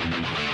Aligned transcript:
Thank 0.00 0.40
you. 0.40 0.49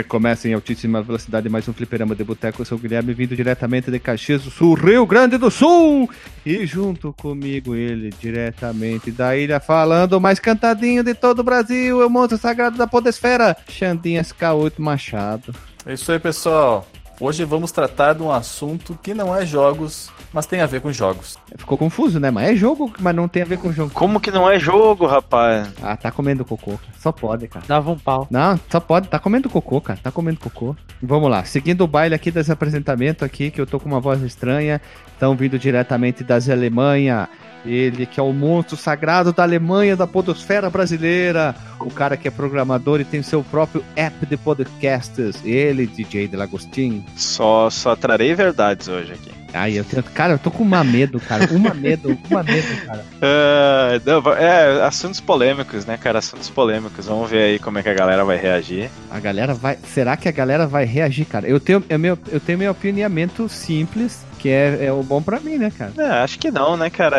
Recomeça 0.00 0.48
em 0.48 0.54
altíssima 0.54 1.02
velocidade 1.02 1.46
mais 1.50 1.68
um 1.68 1.74
fliperama 1.74 2.14
de 2.14 2.24
boteco. 2.24 2.62
Eu 2.62 2.64
sou 2.64 2.78
o 2.78 2.80
Guilherme, 2.80 3.12
vindo 3.12 3.36
diretamente 3.36 3.90
de 3.90 3.98
Caxias 3.98 4.42
do 4.42 4.50
Sul, 4.50 4.72
Rio 4.72 5.04
Grande 5.04 5.36
do 5.36 5.50
Sul. 5.50 6.08
E 6.44 6.64
junto 6.64 7.12
comigo 7.12 7.74
ele, 7.74 8.08
diretamente 8.18 9.10
da 9.10 9.36
ilha, 9.36 9.60
falando 9.60 10.18
mais 10.18 10.38
cantadinho 10.38 11.04
de 11.04 11.12
todo 11.12 11.40
o 11.40 11.44
Brasil, 11.44 12.00
é 12.00 12.06
o 12.06 12.08
monstro 12.08 12.38
sagrado 12.38 12.78
da 12.78 12.86
podesfera, 12.86 13.54
Xandinha 13.68 14.22
SK8 14.22 14.78
Machado. 14.78 15.54
É 15.84 15.92
isso 15.92 16.10
aí, 16.10 16.18
pessoal. 16.18 16.88
Hoje 17.20 17.44
vamos 17.44 17.70
tratar 17.70 18.14
de 18.14 18.22
um 18.22 18.32
assunto 18.32 18.98
que 19.02 19.12
não 19.12 19.36
é 19.36 19.44
jogos, 19.44 20.10
mas 20.32 20.46
tem 20.46 20.60
a 20.60 20.66
ver 20.66 20.80
com 20.80 20.92
jogos. 20.92 21.36
Ficou 21.56 21.76
confuso, 21.76 22.20
né? 22.20 22.30
Mas 22.30 22.50
é 22.50 22.56
jogo, 22.56 22.92
mas 22.98 23.14
não 23.14 23.28
tem 23.28 23.42
a 23.42 23.46
ver 23.46 23.58
com 23.58 23.72
jogo. 23.72 23.90
Como 23.92 24.20
que 24.20 24.30
não 24.30 24.48
é 24.50 24.58
jogo, 24.58 25.06
rapaz? 25.06 25.68
Ah, 25.82 25.96
tá 25.96 26.10
comendo 26.10 26.44
cocô. 26.44 26.72
cara. 26.72 26.92
Só 26.98 27.12
pode, 27.12 27.48
cara. 27.48 27.64
Dava 27.66 27.90
um 27.90 27.98
pau. 27.98 28.26
Não, 28.30 28.58
só 28.68 28.80
pode. 28.80 29.08
Tá 29.08 29.18
comendo 29.18 29.48
cocô, 29.48 29.80
cara. 29.80 29.98
Tá 30.02 30.10
comendo 30.10 30.38
cocô. 30.38 30.76
Vamos 31.02 31.30
lá. 31.30 31.44
Seguindo 31.44 31.82
o 31.82 31.86
baile 31.86 32.14
aqui 32.14 32.30
desse 32.30 32.52
apresentamento 32.52 33.24
aqui, 33.24 33.50
que 33.50 33.60
eu 33.60 33.66
tô 33.66 33.80
com 33.80 33.88
uma 33.88 34.00
voz 34.00 34.22
estranha. 34.22 34.80
Estão 35.20 35.36
vindo 35.36 35.58
diretamente 35.58 36.24
das 36.24 36.48
Alemanha. 36.48 37.28
Ele 37.62 38.06
que 38.06 38.18
é 38.18 38.22
o 38.22 38.32
monstro 38.32 38.74
sagrado 38.74 39.34
da 39.34 39.42
Alemanha, 39.42 39.94
da 39.94 40.06
podosfera 40.06 40.70
brasileira. 40.70 41.54
O 41.78 41.90
cara 41.90 42.16
que 42.16 42.26
é 42.26 42.30
programador 42.30 43.02
e 43.02 43.04
tem 43.04 43.22
seu 43.22 43.44
próprio 43.44 43.84
app 43.94 44.24
de 44.24 44.38
podcasts. 44.38 45.44
Ele, 45.44 45.86
DJ 45.86 46.26
Delagostin. 46.26 47.04
Só, 47.16 47.68
só 47.68 47.94
trarei 47.94 48.34
verdades 48.34 48.88
hoje 48.88 49.12
aqui. 49.12 49.30
Ai, 49.52 49.78
eu 49.78 49.84
tenho... 49.84 50.02
Cara, 50.02 50.32
eu 50.32 50.38
tô 50.38 50.50
com 50.50 50.62
uma 50.62 50.82
medo, 50.82 51.20
cara. 51.20 51.46
Uma 51.52 51.74
medo, 51.74 52.16
uma 52.30 52.42
medo, 52.42 52.86
cara. 52.86 53.04
Ah, 53.20 54.00
não, 54.06 54.32
é, 54.32 54.82
assuntos 54.86 55.20
polêmicos, 55.20 55.84
né, 55.84 55.98
cara? 55.98 56.20
Assuntos 56.20 56.48
polêmicos. 56.48 57.04
Vamos 57.04 57.28
ver 57.28 57.42
aí 57.42 57.58
como 57.58 57.78
é 57.78 57.82
que 57.82 57.90
a 57.90 57.94
galera 57.94 58.24
vai 58.24 58.38
reagir. 58.38 58.88
A 59.10 59.20
galera 59.20 59.52
vai. 59.52 59.76
Será 59.84 60.16
que 60.16 60.30
a 60.30 60.32
galera 60.32 60.66
vai 60.66 60.86
reagir, 60.86 61.26
cara? 61.26 61.46
Eu 61.46 61.60
tenho, 61.60 61.84
eu, 61.90 61.98
meu, 61.98 62.18
eu 62.32 62.40
tenho 62.40 62.58
meu 62.58 62.70
opinamento 62.70 63.50
simples, 63.50 64.24
que 64.40 64.48
é, 64.48 64.86
é 64.86 64.92
o 64.92 65.02
bom 65.02 65.20
pra 65.20 65.38
mim, 65.38 65.58
né, 65.58 65.70
cara? 65.70 65.92
É, 65.98 66.22
acho 66.22 66.38
que 66.38 66.50
não, 66.50 66.74
né, 66.74 66.88
cara? 66.88 67.16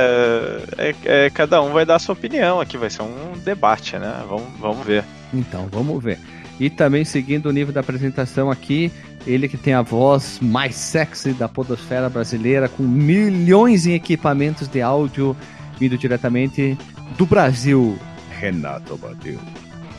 É, 0.77 0.95
é, 1.05 1.29
cada 1.29 1.61
um 1.61 1.71
vai 1.71 1.85
dar 1.85 1.95
a 1.95 1.99
sua 1.99 2.13
opinião 2.13 2.59
aqui, 2.59 2.77
vai 2.77 2.89
ser 2.89 3.03
um 3.03 3.33
debate, 3.45 3.97
né? 3.97 4.23
Vamos, 4.27 4.47
vamos 4.59 4.85
ver. 4.85 5.03
Então, 5.31 5.69
vamos 5.71 6.03
ver. 6.03 6.17
E 6.59 6.69
também 6.69 7.05
seguindo 7.05 7.45
o 7.45 7.51
nível 7.51 7.71
da 7.71 7.81
apresentação 7.81 8.49
aqui, 8.49 8.91
ele 9.25 9.47
que 9.47 9.57
tem 9.57 9.73
a 9.73 9.83
voz 9.83 10.39
mais 10.41 10.75
sexy 10.75 11.31
da 11.33 11.47
podosfera 11.47 12.09
brasileira, 12.09 12.67
com 12.67 12.81
milhões 12.81 13.85
em 13.85 13.93
equipamentos 13.93 14.67
de 14.67 14.81
áudio, 14.81 15.37
vindo 15.79 15.97
diretamente 15.97 16.75
do 17.17 17.25
Brasil, 17.25 17.97
Renato 18.31 18.97
Badeu. 18.97 19.39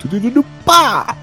Tudo 0.00 0.44
pá! 0.64 1.16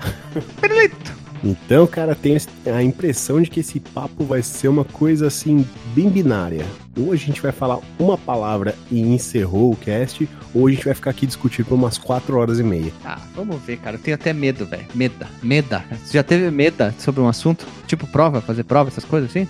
Perlito. 0.61 1.18
Então, 1.43 1.85
cara, 1.87 2.15
tem 2.15 2.37
a 2.73 2.83
impressão 2.83 3.41
de 3.41 3.49
que 3.49 3.59
esse 3.61 3.79
papo 3.79 4.23
vai 4.23 4.41
ser 4.41 4.67
uma 4.67 4.83
coisa 4.83 5.27
assim, 5.27 5.65
bem 5.95 6.09
binária. 6.09 6.65
Ou 6.97 7.13
a 7.13 7.15
gente 7.15 7.41
vai 7.41 7.51
falar 7.51 7.79
uma 7.97 8.17
palavra 8.17 8.75
e 8.91 8.99
encerrou 8.99 9.71
o 9.71 9.75
cast, 9.75 10.27
ou 10.53 10.67
a 10.67 10.71
gente 10.71 10.83
vai 10.85 10.93
ficar 10.93 11.11
aqui 11.11 11.25
discutindo 11.25 11.67
por 11.67 11.75
umas 11.75 11.97
4 11.97 12.37
horas 12.37 12.59
e 12.59 12.63
meia. 12.63 12.91
Ah, 13.05 13.19
vamos 13.35 13.61
ver, 13.61 13.77
cara. 13.77 13.95
Eu 13.95 13.99
tenho 14.01 14.15
até 14.15 14.33
medo, 14.33 14.65
velho. 14.65 14.85
Meda. 14.93 15.27
Meda. 15.41 15.83
Você 16.03 16.17
já 16.17 16.23
teve 16.23 16.51
meda 16.51 16.93
sobre 16.97 17.21
um 17.21 17.27
assunto? 17.29 17.65
Tipo 17.87 18.05
prova, 18.07 18.41
fazer 18.41 18.63
prova, 18.65 18.89
essas 18.89 19.05
coisas 19.05 19.29
assim? 19.29 19.47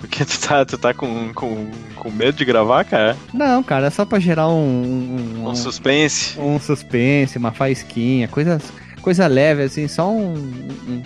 Porque 0.00 0.24
tu 0.24 0.38
tá, 0.40 0.64
tu 0.64 0.76
tá 0.76 0.92
com, 0.92 1.32
com, 1.32 1.70
com 1.94 2.10
medo 2.10 2.36
de 2.36 2.44
gravar, 2.44 2.84
cara? 2.84 3.16
Não, 3.32 3.62
cara, 3.62 3.86
é 3.86 3.90
só 3.90 4.04
pra 4.04 4.18
gerar 4.18 4.48
um. 4.48 5.36
Um, 5.38 5.48
Um 5.48 5.54
suspense. 5.54 6.38
um 6.40 6.58
suspense, 6.58 7.38
uma 7.38 7.52
faísquinha, 7.52 8.26
coisa, 8.26 8.60
coisa 9.02 9.26
leve, 9.26 9.62
assim, 9.64 9.86
só 9.88 10.10
um. 10.10 10.32
um- 10.34 11.02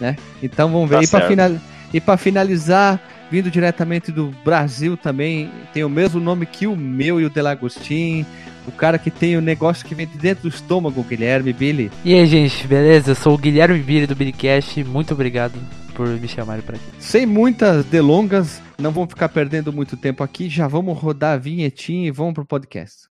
né? 0.00 0.16
Então 0.42 0.70
vamos 0.70 0.90
ver. 0.90 0.96
Tá 0.96 1.02
e, 1.04 1.06
pra 1.06 1.20
certo. 1.20 1.28
final, 1.30 1.52
e 1.94 2.00
pra 2.00 2.16
finalizar, 2.16 3.00
vindo 3.30 3.50
diretamente 3.50 4.10
do 4.10 4.34
Brasil 4.44 4.96
também, 4.96 5.48
tem 5.72 5.84
o 5.84 5.88
mesmo 5.88 6.18
nome 6.20 6.44
que 6.46 6.66
o 6.66 6.76
meu 6.76 7.20
e 7.20 7.24
o 7.24 7.30
Delagostin. 7.30 8.26
O 8.66 8.70
cara 8.70 8.96
que 8.96 9.10
tem 9.10 9.36
o 9.36 9.40
negócio 9.40 9.84
que 9.84 9.92
vem 9.94 10.06
de 10.06 10.16
dentro 10.16 10.42
do 10.42 10.48
estômago, 10.48 11.02
Guilherme 11.02 11.52
Billy. 11.52 11.90
E 12.04 12.14
aí, 12.14 12.24
gente, 12.26 12.64
beleza? 12.66 13.10
Eu 13.10 13.14
sou 13.16 13.34
o 13.34 13.38
Guilherme 13.38 13.78
Biri 13.80 14.06
do 14.06 14.14
Billycast. 14.14 14.84
Muito 14.84 15.14
obrigado 15.14 15.54
por 15.94 16.06
me 16.08 16.28
chamarem 16.28 16.62
pra 16.62 16.76
aqui. 16.76 16.84
Sem 16.98 17.26
muitas 17.26 17.84
delongas, 17.86 18.62
não 18.78 18.92
vamos 18.92 19.10
ficar 19.10 19.28
perdendo 19.28 19.72
muito 19.72 19.96
tempo 19.96 20.22
aqui, 20.22 20.48
já 20.48 20.68
vamos 20.68 20.96
rodar 20.96 21.34
a 21.34 21.36
vinhetinha 21.36 22.06
e 22.06 22.10
vamos 22.12 22.34
pro 22.34 22.44
podcast. 22.44 23.11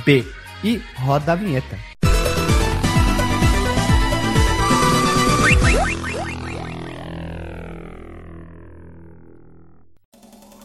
fdb. 0.00 0.26
E 0.62 0.80
roda 0.96 1.32
a 1.32 1.36
vinheta. 1.36 1.78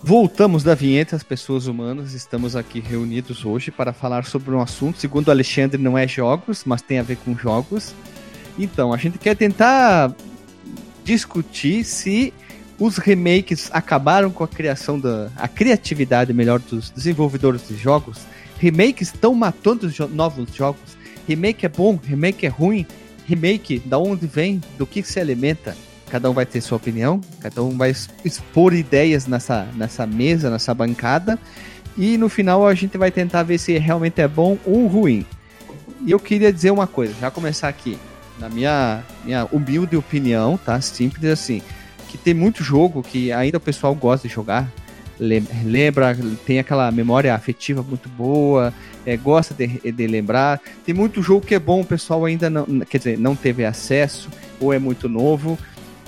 Voltamos 0.03 0.63
da 0.63 0.75
vinheta, 0.75 1.15
as 1.15 1.23
pessoas 1.23 1.65
humanas. 1.65 2.13
Estamos 2.13 2.55
aqui 2.55 2.79
reunidos 2.79 3.45
hoje 3.45 3.71
para 3.71 3.93
falar 3.93 4.25
sobre 4.25 4.53
um 4.53 4.61
assunto. 4.61 4.99
Segundo 4.99 5.31
Alexandre, 5.31 5.81
não 5.81 5.97
é 5.97 6.07
jogos, 6.07 6.63
mas 6.65 6.81
tem 6.81 6.99
a 6.99 7.03
ver 7.03 7.17
com 7.17 7.35
jogos. 7.35 7.93
Então, 8.59 8.93
a 8.93 8.97
gente 8.97 9.17
quer 9.17 9.35
tentar 9.35 10.13
discutir 11.03 11.83
se 11.83 12.33
os 12.77 12.97
remakes 12.97 13.69
acabaram 13.71 14.29
com 14.29 14.43
a 14.43 14.47
criação 14.47 14.99
da 14.99 15.29
a 15.37 15.47
criatividade 15.47 16.33
melhor 16.33 16.59
dos 16.59 16.89
desenvolvedores 16.89 17.67
de 17.67 17.75
jogos. 17.75 18.19
Remakes 18.59 19.09
estão 19.13 19.33
matando 19.33 19.87
os 19.87 19.93
jo- 19.93 20.07
novos 20.07 20.53
jogos. 20.53 20.97
Remake 21.27 21.65
é 21.65 21.69
bom, 21.69 21.99
remake 22.01 22.45
é 22.45 22.49
ruim. 22.49 22.85
Remake, 23.25 23.79
da 23.79 23.97
onde 23.97 24.27
vem, 24.27 24.61
do 24.77 24.85
que 24.85 25.01
se 25.03 25.19
alimenta. 25.19 25.75
Cada 26.09 26.29
um 26.29 26.33
vai 26.33 26.45
ter 26.45 26.61
sua 26.61 26.77
opinião, 26.77 27.19
cada 27.39 27.63
um 27.63 27.75
vai 27.75 27.93
expor 28.23 28.73
ideias 28.73 29.25
nessa, 29.25 29.67
nessa 29.75 30.05
mesa, 30.05 30.49
nessa 30.51 30.73
bancada. 30.73 31.37
E 31.97 32.17
no 32.17 32.29
final 32.29 32.67
a 32.67 32.73
gente 32.75 32.97
vai 32.97 33.09
tentar 33.09 33.41
ver 33.43 33.57
se 33.57 33.77
realmente 33.77 34.21
é 34.21 34.27
bom 34.27 34.57
ou 34.65 34.85
ruim. 34.85 35.25
E 36.05 36.11
eu 36.11 36.19
queria 36.19 36.53
dizer 36.53 36.69
uma 36.71 36.85
coisa, 36.85 37.13
já 37.19 37.31
começar 37.31 37.67
aqui. 37.67 37.97
Na 38.39 38.49
minha, 38.49 39.01
minha 39.23 39.45
humilde 39.51 39.95
opinião, 39.97 40.57
tá? 40.57 40.79
Simples 40.81 41.31
assim. 41.31 41.61
Que 42.09 42.17
tem 42.17 42.33
muito 42.33 42.63
jogo 42.63 43.01
que 43.01 43.31
ainda 43.31 43.57
o 43.57 43.61
pessoal 43.61 43.95
gosta 43.95 44.27
de 44.27 44.33
jogar. 44.33 44.69
Lem- 45.19 45.47
Lembra, 45.63 46.17
tem 46.45 46.59
aquela 46.59 46.91
memória 46.91 47.33
afetiva 47.33 47.81
muito 47.83 48.09
boa, 48.09 48.73
é, 49.05 49.15
gosta 49.17 49.53
de, 49.53 49.67
de 49.91 50.07
lembrar. 50.07 50.59
Tem 50.85 50.93
muito 50.93 51.21
jogo 51.21 51.45
que 51.45 51.55
é 51.55 51.59
bom, 51.59 51.81
o 51.81 51.85
pessoal 51.85 52.25
ainda 52.25 52.49
não, 52.49 52.65
quer 52.81 52.97
dizer, 52.97 53.17
não 53.17 53.35
teve 53.35 53.65
acesso, 53.65 54.29
ou 54.59 54.73
é 54.73 54.79
muito 54.79 55.07
novo. 55.09 55.57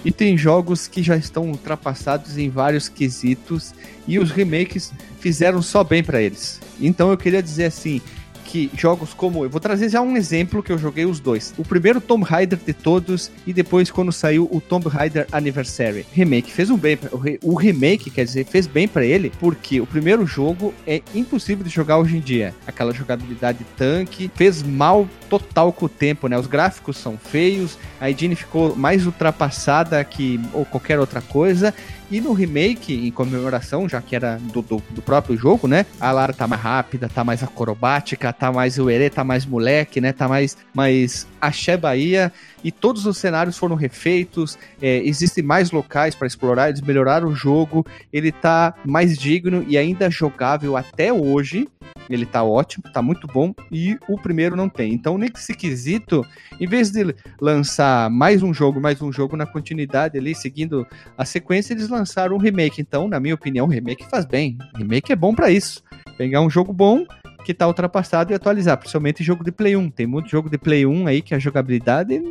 E 0.06 0.12
tem 0.12 0.38
jogos 0.38 0.88
que 0.88 1.01
já 1.01 1.18
estão 1.18 1.50
ultrapassados 1.50 2.38
em 2.38 2.50
vários 2.50 2.88
quesitos 2.88 3.74
e 4.07 4.19
os 4.19 4.31
remakes 4.31 4.94
fizeram 5.19 5.62
só 5.62 5.83
bem 5.83 6.04
pra 6.04 6.21
eles. 6.21 6.62
Então 6.80 7.09
eu 7.09 7.18
queria 7.18 7.42
dizer 7.42 7.65
assim 7.65 8.00
que 8.47 8.71
jogos 8.75 9.13
como. 9.13 9.44
Eu 9.44 9.49
vou 9.49 9.59
trazer 9.59 9.89
já 9.89 10.01
um 10.01 10.15
exemplo 10.15 10.63
que 10.63 10.71
eu 10.71 10.77
joguei 10.77 11.05
os 11.05 11.19
dois. 11.19 11.53
O 11.57 11.63
primeiro 11.65 11.99
Tomb 12.01 12.23
Raider 12.23 12.57
de 12.65 12.73
todos 12.73 13.29
e 13.45 13.51
depois 13.53 13.91
quando 13.91 14.11
saiu 14.11 14.47
o 14.51 14.61
Tomb 14.61 14.88
Raider 14.88 15.27
Anniversary. 15.31 16.05
Remake 16.13 16.51
fez 16.51 16.69
um 16.69 16.77
bem. 16.77 16.97
o 17.11 17.17
re- 17.17 17.39
O 17.44 17.53
remake, 17.55 18.09
quer 18.09 18.23
dizer, 18.25 18.45
fez 18.45 18.65
bem 18.65 18.88
pra 18.88 19.05
ele 19.05 19.31
porque 19.39 19.81
o 19.81 19.85
primeiro 19.85 20.25
jogo 20.25 20.73
é 20.88 21.01
impossível 21.13 21.63
de 21.63 21.69
jogar 21.69 21.97
hoje 21.97 22.17
em 22.17 22.21
dia. 22.21 22.55
Aquela 22.65 22.94
jogabilidade 22.94 23.65
tanque 23.75 24.31
fez 24.33 24.63
mal 24.63 25.07
total 25.29 25.73
com 25.73 25.85
o 25.85 25.89
tempo, 25.89 26.27
né? 26.29 26.39
Os 26.39 26.47
gráficos 26.47 26.95
são 26.97 27.17
feios, 27.17 27.77
a 27.99 28.09
engine 28.09 28.35
ficou 28.35 28.75
mais 28.75 29.05
ultrapassada 29.05 30.03
que 30.03 30.39
ou 30.53 30.65
qualquer 30.65 30.99
outra 30.99 31.21
coisa. 31.21 31.73
E 32.09 32.21
no 32.21 32.31
remake, 32.31 32.94
em 33.05 33.11
comemoração, 33.11 33.88
já 33.89 34.01
que 34.01 34.15
era 34.15 34.38
do, 34.38 34.61
do, 34.61 34.81
do 34.91 35.01
próprio 35.01 35.35
jogo, 35.35 35.67
né? 35.67 35.85
A 35.99 36.09
Lara 36.11 36.31
tá 36.31 36.47
mais 36.47 36.61
rápida, 36.61 37.09
tá 37.09 37.21
mais 37.21 37.44
acrobática, 37.44 38.31
tá 38.31 38.49
mais 38.49 38.77
uerê, 38.79 39.09
tá 39.09 39.25
mais 39.25 39.45
moleque, 39.45 39.99
né? 39.99 40.13
Tá 40.13 40.25
mais, 40.25 40.55
mais 40.73 41.27
axé 41.41 41.75
Bahia. 41.75 42.31
E 42.63 42.71
todos 42.71 43.05
os 43.05 43.17
cenários 43.17 43.57
foram 43.57 43.75
refeitos, 43.75 44.57
é, 44.81 44.97
existem 44.99 45.44
mais 45.44 45.71
locais 45.71 46.15
para 46.15 46.27
explorar, 46.27 46.69
eles 46.69 46.81
melhoraram 46.81 47.27
o 47.27 47.35
jogo, 47.35 47.85
ele 48.11 48.31
tá 48.31 48.73
mais 48.85 49.17
digno 49.17 49.65
e 49.67 49.77
ainda 49.77 50.09
jogável 50.09 50.77
até 50.77 51.11
hoje. 51.11 51.67
Ele 52.09 52.25
tá 52.25 52.44
ótimo, 52.44 52.83
tá 52.92 53.01
muito 53.01 53.27
bom, 53.27 53.54
e 53.71 53.98
o 54.07 54.18
primeiro 54.18 54.56
não 54.56 54.69
tem. 54.69 54.94
Então, 54.94 55.18
nesse 55.18 55.54
quesito, 55.54 56.25
em 56.59 56.68
vez 56.68 56.92
de 56.92 57.13
lançar 57.42 58.09
mais 58.09 58.42
um 58.42 58.54
jogo, 58.54 58.80
mais 58.80 59.01
um 59.01 59.12
jogo 59.12 59.36
na 59.36 59.45
continuidade 59.45 60.18
ali, 60.18 60.33
seguindo 60.33 60.88
a 61.18 61.25
sequência, 61.25 61.74
eles 61.74 61.89
lançaram 61.89 62.36
um 62.36 62.39
remake. 62.39 62.81
Então, 62.81 63.07
na 63.07 63.19
minha 63.19 63.36
opinião, 63.36 63.68
remake 63.68 64.09
faz 64.09 64.25
bem. 64.25 64.57
Remake 64.75 65.12
é 65.12 65.15
bom 65.15 65.33
pra 65.33 65.51
isso. 65.51 65.83
Pegar 66.18 66.42
um 66.42 66.50
jogo 66.50 66.74
bom 66.74 67.06
que 67.45 67.54
tá 67.54 67.65
ultrapassado 67.65 68.31
e 68.31 68.36
atualizar, 68.36 68.77
principalmente 68.77 69.24
jogo 69.24 69.44
de 69.44 69.54
Play 69.54 69.75
1. 69.75 69.89
Tem 69.92 70.06
muito 70.06 70.30
jogo 70.30 70.50
de 70.50 70.57
Play 70.57 70.86
1 70.86 71.07
aí 71.07 71.21
que 71.21 71.33
a 71.33 71.39
jogabilidade 71.39 72.21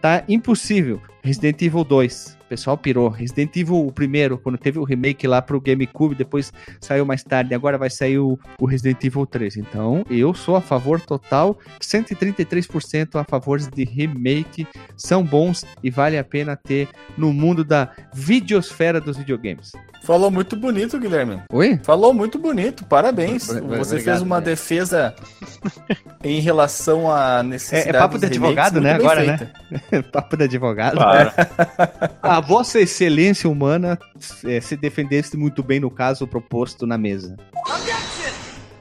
tá 0.00 0.22
impossível. 0.28 1.00
Resident 1.24 1.60
Evil 1.60 1.82
2, 1.82 2.38
o 2.38 2.39
pessoal 2.50 2.76
pirou. 2.76 3.08
Resident 3.08 3.54
Evil 3.56 3.86
o 3.86 3.92
primeiro, 3.92 4.36
quando 4.36 4.58
teve 4.58 4.80
o 4.80 4.84
remake 4.84 5.26
lá 5.28 5.40
pro 5.40 5.60
GameCube, 5.60 6.16
depois 6.16 6.52
saiu 6.80 7.06
mais 7.06 7.22
tarde, 7.22 7.54
agora 7.54 7.78
vai 7.78 7.88
sair 7.88 8.18
o, 8.18 8.36
o 8.58 8.66
Resident 8.66 9.02
Evil 9.04 9.24
3. 9.24 9.56
Então, 9.58 10.04
eu 10.10 10.34
sou 10.34 10.56
a 10.56 10.60
favor 10.60 11.00
total, 11.00 11.56
133% 11.80 13.20
a 13.20 13.24
favor 13.24 13.60
de 13.60 13.84
remake, 13.84 14.66
são 14.96 15.22
bons 15.22 15.64
e 15.80 15.90
vale 15.90 16.18
a 16.18 16.24
pena 16.24 16.56
ter 16.56 16.88
no 17.16 17.32
mundo 17.32 17.64
da 17.64 17.88
videosfera 18.12 19.00
dos 19.00 19.16
videogames. 19.16 19.70
Falou 20.02 20.30
muito 20.30 20.56
bonito, 20.56 20.98
Guilherme. 20.98 21.42
Oi? 21.52 21.78
Falou 21.84 22.12
muito 22.12 22.38
bonito, 22.38 22.84
parabéns. 22.84 23.46
Você 23.46 23.60
obrigado, 23.60 24.02
fez 24.02 24.22
uma 24.22 24.40
né? 24.40 24.46
defesa 24.46 25.14
em 26.24 26.40
relação 26.40 27.10
à 27.12 27.42
necessidade 27.42 27.88
É- 27.88 27.98
é 27.98 28.00
papo 28.00 28.18
dos 28.18 28.30
de 28.30 28.38
remakes 28.38 28.58
advogado, 28.58 28.80
né, 28.80 28.94
agora, 28.94 29.24
né? 29.24 29.38
feita. 29.38 30.08
Papo 30.10 30.36
de 30.36 30.44
advogado. 30.44 30.96
Claro. 30.96 31.32
A 32.40 32.42
vossa 32.42 32.80
excelência 32.80 33.50
humana 33.50 33.98
eh, 34.46 34.62
se 34.62 34.74
defendesse 34.74 35.36
muito 35.36 35.62
bem 35.62 35.78
no 35.78 35.90
caso 35.90 36.26
proposto 36.26 36.86
na 36.86 36.96
mesa. 36.96 37.36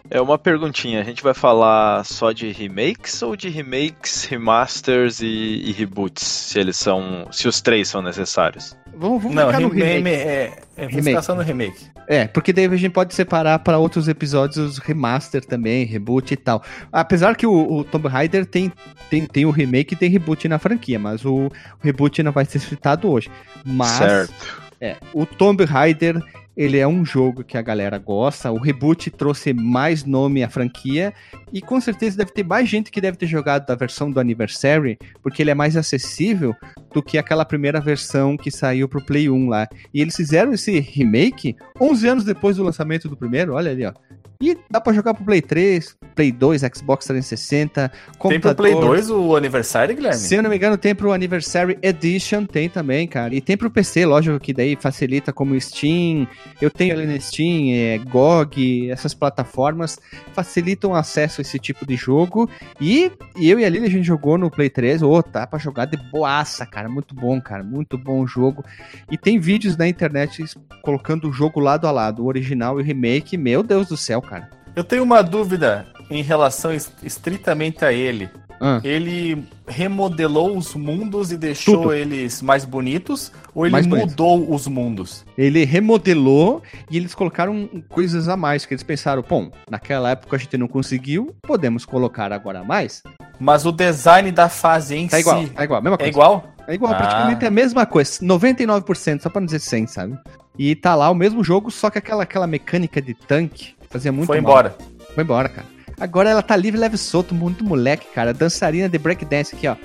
É 0.10 0.22
uma 0.22 0.38
perguntinha, 0.38 1.02
a 1.02 1.04
gente 1.04 1.22
vai 1.22 1.34
falar 1.34 2.06
só 2.06 2.32
de 2.32 2.54
remakes 2.54 3.22
ou 3.22 3.36
de 3.36 3.50
remakes, 3.50 4.24
remasters 4.24 5.20
e, 5.20 5.26
e 5.28 5.74
reboots, 5.74 6.26
se 6.26 6.58
eles 6.58 6.78
são, 6.78 7.28
se 7.34 7.50
os 7.50 7.60
três 7.60 7.90
são 7.90 8.02
necessários? 8.02 8.78
Vamos, 9.00 9.24
vamos 9.24 9.36
Não, 9.36 9.48
ficar 9.48 9.62
no 9.62 9.70
remake, 9.70 10.10
é, 10.10 10.60
é, 10.76 10.86
Remake. 10.88 11.28
no 11.30 11.42
remake. 11.42 11.86
É, 12.06 12.28
porque 12.28 12.52
daí 12.52 12.66
a 12.66 12.76
gente 12.76 12.92
pode 12.92 13.14
separar 13.14 13.58
para 13.60 13.78
outros 13.78 14.10
episódios 14.10 14.78
remaster 14.78 15.46
também, 15.46 15.86
reboot 15.86 16.34
e 16.34 16.36
tal. 16.36 16.62
Apesar 16.92 17.38
que 17.38 17.48
o, 17.48 17.78
o 17.78 17.84
Tomb 17.86 18.10
Raider 18.10 18.46
tem, 18.46 18.70
tem, 19.10 19.26
tem 19.26 19.46
o 19.46 19.52
remake 19.52 19.94
e 19.94 19.98
tem 19.98 20.10
reboot 20.10 20.50
na 20.50 20.60
franquia, 20.60 21.00
mas 21.00 21.24
o, 21.24 21.48
o 21.48 21.52
reboot 21.80 22.22
não 22.22 22.34
vai 22.34 22.44
ser 22.44 22.60
citado 22.60 23.10
hoje. 23.10 23.32
Mas 23.64 23.88
certo. 23.88 24.60
É, 24.82 24.98
o 25.14 25.26
Tomb 25.26 25.64
Raider, 25.64 26.22
ele 26.60 26.78
é 26.78 26.86
um 26.86 27.06
jogo 27.06 27.42
que 27.42 27.58
a 27.58 27.62
galera 27.62 27.98
gosta. 27.98 28.52
O 28.52 28.60
reboot 28.60 29.10
trouxe 29.12 29.54
mais 29.54 30.04
nome 30.04 30.44
à 30.44 30.50
franquia 30.50 31.14
e 31.54 31.62
com 31.62 31.80
certeza 31.80 32.18
deve 32.18 32.34
ter 32.34 32.44
mais 32.44 32.68
gente 32.68 32.92
que 32.92 33.00
deve 33.00 33.16
ter 33.16 33.28
jogado 33.28 33.66
da 33.66 33.76
versão 33.76 34.12
do 34.12 34.20
Anniversary, 34.20 35.00
porque 35.24 35.42
ele 35.42 35.52
é 35.52 35.56
mais 35.56 35.78
acessível 35.78 36.54
do 36.94 37.02
que 37.02 37.18
aquela 37.18 37.46
primeira 37.46 37.80
versão 37.80 38.36
que 38.36 38.52
saiu 38.52 38.90
pro 38.90 39.02
Play 39.02 39.30
1 39.30 39.48
lá. 39.48 39.70
E 39.94 40.02
eles 40.02 40.18
fizeram 40.18 40.52
esse 40.52 40.82
remake 40.82 41.56
11 41.80 42.08
anos 42.10 42.24
depois 42.26 42.58
do 42.58 42.64
lançamento 42.64 43.08
do 43.08 43.16
primeiro, 43.16 43.54
olha 43.54 43.72
ali, 43.72 43.86
ó. 43.86 43.94
E 44.42 44.58
dá 44.72 44.80
pra 44.80 44.94
jogar 44.94 45.14
pro 45.14 45.26
Play 45.26 45.42
3, 45.42 45.98
Play 46.16 46.32
2, 46.32 46.62
Xbox 46.74 47.06
360, 47.08 47.90
Tem 47.90 48.00
computador. 48.18 48.56
pro 48.56 48.64
Play 48.64 48.74
2 48.74 49.10
o 49.10 49.36
aniversário, 49.36 49.94
Guilherme? 49.94 50.18
Se 50.18 50.34
eu 50.34 50.42
não 50.42 50.50
me 50.50 50.56
engano, 50.56 50.78
tem 50.78 50.96
pro 50.96 51.12
Anniversary 51.12 51.78
Edition, 51.82 52.46
tem 52.46 52.70
também, 52.70 53.06
cara. 53.06 53.36
E 53.36 53.42
tem 53.42 53.58
pro 53.58 53.70
PC, 53.70 54.06
lógico 54.06 54.40
que 54.40 54.54
daí 54.54 54.78
facilita 54.78 55.34
como 55.34 55.60
Steam. 55.60 56.26
Eu 56.62 56.72
tenho 56.72 56.94
ali 56.94 57.06
na 57.06 57.20
Steam, 57.20 57.74
é, 57.74 57.98
GOG, 57.98 58.90
essas 58.90 59.14
plataformas 59.14 60.00
facilitam 60.32 60.92
o 60.92 60.96
acesso 60.96 61.42
a 61.42 61.44
esse 61.44 61.60
tipo 61.60 61.86
de 61.86 61.98
jogo. 61.98 62.50
E, 62.80 63.12
e 63.36 63.50
eu 63.50 63.60
e 63.60 63.66
a 63.66 63.70
Lili 63.70 63.88
a 63.88 63.90
gente 63.90 64.06
jogou 64.06 64.38
no 64.38 64.50
Play 64.50 64.70
3. 64.70 65.02
Ô, 65.04 65.22
tá 65.22 65.46
pra 65.46 65.60
jogar 65.60 65.84
de 65.84 65.98
boaça, 65.98 66.66
cara. 66.66 66.88
Muito 66.88 67.14
bom, 67.14 67.42
cara. 67.42 67.62
Muito 67.62 67.98
bom 67.98 68.22
o 68.22 68.28
jogo. 68.28 68.64
E 69.12 69.18
tem 69.18 69.38
vídeos 69.38 69.76
na 69.76 69.86
internet 69.86 70.46
colocando 70.82 71.28
o 71.28 71.34
jogo 71.34 71.60
lado 71.60 71.86
a 71.88 71.92
lado, 71.92 72.24
o 72.24 72.28
original 72.28 72.80
e 72.80 72.84
o 72.84 72.86
remake. 72.86 73.36
Meu 73.36 73.62
Deus 73.62 73.90
do 73.90 73.98
céu, 73.98 74.22
cara. 74.30 74.50
Eu 74.76 74.84
tenho 74.84 75.04
uma 75.04 75.22
dúvida 75.22 75.88
em 76.10 76.22
relação 76.22 76.72
es- 76.74 76.92
estritamente 77.04 77.84
a 77.84 77.92
ele. 77.92 78.30
Ah. 78.62 78.82
Ele 78.84 79.46
remodelou 79.68 80.58
os 80.58 80.76
mundos 80.76 81.32
e 81.32 81.38
deixou 81.38 81.78
Tudo. 81.84 81.94
eles 81.94 82.42
mais 82.42 82.66
bonitos 82.66 83.32
ou 83.56 83.66
ele 83.66 83.72
Mais 83.72 83.88
mudou 83.88 84.54
os 84.54 84.68
mundos? 84.68 85.26
Ele 85.38 85.64
remodelou 85.64 86.62
e 86.92 86.98
eles 86.98 87.16
colocaram 87.16 87.70
coisas 87.88 88.28
a 88.28 88.36
mais, 88.36 88.66
que 88.66 88.74
eles 88.74 88.84
pensaram, 88.84 89.24
bom, 89.28 89.50
naquela 89.72 90.10
época 90.12 90.36
a 90.36 90.40
gente 90.40 90.58
não 90.58 90.68
conseguiu, 90.68 91.34
podemos 91.42 91.86
colocar 91.86 92.34
agora 92.34 92.60
a 92.60 92.64
mais. 92.64 93.02
Mas 93.40 93.66
o 93.66 93.72
design 93.72 94.30
da 94.32 94.50
fase 94.50 94.96
em 94.96 95.08
Tá 95.08 95.20
igual, 95.22 95.42
si 95.42 95.50
tá 95.52 95.64
igual, 95.64 95.80
a 95.80 95.82
mesma 95.82 95.96
é 95.96 95.98
coisa. 95.98 96.10
igual? 96.12 96.54
É 96.68 96.74
igual, 96.76 96.94
Ah. 96.94 96.98
praticamente 96.98 97.46
a 97.46 97.52
mesma 97.52 97.86
coisa, 97.86 98.20
99%, 98.24 99.24
só 99.24 99.30
pra 99.30 99.40
não 99.40 99.46
dizer 99.46 99.60
100, 99.60 99.88
sabe? 99.88 100.18
E 100.60 100.76
tá 100.76 100.94
lá 100.94 101.10
o 101.10 101.16
mesmo 101.16 101.42
jogo, 101.42 101.72
só 101.72 101.90
que 101.90 101.98
aquela, 101.98 102.24
aquela 102.24 102.46
mecânica 102.46 103.02
de 103.02 103.14
tanque 103.14 103.74
fazia 103.90 104.12
muito 104.12 104.28
Foi 104.28 104.42
mal. 104.42 104.52
embora. 104.52 104.78
Foi 105.16 105.24
embora, 105.24 105.48
cara. 105.48 105.66
Agora 105.98 106.30
ela 106.30 106.42
tá 106.42 106.54
livre, 106.58 106.78
leve 106.80 106.96
e 106.96 106.98
solto, 106.98 107.34
muito 107.34 107.64
moleque, 107.64 108.08
cara. 108.14 108.34
Dançarina 108.34 108.90
de 108.90 108.98
breakdance 108.98 109.56
aqui, 109.56 109.68
ó. 109.68 109.76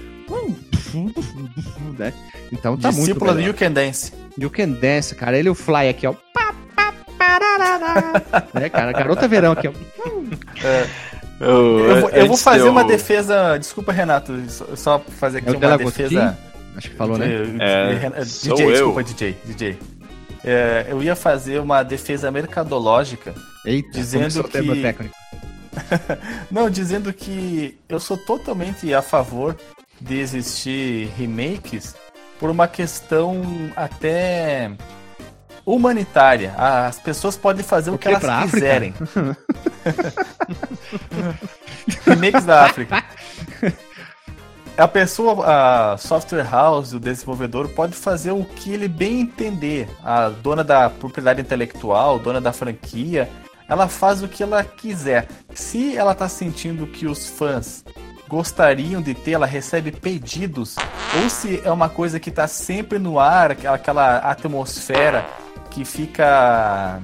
Né? 1.97 2.13
Então 2.53 2.77
tá 2.77 2.89
muito 2.91 3.07
Discípula 3.07 3.35
do. 3.35 3.41
You 3.41 3.55
Can 3.55 3.71
Dance. 3.73 4.13
You 4.37 4.51
Can 4.51 4.71
Dance, 4.71 5.15
cara. 5.15 5.39
Ele 5.39 5.49
o 5.49 5.55
Fly 5.55 5.89
aqui, 5.89 6.07
ó. 6.09 6.13
Pá, 6.33 6.53
pá, 6.75 6.93
parará. 7.17 8.23
né, 8.53 8.69
cara? 8.71 8.93
Garota 8.93 9.29
verão 9.29 9.53
aqui, 9.53 9.69
ó. 9.69 9.73
Eu 11.41 12.01
vou, 12.01 12.11
eu 12.11 12.27
vou 12.27 12.37
fazer 12.37 12.63
eu- 12.63 12.71
uma 12.71 12.85
defesa. 12.85 13.57
Desculpa, 13.59 13.93
Renato. 13.93 14.33
Só, 14.77 14.99
fazer 14.99 15.39
aqui 15.39 15.49
É 15.49 15.53
uma 15.53 15.79
defesa. 15.79 16.39
Acho 16.77 16.91
que 16.91 16.97
falou, 16.97 17.17
né? 17.17 17.29
É, 17.61 17.95
Ren- 17.95 18.25
sou 18.25 18.57
DJ, 18.57 18.67
eu. 18.67 18.73
desculpa, 18.73 19.03
DJ. 19.05 19.37
DJ. 19.45 19.79
É, 20.45 20.87
eu 20.89 21.03
ia 21.03 21.17
fazer 21.17 21.59
uma 21.61 21.83
defesa 21.83 22.31
mercadológica. 22.31 23.35
Eita, 23.65 23.91
Dizendo 23.93 24.41
o 24.41 24.45
que- 24.45 24.83
técnico. 24.83 25.15
Não, 26.51 26.71
dizendo 26.71 27.13
que 27.13 27.79
eu 27.89 27.99
sou 27.99 28.17
totalmente 28.17 28.93
a 28.95 29.03
favor 29.03 29.57
de 30.01 30.19
existir 30.21 31.09
remakes 31.17 31.95
por 32.39 32.51
uma 32.51 32.69
questão 32.69 33.43
até 33.75 34.71
humanitária. 35.65 36.55
As 36.57 36.99
pessoas 37.01 37.37
podem 37.37 37.65
fazer 37.65 37.91
o, 37.91 37.95
O 37.95 37.99
que 37.99 38.09
quê? 38.09 38.15
elas 38.23 38.51
quiserem. 38.51 38.95
remakes 42.07 42.45
da 42.45 42.65
África. 42.65 43.03
A 44.77 44.89
pessoa, 44.89 45.93
a 45.93 45.97
software 45.97 46.49
house, 46.51 46.93
o 46.93 46.99
desenvolvedor, 46.99 47.69
pode 47.69 47.95
fazer 47.95 48.33
o 48.33 48.45
que 48.45 48.73
ele 48.73 48.89
bem 48.89 49.21
entender. 49.21 49.89
A 50.03 50.29
dona 50.29 50.65
da 50.65 50.91
propriedade 50.91 51.41
intelectual, 51.41 52.19
dona 52.19 52.41
da 52.41 52.53
franquia, 52.53 53.31
ela 53.69 53.87
faz 53.87 54.21
o 54.21 54.27
que 54.29 54.43
ela 54.43 54.65
quiser. 54.65 55.29
Se 55.55 55.97
ela 55.97 56.13
tá 56.13 56.29
sentindo 56.29 56.89
que 56.89 57.07
os 57.07 57.29
fãs 57.29 57.85
gostariam 58.27 59.01
de 59.01 59.15
ter, 59.15 59.33
ela 59.33 59.47
recebe 59.47 59.93
pedidos, 59.93 60.75
ou 61.23 61.31
se 61.31 61.63
é 61.65 61.71
uma 61.71 61.89
coisa 61.89 62.19
que 62.19 62.31
tá 62.33 62.49
sempre 62.49 62.99
no 62.99 63.21
ar, 63.21 63.53
aquela- 63.53 64.19
atmosfera 64.19 65.25
que 65.71 65.85
fica. 65.85 67.01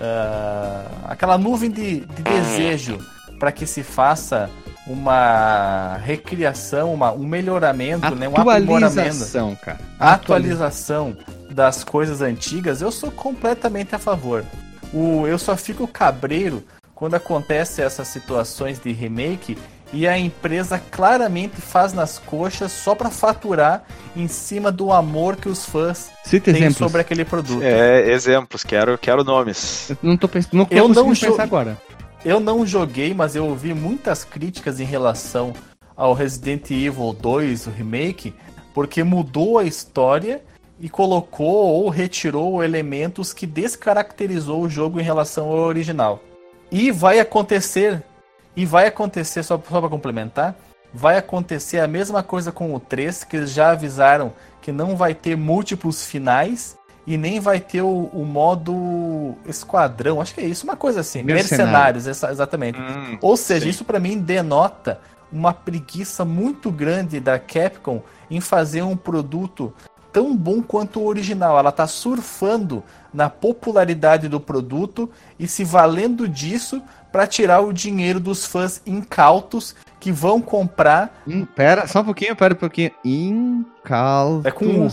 ah, 0.00 0.84
aquela 1.04 1.36
nuvem 1.36 1.70
de, 1.70 2.00
de 2.00 2.22
desejo 2.22 2.98
para 3.38 3.52
que 3.52 3.66
se 3.66 3.82
faça 3.82 4.48
uma 4.86 5.96
recriação, 6.04 6.92
uma, 6.92 7.12
um 7.12 7.26
melhoramento, 7.26 8.14
né, 8.14 8.28
um 8.28 8.36
aprimoramento 8.36 9.00
Atualização, 9.00 9.56
cara. 9.56 9.78
a 9.98 10.12
atualização 10.12 11.16
das 11.50 11.82
coisas 11.82 12.20
antigas, 12.20 12.82
eu 12.82 12.90
sou 12.90 13.10
completamente 13.10 13.94
a 13.94 13.98
favor. 13.98 14.44
O, 14.92 15.26
eu 15.26 15.38
só 15.38 15.56
fico 15.56 15.86
cabreiro 15.88 16.62
quando 16.94 17.14
acontece 17.14 17.82
essas 17.82 18.08
situações 18.08 18.78
de 18.78 18.92
remake 18.92 19.56
e 19.92 20.08
a 20.08 20.18
empresa 20.18 20.80
claramente 20.90 21.60
faz 21.60 21.92
nas 21.92 22.18
coxas 22.18 22.72
só 22.72 22.94
para 22.94 23.10
faturar 23.10 23.84
em 24.16 24.26
cima 24.26 24.72
do 24.72 24.92
amor 24.92 25.36
que 25.36 25.48
os 25.48 25.64
fãs 25.64 26.10
Cita 26.24 26.52
têm 26.52 26.56
exemplos. 26.56 26.78
sobre 26.78 27.00
aquele 27.00 27.24
produto. 27.24 27.62
É, 27.62 28.10
exemplos, 28.10 28.64
quero, 28.64 28.98
quero 28.98 29.22
nomes. 29.22 29.90
Eu 29.90 29.96
não 30.02 30.16
tô 30.16 30.28
pensando, 30.28 30.56
não 30.56 30.66
Eu 30.70 30.88
não 30.88 31.14
pensar 31.14 31.42
agora. 31.42 31.76
Eu 32.24 32.40
não 32.40 32.66
joguei, 32.66 33.12
mas 33.12 33.36
eu 33.36 33.46
ouvi 33.46 33.74
muitas 33.74 34.24
críticas 34.24 34.80
em 34.80 34.84
relação 34.84 35.52
ao 35.94 36.14
Resident 36.14 36.70
Evil 36.70 37.12
2, 37.12 37.66
o 37.66 37.70
remake, 37.70 38.34
porque 38.72 39.04
mudou 39.04 39.58
a 39.58 39.64
história 39.64 40.42
e 40.80 40.88
colocou 40.88 41.54
ou 41.54 41.90
retirou 41.90 42.64
elementos 42.64 43.34
que 43.34 43.46
descaracterizou 43.46 44.62
o 44.62 44.70
jogo 44.70 44.98
em 44.98 45.02
relação 45.02 45.50
ao 45.50 45.58
original. 45.58 46.22
E 46.72 46.90
vai 46.90 47.20
acontecer, 47.20 48.02
e 48.56 48.64
vai 48.64 48.86
acontecer, 48.86 49.42
só, 49.42 49.60
só 49.68 49.80
para 49.80 49.90
complementar, 49.90 50.56
vai 50.94 51.18
acontecer 51.18 51.78
a 51.78 51.86
mesma 51.86 52.22
coisa 52.22 52.50
com 52.50 52.74
o 52.74 52.80
3, 52.80 53.22
que 53.24 53.36
eles 53.36 53.50
já 53.50 53.72
avisaram 53.72 54.32
que 54.62 54.72
não 54.72 54.96
vai 54.96 55.14
ter 55.14 55.36
múltiplos 55.36 56.06
finais 56.06 56.74
e 57.06 57.16
nem 57.16 57.38
vai 57.40 57.60
ter 57.60 57.82
o, 57.82 58.10
o 58.12 58.24
modo 58.24 59.34
esquadrão, 59.46 60.20
acho 60.20 60.34
que 60.34 60.40
é 60.40 60.46
isso, 60.46 60.64
uma 60.64 60.76
coisa 60.76 61.00
assim, 61.00 61.22
Mercenário. 61.22 61.64
mercenários, 61.66 62.06
essa- 62.06 62.30
exatamente. 62.30 62.80
Hum, 62.80 63.18
Ou 63.20 63.36
seja, 63.36 63.64
sim. 63.64 63.70
isso 63.70 63.84
pra 63.84 63.98
mim 64.00 64.18
denota 64.18 65.00
uma 65.30 65.52
preguiça 65.52 66.24
muito 66.24 66.70
grande 66.70 67.20
da 67.20 67.38
Capcom 67.38 68.02
em 68.30 68.40
fazer 68.40 68.82
um 68.82 68.96
produto 68.96 69.72
tão 70.12 70.34
bom 70.36 70.62
quanto 70.62 71.00
o 71.00 71.06
original. 71.06 71.58
Ela 71.58 71.72
tá 71.72 71.86
surfando 71.88 72.82
na 73.12 73.28
popularidade 73.28 74.28
do 74.28 74.38
produto 74.40 75.10
e 75.38 75.46
se 75.48 75.64
valendo 75.64 76.28
disso 76.28 76.80
para 77.10 77.26
tirar 77.26 77.60
o 77.60 77.72
dinheiro 77.72 78.20
dos 78.20 78.46
fãs 78.46 78.80
incautos 78.86 79.74
que 80.00 80.12
vão 80.12 80.40
comprar. 80.40 81.20
Hum, 81.26 81.44
pera, 81.44 81.86
só 81.88 82.00
um 82.00 82.04
pouquinho, 82.04 82.36
pera 82.36 82.54
um 82.54 82.56
pouquinho. 82.56 82.92
Incautos. 83.04 84.44
É 84.46 84.50
com 84.50 84.86
U. 84.86 84.88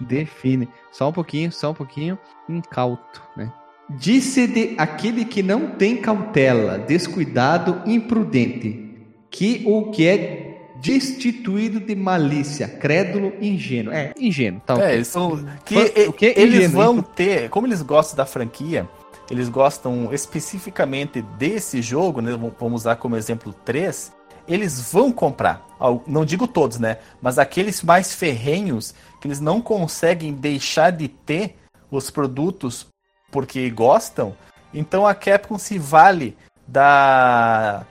Define. 0.00 0.68
Só 0.90 1.08
um 1.08 1.12
pouquinho, 1.12 1.52
só 1.52 1.70
um 1.70 1.74
pouquinho. 1.74 2.18
Incauto, 2.48 3.22
né? 3.36 3.52
Disse 3.88 4.46
de 4.46 4.74
aquele 4.78 5.24
que 5.24 5.42
não 5.42 5.70
tem 5.70 5.96
cautela, 5.96 6.78
descuidado, 6.78 7.82
imprudente, 7.86 8.88
que 9.30 9.64
o 9.66 9.90
que 9.90 10.06
é 10.06 10.50
destituído 10.80 11.80
de 11.80 11.94
malícia, 11.94 12.66
crédulo, 12.68 13.32
ingênuo. 13.40 13.92
É, 13.92 14.14
ingênuo, 14.18 14.60
tá 14.64 14.80
É, 14.80 14.94
eles 14.94 15.08
são 15.08 15.44
que 15.64 15.76
o 16.08 16.12
que 16.12 16.26
é 16.26 16.40
eles 16.40 16.54
ingênuo, 16.54 16.76
vão 16.76 16.96
hein? 16.96 17.04
ter, 17.14 17.48
como 17.50 17.66
eles 17.66 17.82
gostam 17.82 18.16
da 18.16 18.24
franquia, 18.24 18.88
eles 19.30 19.48
gostam 19.48 20.08
especificamente 20.12 21.22
desse 21.38 21.82
jogo, 21.82 22.20
né? 22.20 22.32
Vamos 22.58 22.82
usar 22.82 22.96
como 22.96 23.16
exemplo 23.16 23.52
3, 23.52 24.12
eles 24.52 24.92
vão 24.92 25.12
comprar. 25.12 25.66
Não 26.06 26.24
digo 26.24 26.46
todos, 26.46 26.78
né? 26.78 26.98
Mas 27.22 27.38
aqueles 27.38 27.82
mais 27.82 28.14
ferrenhos 28.14 28.94
que 29.20 29.28
eles 29.28 29.40
não 29.40 29.62
conseguem 29.62 30.32
deixar 30.32 30.90
de 30.90 31.08
ter 31.08 31.56
os 31.90 32.10
produtos 32.10 32.86
porque 33.30 33.70
gostam, 33.70 34.34
então 34.74 35.06
a 35.06 35.14
Capcom 35.14 35.58
se 35.58 35.78
vale 35.78 36.36
da 36.66 37.86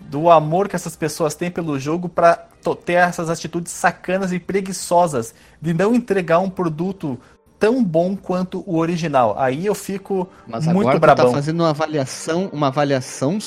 do 0.00 0.28
amor 0.30 0.68
que 0.68 0.74
essas 0.74 0.96
pessoas 0.96 1.34
têm 1.34 1.50
pelo 1.50 1.78
jogo 1.78 2.08
para 2.08 2.48
ter 2.84 2.94
essas 2.94 3.30
atitudes 3.30 3.72
sacanas 3.72 4.32
e 4.32 4.38
preguiçosas 4.40 5.34
de 5.60 5.72
não 5.72 5.94
entregar 5.94 6.40
um 6.40 6.50
produto 6.50 7.18
tão 7.58 7.82
bom 7.84 8.16
quanto 8.16 8.64
o 8.66 8.78
original. 8.78 9.36
Aí 9.38 9.64
eu 9.66 9.74
fico 9.74 10.28
Mas 10.46 10.66
muito 10.66 10.88
agora 10.88 10.98
tu 10.98 11.00
brabão. 11.00 11.26
tá 11.26 11.32
fazendo 11.32 11.60
uma 11.60 11.70
avaliação, 11.70 12.50
uma 12.52 12.66
avaliação 12.66 13.38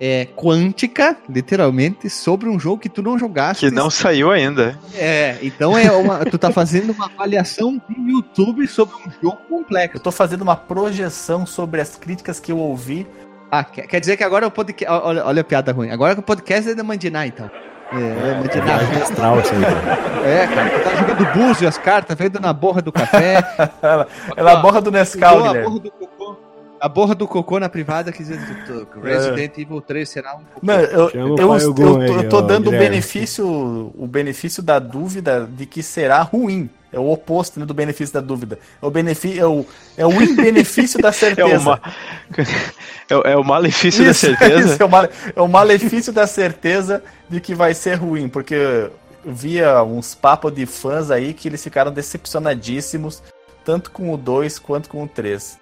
é, 0.00 0.26
quântica, 0.36 1.16
literalmente, 1.28 2.10
sobre 2.10 2.48
um 2.48 2.58
jogo 2.58 2.78
que 2.78 2.88
tu 2.88 3.02
não 3.02 3.18
jogaste. 3.18 3.68
Que 3.68 3.74
não 3.74 3.88
saiu 3.90 4.30
ainda. 4.30 4.78
É, 4.94 5.38
então 5.42 5.76
é 5.76 5.90
uma, 5.92 6.24
tu 6.24 6.38
tá 6.38 6.50
fazendo 6.50 6.92
uma 6.92 7.06
avaliação 7.06 7.80
do 7.88 8.10
YouTube 8.10 8.66
sobre 8.66 8.94
um 8.96 9.10
jogo 9.22 9.38
complexo. 9.48 9.96
Eu 9.98 10.02
tô 10.02 10.10
fazendo 10.10 10.42
uma 10.42 10.56
projeção 10.56 11.46
sobre 11.46 11.80
as 11.80 11.96
críticas 11.96 12.40
que 12.40 12.50
eu 12.50 12.58
ouvi. 12.58 13.06
Ah, 13.50 13.64
quer, 13.64 13.86
quer 13.86 14.00
dizer 14.00 14.16
que 14.16 14.24
agora 14.24 14.46
o 14.46 14.50
podcast. 14.50 14.92
Olha, 15.04 15.24
olha 15.26 15.40
a 15.42 15.44
piada 15.44 15.72
ruim. 15.72 15.90
Agora 15.90 16.14
que 16.14 16.20
o 16.20 16.24
podcast 16.24 16.70
é 16.70 16.74
da 16.74 16.82
Mandiná, 16.82 17.26
então. 17.26 17.50
É, 17.92 18.30
é 18.30 18.34
Mandiná. 18.34 18.78
Viagem 18.78 19.02
astral 19.02 19.40
isso 19.40 19.54
aí, 19.54 19.60
cara. 19.60 20.26
É, 20.26 20.46
cara, 20.46 20.70
tu 20.70 20.82
tá 20.82 20.94
jogando 20.96 21.32
búzio 21.34 21.68
as 21.68 21.76
cartas, 21.76 22.16
vendo 22.16 22.40
na 22.40 22.52
borra 22.52 22.80
do 22.80 22.90
café. 22.90 23.44
Ela, 23.82 24.06
ela 24.36 24.50
é 24.52 24.54
a 24.54 24.56
borra 24.56 24.80
do 24.80 24.90
Nescau, 24.90 25.42
Guilherme. 25.42 25.68
borra 25.68 25.80
do. 25.80 25.92
A 26.82 26.88
borra 26.88 27.14
do 27.14 27.28
cocô 27.28 27.60
na 27.60 27.68
privada 27.68 28.10
que 28.10 28.24
diz 28.24 28.36
que 28.44 29.00
Resident 29.00 29.56
Evil 29.56 29.80
3 29.80 30.08
será 30.08 30.34
um 30.34 30.40
cocô. 30.42 30.60
Não, 30.66 30.74
eu, 30.80 31.10
eu, 31.10 31.36
eu, 31.38 31.50
Ogum 31.50 31.74
tô, 31.94 32.00
aí, 32.00 32.10
eu 32.10 32.28
tô 32.28 32.38
ó, 32.38 32.40
dando 32.40 32.66
o 32.66 32.70
benefício, 32.72 33.46
o 33.96 34.04
benefício 34.08 34.60
da 34.64 34.80
dúvida 34.80 35.48
de 35.48 35.64
que 35.64 35.80
será 35.80 36.20
ruim. 36.22 36.68
É 36.92 36.98
o 36.98 37.08
oposto 37.08 37.60
né, 37.60 37.64
do 37.64 37.72
benefício 37.72 38.12
da 38.12 38.20
dúvida. 38.20 38.58
É 38.82 38.84
o, 38.84 38.90
benefício, 38.90 39.40
é 39.40 39.46
o, 39.46 39.64
é 39.96 40.04
o 40.04 40.20
imbenefício 40.20 41.00
da 41.00 41.08
É 41.10 41.12
certeza. 41.12 41.56
o, 41.56 41.62
ma... 41.62 41.80
é, 43.08 43.16
o- 43.16 43.22
é 43.22 43.36
o 43.36 43.44
malefício 43.44 44.04
da 44.04 44.10
Isso, 44.10 44.26
certeza. 44.26 44.72
isso 44.74 44.82
é, 44.82 44.84
o 44.84 44.88
male- 44.88 45.08
é 45.36 45.40
o 45.40 45.46
malefício 45.48 46.12
da 46.12 46.26
certeza 46.26 47.00
de 47.30 47.40
que 47.40 47.54
vai 47.54 47.74
ser 47.74 47.94
ruim, 47.94 48.28
porque 48.28 48.54
eu 49.24 49.32
via 49.32 49.84
uns 49.84 50.16
papos 50.16 50.52
de 50.52 50.66
fãs 50.66 51.12
aí 51.12 51.32
que 51.32 51.46
eles 51.48 51.62
ficaram 51.62 51.92
decepcionadíssimos, 51.92 53.22
tanto 53.64 53.92
com 53.92 54.12
o 54.12 54.16
2 54.16 54.58
quanto 54.58 54.88
com 54.90 55.04
o 55.04 55.08
3. 55.08 55.61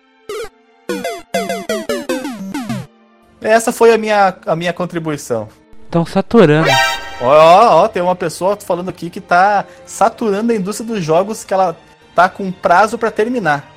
Essa 3.40 3.72
foi 3.72 3.92
a 3.92 3.98
minha, 3.98 4.36
a 4.46 4.54
minha 4.54 4.72
contribuição. 4.72 5.48
Estão 5.84 6.04
saturando. 6.04 6.68
Ó, 7.20 7.26
ó, 7.26 7.82
ó, 7.84 7.88
tem 7.88 8.02
uma 8.02 8.16
pessoa 8.16 8.56
falando 8.56 8.88
aqui 8.88 9.10
que 9.10 9.20
tá 9.20 9.64
saturando 9.84 10.52
a 10.52 10.54
indústria 10.54 10.88
dos 10.88 11.04
jogos 11.04 11.44
que 11.44 11.52
ela 11.52 11.76
tá 12.14 12.28
com 12.28 12.50
prazo 12.50 12.96
pra 12.96 13.10
terminar. 13.10 13.69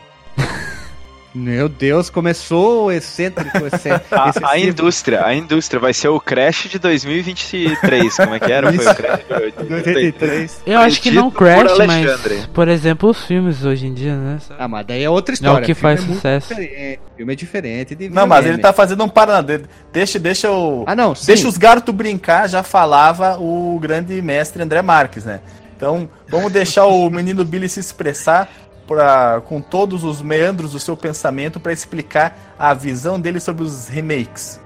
Meu 1.33 1.67
Deus, 1.67 2.09
começou 2.11 2.85
o 2.85 2.91
excêntrico. 2.91 3.57
Esse, 3.65 3.89
A, 4.11 4.51
a 4.51 4.59
indústria, 4.59 5.25
a 5.25 5.33
indústria 5.33 5.79
vai 5.79 5.93
ser 5.93 6.09
o 6.09 6.19
Crash 6.19 6.67
de 6.69 6.77
2023. 6.77 8.15
Como 8.17 8.35
é 8.35 8.39
que 8.39 8.51
era? 8.51 8.71
Foi 8.71 8.85
o 8.85 8.95
Crash 8.95 9.19
de 9.21 9.27
2023. 9.29 9.95
83. 9.95 10.61
Eu 10.67 10.79
acho 10.79 11.01
que 11.01 11.11
não 11.11 11.31
por 11.31 11.39
Crash, 11.39 11.71
Alexandre. 11.71 12.35
mas, 12.37 12.45
por 12.47 12.67
exemplo, 12.67 13.09
os 13.09 13.25
filmes 13.25 13.65
hoje 13.65 13.87
em 13.87 13.93
dia, 13.93 14.15
né? 14.15 14.37
Ah, 14.59 14.67
mas 14.67 14.85
daí 14.85 15.03
é 15.03 15.09
outra 15.09 15.33
história. 15.33 15.65
que 15.65 15.73
Filme 15.73 15.81
faz 15.95 15.99
é 15.99 16.03
muito 16.03 16.15
sucesso. 16.17 16.47
diferente. 16.49 16.99
Filme 17.17 17.33
é 17.33 17.35
diferente 17.35 17.95
de 17.95 18.09
Não, 18.09 18.27
mas 18.27 18.45
ele 18.45 18.57
tá 18.59 18.71
fazendo 18.71 19.03
um 19.03 19.09
parada. 19.09 19.63
Deixa, 19.91 20.19
deixa 20.19 20.51
o. 20.51 20.83
Ah, 20.85 20.95
não, 20.95 21.15
sim. 21.15 21.25
Deixa 21.27 21.47
os 21.47 21.57
garotos 21.57 21.93
brincar, 21.95 22.47
já 22.47 22.61
falava 22.63 23.37
o 23.39 23.79
grande 23.79 24.21
mestre 24.21 24.61
André 24.61 24.81
Marques, 24.81 25.25
né? 25.25 25.39
Então, 25.75 26.07
vamos 26.29 26.51
deixar 26.51 26.85
o 26.85 27.09
menino 27.09 27.43
Billy 27.43 27.67
se 27.67 27.79
expressar 27.79 28.49
pra, 28.87 29.41
com 29.45 29.61
todos 29.61 30.03
os 30.03 30.21
meandros 30.21 30.71
do 30.71 30.79
seu 30.79 30.95
pensamento 30.95 31.59
para 31.59 31.73
explicar 31.73 32.37
a 32.57 32.73
visão 32.73 33.19
dele 33.19 33.39
sobre 33.39 33.63
os 33.63 33.87
remakes. 33.87 34.59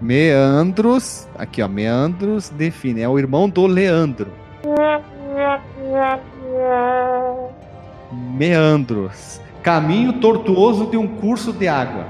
Meandros. 0.00 1.28
Aqui, 1.36 1.62
ó. 1.62 1.68
Meandros 1.68 2.48
define. 2.48 3.02
É 3.02 3.08
o 3.08 3.18
irmão 3.18 3.48
do 3.48 3.66
Leandro. 3.66 4.32
Meandros. 8.12 9.40
Caminho 9.62 10.14
tortuoso 10.14 10.86
de 10.86 10.96
um 10.96 11.06
curso 11.06 11.52
de 11.52 11.68
água. 11.68 12.06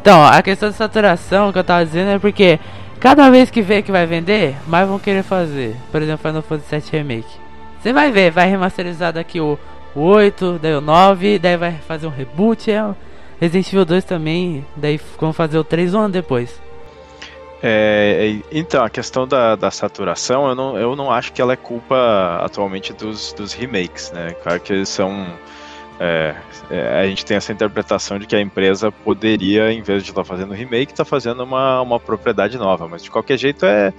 Então, 0.00 0.24
a 0.24 0.42
questão 0.42 0.70
de 0.70 0.76
saturação 0.76 1.52
que 1.52 1.58
eu 1.58 1.64
tava 1.64 1.84
dizendo 1.84 2.10
é 2.10 2.18
porque 2.18 2.60
cada 3.00 3.30
vez 3.30 3.50
que 3.50 3.62
vê 3.62 3.82
que 3.82 3.90
vai 3.90 4.06
vender, 4.06 4.56
mais 4.66 4.86
vão 4.86 4.98
querer 4.98 5.22
fazer. 5.22 5.74
Por 5.90 6.02
exemplo, 6.02 6.26
Final 6.26 6.42
Fantasy 6.42 6.90
VII 6.90 7.00
Remake. 7.00 7.47
Você 7.80 7.92
vai 7.92 8.10
ver, 8.10 8.30
vai 8.30 8.48
remasterizar 8.48 9.12
daqui 9.12 9.40
o, 9.40 9.58
o 9.94 10.00
8, 10.00 10.58
daí 10.60 10.74
o 10.74 10.80
9, 10.80 11.38
daí 11.38 11.56
vai 11.56 11.72
fazer 11.86 12.06
um 12.06 12.10
reboot. 12.10 12.70
É, 12.70 12.94
Resident 13.40 13.68
Evil 13.68 13.84
2 13.84 14.04
também, 14.04 14.66
daí 14.76 15.00
vão 15.18 15.32
fazer 15.32 15.58
o 15.58 15.64
3 15.64 15.94
um 15.94 16.00
ano 16.00 16.12
depois. 16.12 16.60
É, 17.62 18.40
é, 18.42 18.56
então, 18.56 18.84
a 18.84 18.90
questão 18.90 19.26
da, 19.26 19.56
da 19.56 19.70
saturação, 19.70 20.48
eu 20.48 20.54
não, 20.54 20.78
eu 20.78 20.96
não 20.96 21.10
acho 21.10 21.32
que 21.32 21.42
ela 21.42 21.52
é 21.52 21.56
culpa 21.56 22.40
atualmente 22.42 22.92
dos, 22.92 23.32
dos 23.32 23.52
remakes, 23.52 24.12
né? 24.12 24.34
Claro 24.42 24.60
que 24.60 24.72
eles 24.72 24.88
são. 24.88 25.26
É, 26.00 26.36
é, 26.70 27.00
a 27.00 27.06
gente 27.06 27.24
tem 27.24 27.36
essa 27.36 27.52
interpretação 27.52 28.18
de 28.18 28.26
que 28.26 28.36
a 28.36 28.40
empresa 28.40 28.92
poderia, 28.92 29.72
em 29.72 29.82
vez 29.82 30.04
de 30.04 30.10
estar 30.10 30.24
fazendo 30.24 30.54
remake, 30.54 30.92
estar 30.92 31.04
fazendo 31.04 31.42
uma, 31.42 31.80
uma 31.80 31.98
propriedade 31.98 32.56
nova. 32.56 32.86
Mas 32.86 33.02
de 33.02 33.10
qualquer 33.10 33.36
jeito 33.36 33.66
é, 33.66 33.92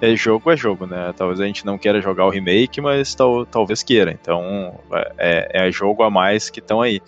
é 0.00 0.14
jogo, 0.14 0.50
é 0.50 0.56
jogo, 0.56 0.86
né? 0.86 1.14
Talvez 1.16 1.40
a 1.40 1.46
gente 1.46 1.64
não 1.64 1.78
queira 1.78 2.00
jogar 2.00 2.26
o 2.26 2.30
remake, 2.30 2.80
mas 2.80 3.14
tal, 3.14 3.46
talvez 3.46 3.82
queira. 3.82 4.12
Então 4.12 4.78
é, 5.16 5.66
é 5.66 5.70
jogo 5.70 6.02
a 6.02 6.10
mais 6.10 6.50
que 6.50 6.60
estão 6.60 6.82
aí. 6.82 7.00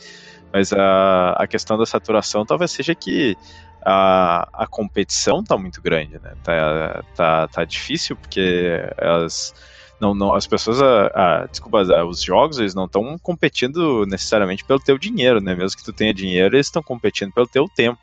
Mas 0.51 0.73
a, 0.73 1.33
a 1.33 1.47
questão 1.47 1.77
da 1.77 1.85
saturação 1.85 2.47
talvez 2.47 2.71
seja 2.71 2.95
que 2.95 3.37
a, 3.85 4.49
a 4.53 4.67
competição 4.67 5.45
tá 5.45 5.59
muito 5.59 5.83
grande, 5.83 6.19
né? 6.23 6.33
Tá, 6.43 7.05
tá, 7.15 7.49
tá 7.49 7.65
difícil 7.65 8.17
porque 8.17 8.81
as, 8.97 9.55
não, 10.01 10.15
não, 10.15 10.35
as 10.35 10.47
pessoas, 10.47 10.81
a, 10.81 11.07
a- 11.43 11.47
desculpa, 11.47 11.83
a- 11.83 12.05
os 12.05 12.23
jogos, 12.23 12.59
eles 12.59 12.75
não 12.75 12.85
estão 12.87 13.19
competindo 13.23 14.05
necessariamente 14.07 14.65
pelo 14.65 14.81
teu 14.81 14.99
dinheiro, 14.99 15.41
né? 15.41 15.55
Mesmo 15.55 15.77
que 15.77 15.85
tu 15.85 15.93
tenha 15.93 16.15
dinheiro, 16.15 16.55
eles 16.57 16.67
estão 16.67 16.83
competindo 16.83 17.33
pelo 17.33 17.49
teu 17.49 17.67
tempo. 17.75 17.99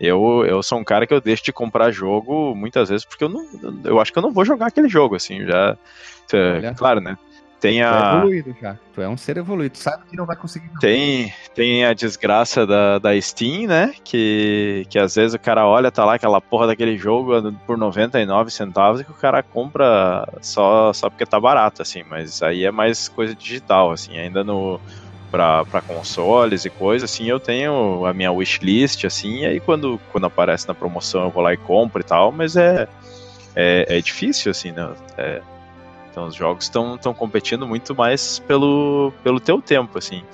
Eu, 0.00 0.44
eu 0.46 0.62
sou 0.62 0.78
um 0.78 0.84
cara 0.84 1.06
que 1.06 1.12
eu 1.12 1.20
deixo 1.20 1.42
de 1.44 1.52
comprar 1.52 1.90
jogo 1.90 2.54
muitas 2.54 2.88
vezes 2.88 3.04
porque 3.04 3.24
eu 3.24 3.28
não 3.28 3.42
eu 3.84 4.00
acho 4.00 4.12
que 4.12 4.18
eu 4.18 4.22
não 4.22 4.32
vou 4.32 4.44
jogar 4.44 4.66
aquele 4.68 4.88
jogo 4.88 5.16
assim, 5.16 5.44
já 5.44 5.76
Olha. 6.32 6.74
claro, 6.74 7.00
né? 7.00 7.16
Tem 7.60 7.78
Tu 7.78 7.82
é 7.82 7.84
a 7.84 8.16
evoluído 8.16 8.56
já. 8.60 8.76
Tu 8.94 9.02
é 9.02 9.08
um 9.08 9.16
ser 9.16 9.36
evoluído. 9.36 9.76
Sabe 9.78 10.04
que 10.08 10.16
não 10.16 10.24
vai 10.24 10.36
conseguir. 10.36 10.70
tem, 10.80 11.32
tem 11.54 11.84
a 11.84 11.92
desgraça 11.92 12.66
da, 12.66 12.98
da 12.98 13.20
Steam, 13.20 13.66
né? 13.66 13.92
Que, 14.04 14.86
que 14.88 14.98
às 14.98 15.16
vezes 15.16 15.34
o 15.34 15.38
cara 15.38 15.66
olha, 15.66 15.90
tá 15.90 16.04
lá 16.04 16.14
aquela 16.14 16.40
porra 16.40 16.68
daquele 16.68 16.96
jogo 16.96 17.52
por 17.66 17.76
99 17.76 18.50
centavos 18.50 19.00
e 19.00 19.04
que 19.04 19.10
o 19.10 19.14
cara 19.14 19.42
compra 19.42 20.28
só, 20.40 20.92
só 20.92 21.10
porque 21.10 21.26
tá 21.26 21.40
barato, 21.40 21.82
assim. 21.82 22.04
Mas 22.08 22.42
aí 22.42 22.64
é 22.64 22.70
mais 22.70 23.08
coisa 23.08 23.34
digital, 23.34 23.90
assim. 23.90 24.16
Ainda 24.16 24.44
no 24.44 24.80
pra, 25.30 25.64
pra 25.64 25.80
consoles 25.80 26.64
e 26.64 26.70
coisas, 26.70 27.10
assim, 27.10 27.26
eu 27.26 27.38
tenho 27.40 28.04
a 28.06 28.12
minha 28.12 28.32
wishlist, 28.32 29.04
assim, 29.04 29.40
e 29.40 29.46
aí 29.46 29.60
quando, 29.60 30.00
quando 30.10 30.26
aparece 30.26 30.66
na 30.66 30.74
promoção 30.74 31.24
eu 31.24 31.30
vou 31.30 31.42
lá 31.42 31.52
e 31.52 31.56
compro 31.56 32.00
e 32.00 32.04
tal, 32.04 32.32
mas 32.32 32.56
é, 32.56 32.88
é, 33.54 33.98
é 33.98 34.00
difícil, 34.00 34.50
assim, 34.50 34.72
né? 34.72 34.90
É, 35.16 35.42
então 36.18 36.26
os 36.26 36.34
jogos 36.34 36.64
estão 36.64 37.14
competindo 37.14 37.66
muito 37.66 37.94
mais 37.94 38.40
pelo, 38.40 39.12
pelo 39.22 39.38
teu 39.38 39.62
tempo, 39.62 39.98
assim. 39.98 40.24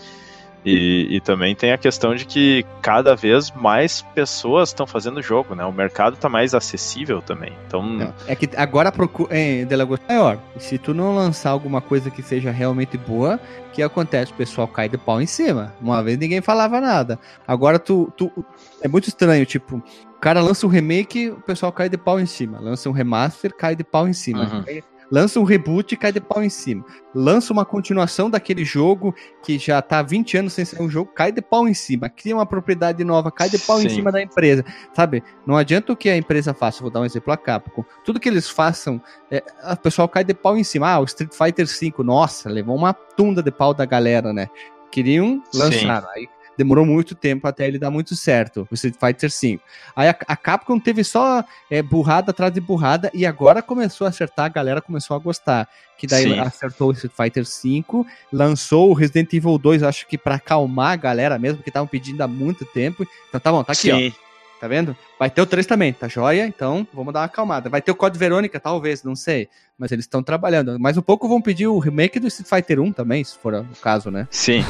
E, 0.65 1.09
e 1.11 1.21
também 1.21 1.55
tem 1.55 1.73
a 1.73 1.77
questão 1.77 2.15
de 2.15 2.25
que 2.25 2.65
cada 2.81 3.15
vez 3.15 3.51
mais 3.51 4.01
pessoas 4.15 4.71
estão 4.71 4.87
fazendo 4.87 5.21
jogo, 5.21 5.55
né? 5.55 5.63
O 5.63 5.71
mercado 5.71 6.17
tá 6.17 6.27
mais 6.27 6.55
acessível 6.55 7.21
também. 7.21 7.53
Então, 7.67 7.83
Não, 7.83 8.15
é 8.27 8.35
que 8.35 8.49
agora 8.57 8.91
procura. 8.91 9.37
É, 9.37 9.61
é 9.61 9.67
maior. 10.09 10.39
E 10.57 10.63
se 10.63 10.79
tu 10.79 10.95
não 10.95 11.15
lançar 11.15 11.51
alguma 11.51 11.83
coisa 11.83 12.11
que 12.11 12.23
seja 12.23 12.51
realmente 12.51 12.97
boa, 12.97 13.39
o 13.69 13.73
que 13.73 13.83
acontece? 13.83 14.33
O 14.33 14.37
pessoal 14.37 14.67
cai 14.67 14.89
de 14.89 14.97
pau 14.97 15.21
em 15.21 15.27
cima. 15.27 15.75
Uma 15.83 16.03
vez 16.03 16.17
ninguém 16.17 16.41
falava 16.41 16.81
nada. 16.81 17.21
Agora 17.47 17.79
tu. 17.79 18.11
tu 18.17 18.33
é 18.81 18.89
muito 18.89 19.07
estranho, 19.07 19.45
tipo. 19.45 19.83
O 20.17 20.21
cara 20.25 20.41
lança 20.41 20.67
um 20.67 20.71
remake, 20.71 21.29
o 21.29 21.43
pessoal 21.43 21.71
cai 21.71 21.91
de 21.91 21.99
pau 21.99 22.19
em 22.19 22.25
cima. 22.25 22.59
Lança 22.59 22.89
um 22.89 22.93
remaster, 22.93 23.55
cai 23.55 23.77
de 23.77 23.85
pau 23.85 24.09
em 24.09 24.15
cima. 24.15 24.45
Uhum. 24.45 24.65
Aí 24.67 24.83
Lança 25.15 25.39
um 25.39 25.45
reboot 25.45 25.95
e 25.95 25.97
cai 25.97 26.11
de 26.11 26.21
pau 26.21 26.43
em 26.43 26.49
cima. 26.49 26.85
Lança 27.15 27.53
uma 27.53 27.65
continuação 27.65 28.29
daquele 28.29 28.65
jogo 28.65 29.15
que 29.45 29.61
já 29.61 29.81
tá 29.81 30.01
há 30.01 30.03
20 30.03 30.39
anos 30.39 30.55
sem 30.55 30.65
ser 30.65 30.83
um 30.83 30.91
jogo, 30.91 31.13
cai 31.15 31.31
de 31.31 31.41
pau 31.41 31.69
em 31.69 31.73
cima. 31.73 32.09
Cria 32.09 32.35
uma 32.35 32.45
propriedade 32.45 33.05
nova, 33.05 33.31
cai 33.31 33.49
de 33.49 33.57
pau 33.61 33.79
em 33.79 33.89
Sim. 33.89 33.95
cima 33.95 34.11
da 34.11 34.21
empresa. 34.21 34.65
Sabe? 34.93 35.23
Não 35.47 35.57
adianta 35.57 35.93
o 35.93 35.97
que 35.97 36.09
a 36.09 36.17
empresa 36.17 36.53
faça. 36.53 36.81
Vou 36.81 36.91
dar 36.91 37.01
um 37.01 37.05
exemplo 37.05 37.33
a 37.33 37.37
Capcom. 37.37 37.85
Tudo 38.05 38.19
que 38.19 38.29
eles 38.29 38.51
façam, 38.51 39.01
é, 39.31 39.41
o 39.73 39.77
pessoal 39.77 40.09
cai 40.09 40.25
de 40.25 40.35
pau 40.35 40.57
em 40.57 40.65
cima. 40.65 40.89
Ah, 40.89 40.99
o 40.99 41.05
Street 41.05 41.33
Fighter 41.33 41.65
V, 41.65 42.03
nossa, 42.03 42.51
levou 42.51 42.75
uma 42.75 42.93
tunda 42.93 43.41
de 43.41 43.53
pau 43.53 43.73
da 43.73 43.85
galera, 43.85 44.33
né? 44.33 44.49
Queriam 44.91 45.41
lançar. 45.55 46.09
Aí 46.17 46.29
demorou 46.57 46.85
muito 46.85 47.15
tempo 47.15 47.47
até 47.47 47.67
ele 47.67 47.79
dar 47.79 47.91
muito 47.91 48.15
certo, 48.15 48.67
o 48.71 48.75
Street 48.75 48.97
Fighter 48.99 49.31
V. 49.31 49.61
Aí 49.95 50.09
a, 50.09 50.17
a 50.27 50.37
Capcom 50.37 50.79
teve 50.79 51.05
só 51.05 51.45
é, 51.71 51.83
burrada 51.83 52.31
atrás 52.31 52.53
de 52.53 52.61
burrada 52.61 53.11
e 53.15 53.27
agora 53.27 53.63
começou 53.63 54.07
a 54.07 54.11
acertar, 54.11 54.47
a 54.47 54.49
galera 54.49 54.81
começou 54.81 55.17
a 55.17 55.19
gostar. 55.19 55.69
Que 55.97 56.09
daí 56.09 56.25
Sim. 56.25 56.39
acertou 56.41 56.89
o 56.89 56.93
Street 56.93 57.13
Fighter 57.17 57.45
V, 57.45 58.05
lançou 58.33 58.91
o 58.91 58.95
Resident 58.95 59.33
Evil 59.33 59.57
2, 59.57 59.83
acho 59.85 60.07
que 60.07 60.19
pra 60.19 60.35
acalmar 60.35 60.93
a 60.93 60.97
galera 60.97 61.39
mesmo, 61.39 61.63
que 61.63 61.71
estavam 61.71 61.87
pedindo 61.87 62.21
há 62.21 62.29
muito 62.29 62.65
tempo. 62.65 63.07
Então 63.29 63.41
tá 63.41 63.53
bom, 63.53 63.63
tá 63.63 63.73
aqui, 63.73 63.93
ó. 63.93 64.24
Tá 64.61 64.69
vendo? 64.69 64.97
Vai 65.19 65.29
ter 65.29 65.43
o 65.43 65.47
3 65.47 65.67
também, 65.67 65.93
tá 65.93 66.09
joia? 66.09 66.47
Então 66.47 66.87
vamos 66.95 67.13
dar 67.13 67.21
uma 67.21 67.27
acalmada. 67.27 67.69
Vai 67.69 67.83
ter 67.83 67.91
o 67.91 67.95
Code 67.95 68.19
Verônica, 68.19 68.59
talvez, 68.59 69.03
não 69.03 69.15
sei. 69.15 69.49
Mas 69.79 69.91
eles 69.93 70.05
estão 70.05 70.23
trabalhando. 70.23 70.79
Mas 70.79 70.97
um 70.97 71.03
pouco 71.03 71.29
vão 71.29 71.43
pedir 71.43 71.67
o 71.67 71.79
remake 71.79 72.19
do 72.21 72.29
Street 72.29 72.49
Fighter 72.49 72.81
1 72.81 72.93
também, 72.93 73.23
se 73.25 73.37
for 73.37 73.55
o 73.55 73.67
caso, 73.83 74.11
né? 74.11 74.27
Sim, 74.31 74.65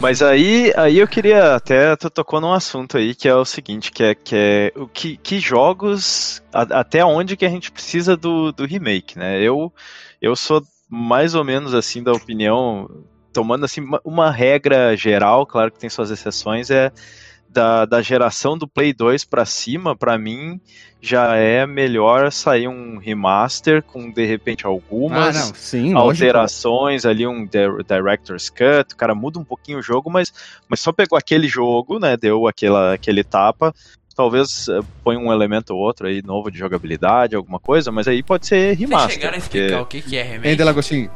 mas 0.00 0.22
aí, 0.22 0.72
aí 0.76 0.98
eu 0.98 1.08
queria 1.08 1.54
até 1.56 1.96
tu 1.96 2.08
tocou 2.10 2.40
num 2.40 2.52
assunto 2.52 2.98
aí 2.98 3.14
que 3.14 3.26
é 3.26 3.34
o 3.34 3.44
seguinte, 3.44 3.90
que 3.90 4.02
é 4.04 4.14
que 4.14 4.36
é 4.36 4.72
que, 4.92 5.16
que 5.16 5.40
jogos 5.40 6.42
a- 6.52 6.80
até 6.80 7.04
onde 7.04 7.36
que 7.36 7.46
a 7.46 7.50
gente 7.50 7.72
precisa 7.72 8.16
do, 8.16 8.52
do 8.52 8.64
remake, 8.66 9.18
né? 9.18 9.40
Eu 9.40 9.72
eu 10.20 10.36
sou 10.36 10.62
mais 10.88 11.34
ou 11.34 11.42
menos 11.42 11.72
assim 11.74 12.02
da 12.02 12.12
opinião, 12.12 12.88
tomando 13.32 13.64
assim 13.64 13.82
uma 14.04 14.30
regra 14.30 14.94
geral, 14.94 15.46
claro 15.46 15.72
que 15.72 15.78
tem 15.78 15.88
suas 15.90 16.10
exceções, 16.10 16.70
é 16.70 16.92
da, 17.52 17.84
da 17.84 18.00
geração 18.00 18.56
do 18.56 18.66
Play 18.66 18.92
2 18.92 19.24
pra 19.24 19.44
cima, 19.44 19.94
pra 19.96 20.16
mim 20.16 20.60
já 21.00 21.36
é 21.36 21.66
melhor 21.66 22.30
sair 22.32 22.68
um 22.68 22.96
remaster 22.98 23.82
com 23.82 24.10
de 24.10 24.24
repente 24.24 24.64
algumas 24.64 25.36
ah, 25.36 25.46
não, 25.46 25.54
sim, 25.54 25.92
lógico. 25.92 25.98
alterações 26.24 27.04
ali, 27.04 27.26
um 27.26 27.44
di- 27.44 27.84
Director's 27.86 28.48
Cut, 28.48 28.94
o 28.94 28.96
cara 28.96 29.14
muda 29.14 29.38
um 29.38 29.44
pouquinho 29.44 29.78
o 29.78 29.82
jogo, 29.82 30.08
mas, 30.10 30.32
mas 30.68 30.80
só 30.80 30.92
pegou 30.92 31.18
aquele 31.18 31.48
jogo, 31.48 31.98
né, 31.98 32.16
deu 32.16 32.46
aquela, 32.46 32.94
aquele 32.94 33.24
tapa, 33.24 33.74
talvez 34.14 34.68
eh, 34.68 34.80
põe 35.02 35.16
um 35.16 35.32
elemento 35.32 35.74
ou 35.74 35.80
outro 35.80 36.06
aí 36.06 36.22
novo 36.22 36.50
de 36.50 36.58
jogabilidade, 36.58 37.34
alguma 37.34 37.58
coisa, 37.58 37.90
mas 37.90 38.06
aí 38.06 38.22
pode 38.22 38.46
ser 38.46 38.76
Vocês 38.76 38.78
remaster. 38.78 39.10
chegaram 39.14 39.36
a 39.38 39.40
porque- 39.40 39.58
explicar 39.58 39.82
o 39.82 39.86
que, 39.86 40.02
que 40.02 40.16
é? 40.16 40.38
Delagostinho? 40.54 41.10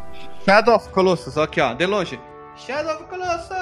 Shadow 0.45 0.75
of 0.77 0.89
Colossus, 0.91 1.39
aqui, 1.39 1.61
ó, 1.61 1.75
de 1.75 1.87
longe. 1.87 2.19
Shadow 2.57 2.97
of 2.97 3.05
Colossus. 3.05 3.57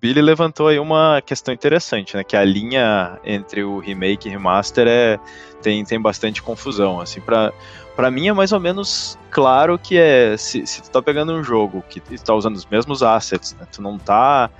Billy 0.00 0.22
levantou 0.22 0.68
aí 0.68 0.78
uma 0.78 1.22
questão 1.24 1.52
interessante, 1.52 2.16
né? 2.16 2.24
Que 2.24 2.36
a 2.36 2.42
linha 2.42 3.20
entre 3.22 3.62
o 3.62 3.78
remake 3.78 4.28
e 4.28 4.30
remaster 4.30 4.86
é 4.88 5.20
tem, 5.62 5.84
tem 5.84 6.00
bastante 6.00 6.42
confusão, 6.42 7.00
assim, 7.00 7.20
pra, 7.20 7.52
pra 7.94 8.10
mim 8.10 8.28
é 8.28 8.32
mais 8.32 8.50
ou 8.50 8.58
menos 8.58 9.18
claro 9.30 9.78
que 9.78 9.98
é 9.98 10.36
se, 10.38 10.66
se 10.66 10.82
tu 10.82 10.90
tá 10.90 11.02
pegando 11.02 11.32
um 11.34 11.44
jogo 11.44 11.84
que 11.88 12.00
tu 12.00 12.16
tá 12.24 12.34
usando 12.34 12.56
os 12.56 12.64
mesmos 12.64 13.02
assets, 13.02 13.54
né? 13.60 13.66
Tu 13.70 13.82
não 13.82 13.98
tá 13.98 14.50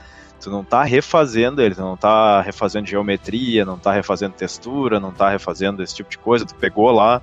tu 0.40 0.50
não 0.50 0.64
tá 0.64 0.82
refazendo 0.84 1.60
ele, 1.60 1.74
tu 1.74 1.82
não 1.82 1.96
tá 1.96 2.40
refazendo 2.40 2.86
geometria, 2.86 3.64
não 3.64 3.78
tá 3.78 3.92
refazendo 3.92 4.34
textura, 4.34 4.98
não 4.98 5.12
tá 5.12 5.28
refazendo 5.28 5.82
esse 5.82 5.94
tipo 5.94 6.08
de 6.08 6.18
coisa, 6.18 6.46
tu 6.46 6.54
pegou 6.54 6.90
lá 6.90 7.20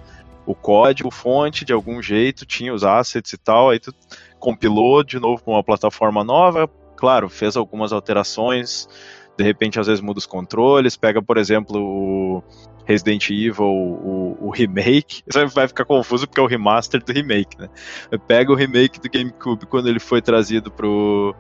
o 0.48 0.56
código 0.56 1.12
fonte 1.12 1.66
de 1.66 1.74
algum 1.74 2.02
jeito, 2.02 2.46
tinha 2.46 2.74
os 2.74 2.84
assets 2.84 3.34
e 3.34 3.38
tal, 3.38 3.70
aí 3.70 3.80
tu 3.80 3.94
compilou 4.40 5.04
de 5.04 5.20
novo 5.20 5.44
para 5.44 5.54
uma 5.54 5.64
plataforma 5.64 6.24
nova, 6.24 6.70
claro, 6.96 7.28
fez 7.28 7.58
algumas 7.58 7.92
alterações, 7.92 8.88
de 9.38 9.44
repente 9.44 9.78
às 9.78 9.88
vezes 9.88 10.02
muda 10.02 10.20
os 10.20 10.26
controles, 10.26 10.96
pega, 10.96 11.22
por 11.22 11.38
exemplo, 11.38 11.78
o 11.78 12.44
Resident 12.86 13.30
Evil, 13.30 13.66
o, 13.66 14.38
o 14.40 14.50
remake, 14.50 15.22
você 15.30 15.46
vai 15.48 15.68
ficar 15.68 15.84
confuso 15.84 16.26
porque 16.26 16.40
é 16.40 16.44
o 16.44 16.48
remaster 16.48 17.04
do 17.04 17.12
remake, 17.12 17.60
né? 17.60 17.70
Pega 18.26 18.50
o 18.50 18.56
remake 18.56 19.02
do 19.02 19.10
GameCube 19.10 19.66
quando 19.66 19.90
ele 19.90 20.00
foi 20.00 20.22
trazido 20.22 20.72
pro 20.72 21.36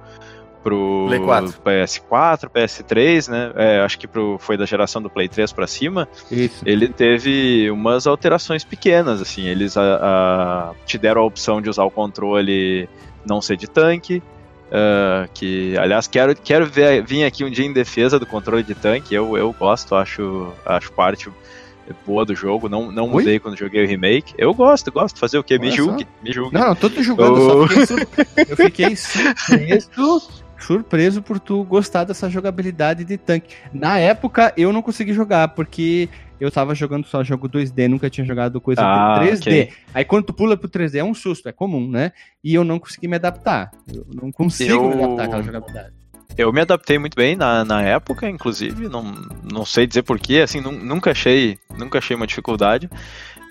pro 0.64 1.06
Play 1.08 1.20
4. 1.20 1.54
PS4, 1.66 2.50
PS3, 2.50 3.30
né? 3.30 3.52
É, 3.56 3.80
acho 3.82 3.98
que 3.98 4.08
pro, 4.08 4.38
foi 4.40 4.58
da 4.58 4.66
geração 4.66 5.02
do 5.02 5.10
Play 5.10 5.28
3 5.28 5.52
pra 5.54 5.66
cima 5.68 6.08
Isso. 6.32 6.62
ele 6.66 6.88
teve 6.90 7.70
umas 7.72 8.06
alterações 8.08 8.64
pequenas, 8.64 9.22
assim, 9.22 9.48
eles 9.48 9.78
a- 9.78 10.00
a- 10.02 10.72
te 10.86 10.98
deram 10.98 11.22
a 11.22 11.26
opção 11.26 11.62
de 11.62 11.70
usar 11.70 11.84
o 11.84 11.92
controle 11.92 12.90
não 13.26 13.42
ser 13.42 13.56
de 13.58 13.68
tanque, 13.68 14.22
ah, 14.72 15.28
que, 15.34 15.78
aliás, 15.78 16.08
quero, 16.08 16.36
quero 16.36 16.66
ver, 16.66 17.02
vir 17.06 17.24
aqui 17.24 17.44
um 17.46 17.50
dia 17.50 17.66
em 17.66 17.72
defesa 17.74 18.20
do 18.20 18.26
controle 18.26 18.64
de 18.64 18.76
tanque, 18.76 19.14
eu, 19.16 19.38
eu 19.38 19.54
gosto, 19.58 19.96
acho, 19.96 20.52
aacho 20.66 20.92
parte 20.92 21.30
boa 22.06 22.26
do 22.26 22.36
jogo, 22.36 22.68
não, 22.68 22.92
não 22.92 23.06
Oi? 23.06 23.10
mudei 23.24 23.40
quando 23.40 23.58
joguei 23.58 23.82
o 23.86 23.88
remake, 23.88 24.34
eu 24.38 24.54
gosto, 24.54 24.92
gosto, 24.92 25.18
fazer 25.18 25.38
o 25.38 25.44
quê? 25.44 25.58
Me 25.58 25.72
julgue, 25.72 26.06
me 26.22 26.34
julgue. 26.34 26.54
Não, 26.54 26.68
não, 26.68 26.76
tô 26.76 26.90
te 26.90 27.02
julgando, 27.02 27.40
Oh. 27.40 27.62
eu 28.50 28.58
fiquei 28.58 28.94
surpreso, 28.98 29.90
surpreso 30.60 31.22
por 31.22 31.40
tu 31.40 31.64
gostar 31.64 32.04
dessa 32.04 32.30
jogabilidade 32.30 33.04
de 33.04 33.18
tanque. 33.18 33.56
Na 33.74 33.98
época, 34.00 34.54
eu 34.58 34.72
não 34.74 34.82
consegui 34.82 35.14
jogar, 35.14 35.50
porque 35.50 36.10
eu 36.40 36.52
tava 36.52 36.76
jogando 36.76 37.06
só 37.08 37.24
jogo 37.24 37.48
2D, 37.50 37.88
nunca 37.88 38.10
tinha 38.10 38.26
jogado 38.26 38.60
coisa 38.62 38.82
Ah, 38.84 39.16
3D. 39.20 39.42
ok. 39.64 39.70
Aí 39.94 40.06
quando 40.06 40.26
tu 40.26 40.34
pula 40.34 40.56
pro 40.58 40.70
3D 40.70 40.98
é 41.00 41.04
um 41.04 41.14
susto, 41.14 41.48
é 41.50 41.52
comum, 41.52 41.90
né? 41.90 42.12
E 42.44 42.54
eu 42.54 42.64
não 42.64 42.80
consegui 42.80 43.08
me 43.08 43.16
adaptar. 43.16 43.72
Eu 43.92 44.06
não 44.22 44.32
consigo 44.32 44.72
Eu- 44.74 44.88
me 44.90 44.94
adaptar 45.04 45.24
àquela 45.26 45.44
jogabilidade. 45.44 45.94
Eu 46.38 46.54
me 46.54 46.62
adaptei 46.62 47.00
muito 47.00 47.16
bem 47.16 47.36
na, 47.36 47.66
na 47.66 47.82
época, 47.82 48.30
inclusive, 48.30 48.88
não, 48.88 49.04
não 49.52 49.66
sei 49.66 49.88
dizer 49.88 50.04
porquê, 50.04 50.38
assim, 50.44 50.62
nu- 50.62 50.72
nunca 50.72 51.10
achei, 51.10 51.58
nunca 51.76 51.98
achei 51.98 52.16
uma 52.16 52.28
dificuldade. 52.28 52.88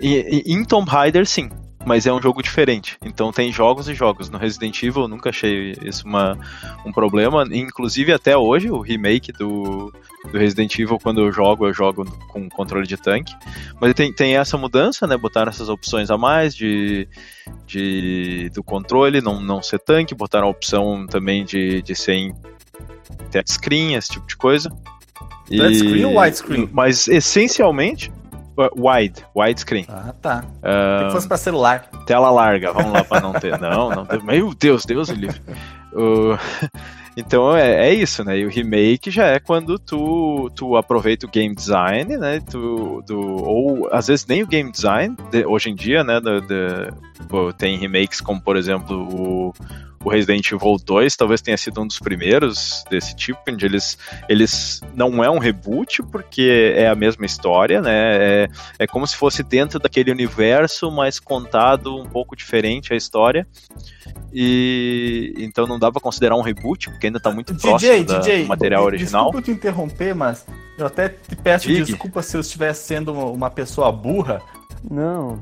E, 0.00 0.42
e 0.46 0.52
em 0.52 0.64
Tomb 0.64 0.88
Raider, 0.88 1.26
sim, 1.26 1.50
mas 1.86 2.04
é 2.04 2.12
um 2.12 2.20
jogo 2.20 2.42
diferente. 2.42 2.98
Então 3.00 3.30
tem 3.30 3.52
jogos 3.52 3.88
e 3.88 3.94
jogos. 3.94 4.28
No 4.28 4.38
Resident 4.38 4.82
Evil 4.82 5.02
eu 5.02 5.08
nunca 5.08 5.30
achei 5.30 5.76
isso 5.82 6.04
uma, 6.04 6.36
um 6.84 6.90
problema. 6.90 7.44
Inclusive 7.48 8.12
até 8.12 8.36
hoje, 8.36 8.68
o 8.68 8.80
remake 8.80 9.30
do, 9.30 9.94
do 10.24 10.36
Resident 10.36 10.76
Evil, 10.76 10.98
quando 11.00 11.20
eu 11.20 11.32
jogo, 11.32 11.64
eu 11.64 11.72
jogo 11.72 12.04
com 12.26 12.48
controle 12.48 12.88
de 12.88 12.96
tanque. 12.96 13.32
Mas 13.80 13.94
tem, 13.94 14.12
tem 14.12 14.36
essa 14.36 14.58
mudança, 14.58 15.06
né? 15.06 15.16
Botaram 15.16 15.48
essas 15.48 15.68
opções 15.68 16.10
a 16.10 16.18
mais 16.18 16.56
de, 16.56 17.08
de 17.64 18.50
do 18.52 18.64
controle, 18.64 19.20
não, 19.20 19.40
não 19.40 19.62
ser 19.62 19.78
tanque, 19.78 20.12
botaram 20.12 20.48
a 20.48 20.50
opção 20.50 21.06
também 21.06 21.44
de, 21.44 21.82
de 21.82 21.94
ser 21.94 22.14
em 22.14 22.34
touchscreen, 23.30 23.94
esse 23.94 24.08
tipo 24.08 24.26
de 24.26 24.36
coisa. 24.36 24.70
Touchscreen 25.48 26.04
ou 26.04 26.18
widescreen? 26.18 26.68
Mas 26.72 27.06
essencialmente, 27.06 28.10
uh, 28.56 28.70
wide, 28.76 29.24
widescreen. 29.34 29.86
Ah, 29.88 30.12
tá. 30.20 30.44
Ah, 30.62 31.06
Se 31.08 31.12
fosse 31.14 31.28
pra 31.28 31.36
celular. 31.36 31.88
tela 32.06 32.30
larga, 32.30 32.72
vamos 32.72 32.92
lá 32.92 33.04
pra 33.04 33.20
não 33.20 33.32
ter. 33.32 33.58
Não, 33.60 33.90
não 33.90 34.04
ter. 34.06 34.22
Meu 34.22 34.54
Deus, 34.54 34.84
Deus 34.84 35.08
o 35.08 35.14
livre. 35.14 35.40
O- 35.92 36.36
Então 37.18 37.56
é, 37.56 37.88
é, 37.88 37.94
isso, 37.94 38.22
né? 38.22 38.38
E 38.38 38.44
o 38.44 38.50
remake 38.50 39.10
já 39.10 39.24
é 39.28 39.38
quando 39.40 39.78
tu, 39.78 40.50
tu 40.54 40.76
aproveita 40.76 41.24
o 41.24 41.30
game 41.30 41.54
design, 41.54 42.14
né? 42.18 42.40
Tu, 42.40 43.02
do, 43.06 43.18
ou 43.42 43.88
às 43.90 44.06
vezes 44.08 44.26
nem 44.26 44.42
o 44.42 44.46
game 44.46 44.70
design, 44.70 45.16
de, 45.30 45.46
hoje 45.46 45.70
em 45.70 45.74
dia, 45.74 46.04
né? 46.04 46.20
Tem 47.56 47.78
remakes 47.78 48.20
como, 48.20 48.38
por 48.38 48.54
exemplo, 48.54 48.94
o, 49.10 49.52
o 50.06 50.08
Resident 50.08 50.52
Evil 50.52 50.76
2 50.76 51.16
talvez 51.16 51.42
tenha 51.42 51.56
sido 51.56 51.80
um 51.80 51.86
dos 51.86 51.98
primeiros 51.98 52.84
desse 52.88 53.16
tipo, 53.16 53.40
onde 53.48 53.66
eles, 53.66 53.98
eles 54.28 54.80
não 54.94 55.22
é 55.24 55.28
um 55.28 55.38
reboot, 55.38 56.00
porque 56.04 56.72
é 56.76 56.86
a 56.86 56.94
mesma 56.94 57.26
história, 57.26 57.82
né? 57.82 58.44
É, 58.44 58.48
é 58.78 58.86
como 58.86 59.04
se 59.04 59.16
fosse 59.16 59.42
dentro 59.42 59.80
daquele 59.80 60.12
universo, 60.12 60.92
mas 60.92 61.18
contado 61.18 61.96
um 61.96 62.06
pouco 62.06 62.36
diferente 62.36 62.92
a 62.92 62.96
história. 62.96 63.48
E 64.32 65.34
então 65.38 65.66
não 65.66 65.76
dá 65.76 65.90
pra 65.90 66.00
considerar 66.00 66.36
um 66.36 66.42
reboot, 66.42 66.88
porque 66.88 67.08
ainda 67.08 67.18
tá 67.18 67.32
muito 67.32 67.52
DJ, 67.52 67.70
próximo 67.70 68.04
DJ, 68.04 68.42
do 68.42 68.48
material 68.48 68.84
original. 68.84 69.24
Desculpa 69.24 69.42
te 69.42 69.50
interromper, 69.50 70.14
mas 70.14 70.46
eu 70.78 70.86
até 70.86 71.08
te 71.08 71.34
peço 71.34 71.66
Digue. 71.66 71.82
desculpa 71.82 72.22
se 72.22 72.36
eu 72.36 72.40
estivesse 72.42 72.86
sendo 72.86 73.12
uma 73.12 73.50
pessoa 73.50 73.90
burra. 73.90 74.40
Não, 74.88 75.40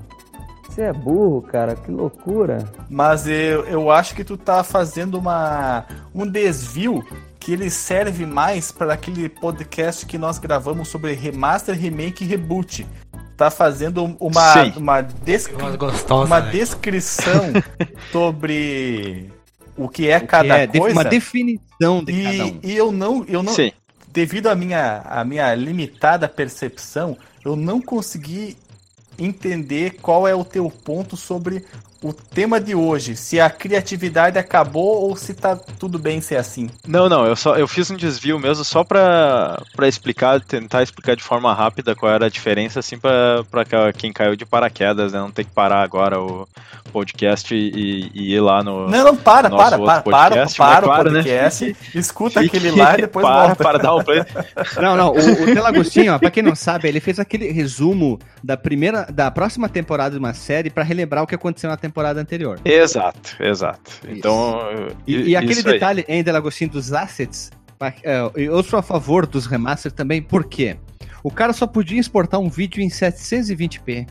você 0.66 0.82
é 0.82 0.92
burro, 0.92 1.42
cara, 1.42 1.76
que 1.76 1.90
loucura. 1.90 2.64
Mas 2.88 3.26
eu, 3.26 3.64
eu 3.66 3.90
acho 3.90 4.14
que 4.14 4.24
tu 4.24 4.36
tá 4.36 4.64
fazendo 4.64 5.18
uma, 5.18 5.84
um 6.14 6.26
desvio 6.26 7.04
que 7.38 7.52
ele 7.52 7.70
serve 7.70 8.24
mais 8.24 8.72
para 8.72 8.94
aquele 8.94 9.28
podcast 9.28 10.06
que 10.06 10.16
nós 10.16 10.38
gravamos 10.38 10.88
sobre 10.88 11.12
remaster, 11.12 11.78
remake 11.78 12.24
e 12.24 12.26
reboot 12.26 12.86
tá 13.36 13.50
fazendo 13.50 14.04
uma, 14.20 14.54
uma, 14.76 15.00
descri 15.00 15.76
gostosa, 15.76 16.26
uma 16.26 16.40
né? 16.40 16.50
descrição 16.52 17.52
sobre 18.12 19.30
o 19.76 19.88
que 19.88 20.08
é 20.08 20.18
o 20.18 20.26
cada 20.26 20.66
que 20.66 20.76
é, 20.76 20.80
coisa. 20.80 20.94
Uma 20.94 21.04
definição 21.04 22.04
de 22.04 22.12
e, 22.12 22.22
cada 22.22 22.44
um. 22.44 22.60
E 22.62 22.76
eu 22.76 22.92
não, 22.92 23.24
eu 23.28 23.42
não 23.42 23.52
Sim. 23.52 23.72
devido 24.12 24.48
à 24.48 24.54
minha, 24.54 25.02
à 25.04 25.24
minha 25.24 25.54
limitada 25.54 26.28
percepção, 26.28 27.16
eu 27.44 27.56
não 27.56 27.80
consegui 27.80 28.56
entender 29.18 29.96
qual 30.00 30.26
é 30.26 30.34
o 30.34 30.44
teu 30.44 30.70
ponto 30.70 31.16
sobre 31.16 31.64
o 32.04 32.12
tema 32.12 32.60
de 32.60 32.74
hoje, 32.74 33.16
se 33.16 33.40
a 33.40 33.48
criatividade 33.48 34.38
acabou 34.38 35.08
ou 35.08 35.16
se 35.16 35.32
tá 35.32 35.56
tudo 35.56 35.98
bem 35.98 36.20
ser 36.20 36.36
assim. 36.36 36.68
Não, 36.86 37.08
não, 37.08 37.24
eu 37.24 37.34
só 37.34 37.56
eu 37.56 37.66
fiz 37.66 37.90
um 37.90 37.96
desvio 37.96 38.38
mesmo 38.38 38.62
só 38.62 38.84
para 38.84 39.58
para 39.74 39.88
explicar, 39.88 40.38
tentar 40.38 40.82
explicar 40.82 41.16
de 41.16 41.22
forma 41.22 41.54
rápida 41.54 41.94
qual 41.96 42.12
era 42.12 42.26
a 42.26 42.28
diferença 42.28 42.80
assim 42.80 42.98
para 42.98 43.64
quem 43.96 44.12
caiu 44.12 44.36
de 44.36 44.44
paraquedas, 44.44 45.14
né, 45.14 45.18
não 45.18 45.30
ter 45.30 45.44
que 45.44 45.50
parar 45.50 45.82
agora 45.82 46.20
o 46.20 46.46
podcast 46.92 47.54
e, 47.54 48.10
e 48.14 48.34
ir 48.34 48.40
lá 48.40 48.62
no 48.62 48.90
Não, 48.90 49.04
não 49.04 49.16
para, 49.16 49.48
para, 49.48 49.78
para, 49.78 50.02
podcast, 50.02 50.58
para, 50.58 50.82
para, 50.82 50.86
para 50.86 51.08
o 51.08 51.12
né? 51.12 51.22
podcast, 51.22 51.64
né? 51.64 51.74
escuta 51.94 52.40
Fique, 52.42 52.58
aquele 52.58 52.78
lá 52.78 52.94
e 52.94 53.00
depois 53.00 53.26
para, 53.26 53.46
volta. 53.46 53.64
Para 53.64 53.78
dar 53.78 53.94
um 53.94 54.04
play. 54.04 54.22
Não, 54.80 54.96
não, 54.96 55.12
o, 55.12 55.42
o 55.42 55.46
Telagostinho, 55.46 56.14
ó, 56.14 56.18
para 56.18 56.30
quem 56.30 56.42
não 56.42 56.54
sabe, 56.54 56.88
ele 56.88 57.00
fez 57.00 57.18
aquele 57.18 57.50
resumo 57.50 58.18
da 58.42 58.56
primeira 58.56 59.06
da 59.10 59.30
próxima 59.30 59.68
temporada 59.68 60.10
de 60.12 60.18
uma 60.18 60.34
série 60.34 60.68
para 60.68 60.82
relembrar 60.82 61.22
o 61.22 61.26
que 61.26 61.34
aconteceu 61.34 61.70
na 61.70 61.76
temporada 61.76 61.93
temporada 61.94 62.20
anterior. 62.20 62.60
Exato, 62.64 63.36
exato. 63.40 63.92
Isso. 64.02 64.18
Então. 64.18 64.58
E, 65.06 65.30
e 65.30 65.36
aquele 65.36 65.62
detalhe 65.62 66.04
ainda, 66.08 66.32
Lagostinho, 66.32 66.70
dos 66.70 66.92
assets, 66.92 67.52
é, 68.02 68.30
eu 68.34 68.62
sou 68.64 68.78
a 68.78 68.82
favor 68.82 69.26
dos 69.26 69.46
remasters 69.46 69.94
também, 69.94 70.20
por 70.20 70.44
quê? 70.44 70.76
O 71.22 71.30
cara 71.30 71.52
só 71.52 71.66
podia 71.66 72.00
exportar 72.00 72.40
um 72.40 72.50
vídeo 72.50 72.82
em 72.82 72.88
720p. 72.88 74.08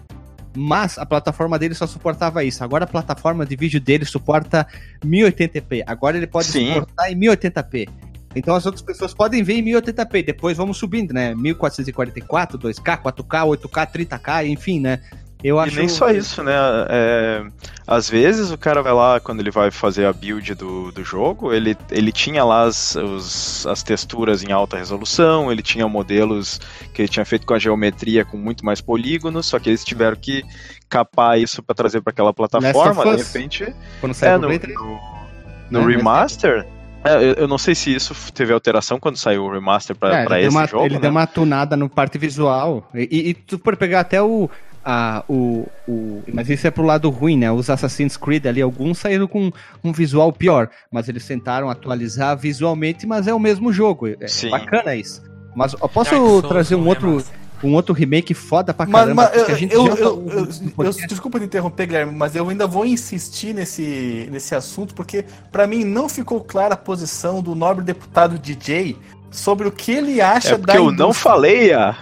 Mas 0.55 0.99
a 0.99 1.05
plataforma 1.05 1.57
dele 1.57 1.73
só 1.73 1.87
suportava 1.87 2.43
isso. 2.43 2.63
Agora 2.63 2.83
a 2.83 2.87
plataforma 2.87 3.43
de 3.43 3.55
vídeo 3.55 3.81
dele 3.81 4.05
suporta 4.05 4.67
1080p. 5.03 5.83
Agora 5.85 6.15
ele 6.15 6.27
pode 6.27 6.45
Sim. 6.45 6.73
suportar 6.73 7.11
em 7.11 7.19
1080p. 7.19 7.89
Então 8.35 8.55
as 8.55 8.63
outras 8.65 8.83
pessoas 8.83 9.15
podem 9.15 9.41
ver 9.41 9.55
em 9.55 9.65
1080p. 9.65 10.23
Depois 10.23 10.55
vamos 10.55 10.77
subindo, 10.77 11.11
né? 11.11 11.33
1444, 11.33 12.59
2K, 12.59 13.01
4K, 13.01 13.57
8K, 13.57 13.91
30K, 13.91 14.47
enfim, 14.47 14.79
né? 14.79 14.99
Eu 15.43 15.59
acho... 15.59 15.75
E 15.75 15.79
nem 15.79 15.89
só 15.89 16.09
isso, 16.09 16.41
né? 16.41 16.53
É, 16.89 17.43
às 17.85 18.09
vezes 18.09 18.49
o 18.49 18.57
cara 18.57 18.81
vai 18.81 18.93
lá, 18.93 19.19
quando 19.19 19.41
ele 19.41 19.51
vai 19.51 19.69
fazer 19.71 20.05
a 20.05 20.13
build 20.13 20.55
do, 20.55 20.91
do 20.91 21.03
jogo, 21.03 21.53
ele, 21.53 21.75
ele 21.91 22.13
tinha 22.13 22.45
lá 22.45 22.63
as, 22.63 22.95
os, 22.95 23.67
as 23.67 23.83
texturas 23.83 24.41
em 24.41 24.53
alta 24.53 24.77
resolução, 24.77 25.51
ele 25.51 25.61
tinha 25.61 25.85
modelos 25.87 26.61
que 26.93 27.01
ele 27.01 27.09
tinha 27.09 27.25
feito 27.25 27.45
com 27.45 27.53
a 27.53 27.59
geometria 27.59 28.23
com 28.23 28.37
muito 28.37 28.65
mais 28.65 28.79
polígonos, 28.79 29.47
só 29.47 29.59
que 29.59 29.69
eles 29.69 29.83
tiveram 29.83 30.15
que 30.15 30.45
capar 30.87 31.37
isso 31.37 31.61
para 31.61 31.75
trazer 31.75 32.01
para 32.01 32.11
aquela 32.11 32.33
plataforma, 32.33 33.03
de 33.17 33.23
repente. 33.23 33.75
Quando 33.99 34.13
saiu 34.13 34.35
é, 34.35 34.37
no, 34.37 34.47
no, 34.47 35.81
no 35.81 35.91
é, 35.91 35.95
remaster. 35.95 36.65
É, 37.03 37.41
eu 37.41 37.49
não 37.49 37.57
sei 37.57 37.75
se 37.75 37.93
isso 37.93 38.15
teve 38.31 38.53
alteração 38.53 38.97
quando 38.97 39.17
saiu 39.17 39.43
o 39.43 39.51
remaster 39.51 39.93
para 39.93 40.39
é, 40.39 40.43
esse 40.43 40.55
uma, 40.55 40.65
jogo. 40.65 40.85
Ele 40.85 40.95
né? 40.95 41.01
deu 41.01 41.11
uma 41.11 41.27
tunada 41.27 41.75
no 41.75 41.89
parte 41.89 42.17
visual. 42.17 42.89
E, 42.93 43.09
e, 43.11 43.29
e 43.29 43.33
tu 43.33 43.59
pode 43.59 43.75
pegar 43.75 43.99
até 43.99 44.21
o, 44.21 44.49
a, 44.83 45.23
o, 45.27 45.67
o. 45.87 46.21
Mas 46.33 46.49
isso 46.49 46.67
é 46.67 46.71
pro 46.71 46.83
lado 46.83 47.09
ruim, 47.09 47.37
né? 47.37 47.51
Os 47.51 47.69
Assassin's 47.69 48.17
Creed 48.17 48.45
ali, 48.45 48.61
alguns 48.61 48.97
saíram 48.97 49.27
com 49.27 49.51
um 49.83 49.91
visual 49.91 50.31
pior, 50.33 50.69
mas 50.91 51.07
eles 51.07 51.25
tentaram 51.25 51.69
atualizar 51.69 52.37
visualmente, 52.37 53.07
mas 53.07 53.27
é 53.27 53.33
o 53.33 53.39
mesmo 53.39 53.71
jogo. 53.71 54.07
É 54.07 54.27
Sim. 54.27 54.49
bacana 54.49 54.95
isso. 54.95 55.21
Mas 55.55 55.73
eu 55.73 55.89
posso 55.89 56.41
trazer 56.43 56.75
um 56.75 56.87
outro. 56.87 57.23
Um 57.63 57.75
outro 57.75 57.93
remake 57.93 58.33
foda 58.33 58.73
pra 58.73 58.85
caramba. 58.85 59.31
Mas, 59.33 59.49
mas 59.49 59.71
eu, 59.71 59.87
eu, 59.87 59.97
eu, 59.97 60.85
eu, 60.85 61.07
desculpa 61.07 61.39
te 61.39 61.45
interromper, 61.45 61.85
Guilherme, 61.85 62.13
mas 62.13 62.35
eu 62.35 62.49
ainda 62.49 62.67
vou 62.67 62.85
insistir 62.85 63.53
nesse, 63.53 64.27
nesse 64.29 64.53
assunto, 64.53 64.93
porque 64.93 65.23
para 65.49 65.65
mim 65.65 65.85
não 65.85 66.09
ficou 66.09 66.41
clara 66.41 66.73
a 66.73 66.77
posição 66.77 67.41
do 67.41 67.55
nobre 67.55 67.85
deputado 67.85 68.37
DJ 68.37 68.97
sobre 69.33 69.67
o 69.67 69.71
que 69.71 69.91
ele 69.91 70.21
acha 70.21 70.53
é 70.53 70.57
da 70.57 70.75
eu 70.75 70.91
não 70.91 71.11
falei, 71.11 71.73
ah. 71.73 71.95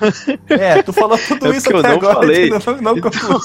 É, 0.50 0.82
tu 0.84 0.91
falou 0.91 1.17
tudo 1.28 1.52
é 1.52 1.58
isso 1.58 1.70
até 1.70 1.78
eu 1.78 1.82
não 1.82 1.91
agora, 1.91 2.15
falei. 2.15 2.50
Não, 2.52 2.82
não 2.82 2.98
então, 2.98 3.39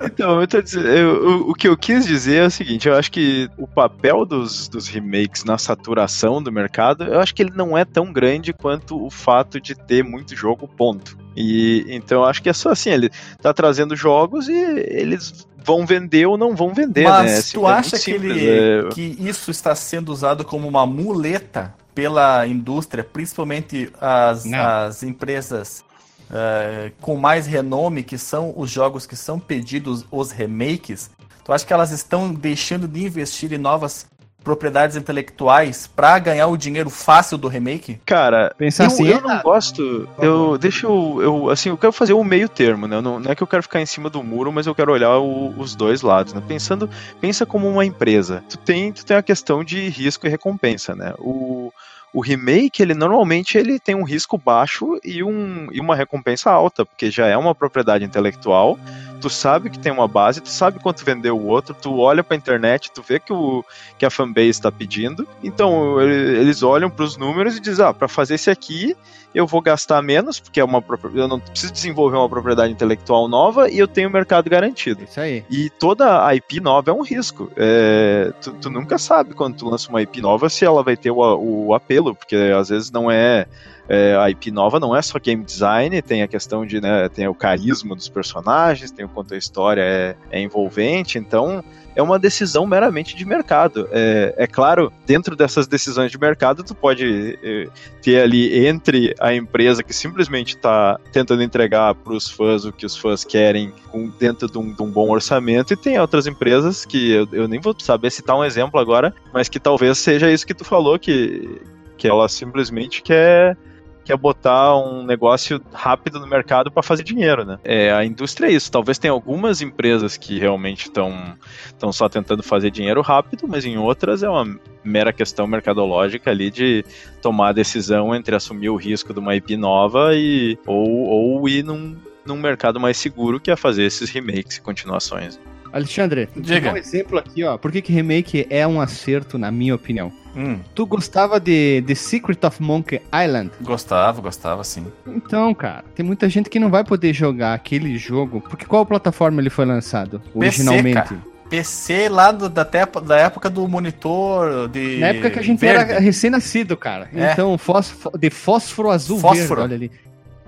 então, 0.02 0.40
eu 0.40 0.48
tô 0.48 0.62
dizendo, 0.62 0.86
eu, 0.86 1.48
o 1.48 1.54
que 1.54 1.68
eu 1.68 1.76
quis 1.76 2.06
dizer 2.06 2.42
é 2.42 2.46
o 2.46 2.50
seguinte, 2.50 2.88
eu 2.88 2.96
acho 2.96 3.10
que 3.10 3.48
o 3.58 3.66
papel 3.66 4.24
dos, 4.24 4.68
dos 4.68 4.88
remakes 4.88 5.44
na 5.44 5.58
saturação 5.58 6.42
do 6.42 6.50
mercado, 6.50 7.04
eu 7.04 7.20
acho 7.20 7.34
que 7.34 7.42
ele 7.42 7.52
não 7.54 7.76
é 7.76 7.84
tão 7.84 8.12
grande 8.12 8.52
quanto 8.52 9.04
o 9.04 9.10
fato 9.10 9.60
de 9.60 9.74
ter 9.74 10.02
muito 10.02 10.34
jogo, 10.34 10.66
ponto. 10.66 11.18
E 11.36 11.84
então 11.88 12.22
eu 12.22 12.24
acho 12.24 12.42
que 12.42 12.48
é 12.48 12.52
só 12.52 12.70
assim, 12.70 12.90
ele 12.90 13.10
tá 13.40 13.52
trazendo 13.52 13.94
jogos 13.94 14.48
e 14.48 14.54
eles 14.54 15.46
vão 15.64 15.86
vender 15.86 16.26
ou 16.26 16.36
não 16.36 16.56
vão 16.56 16.72
vender, 16.74 17.04
Mas 17.04 17.24
né? 17.24 17.36
Mas 17.36 17.52
tu 17.52 17.68
é 17.68 17.72
acha 17.72 17.98
que, 17.98 18.10
ele, 18.10 18.48
é... 18.48 18.88
que 18.90 19.16
isso 19.20 19.50
está 19.50 19.74
sendo 19.74 20.10
usado 20.10 20.44
como 20.44 20.66
uma 20.66 20.86
muleta 20.86 21.74
pela 22.00 22.46
indústria, 22.46 23.04
principalmente 23.04 23.92
as, 24.00 24.50
as 24.50 25.02
empresas 25.02 25.84
uh, 26.30 26.90
com 26.98 27.14
mais 27.14 27.46
renome, 27.46 28.02
que 28.02 28.16
são 28.16 28.54
os 28.56 28.70
jogos 28.70 29.04
que 29.04 29.14
são 29.14 29.38
pedidos, 29.38 30.06
os 30.10 30.30
remakes, 30.30 31.10
tu 31.44 31.52
acha 31.52 31.66
que 31.66 31.74
elas 31.74 31.90
estão 31.90 32.32
deixando 32.32 32.88
de 32.88 33.04
investir 33.04 33.52
em 33.52 33.58
novas 33.58 34.06
propriedades 34.42 34.96
intelectuais 34.96 35.86
para 35.86 36.18
ganhar 36.18 36.46
o 36.46 36.56
dinheiro 36.56 36.90
fácil 36.90 37.36
do 37.36 37.48
remake? 37.48 38.00
Cara, 38.04 38.54
Pensar 38.56 38.84
eu, 38.84 38.86
assim, 38.88 39.08
eu 39.08 39.20
não 39.20 39.40
gosto. 39.42 40.08
Eu 40.18 40.58
deixa 40.58 40.86
eu, 40.86 41.18
eu 41.22 41.50
assim, 41.50 41.68
eu 41.68 41.78
quero 41.78 41.92
fazer 41.92 42.14
um 42.14 42.24
meio 42.24 42.48
termo, 42.48 42.86
né? 42.86 43.00
Não, 43.00 43.20
não, 43.20 43.30
é 43.30 43.34
que 43.34 43.42
eu 43.42 43.46
quero 43.46 43.62
ficar 43.62 43.80
em 43.80 43.86
cima 43.86 44.08
do 44.10 44.22
muro, 44.22 44.52
mas 44.52 44.66
eu 44.66 44.74
quero 44.74 44.92
olhar 44.92 45.18
o, 45.18 45.54
os 45.58 45.74
dois 45.74 46.02
lados, 46.02 46.32
né? 46.32 46.42
Pensando, 46.46 46.88
pensa 47.20 47.44
como 47.44 47.68
uma 47.68 47.84
empresa. 47.84 48.42
Tu 48.48 48.58
tem, 48.58 48.92
tu 48.92 49.04
tem 49.04 49.16
a 49.16 49.22
questão 49.22 49.62
de 49.62 49.88
risco 49.88 50.26
e 50.26 50.30
recompensa, 50.30 50.94
né? 50.94 51.14
O 51.18 51.72
o 52.12 52.20
remake, 52.20 52.82
ele 52.82 52.94
normalmente 52.94 53.56
ele 53.56 53.78
tem 53.78 53.94
um 53.94 54.02
risco 54.02 54.36
baixo 54.36 54.98
e, 55.04 55.22
um, 55.22 55.68
e 55.70 55.80
uma 55.80 55.94
recompensa 55.94 56.50
alta, 56.50 56.84
porque 56.84 57.10
já 57.10 57.26
é 57.26 57.36
uma 57.36 57.54
propriedade 57.54 58.04
intelectual 58.04 58.78
tu 59.20 59.28
sabe 59.28 59.70
que 59.70 59.78
tem 59.78 59.92
uma 59.92 60.08
base, 60.08 60.40
tu 60.40 60.48
sabe 60.48 60.80
quanto 60.80 61.04
vendeu 61.04 61.38
o 61.38 61.46
outro, 61.46 61.74
tu 61.74 61.98
olha 61.98 62.24
pra 62.24 62.36
internet, 62.36 62.90
tu 62.90 63.02
vê 63.02 63.20
que, 63.20 63.32
o, 63.32 63.64
que 63.98 64.06
a 64.06 64.10
fanbase 64.10 64.48
está 64.48 64.72
pedindo. 64.72 65.28
Então 65.44 66.00
eles 66.00 66.62
olham 66.62 66.90
para 66.90 67.04
os 67.04 67.16
números 67.16 67.56
e 67.56 67.60
dizem: 67.60 67.84
ah, 67.84 67.92
para 67.92 68.08
fazer 68.08 68.34
esse 68.34 68.50
aqui 68.50 68.96
eu 69.34 69.46
vou 69.46 69.60
gastar 69.60 70.02
menos, 70.02 70.40
porque 70.40 70.60
é 70.60 70.64
uma 70.64 70.82
eu 71.14 71.28
não 71.28 71.38
preciso 71.38 71.72
desenvolver 71.72 72.16
uma 72.16 72.28
propriedade 72.28 72.72
intelectual 72.72 73.28
nova 73.28 73.70
e 73.70 73.78
eu 73.78 73.86
tenho 73.86 74.08
o 74.08 74.12
mercado 74.12 74.50
garantido. 74.50 75.04
Isso 75.04 75.20
aí. 75.20 75.44
E 75.48 75.70
toda 75.70 76.26
a 76.26 76.34
IP 76.34 76.60
nova 76.60 76.90
é 76.90 76.94
um 76.94 77.02
risco. 77.02 77.50
É, 77.56 78.32
tu, 78.40 78.52
tu, 78.54 78.70
nunca 78.70 78.98
sabe 78.98 79.34
quando 79.34 79.56
tu 79.56 79.68
lança 79.68 79.88
uma 79.88 80.02
IP 80.02 80.20
nova 80.20 80.48
se 80.48 80.64
ela 80.64 80.82
vai 80.82 80.96
ter 80.96 81.10
o, 81.10 81.18
o 81.18 81.74
apelo 81.74 82.00
apelo, 82.00 82.14
porque 82.14 82.36
às 82.36 82.68
vezes 82.68 82.90
não 82.90 83.10
é, 83.10 83.46
é, 83.88 84.16
a 84.16 84.30
IP 84.30 84.50
nova 84.50 84.78
não 84.80 84.94
é 84.94 85.02
só 85.02 85.18
game 85.18 85.44
design, 85.44 86.00
tem 86.02 86.22
a 86.22 86.28
questão 86.28 86.64
de, 86.64 86.80
né, 86.80 87.08
tem 87.08 87.26
o 87.28 87.34
carisma 87.34 87.94
dos 87.94 88.08
personagens, 88.08 88.90
tem 88.90 89.04
o 89.04 89.08
quanto 89.08 89.34
a 89.34 89.36
história 89.36 89.82
é, 89.82 90.16
é 90.30 90.40
envolvente, 90.40 91.18
então 91.18 91.64
é 91.94 92.02
uma 92.02 92.18
decisão 92.18 92.66
meramente 92.66 93.16
de 93.16 93.24
mercado. 93.24 93.88
É, 93.90 94.34
é 94.36 94.46
claro, 94.46 94.92
dentro 95.06 95.34
dessas 95.34 95.66
decisões 95.66 96.10
de 96.10 96.18
mercado, 96.18 96.62
tu 96.62 96.74
pode 96.74 97.38
é, 97.42 97.68
ter 98.02 98.22
ali 98.22 98.66
entre 98.66 99.14
a 99.20 99.34
empresa 99.34 99.82
que 99.82 99.92
simplesmente 99.92 100.56
está 100.56 100.98
tentando 101.12 101.42
entregar 101.42 101.94
para 101.94 102.12
os 102.12 102.30
fãs 102.30 102.64
o 102.64 102.72
que 102.72 102.86
os 102.86 102.96
fãs 102.96 103.24
querem 103.24 103.72
com, 103.90 104.08
dentro 104.18 104.50
de 104.50 104.58
um, 104.58 104.72
de 104.72 104.82
um, 104.82 104.90
bom 104.90 105.10
orçamento, 105.10 105.72
e 105.72 105.76
tem 105.76 105.98
outras 105.98 106.26
empresas 106.26 106.84
que 106.84 107.12
eu, 107.12 107.28
eu 107.32 107.48
nem 107.48 107.60
vou 107.60 107.74
saber 107.78 108.10
citar 108.10 108.36
um 108.36 108.44
exemplo 108.44 108.78
agora, 108.78 109.14
mas 109.32 109.48
que 109.48 109.58
talvez 109.58 109.98
seja 109.98 110.30
isso 110.30 110.46
que 110.46 110.54
tu 110.54 110.64
falou, 110.64 110.98
que, 110.98 111.60
que 111.96 112.08
ela 112.08 112.28
simplesmente 112.28 113.02
quer 113.02 113.56
quer 114.04 114.16
botar 114.16 114.76
um 114.76 115.04
negócio 115.04 115.60
rápido 115.72 116.18
no 116.18 116.26
mercado 116.26 116.70
para 116.70 116.82
fazer 116.82 117.02
dinheiro, 117.02 117.44
né? 117.44 117.58
É, 117.64 117.92
a 117.92 118.04
indústria 118.04 118.48
é 118.48 118.52
isso. 118.52 118.70
Talvez 118.70 118.98
tenha 118.98 119.12
algumas 119.12 119.60
empresas 119.60 120.16
que 120.16 120.38
realmente 120.38 120.84
estão 120.84 121.36
estão 121.66 121.92
só 121.92 122.08
tentando 122.08 122.42
fazer 122.42 122.70
dinheiro 122.70 123.00
rápido, 123.00 123.46
mas 123.48 123.64
em 123.64 123.78
outras 123.78 124.22
é 124.22 124.28
uma 124.28 124.58
mera 124.82 125.12
questão 125.12 125.46
mercadológica 125.46 126.30
ali 126.30 126.50
de 126.50 126.84
tomar 127.22 127.48
a 127.48 127.52
decisão 127.52 128.14
entre 128.14 128.34
assumir 128.34 128.70
o 128.70 128.76
risco 128.76 129.12
de 129.12 129.20
uma 129.20 129.34
IP 129.34 129.56
nova 129.56 130.14
e 130.14 130.58
ou, 130.66 130.88
ou 130.88 131.48
ir 131.48 131.62
num, 131.64 131.96
num 132.24 132.36
mercado 132.36 132.80
mais 132.80 132.96
seguro 132.96 133.40
que 133.40 133.50
é 133.50 133.56
fazer 133.56 133.84
esses 133.84 134.10
remakes 134.10 134.56
e 134.56 134.60
continuações. 134.60 135.38
Alexandre, 135.72 136.28
Diga. 136.36 136.72
um 136.72 136.76
exemplo 136.76 137.18
aqui, 137.18 137.44
ó. 137.44 137.56
Por 137.56 137.70
que, 137.72 137.80
que 137.82 137.92
remake 137.92 138.46
é 138.50 138.66
um 138.66 138.80
acerto, 138.80 139.38
na 139.38 139.50
minha 139.50 139.74
opinião? 139.74 140.12
Hum, 140.36 140.58
Tu 140.74 140.86
gostava 140.86 141.40
de 141.40 141.82
The 141.86 141.94
Secret 141.94 142.38
of 142.46 142.62
Monkey 142.62 143.00
Island? 143.12 143.50
gostava, 143.60 144.20
gostava, 144.20 144.62
sim. 144.62 144.86
Então, 145.06 145.52
cara, 145.54 145.84
tem 145.94 146.06
muita 146.06 146.28
gente 146.28 146.48
que 146.48 146.60
não 146.60 146.70
vai 146.70 146.84
poder 146.84 147.12
jogar 147.12 147.54
aquele 147.54 147.98
jogo, 147.98 148.40
porque 148.40 148.64
qual 148.64 148.86
plataforma 148.86 149.40
ele 149.40 149.50
foi 149.50 149.64
lançado 149.64 150.22
originalmente? 150.34 150.94
cara. 150.94 151.30
PC 151.48 152.08
lá 152.08 152.30
do- 152.30 152.48
da, 152.48 152.64
te- 152.64 153.00
da 153.04 153.16
época 153.16 153.50
do 153.50 153.66
monitor 153.66 154.68
de. 154.68 154.98
Na 154.98 155.08
época 155.08 155.30
que 155.30 155.38
a 155.40 155.42
gente 155.42 155.58
verde. 155.58 155.90
era 155.90 155.98
recém-nascido, 156.00 156.76
cara. 156.76 157.08
É. 157.12 157.32
Então, 157.32 157.58
fósforo, 157.58 158.16
de 158.16 158.30
fósforo 158.30 158.88
azul 158.88 159.18
Fósforo. 159.18 159.60
verde, 159.62 159.62
olha 159.62 159.74
ali. 159.74 159.90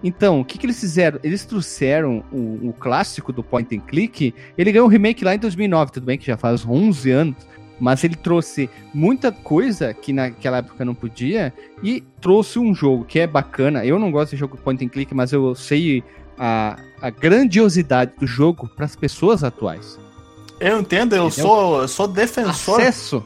Então, 0.02 0.40
o 0.40 0.44
que, 0.44 0.58
que 0.58 0.66
eles 0.66 0.80
fizeram? 0.80 1.20
Eles 1.22 1.44
trouxeram 1.44 2.24
o, 2.32 2.68
o 2.68 2.74
clássico 2.78 3.32
do 3.32 3.42
point 3.42 3.74
and 3.76 3.80
click. 3.80 4.34
Ele 4.58 4.72
ganhou 4.72 4.86
um 4.86 4.90
remake 4.90 5.24
lá 5.24 5.34
em 5.34 5.38
2009, 5.38 5.92
tudo 5.92 6.06
bem 6.06 6.18
que 6.18 6.26
já 6.26 6.36
faz 6.36 6.66
11 6.66 7.10
anos. 7.10 7.36
Mas 7.78 8.04
ele 8.04 8.14
trouxe 8.14 8.70
muita 8.94 9.32
coisa 9.32 9.92
que 9.92 10.12
naquela 10.12 10.58
época 10.58 10.84
não 10.84 10.94
podia 10.94 11.52
e 11.82 12.02
trouxe 12.20 12.58
um 12.58 12.74
jogo 12.74 13.04
que 13.04 13.18
é 13.18 13.26
bacana. 13.26 13.84
Eu 13.84 13.98
não 13.98 14.10
gosto 14.10 14.32
de 14.32 14.36
jogo 14.36 14.56
point 14.56 14.84
and 14.84 14.88
click, 14.88 15.12
mas 15.14 15.32
eu 15.32 15.54
sei 15.54 16.04
a, 16.38 16.76
a 17.00 17.10
grandiosidade 17.10 18.12
do 18.18 18.26
jogo 18.26 18.68
para 18.68 18.84
as 18.84 18.94
pessoas 18.94 19.42
atuais. 19.42 19.98
Eu 20.60 20.80
entendo, 20.80 21.16
eu 21.16 21.26
Entendeu? 21.26 21.44
sou, 21.44 21.82
eu 21.82 21.88
sou 21.88 22.06
defensor. 22.06 22.80
Acesso. 22.80 23.24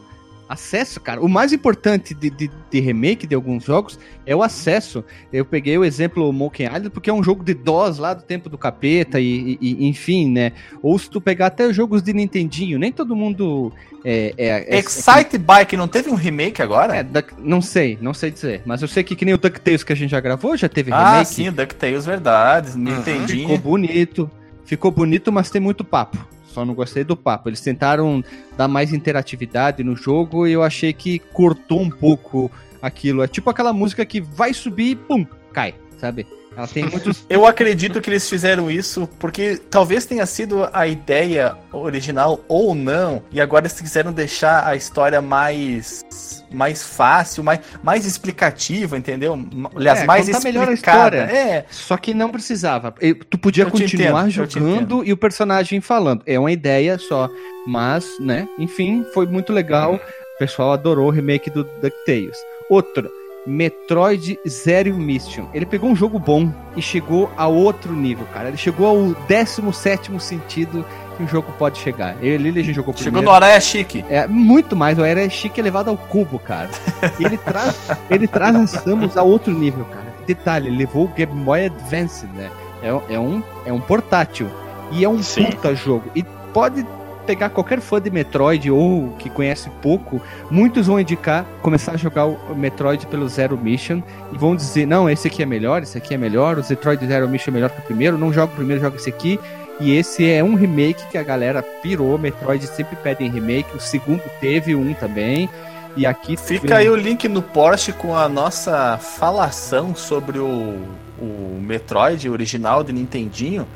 Acesso, 0.48 1.00
cara. 1.00 1.20
O 1.20 1.28
mais 1.28 1.52
importante 1.52 2.14
de, 2.14 2.30
de, 2.30 2.48
de 2.70 2.80
remake 2.80 3.26
de 3.26 3.34
alguns 3.34 3.64
jogos 3.64 3.98
é 4.24 4.34
o 4.34 4.42
acesso. 4.42 5.04
Eu 5.32 5.44
peguei 5.44 5.76
o 5.76 5.84
exemplo 5.84 6.32
Monkey 6.32 6.64
Island 6.64 6.90
porque 6.90 7.10
é 7.10 7.12
um 7.12 7.22
jogo 7.22 7.42
de 7.42 7.52
DOS 7.52 7.98
lá 7.98 8.14
do 8.14 8.22
tempo 8.22 8.48
do 8.48 8.56
capeta 8.56 9.18
e, 9.18 9.58
e- 9.60 9.88
enfim, 9.88 10.30
né? 10.30 10.52
Ou 10.82 10.96
se 10.98 11.10
tu 11.10 11.20
pegar 11.20 11.46
até 11.46 11.72
jogos 11.72 12.00
de 12.00 12.12
Nintendinho, 12.12 12.78
nem 12.78 12.92
todo 12.92 13.16
mundo 13.16 13.72
é... 14.04 14.34
é, 14.38 14.76
é 14.76 14.78
Excite 14.78 15.36
Bike 15.36 15.76
não 15.76 15.88
teve 15.88 16.10
um 16.10 16.14
remake 16.14 16.62
agora? 16.62 16.94
é, 16.96 17.02
da- 17.02 17.24
não 17.38 17.60
sei, 17.60 17.98
não 18.00 18.14
sei 18.14 18.30
dizer. 18.30 18.62
Mas 18.64 18.82
eu 18.82 18.88
sei 18.88 19.02
que, 19.02 19.16
que 19.16 19.24
nem 19.24 19.34
o 19.34 19.38
DuckTales 19.38 19.82
que 19.82 19.92
a 19.92 19.96
gente 19.96 20.10
já 20.10 20.20
gravou, 20.20 20.56
já 20.56 20.68
teve 20.68 20.92
ah, 20.92 21.10
remake. 21.12 21.34
sim, 21.34 21.50
DuckTales, 21.50 22.06
verdade. 22.06 22.68
Ficou 22.70 22.82
Nintendinho. 22.84 23.58
bonito. 23.58 24.30
Ficou 24.64 24.90
bonito, 24.90 25.32
mas 25.32 25.50
tem 25.50 25.60
muito 25.60 25.82
papo. 25.84 26.18
Só 26.56 26.64
não 26.64 26.72
gostei 26.72 27.04
do 27.04 27.14
papo. 27.14 27.50
Eles 27.50 27.60
tentaram 27.60 28.24
dar 28.56 28.66
mais 28.66 28.90
interatividade 28.90 29.84
no 29.84 29.94
jogo 29.94 30.46
e 30.46 30.52
eu 30.52 30.62
achei 30.62 30.90
que 30.90 31.18
cortou 31.18 31.82
um 31.82 31.90
pouco 31.90 32.50
aquilo. 32.80 33.22
É 33.22 33.28
tipo 33.28 33.50
aquela 33.50 33.74
música 33.74 34.06
que 34.06 34.22
vai 34.22 34.54
subir 34.54 34.92
e 34.92 34.96
pum, 34.96 35.26
cai, 35.52 35.74
sabe? 35.98 36.26
Ela 36.56 36.66
tem 36.66 36.84
muitos. 36.88 37.24
Eu 37.28 37.46
acredito 37.46 38.00
que 38.00 38.08
eles 38.08 38.28
fizeram 38.28 38.70
isso 38.70 39.08
porque 39.18 39.60
talvez 39.70 40.06
tenha 40.06 40.24
sido 40.26 40.68
a 40.72 40.86
ideia 40.86 41.54
original 41.72 42.40
ou 42.48 42.74
não, 42.74 43.22
e 43.30 43.40
agora 43.40 43.66
eles 43.66 43.80
quiseram 43.80 44.12
deixar 44.12 44.66
a 44.66 44.74
história 44.74 45.20
mais 45.20 46.04
mais 46.52 46.82
fácil, 46.82 47.42
mais, 47.42 47.58
mais 47.82 48.06
explicativa, 48.06 48.96
entendeu? 48.96 49.38
Aliás, 49.74 50.00
É, 50.02 50.04
mais 50.04 50.26
contar 50.26 50.40
melhor 50.44 50.68
a 50.68 50.72
explicada. 50.72 51.16
história. 51.18 51.36
É, 51.36 51.64
Só 51.68 51.96
que 51.96 52.14
não 52.14 52.30
precisava. 52.30 52.94
E 53.02 53.14
Tu 53.14 53.36
podia 53.36 53.64
Eu 53.64 53.70
continuar 53.70 54.28
entendo, 54.28 54.30
jogando 54.30 55.04
e 55.04 55.12
o 55.12 55.16
personagem 55.16 55.80
falando. 55.80 56.22
É 56.24 56.38
uma 56.38 56.52
ideia 56.52 56.98
só. 56.98 57.28
Mas, 57.66 58.06
né, 58.20 58.48
enfim, 58.58 59.04
foi 59.12 59.26
muito 59.26 59.52
legal. 59.52 59.96
O 59.96 60.38
pessoal 60.38 60.72
adorou 60.72 61.08
o 61.08 61.10
remake 61.10 61.50
do 61.50 61.64
DuckTales. 61.64 62.36
Outro, 62.70 63.10
Metroid 63.46 64.38
Zero 64.46 64.94
Mission. 64.94 65.46
Ele 65.54 65.64
pegou 65.64 65.88
um 65.90 65.96
jogo 65.96 66.18
bom 66.18 66.52
e 66.76 66.82
chegou 66.82 67.30
a 67.36 67.46
outro 67.46 67.92
nível, 67.94 68.26
cara. 68.32 68.48
Ele 68.48 68.56
chegou 68.56 68.86
ao 68.86 69.14
17 69.28 70.18
sentido 70.20 70.84
que 71.16 71.22
um 71.22 71.28
jogo 71.28 71.52
pode 71.58 71.78
chegar. 71.78 72.16
Ele, 72.22 72.48
ele 72.48 72.62
já 72.62 72.72
jogou 72.72 72.92
chegou 72.92 73.12
primeiro. 73.12 73.26
no 73.26 73.32
Araia 73.32 73.60
Chique. 73.60 74.04
É 74.08 74.26
muito 74.26 74.76
mais, 74.76 74.98
o 74.98 75.04
Era 75.04 75.24
é 75.24 75.28
chique 75.28 75.60
elevado 75.60 75.90
ao 75.90 75.96
cubo, 75.96 76.38
cara. 76.38 76.68
E 77.18 77.24
ele 77.24 77.38
traz, 77.38 77.90
ele 78.10 78.26
traz 78.26 78.56
a 78.56 78.66
Samus 78.66 79.16
a 79.16 79.22
outro 79.22 79.52
nível, 79.52 79.84
cara. 79.86 80.06
Detalhe, 80.26 80.68
ele 80.68 80.78
levou 80.78 81.04
o 81.04 81.08
Game 81.08 81.32
Boy 81.44 81.66
Advance, 81.66 82.26
né? 82.34 82.50
É, 82.82 83.14
é 83.14 83.18
um, 83.18 83.42
é 83.64 83.72
um 83.72 83.80
portátil. 83.80 84.48
E 84.92 85.04
é 85.04 85.08
um 85.08 85.22
Sim. 85.22 85.46
puta 85.46 85.74
jogo. 85.74 86.10
E 86.14 86.22
pode 86.52 86.86
pegar 87.26 87.50
qualquer 87.50 87.80
fã 87.80 88.00
de 88.00 88.10
Metroid 88.10 88.70
ou 88.70 89.10
que 89.18 89.28
conhece 89.28 89.68
pouco, 89.82 90.22
muitos 90.50 90.86
vão 90.86 91.00
indicar 91.00 91.44
começar 91.60 91.92
a 91.92 91.96
jogar 91.96 92.26
o 92.26 92.54
Metroid 92.54 93.06
pelo 93.06 93.28
Zero 93.28 93.58
Mission 93.58 94.00
e 94.32 94.38
vão 94.38 94.54
dizer, 94.54 94.86
não, 94.86 95.10
esse 95.10 95.26
aqui 95.26 95.42
é 95.42 95.46
melhor, 95.46 95.82
esse 95.82 95.98
aqui 95.98 96.14
é 96.14 96.16
melhor, 96.16 96.58
o 96.58 96.64
Metroid 96.68 97.06
Zero 97.06 97.28
Mission 97.28 97.50
é 97.50 97.54
melhor 97.54 97.70
que 97.70 97.80
o 97.80 97.82
primeiro, 97.82 98.16
não 98.16 98.32
joga 98.32 98.52
o 98.52 98.56
primeiro, 98.56 98.80
joga 98.80 98.96
esse 98.96 99.10
aqui. 99.10 99.40
E 99.78 99.94
esse 99.94 100.26
é 100.26 100.42
um 100.42 100.54
remake 100.54 101.06
que 101.10 101.18
a 101.18 101.22
galera 101.22 101.62
pirou. 101.62 102.16
Metroid 102.16 102.66
sempre 102.66 102.96
pedem 102.96 103.30
remake. 103.30 103.76
O 103.76 103.80
segundo 103.80 104.22
teve 104.40 104.74
um 104.74 104.94
também. 104.94 105.50
E 105.96 106.06
aqui 106.06 106.36
Fica 106.36 106.76
aí 106.76 106.88
o 106.88 106.96
link 106.96 107.28
no 107.28 107.42
Porsche 107.42 107.92
com 107.92 108.16
a 108.16 108.26
nossa 108.26 108.98
falação 108.98 109.94
sobre 109.94 110.38
o, 110.38 110.78
o 111.18 111.58
Metroid 111.60 112.28
original 112.28 112.82
de 112.82 112.92
Nintendinho 112.92 113.66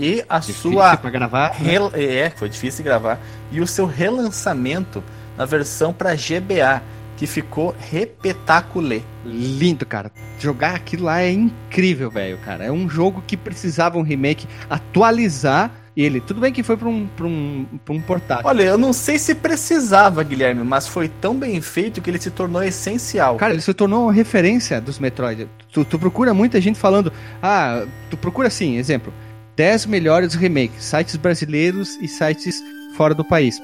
e 0.00 0.24
a 0.28 0.38
Difícil 0.38 0.72
sua 0.72 0.96
pra 0.96 1.10
gravar. 1.10 1.50
né? 1.60 1.70
Rel- 1.70 1.90
É, 1.94 2.30
foi 2.30 2.48
difícil 2.48 2.78
de 2.78 2.84
gravar. 2.84 3.20
E 3.52 3.60
o 3.60 3.66
seu 3.66 3.84
relançamento 3.86 5.04
na 5.36 5.44
versão 5.44 5.92
para 5.92 6.14
GBA, 6.14 6.82
que 7.16 7.26
ficou 7.26 7.74
repetaculê. 7.90 9.02
Lindo, 9.24 9.84
cara. 9.84 10.10
Jogar 10.38 10.74
aquilo 10.74 11.04
lá 11.04 11.20
é 11.22 11.30
incrível, 11.30 12.10
velho, 12.10 12.38
cara. 12.38 12.64
É 12.64 12.72
um 12.72 12.88
jogo 12.88 13.22
que 13.26 13.36
precisava 13.36 13.98
um 13.98 14.02
remake, 14.02 14.46
atualizar 14.68 15.70
ele. 15.96 16.20
Tudo 16.20 16.40
bem 16.40 16.52
que 16.52 16.62
foi 16.62 16.76
pra 16.76 16.88
um, 16.88 17.06
pra 17.16 17.26
um, 17.26 17.66
pra 17.84 17.94
um 17.94 18.00
portátil. 18.00 18.46
Olha, 18.46 18.62
eu 18.62 18.78
não 18.78 18.92
sei 18.92 19.18
se 19.18 19.34
precisava, 19.34 20.22
Guilherme, 20.22 20.62
mas 20.64 20.86
foi 20.88 21.08
tão 21.08 21.34
bem 21.36 21.60
feito 21.60 22.00
que 22.00 22.08
ele 22.08 22.20
se 22.20 22.30
tornou 22.30 22.62
essencial. 22.62 23.36
Cara, 23.36 23.52
ele 23.52 23.60
se 23.62 23.74
tornou 23.74 24.04
uma 24.04 24.12
referência 24.12 24.80
dos 24.80 24.98
Metroid. 24.98 25.46
Tu, 25.72 25.84
tu 25.84 25.98
procura 25.98 26.32
muita 26.32 26.60
gente 26.60 26.78
falando. 26.78 27.12
Ah, 27.42 27.84
tu 28.08 28.16
procura 28.16 28.48
assim, 28.48 28.76
exemplo. 28.78 29.12
10 29.60 29.84
melhores 29.84 30.32
remakes, 30.32 30.82
sites 30.82 31.16
brasileiros 31.16 31.98
e 32.00 32.08
sites 32.08 32.64
fora 32.96 33.14
do 33.14 33.22
país. 33.22 33.60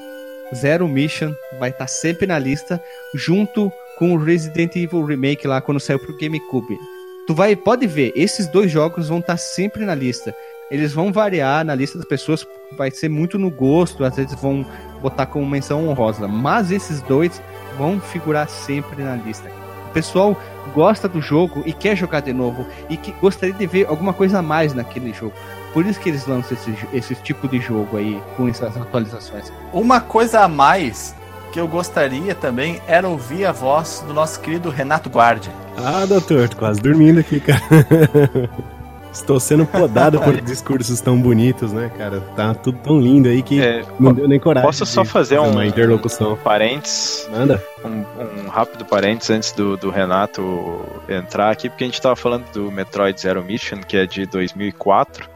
Zero 0.53 0.87
Mission 0.87 1.33
vai 1.57 1.71
estar 1.71 1.87
sempre 1.87 2.27
na 2.27 2.37
lista, 2.37 2.79
junto 3.15 3.71
com 3.97 4.13
o 4.13 4.23
Resident 4.23 4.75
Evil 4.75 5.03
Remake 5.03 5.47
lá 5.47 5.59
quando 5.59 5.79
saiu 5.79 5.97
pro 5.97 6.15
GameCube. 6.15 6.77
Tu 7.25 7.33
vai, 7.33 7.55
pode 7.55 7.87
ver, 7.87 8.13
esses 8.15 8.45
dois 8.45 8.69
jogos 8.69 9.09
vão 9.09 9.17
estar 9.17 9.37
sempre 9.37 9.85
na 9.85 9.95
lista. 9.95 10.35
Eles 10.69 10.93
vão 10.93 11.11
variar 11.11 11.65
na 11.65 11.73
lista 11.73 11.97
das 11.97 12.07
pessoas, 12.07 12.45
vai 12.77 12.91
ser 12.91 13.09
muito 13.09 13.39
no 13.39 13.49
gosto, 13.49 14.03
às 14.03 14.15
vezes 14.15 14.39
vão 14.39 14.63
botar 15.01 15.25
como 15.25 15.49
menção 15.49 15.89
honrosa, 15.89 16.27
mas 16.27 16.69
esses 16.69 17.01
dois 17.01 17.41
vão 17.75 17.99
figurar 17.99 18.47
sempre 18.47 19.03
na 19.03 19.15
lista. 19.15 19.49
O 19.89 19.93
pessoal 19.93 20.39
gosta 20.75 21.07
do 21.07 21.19
jogo 21.19 21.63
e 21.65 21.73
quer 21.73 21.97
jogar 21.97 22.19
de 22.19 22.33
novo 22.33 22.67
e 22.87 22.97
que 22.97 23.11
gostaria 23.13 23.55
de 23.55 23.65
ver 23.65 23.87
alguma 23.87 24.13
coisa 24.13 24.37
a 24.37 24.43
mais 24.43 24.75
naquele 24.75 25.11
jogo. 25.11 25.33
Por 25.73 25.85
isso 25.85 25.99
que 25.99 26.09
eles 26.09 26.25
lançam 26.25 26.57
esse, 26.57 26.87
esse 26.93 27.15
tipo 27.15 27.47
de 27.47 27.59
jogo 27.59 27.97
aí 27.97 28.21
com 28.35 28.47
essas 28.47 28.75
atualizações. 28.75 29.51
Uma 29.71 29.99
coisa 29.99 30.41
a 30.41 30.47
mais 30.47 31.15
que 31.51 31.59
eu 31.59 31.67
gostaria 31.67 32.35
também 32.35 32.81
era 32.87 33.07
ouvir 33.07 33.45
a 33.45 33.51
voz 33.51 34.03
do 34.07 34.13
nosso 34.13 34.39
querido 34.39 34.69
Renato 34.69 35.09
Guardi. 35.09 35.49
Ah, 35.77 36.05
doutor, 36.05 36.49
tô 36.49 36.57
quase 36.57 36.81
dormindo 36.81 37.19
aqui, 37.19 37.39
cara. 37.39 37.61
Estou 39.21 39.39
sendo 39.39 39.65
podado 39.65 40.19
por 40.19 40.39
discursos 40.41 41.01
tão 41.01 41.19
bonitos, 41.19 41.73
né, 41.73 41.91
cara? 41.97 42.21
Tá 42.35 42.53
tudo 42.53 42.77
tão 42.79 42.99
lindo 42.99 43.27
aí 43.27 43.41
que 43.41 43.59
É, 43.59 43.83
não 43.99 44.13
deu 44.13 44.27
nem 44.27 44.39
coragem. 44.39 44.67
posso 44.67 44.85
só 44.85 45.03
fazer 45.03 45.39
um- 45.39 45.51
uma 45.51 45.65
interlocução. 45.65 46.37
parênteses, 46.37 47.27
Manda. 47.31 47.61
um, 47.83 48.45
um 48.45 48.47
rápido 48.47 48.85
parênteses 48.85 49.29
antes 49.31 49.51
do, 49.51 49.75
do 49.75 49.89
Renato 49.89 50.85
entrar 51.09 51.49
aqui, 51.51 51.67
porque 51.69 51.83
a 51.83 51.87
gente 51.87 52.01
tava 52.01 52.15
falando 52.15 52.45
do 52.51 52.71
Metroid 52.71 53.19
Zero 53.19 53.43
Mission, 53.43 53.79
que 53.81 53.97
é 53.97 54.05
de 54.05 54.25
2004. 54.25 55.27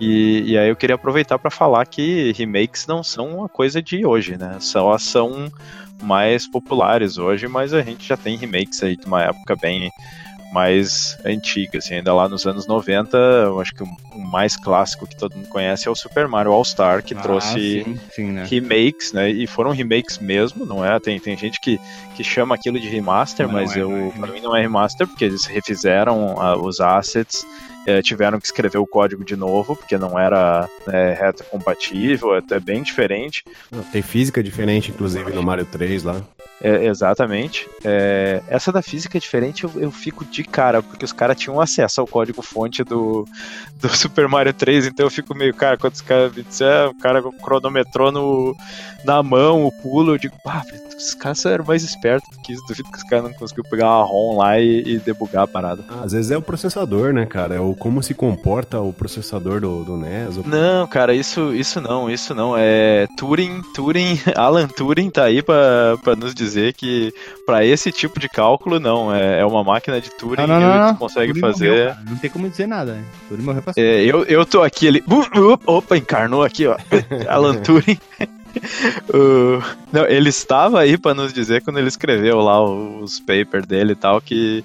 E, 0.00 0.52
e 0.52 0.58
aí 0.58 0.68
eu 0.68 0.76
queria 0.76 0.96
aproveitar 0.96 1.38
para 1.38 1.50
falar 1.50 1.86
que 1.86 2.32
remakes 2.36 2.86
não 2.86 3.02
são 3.02 3.38
uma 3.38 3.48
coisa 3.48 3.80
de 3.82 4.04
hoje, 4.04 4.36
né? 4.36 4.56
Só 4.60 4.96
são 4.98 5.50
mais 6.02 6.46
populares 6.48 7.18
hoje, 7.18 7.46
mas 7.46 7.72
a 7.72 7.80
gente 7.82 8.06
já 8.08 8.16
tem 8.16 8.36
remakes 8.36 8.82
aí 8.82 8.96
de 8.96 9.06
uma 9.06 9.22
época 9.22 9.54
bem 9.54 9.88
mais 10.52 11.18
antiga, 11.24 11.78
assim, 11.78 11.94
ainda 11.94 12.12
lá 12.14 12.28
nos 12.28 12.46
anos 12.46 12.66
90, 12.66 13.16
eu 13.16 13.58
acho 13.58 13.74
que 13.74 13.82
o, 14.14 14.20
mais 14.20 14.56
clássico 14.56 15.06
que 15.06 15.16
todo 15.16 15.36
mundo 15.36 15.48
conhece 15.48 15.88
é 15.88 15.90
o 15.90 15.94
Super 15.94 16.26
Mario 16.28 16.52
All-Star, 16.52 17.02
que 17.02 17.14
Ah, 17.14 17.20
trouxe 17.20 17.82
sim, 17.84 18.00
sim, 18.14 18.32
né? 18.32 18.44
remakes, 18.44 19.12
né? 19.12 19.30
E 19.30 19.46
foram 19.46 19.70
remakes 19.70 20.18
mesmo, 20.18 20.64
não 20.64 20.84
é? 20.84 20.98
Tem, 20.98 21.18
tem 21.20 21.36
gente 21.36 21.60
que, 21.60 21.80
que 22.14 22.24
chama 22.24 22.54
aquilo 22.54 22.78
de 22.78 22.88
remaster, 22.88 23.48
Mas 23.48 23.54
não 23.54 23.62
mas 23.62 23.76
é, 23.76 23.80
eu, 23.80 24.12
é 24.14 24.18
pra 24.18 24.32
mim 24.32 24.40
não 24.40 24.56
é 24.56 24.60
remaster, 24.60 25.06
porque 25.06 25.24
eles 25.24 25.44
refizeram 25.46 26.40
ah, 26.40 26.56
os 26.56 26.80
assets, 26.80 27.44
eh, 27.86 28.00
tiveram 28.02 28.38
que 28.38 28.46
escrever 28.46 28.78
o 28.78 28.86
código 28.86 29.24
de 29.24 29.34
novo, 29.34 29.74
porque 29.74 29.98
não 29.98 30.18
era 30.18 30.68
né, 30.86 31.14
retrocompatível, 31.14 32.34
é 32.34 32.38
até 32.38 32.60
bem 32.60 32.82
diferente. 32.82 33.42
Ah, 33.72 33.82
Tem 33.90 34.02
física 34.02 34.42
diferente, 34.42 34.90
inclusive, 34.90 35.32
no 35.32 35.42
Mario 35.42 35.64
3 35.64 36.04
lá. 36.04 36.22
É, 36.60 36.86
exatamente. 36.86 37.68
É, 37.84 38.40
essa 38.46 38.70
da 38.70 38.80
física 38.82 39.18
é 39.18 39.20
diferente, 39.20 39.64
eu, 39.64 39.72
eu 39.76 39.90
fico 39.90 40.24
de 40.24 40.44
cara, 40.44 40.80
porque 40.80 41.04
os 41.04 41.12
caras 41.12 41.36
tinham 41.36 41.60
acesso 41.60 42.00
ao 42.00 42.06
código-fonte 42.06 42.84
do, 42.84 43.26
do 43.80 43.88
Super 44.02 44.26
Mario 44.26 44.52
3, 44.52 44.86
então 44.86 45.06
eu 45.06 45.10
fico 45.10 45.32
meio, 45.32 45.54
cara, 45.54 45.78
quando 45.78 45.94
os 45.94 46.00
caras 46.00 46.34
me 46.34 46.42
disseram, 46.42 46.90
o 46.90 46.94
cara 46.94 47.22
cronometrou 47.40 48.10
no, 48.10 48.56
na 49.04 49.22
mão 49.22 49.64
o 49.64 49.70
pulo, 49.70 50.14
eu 50.14 50.18
digo, 50.18 50.34
pá, 50.42 50.64
os 50.96 51.14
caras 51.14 51.44
eram 51.46 51.64
mais 51.64 51.82
espertos 51.82 52.28
do 52.36 52.42
que 52.42 52.52
isso, 52.52 52.62
duvido 52.68 52.90
que 52.90 52.96
os 52.98 53.02
caras 53.04 53.24
não 53.24 53.32
conseguiram 53.34 53.68
pegar 53.70 53.86
uma 53.86 54.04
ROM 54.04 54.36
lá 54.36 54.58
e, 54.58 54.82
e 54.86 54.98
debugar 54.98 55.44
a 55.44 55.46
parada. 55.46 55.84
Às 56.02 56.12
vezes 56.12 56.30
é 56.30 56.36
o 56.36 56.42
processador, 56.42 57.12
né, 57.12 57.26
cara? 57.26 57.54
É 57.54 57.60
o 57.60 57.74
como 57.74 58.02
se 58.02 58.14
comporta 58.14 58.80
o 58.80 58.92
processador 58.92 59.60
do, 59.60 59.84
do 59.84 59.96
NES. 59.96 60.36
o- 60.38 60.48
Não, 60.48 60.86
cara, 60.86 61.14
isso, 61.14 61.54
isso 61.54 61.80
não, 61.80 62.10
isso 62.10 62.34
não. 62.34 62.54
É 62.56 63.06
Turing, 63.16 63.62
Turing, 63.74 64.18
Alan 64.36 64.68
Turing 64.68 65.10
tá 65.10 65.24
aí 65.24 65.42
pra, 65.42 65.96
pra 66.02 66.16
nos 66.16 66.34
dizer 66.34 66.72
que 66.74 67.12
pra 67.46 67.64
esse 67.64 67.90
tipo 67.92 68.18
de 68.20 68.28
cálculo, 68.28 68.78
não. 68.80 69.14
É, 69.14 69.40
é 69.40 69.44
uma 69.46 69.62
máquina 69.64 70.00
de 70.00 70.10
Turing 70.10 70.42
Não, 70.42 70.46
não, 70.46 70.56
e 70.56 70.60
não, 70.64 70.74
eles 70.74 70.86
não. 70.88 70.96
conseguem 70.96 71.28
Turing 71.34 71.40
fazer. 71.40 71.68
morreu, 71.70 71.94
não 72.10 72.16
tem 72.16 72.30
como 72.30 72.48
dizer 72.48 72.66
nada, 72.66 72.92
né? 72.94 73.04
Turing 73.28 73.42
morreu 73.42 73.62
pra 73.62 73.72
É, 73.76 74.04
eu, 74.04 74.24
eu 74.24 74.44
tô 74.46 74.62
aqui, 74.62 74.86
ele. 74.86 75.02
Uh, 75.08 75.52
uh, 75.54 75.58
Opa, 75.66 75.96
encarnou 75.96 76.42
aqui, 76.44 76.66
ó. 76.66 76.76
Alan 77.28 77.56
Turing. 77.56 77.98
Não, 79.92 80.06
ele 80.06 80.28
estava 80.28 80.80
aí 80.80 80.96
pra 80.98 81.14
nos 81.14 81.32
dizer 81.32 81.62
quando 81.62 81.78
ele 81.78 81.88
escreveu 81.88 82.38
lá 82.40 82.62
os 82.62 83.20
papers 83.20 83.66
dele 83.66 83.92
e 83.92 83.96
tal 83.96 84.20
que 84.20 84.64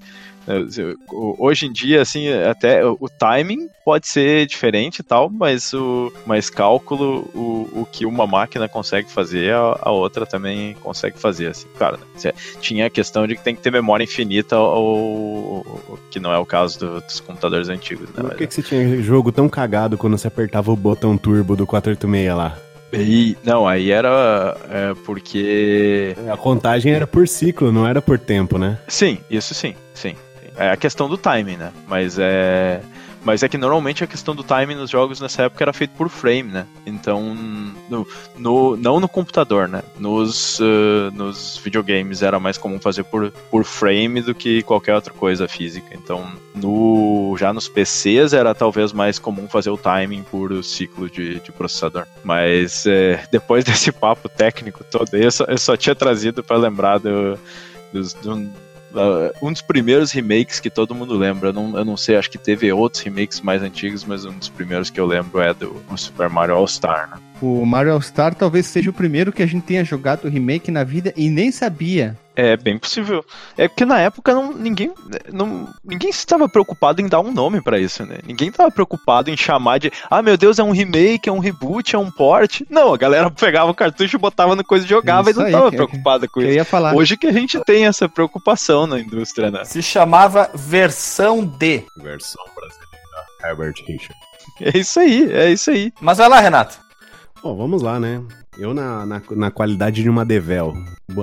hoje 1.09 1.65
em 1.65 1.73
dia 1.73 2.01
assim 2.01 2.29
até 2.29 2.85
o 2.85 3.09
timing 3.19 3.67
pode 3.83 4.07
ser 4.07 4.45
diferente 4.45 4.99
e 4.99 5.03
tal, 5.03 5.29
mas 5.29 5.73
o 5.73 6.09
mais 6.25 6.49
cálculo 6.49 7.29
o, 7.35 7.81
o 7.81 7.87
que 7.91 8.05
uma 8.05 8.25
máquina 8.25 8.67
consegue 8.69 9.11
fazer 9.11 9.53
a, 9.53 9.77
a 9.81 9.91
outra 9.91 10.25
também 10.25 10.73
consegue 10.75 11.19
fazer 11.19 11.47
assim, 11.47 11.67
claro. 11.77 11.97
Né? 12.23 12.31
Tinha 12.61 12.85
a 12.85 12.89
questão 12.89 13.27
de 13.27 13.35
que 13.35 13.43
tem 13.43 13.55
que 13.55 13.61
ter 13.61 13.71
memória 13.71 14.05
infinita 14.05 14.57
ou, 14.57 15.65
que 16.09 16.17
não 16.19 16.31
é 16.31 16.37
o 16.37 16.45
caso 16.45 16.79
do- 16.79 17.01
dos 17.01 17.19
computadores 17.19 17.67
antigos, 17.67 18.07
né? 18.09 18.15
Por 18.15 18.23
Mas- 18.29 18.37
que, 18.37 18.47
que 18.47 18.53
você 18.53 18.63
tinha 18.63 19.01
jogo 19.01 19.33
tão 19.33 19.49
cagado 19.49 19.97
quando 19.97 20.17
você 20.17 20.27
apertava 20.29 20.71
o 20.71 20.75
botão 20.77 21.17
turbo 21.17 21.57
do 21.57 21.67
486 21.67 22.33
lá? 22.35 22.57
E, 22.93 23.37
não, 23.43 23.67
aí 23.67 23.91
era 23.91 24.57
é, 24.69 24.93
porque. 25.05 26.15
A 26.31 26.37
contagem 26.37 26.93
era 26.93 27.05
por 27.05 27.27
ciclo, 27.27 27.71
não 27.71 27.85
era 27.85 28.01
por 28.01 28.17
tempo, 28.17 28.57
né? 28.57 28.77
Sim, 28.87 29.19
isso 29.29 29.53
sim, 29.53 29.75
sim. 29.93 30.15
É 30.55 30.71
a 30.71 30.77
questão 30.77 31.07
do 31.07 31.17
timing, 31.17 31.57
né? 31.57 31.71
Mas 31.87 32.17
é. 32.17 32.81
Mas 33.23 33.43
é 33.43 33.49
que 33.49 33.57
normalmente 33.57 34.03
a 34.03 34.07
questão 34.07 34.35
do 34.35 34.43
timing 34.43 34.75
nos 34.75 34.89
jogos 34.89 35.19
nessa 35.19 35.43
época 35.43 35.63
era 35.63 35.73
feito 35.73 35.91
por 35.91 36.09
frame, 36.09 36.43
né? 36.51 36.65
Então, 36.85 37.35
no, 37.89 38.07
no- 38.37 38.77
não 38.77 38.99
no 38.99 39.07
computador, 39.09 39.67
né? 39.67 39.83
Nos, 39.99 40.59
eh, 40.61 41.11
nos 41.13 41.57
videogames 41.57 42.21
era 42.21 42.39
mais 42.39 42.57
comum 42.57 42.79
fazer 42.79 43.03
por, 43.03 43.31
por 43.51 43.63
frame 43.65 44.21
do 44.21 44.33
que 44.33 44.61
qualquer 44.63 44.95
outra 44.95 45.13
coisa 45.13 45.47
física. 45.47 45.87
Então, 45.93 46.25
no, 46.55 47.35
já 47.37 47.51
nos 47.51 47.67
PCs 47.67 48.33
era 48.33 48.55
talvez 48.55 48.93
mais 48.93 49.19
comum 49.19 49.47
fazer 49.47 49.69
o 49.69 49.77
timing 49.77 50.23
por 50.23 50.63
ciclo 50.63 51.09
de, 51.09 51.39
de 51.39 51.51
processador. 51.51 52.05
Mas 52.23 52.85
eh, 52.85 53.23
depois 53.31 53.63
desse 53.65 53.91
papo 53.91 54.29
técnico 54.29 54.83
todo, 54.83 55.13
eu 55.15 55.31
só, 55.31 55.43
eu 55.45 55.57
só 55.57 55.75
tinha 55.75 55.95
trazido 55.95 56.43
para 56.43 56.57
lembrar 56.57 56.99
do, 56.99 57.37
dos, 57.91 58.13
do, 58.13 58.33
Uh, 58.33 58.66
um 59.41 59.51
dos 59.51 59.61
primeiros 59.61 60.11
remakes 60.11 60.59
que 60.59 60.69
todo 60.69 60.95
mundo 60.95 61.15
lembra. 61.15 61.49
Eu 61.49 61.53
não, 61.53 61.77
eu 61.77 61.85
não 61.85 61.97
sei, 61.97 62.15
acho 62.15 62.29
que 62.29 62.37
teve 62.37 62.71
outros 62.71 63.03
remakes 63.03 63.41
mais 63.41 63.61
antigos, 63.61 64.03
mas 64.05 64.25
um 64.25 64.37
dos 64.37 64.49
primeiros 64.49 64.89
que 64.89 64.99
eu 64.99 65.05
lembro 65.05 65.41
é 65.41 65.53
do 65.53 65.81
o 65.89 65.97
Super 65.97 66.29
Mario 66.29 66.55
All-Star, 66.55 67.09
né? 67.09 67.17
O 67.41 67.65
Mario 67.65 67.93
All-Star 67.93 68.33
talvez 68.33 68.65
seja 68.65 68.89
o 68.89 68.93
primeiro 68.93 69.31
que 69.31 69.43
a 69.43 69.45
gente 69.45 69.63
tenha 69.63 69.83
jogado 69.83 70.25
o 70.25 70.29
remake 70.29 70.71
na 70.71 70.83
vida 70.83 71.13
e 71.15 71.29
nem 71.29 71.51
sabia. 71.51 72.17
É 72.39 72.55
bem 72.55 72.77
possível. 72.77 73.25
É 73.57 73.67
porque 73.67 73.83
na 73.83 73.99
época 73.99 74.31
não, 74.31 74.53
ninguém, 74.53 74.93
não, 75.33 75.67
ninguém 75.83 76.11
estava 76.11 76.47
preocupado 76.47 77.01
em 77.01 77.07
dar 77.07 77.19
um 77.19 77.31
nome 77.33 77.61
pra 77.61 77.79
isso, 77.79 78.05
né? 78.05 78.19
Ninguém 78.23 78.49
estava 78.49 78.69
preocupado 78.69 79.31
em 79.31 79.35
chamar 79.35 79.79
de, 79.79 79.91
ah, 80.07 80.21
meu 80.21 80.37
Deus, 80.37 80.59
é 80.59 80.63
um 80.63 80.69
remake, 80.71 81.27
é 81.27 81.31
um 81.31 81.39
reboot, 81.39 81.95
é 81.95 81.99
um 81.99 82.11
port. 82.11 82.61
Não, 82.69 82.93
a 82.93 82.97
galera 82.97 83.31
pegava 83.31 83.71
o 83.71 83.73
cartucho, 83.73 84.19
botava 84.19 84.55
na 84.55 84.63
coisa 84.63 84.85
e 84.85 84.87
jogava 84.87 85.31
Isso 85.31 85.39
e 85.39 85.41
não 85.41 85.47
estava 85.49 85.69
que- 85.71 85.77
preocupada 85.77 86.27
com 86.27 86.39
isso. 86.41 86.51
ia 86.51 86.63
falar. 86.63 86.93
Hoje 86.93 87.17
que 87.17 87.25
a 87.25 87.31
gente 87.33 87.59
tem 87.61 87.87
essa 87.87 88.07
preocupação 88.07 88.85
na 88.85 88.99
indústria, 88.99 89.49
né? 89.49 89.65
Se 89.65 89.81
chamava 89.81 90.47
versão 90.53 91.43
D. 91.43 91.85
Versão 91.97 92.43
brasileira. 92.55 92.87
Herbert 93.43 93.73
Richard. 93.87 94.15
É 94.61 94.77
isso 94.77 94.99
aí, 94.99 95.31
é 95.33 95.49
isso 95.49 95.71
aí. 95.71 95.91
Mas 95.99 96.19
vai 96.19 96.29
lá, 96.29 96.39
Renato. 96.39 96.77
Bom, 97.43 97.55
vamos 97.55 97.83
lá, 97.83 97.99
né? 97.99 98.21
Eu, 98.57 98.73
na, 98.73 99.05
na, 99.05 99.21
na 99.31 99.51
qualidade 99.51 100.01
de 100.01 100.09
uma 100.09 100.25
Devel, 100.25 100.73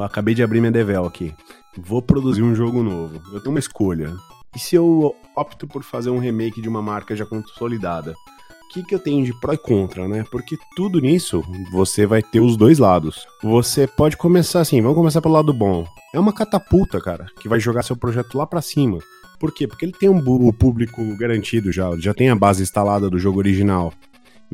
acabei 0.03 0.33
de 0.33 0.43
abrir 0.43 0.61
minha 0.61 0.71
Devel 0.71 1.05
aqui. 1.05 1.35
Vou 1.77 2.01
produzir 2.01 2.43
um 2.43 2.55
jogo 2.55 2.83
novo. 2.83 3.21
Eu 3.33 3.41
tenho 3.41 3.51
uma 3.51 3.59
escolha. 3.59 4.15
E 4.55 4.59
se 4.59 4.77
eu 4.77 5.15
opto 5.37 5.67
por 5.67 5.83
fazer 5.83 6.11
um 6.11 6.21
remake 6.21 6.63
de 6.63 6.69
uma 6.69 6.81
marca 6.81 7.17
já 7.17 7.27
consolidada? 7.27 8.13
O 8.13 8.69
que, 8.73 8.85
que 8.85 8.95
eu 8.95 8.99
tenho 9.01 9.25
de 9.25 9.39
pró 9.41 9.53
e 9.53 9.59
contra, 9.59 10.07
né? 10.07 10.25
Porque 10.31 10.57
tudo 10.77 11.01
nisso 11.01 11.43
você 11.73 12.07
vai 12.07 12.23
ter 12.23 12.41
os 12.41 12.57
dois 12.57 12.79
lados. 12.79 13.27
Você 13.43 13.87
pode 13.87 14.17
começar 14.17 14.61
assim, 14.61 14.81
vamos 14.81 14.97
começar 14.97 15.21
pelo 15.21 15.35
lado 15.35 15.53
bom. 15.53 15.85
É 16.13 16.19
uma 16.19 16.33
catapulta, 16.33 17.01
cara, 17.01 17.27
que 17.41 17.49
vai 17.49 17.59
jogar 17.59 17.83
seu 17.83 17.97
projeto 17.97 18.39
lá 18.39 18.47
pra 18.47 18.63
cima. 18.63 18.99
Por 19.39 19.53
quê? 19.53 19.67
Porque 19.67 19.85
ele 19.85 19.93
tem 19.93 20.09
um 20.09 20.23
público 20.53 21.03
garantido 21.17 21.73
já, 21.73 21.91
já 21.99 22.15
tem 22.15 22.31
a 22.31 22.37
base 22.37 22.63
instalada 22.63 23.11
do 23.11 23.19
jogo 23.19 23.39
original 23.39 23.93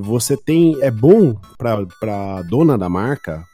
você 0.00 0.36
tem. 0.36 0.76
É 0.80 0.90
bom 0.90 1.34
pra, 1.56 2.42
dona 2.42 2.76
da 2.76 2.88
marca 2.88 3.44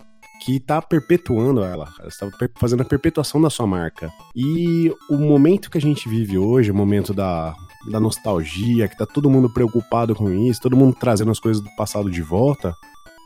que 0.45 0.61
tá 0.61 0.81
perpetuando 0.81 1.63
ela. 1.63 1.89
Está 2.05 2.29
fazendo 2.57 2.83
a 2.83 2.85
perpetuação 2.85 3.41
da 3.41 3.51
sua 3.51 3.67
marca. 3.67 4.13
E 4.35 4.93
o 5.11 5.17
momento 5.17 5.71
que 5.71 5.79
a 5.79 5.81
gente 5.81 6.09
vive 6.09 6.39
hoje, 6.39 6.71
o 6.71 6.75
momento 6.75 7.13
da, 7.13 7.55
da 7.91 7.99
nostalgia, 7.99 8.89
que 8.89 8.97
tá 8.97 9.07
todo 9.07 9.31
mundo 9.31 9.53
preocupado 9.53 10.15
com 10.15 10.31
isso, 10.31 10.61
todo 10.61 10.77
mundo 10.77 10.97
trazendo 10.99 11.31
as 11.31 11.41
coisas 11.41 11.63
do 11.63 11.71
passado 11.77 12.11
de 12.11 12.23
volta. 12.23 12.75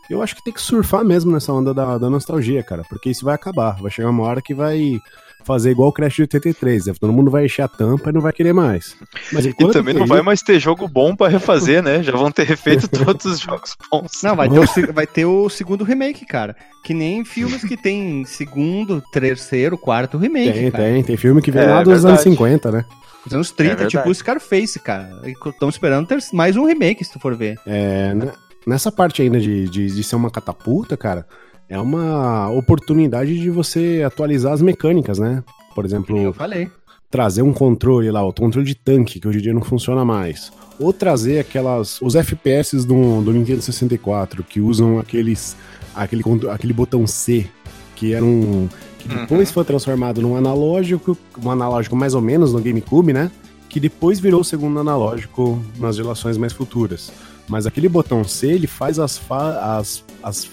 Eu 0.09 0.23
acho 0.23 0.35
que 0.35 0.43
tem 0.43 0.53
que 0.53 0.61
surfar 0.61 1.05
mesmo 1.05 1.31
nessa 1.31 1.53
onda 1.53 1.73
da, 1.73 1.97
da 1.97 2.11
nostalgia, 2.11 2.65
cara, 2.65 2.83
porque 2.89 3.11
isso 3.11 3.25
vai 3.25 3.35
acabar. 3.35 3.81
Vai 3.81 3.91
chegar 3.91 4.11
uma 4.11 4.25
hora 4.25 4.43
que 4.43 4.55
vai 4.55 4.99
fazer 5.45 5.71
igual 5.71 5.89
o 5.89 5.93
Crash 5.93 6.15
de 6.15 6.23
83. 6.23 6.87
né? 6.87 6.95
Todo 7.01 7.13
mundo 7.13 7.31
vai 7.31 7.45
encher 7.47 7.63
a 7.63 7.69
tampa 7.69 8.11
e 8.11 8.13
não 8.13 8.21
vai 8.21 8.33
querer 8.33 8.53
mais. 8.53 8.97
Mas 9.33 9.45
E 9.47 9.53
também 9.73 9.95
não 9.95 10.07
vai 10.07 10.23
mais 10.23 10.43
ter 10.43 10.59
jogo 10.61 10.87
bom 10.89 11.15
pra 11.17 11.29
refazer, 11.29 11.83
né? 11.83 12.03
Já 12.03 12.13
vão 12.13 12.31
ter 12.31 12.45
refeito 12.47 12.87
todos 13.05 13.25
os 13.27 13.41
jogos 13.41 13.77
bons. 13.91 14.23
Não, 14.23 14.37
vai 14.37 14.49
ter, 14.49 14.59
o, 14.59 14.93
vai 14.93 15.07
ter 15.07 15.25
o 15.25 15.49
segundo 15.49 15.85
remake, 15.85 16.25
cara. 16.27 16.57
Que 16.85 16.95
nem 16.95 17.25
filmes 17.25 17.63
que 17.65 17.77
tem 17.77 18.25
segundo, 18.25 19.03
terceiro, 19.13 19.77
quarto 19.77 20.17
remake, 20.19 20.53
Tem, 20.53 20.71
cara. 20.71 20.85
tem, 20.85 21.03
tem 21.03 21.17
filme 21.17 21.43
que 21.43 21.51
vem 21.51 21.63
É, 21.63 21.67
lá 21.67 21.83
dos 21.83 21.93
verdade. 22.03 22.09
anos 22.13 22.21
50, 22.23 22.71
né? 22.71 22.85
Os 23.27 23.35
anos 23.35 23.51
30, 23.51 23.83
É 23.83 23.87
tipo 23.87 24.09
o 24.09 24.15
Scarface, 24.15 24.79
cara. 24.81 25.21
E 25.25 25.33
estão 25.49 25.69
esperando 25.69 26.07
ter 26.07 26.19
mais 26.33 26.57
um 26.57 26.65
remake, 26.65 27.05
se 27.05 27.13
tu 27.13 27.19
for 27.21 27.37
ver. 27.37 27.59
É, 27.67 28.15
né, 28.15 28.33
nessa 28.67 28.91
parte 28.91 29.21
ainda 29.21 29.39
de, 29.39 29.69
de, 29.69 29.87
de 29.89 30.03
ser 30.03 30.17
uma 30.17 30.31
catapulta, 30.31 30.97
cara, 30.97 31.27
é 31.71 31.79
uma 31.79 32.51
oportunidade 32.51 33.39
de 33.39 33.49
você 33.49 34.03
atualizar 34.05 34.53
as 34.53 34.61
mecânicas, 34.61 35.21
né? 35.21 35.43
Por 35.73 35.85
exemplo, 35.85 36.19
Eu 36.19 36.33
falei. 36.33 36.69
trazer 37.09 37.43
um 37.43 37.53
controle 37.53 38.11
lá, 38.11 38.27
o 38.27 38.33
controle 38.33 38.67
de 38.67 38.75
tanque, 38.75 39.21
que 39.21 39.29
hoje 39.29 39.39
em 39.39 39.43
dia 39.43 39.55
não 39.55 39.63
funciona 39.63 40.05
mais. 40.05 40.53
Ou 40.81 40.93
trazer 40.93 41.39
aquelas. 41.39 42.03
os 42.03 42.17
FPS 42.17 42.85
do, 42.85 43.23
do 43.23 43.33
Nintendo 43.33 43.63
64, 43.63 44.43
que 44.43 44.61
usam 44.61 44.99
aqueles. 44.99 45.57
aquele, 45.95 46.25
aquele 46.51 46.73
botão 46.73 47.07
C, 47.07 47.47
que 47.95 48.13
era 48.15 48.25
um. 48.25 48.69
que 48.99 49.07
depois 49.09 49.53
foi 49.53 49.65
transformado 49.65 50.21
num 50.21 50.35
analógico, 50.35 51.17
um 51.41 51.51
analógico 51.53 51.95
mais 51.95 52.15
ou 52.15 52.21
menos 52.21 52.53
no 52.53 52.61
GameCube, 52.61 53.13
né? 53.13 53.31
que 53.69 53.79
depois 53.79 54.19
virou 54.19 54.41
o 54.41 54.45
segundo 54.45 54.81
analógico 54.81 55.63
nas 55.79 55.95
gerações 55.95 56.37
mais 56.37 56.53
futuras. 56.53 57.13
Mas 57.49 57.67
aquele 57.67 57.89
botão 57.89 58.25
C, 58.25 58.49
ele 58.49 58.67
faz 58.67 58.99
as 58.99 59.17
fa 59.17 59.77
as 59.79 60.05
as 60.21 60.51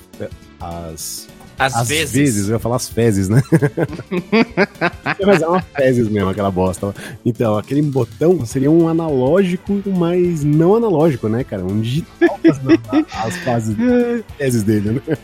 as 0.59 1.27
Às, 1.59 1.75
às 1.75 1.87
vezes. 1.87 2.47
eu 2.47 2.53
ia 2.55 2.59
falar 2.59 2.75
as 2.75 2.87
fezes, 2.89 3.29
né? 3.29 3.41
Mas 5.25 5.41
é 5.41 5.47
uma 5.47 5.61
fezes 5.61 6.07
mesmo, 6.09 6.29
aquela 6.29 6.51
bosta. 6.51 6.93
Então, 7.25 7.57
aquele 7.57 7.81
botão 7.81 8.45
seria 8.45 8.69
um 8.69 8.87
analógico, 8.87 9.81
mas 9.87 10.43
não 10.43 10.75
analógico, 10.75 11.27
né, 11.27 11.43
cara? 11.43 11.63
Um 11.63 11.81
digital 11.81 12.39
a- 13.11 13.27
as 13.27 13.37
fases, 13.37 13.75
fezes 14.37 14.63
dele, 14.63 14.91
né? 15.07 15.17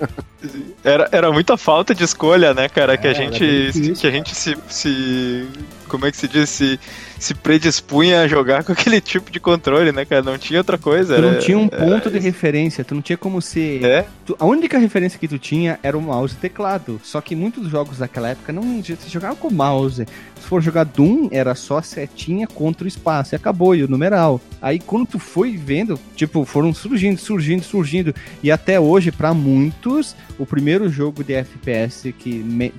Era, 0.84 1.08
era 1.12 1.32
muita 1.32 1.56
falta 1.58 1.94
de 1.96 2.04
escolha, 2.04 2.54
né, 2.54 2.68
cara? 2.68 2.98
que 2.98 3.08
a 3.08 3.12
É, 3.12 3.14
bem 3.14 3.32
gente, 3.32 3.66
difícil, 3.68 3.96
que 3.96 4.08
a 4.08 4.12
gente 4.12 4.36
se, 4.36 4.58
se. 4.70 5.48
Como 5.88 6.06
é 6.06 6.12
que 6.12 6.18
se 6.18 6.28
diz? 6.28 6.50
Se, 6.50 6.80
se 7.24 7.34
predispunha 7.34 8.22
a 8.22 8.28
jogar 8.28 8.64
com 8.64 8.72
aquele 8.74 9.00
tipo 9.00 9.32
de 9.32 9.40
controle, 9.40 9.92
né, 9.92 10.04
cara? 10.04 10.22
Não 10.22 10.38
tinha 10.38 10.60
outra 10.60 10.78
coisa. 10.78 11.16
Tu 11.16 11.22
não 11.22 11.30
era- 11.30 11.40
tinha 11.40 11.58
um 11.58 11.70
era- 11.72 11.78
ponto 11.86 12.12
de 12.12 12.20
referência, 12.20 12.84
tu 12.84 12.94
não 12.96 13.02
tinha 13.02 13.18
como 13.18 13.42
ser. 13.42 13.84
É? 13.84 14.06
Tu- 14.26 14.36
a 14.40 14.46
única 14.46 14.78
referência 14.78 15.18
que 15.18 15.28
tu 15.28 15.40
tinha 15.40 15.80
era 15.82 15.98
o 15.98 16.02
mouse 16.02 16.34
e 16.36 16.38
teclado. 16.38 17.00
Só 17.04 17.22
que 17.22 17.36
muitos 17.36 17.70
jogos 17.70 17.98
daquela 18.00 18.30
época 18.30 18.52
não 18.52 18.84
se 18.84 18.98
jogava 19.08 19.36
com 19.36 19.50
mouse. 19.50 20.06
Se 20.40 20.48
for 20.50 20.62
jogar 20.62 20.84
Doom, 20.84 21.30
era 21.32 21.56
só 21.56 21.82
setinha 21.82 22.46
contra 22.46 22.84
o 22.84 22.88
espaço 22.88 23.34
e 23.34 23.38
acabou, 23.38 23.74
e 23.74 23.84
o 23.84 23.88
numeral. 23.88 24.42
Aí 24.62 24.78
quando 24.80 25.08
tu 25.08 25.20
foi 25.20 25.56
vendo, 25.56 25.98
tipo, 26.16 26.44
foram 26.44 26.74
surgindo, 26.74 27.18
surgindo, 27.18 27.64
surgindo. 27.64 28.14
E 28.44 28.52
até 28.52 28.78
hoje, 28.80 29.12
pra 29.12 29.34
muitos, 29.34 30.14
o 30.38 30.46
primeiro 30.46 30.90
jogo 30.90 31.24
de 31.24 31.34
FPS 31.34 32.12
que 32.12 32.34
me- 32.34 32.74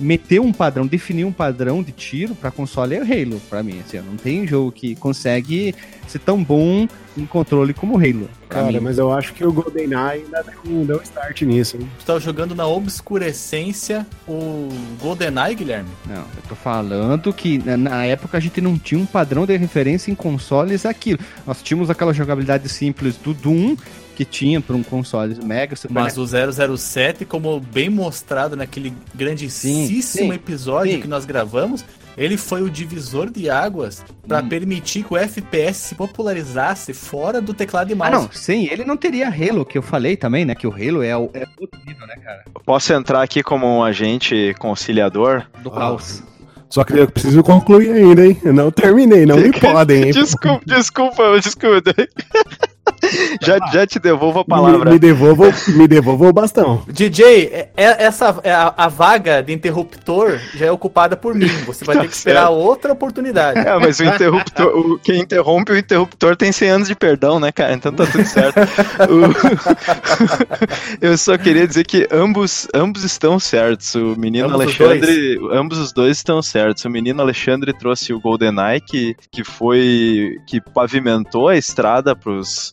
meteu 0.00 0.42
um 0.42 0.52
padrão, 0.52 0.86
definiu 0.86 1.28
um 1.28 1.32
padrão 1.32 1.82
de 1.82 1.92
tiro 1.92 2.34
pra 2.34 2.50
console 2.50 2.96
é 2.96 3.00
o 3.00 3.02
Halo, 3.02 3.40
pra 3.48 3.62
mim. 3.62 3.80
Assim, 3.80 3.98
não 3.98 4.16
tem 4.16 4.46
jogo 4.46 4.72
que 4.72 4.94
consegue 4.96 5.74
ser 6.06 6.18
tão 6.18 6.42
bom 6.42 6.86
em 7.16 7.26
controle 7.26 7.74
como 7.74 7.94
o 7.94 7.98
Halo. 7.98 8.28
Cara, 8.48 8.72
mim. 8.72 8.80
mas 8.80 8.98
eu 8.98 9.12
acho 9.12 9.32
que 9.32 9.44
o 9.44 9.52
GoldenEye 9.52 10.24
ainda 10.24 10.42
deu 10.42 10.72
um, 10.72 10.84
deu 10.84 10.98
um 10.98 11.02
start 11.02 11.42
nisso, 11.42 11.76
hein? 11.76 11.88
Tu 11.98 12.04
tava 12.04 12.20
jogando 12.20 12.54
na 12.54 12.66
obscurecência 12.66 14.06
o 14.26 14.68
GoldenEye, 15.00 15.54
Guilherme? 15.54 15.90
Não, 16.06 16.16
eu 16.16 16.42
tô 16.48 16.54
falando 16.54 17.32
que 17.32 17.58
na, 17.58 17.76
na 17.76 18.04
época 18.04 18.38
a 18.38 18.40
gente 18.40 18.60
não 18.60 18.78
tinha 18.78 19.00
um 19.00 19.06
padrão 19.06 19.46
de 19.46 19.56
referência 19.56 20.10
em 20.10 20.14
consoles 20.14 20.86
aquilo. 20.86 21.18
Nós 21.46 21.62
tínhamos 21.62 21.90
aquela 21.90 22.12
jogabilidade 22.12 22.68
simples 22.68 23.16
do 23.16 23.34
Doom, 23.34 23.76
que 24.14 24.24
tinha 24.24 24.60
para 24.60 24.76
um 24.76 24.82
console 24.82 25.36
Mega, 25.44 25.74
Super 25.76 25.92
Mas 25.94 26.16
o 26.18 26.26
007, 26.76 27.24
como 27.24 27.58
bem 27.60 27.88
mostrado 27.90 28.56
naquele 28.56 28.92
grandíssimo 29.14 29.86
Sim, 29.86 30.02
sim, 30.02 30.32
episódio 30.32 30.92
sim. 30.94 31.00
que 31.00 31.08
nós 31.08 31.24
gravamos, 31.24 31.84
ele 32.16 32.36
foi 32.36 32.60
o 32.62 32.68
divisor 32.68 33.30
de 33.30 33.48
águas 33.48 34.04
para 34.28 34.40
Hum. 34.42 34.48
permitir 34.48 35.02
que 35.04 35.14
o 35.14 35.16
FPS 35.16 35.78
se 35.88 35.94
popularizasse 35.94 36.92
fora 36.92 37.40
do 37.40 37.54
teclado 37.54 37.90
e 37.90 37.94
Ah, 37.94 37.96
mouse. 37.96 38.12
não, 38.12 38.28
sem 38.32 38.66
ele 38.70 38.84
não 38.84 38.96
teria 38.96 39.28
Halo, 39.28 39.64
que 39.64 39.78
eu 39.78 39.82
falei 39.82 40.16
também, 40.16 40.44
né? 40.44 40.54
Que 40.54 40.66
o 40.66 40.72
Halo 40.72 41.02
é, 41.02 41.16
o, 41.16 41.30
é 41.32 41.46
outro 41.58 41.80
nível, 41.86 42.06
né, 42.06 42.14
cara? 42.22 42.44
Posso 42.66 42.92
entrar 42.92 43.22
aqui 43.22 43.42
como 43.42 43.66
um 43.66 43.82
agente 43.82 44.54
conciliador? 44.58 45.44
Do 45.62 45.70
Ah, 45.70 45.78
caos. 45.78 46.22
Só 46.68 46.84
que 46.84 46.94
eu 46.94 47.06
preciso 47.10 47.42
concluir 47.42 47.90
ainda, 47.92 48.26
hein? 48.26 48.38
Eu 48.42 48.52
não 48.52 48.70
terminei, 48.70 49.26
não 49.26 49.36
me 49.40 49.52
podem, 49.52 50.04
hein? 50.04 50.10
Desculpa, 50.12 50.62
desculpa, 50.66 51.22
desculpa. 51.40 51.92
já, 53.42 53.58
já 53.72 53.86
te 53.86 53.98
devolvo 53.98 54.40
a 54.40 54.42
Me, 54.42 54.48
palavra. 54.48 54.90
me 54.90 54.98
devolva, 54.98 55.52
me 55.68 55.88
devolva 55.88 56.28
o 56.28 56.32
bastão. 56.32 56.82
DJ, 56.88 57.46
é- 57.46 57.68
é- 57.76 58.04
essa 58.04 58.38
é 58.42 58.52
a, 58.52 58.72
a 58.76 58.88
vaga 58.88 59.42
de 59.42 59.52
interruptor 59.52 60.38
já 60.54 60.66
é 60.66 60.70
ocupada 60.72 61.16
por 61.16 61.34
mim. 61.34 61.48
Você 61.66 61.84
vai 61.84 61.98
ter 61.98 62.08
que 62.08 62.14
esperar 62.14 62.50
outra 62.50 62.92
oportunidade. 62.92 63.58
É, 63.58 63.78
mas 63.78 63.98
o 64.00 64.04
interruptor, 64.04 64.66
o, 64.76 64.98
quem 64.98 65.20
interrompe 65.20 65.72
o 65.72 65.76
interruptor 65.76 66.36
tem 66.36 66.52
100 66.52 66.68
anos 66.70 66.88
de 66.88 66.94
perdão, 66.94 67.38
né, 67.40 67.50
cara? 67.52 67.72
Então 67.72 67.92
tá 67.92 68.06
tudo 68.06 68.24
certo. 68.24 68.58
O- 69.10 69.32
Eu 71.00 71.16
só 71.18 71.36
queria 71.36 71.66
dizer 71.66 71.84
que 71.84 72.06
ambos, 72.12 72.68
ambos 72.74 73.04
estão 73.04 73.38
certos. 73.38 73.94
O 73.94 74.14
menino 74.16 74.46
Ambos 74.48 74.66
os 74.74 74.80
Alexandre, 74.80 75.38
ambos 75.52 75.78
os 75.78 75.92
dois 75.92 76.16
estão 76.18 76.40
certos. 76.42 76.84
O 76.84 76.90
menino 76.90 77.20
Alexandre 77.20 77.72
trouxe 77.72 78.12
o 78.12 78.20
GoldenEye, 78.20 78.80
que, 78.80 79.16
que 79.30 79.44
foi, 79.44 80.36
que 80.46 80.60
pavimentou 80.60 81.48
a 81.48 81.56
estrada 81.56 82.14
pros 82.14 82.72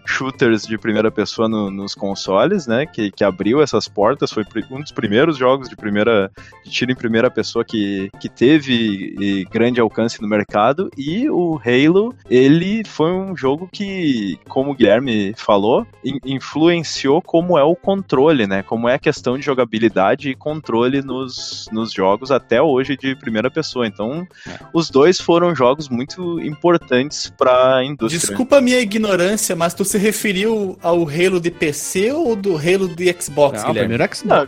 shooters 0.05 0.63
de 0.63 0.77
primeira 0.77 1.11
pessoa 1.11 1.47
no- 1.47 1.69
nos 1.71 1.93
consoles, 1.95 2.67
né? 2.67 2.85
Que, 2.85 3.11
que 3.11 3.23
abriu 3.23 3.61
essas 3.61 3.87
portas, 3.87 4.31
foi 4.31 4.43
um 4.69 4.81
dos 4.81 4.91
primeiros 4.91 5.37
jogos 5.37 5.69
de 5.69 5.75
primeira 5.75 6.31
de 6.63 6.71
tiro 6.71 6.91
em 6.91 6.95
primeira 6.95 7.29
pessoa 7.29 7.63
que, 7.65 8.09
que 8.19 8.29
teve 8.29 9.45
grande 9.51 9.79
alcance 9.79 10.21
no 10.21 10.27
mercado. 10.27 10.89
E 10.97 11.29
o 11.29 11.59
Halo, 11.63 12.13
ele 12.29 12.83
foi 12.85 13.11
um 13.11 13.35
jogo 13.35 13.69
que, 13.71 14.37
como 14.47 14.71
o 14.71 14.75
Guilherme 14.75 15.33
falou, 15.37 15.85
in- 16.03 16.19
influenciou 16.25 17.21
como 17.21 17.57
é 17.57 17.63
o 17.63 17.75
controle, 17.75 18.45
né? 18.47 18.63
Como 18.63 18.87
é 18.89 18.95
a 18.95 18.99
questão 18.99 19.37
de 19.37 19.45
jogabilidade 19.45 20.29
e 20.29 20.35
controle 20.35 21.01
nos, 21.01 21.67
nos 21.71 21.91
jogos 21.91 22.31
até 22.31 22.61
hoje 22.61 22.95
de 22.97 23.15
primeira 23.15 23.49
pessoa. 23.49 23.87
Então, 23.87 24.27
os 24.73 24.89
dois 24.89 25.19
foram 25.19 25.55
jogos 25.55 25.89
muito 25.89 26.39
importantes 26.41 27.31
para 27.37 27.77
a 27.77 27.85
indústria. 27.85 28.19
Desculpa 28.19 28.57
a 28.57 28.61
minha 28.61 28.79
ignorância, 28.79 29.55
mas 29.55 29.73
tu 29.73 29.83
se 29.91 29.97
referiu 29.97 30.77
ao 30.81 31.01
Halo 31.07 31.39
de 31.39 31.51
PC 31.51 32.11
ou 32.11 32.35
do 32.35 32.55
Halo 32.55 32.87
de 32.95 33.15
Xbox, 33.19 33.61
Não, 33.61 33.67
Guilherme? 33.69 33.89
primeiro 33.89 34.03
Xbox, 34.15 34.23
Não, 34.25 34.37
né, 34.43 34.47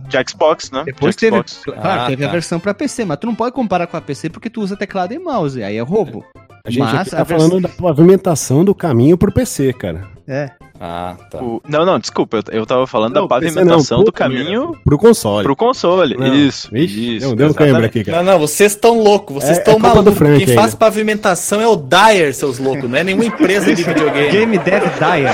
de, 0.00 0.08
de 0.08 0.30
Xbox, 0.30 0.70
né? 0.70 0.82
Depois 0.84 1.16
De 1.16 1.20
teve, 1.20 1.36
Xbox. 1.36 1.60
claro, 1.64 1.80
Ah, 2.02 2.06
teve 2.06 2.24
a 2.24 2.26
tá. 2.26 2.32
versão 2.32 2.60
pra 2.60 2.74
PC, 2.74 3.04
mas 3.04 3.16
tu 3.18 3.26
não 3.26 3.34
pode 3.34 3.54
comparar 3.54 3.86
com 3.86 3.96
a 3.96 4.00
PC 4.00 4.28
porque 4.28 4.50
tu 4.50 4.60
usa 4.60 4.76
teclado 4.76 5.12
e 5.14 5.18
mouse, 5.18 5.62
aí 5.62 5.76
é 5.76 5.80
roubo. 5.80 6.24
A 6.64 6.70
gente 6.70 6.80
Mas 6.80 7.08
tá 7.10 7.20
a 7.20 7.24
vers- 7.24 7.42
falando 7.42 7.60
da 7.60 7.68
pavimentação 7.68 8.64
do 8.64 8.72
caminho 8.74 9.18
pro 9.18 9.32
PC, 9.32 9.72
cara. 9.72 10.04
É. 10.28 10.50
Ah, 10.80 11.16
tá. 11.30 11.38
O- 11.42 11.60
não, 11.68 11.84
não, 11.84 11.98
desculpa, 11.98 12.36
eu, 12.36 12.42
eu 12.60 12.66
tava 12.66 12.86
falando 12.86 13.14
Não, 13.14 13.22
da 13.22 13.28
pavimentação 13.28 13.98
não, 13.98 14.04
do 14.04 14.12
caminho 14.12 14.76
Pro 14.84 14.96
console. 14.98 15.44
pro 15.44 15.56
console. 15.56 16.16
Não. 16.16 16.32
Isso, 16.34 16.68
Vixe, 16.72 17.16
isso. 17.16 17.34
deu, 17.34 17.50
um 17.50 17.52
câimbra 17.52 17.86
aqui, 17.86 18.04
cara. 18.04 18.18
Não, 18.22 18.32
não, 18.32 18.38
vocês 18.38 18.72
estão 18.72 18.96
loucos, 19.00 19.34
vocês 19.42 19.58
É- 19.58 19.60
estão 19.60 19.74
é 19.74 19.76
culpa 19.80 19.88
do 19.90 19.94
malucos. 19.96 20.18
Frank 20.18 20.44
Quem 20.44 20.54
faz 20.54 20.66
ainda. 20.68 20.76
pavimentação 20.76 21.60
é 21.60 21.66
o 21.66 21.74
Dyer, 21.76 22.32
seus 22.34 22.58
loucos, 22.58 22.88
não 22.88 22.96
é 22.96 23.02
nenhuma 23.04 23.24
empresa 23.24 23.74
de 23.74 23.82
videogame. 23.82 24.30
Game 24.30 24.58
Dev 24.58 24.82
Dyer. 24.98 25.32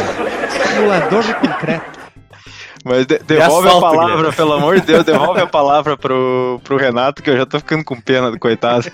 Simulador 0.74 1.22
de 1.22 1.34
concreto. 1.34 1.97
Mas 2.84 3.06
de- 3.06 3.18
devolve 3.26 3.66
asfalto, 3.68 3.86
a 3.86 3.90
palavra, 3.90 4.14
Guilherme. 4.16 4.36
pelo 4.36 4.52
amor 4.52 4.80
de 4.80 4.86
Deus, 4.86 5.04
devolve 5.04 5.40
a 5.40 5.46
palavra 5.48 5.96
pro, 5.96 6.60
pro 6.64 6.76
Renato, 6.76 7.22
que 7.22 7.30
eu 7.30 7.36
já 7.36 7.44
tô 7.46 7.58
ficando 7.58 7.84
com 7.84 8.00
pena 8.00 8.30
do 8.30 8.38
coitado. 8.38 8.86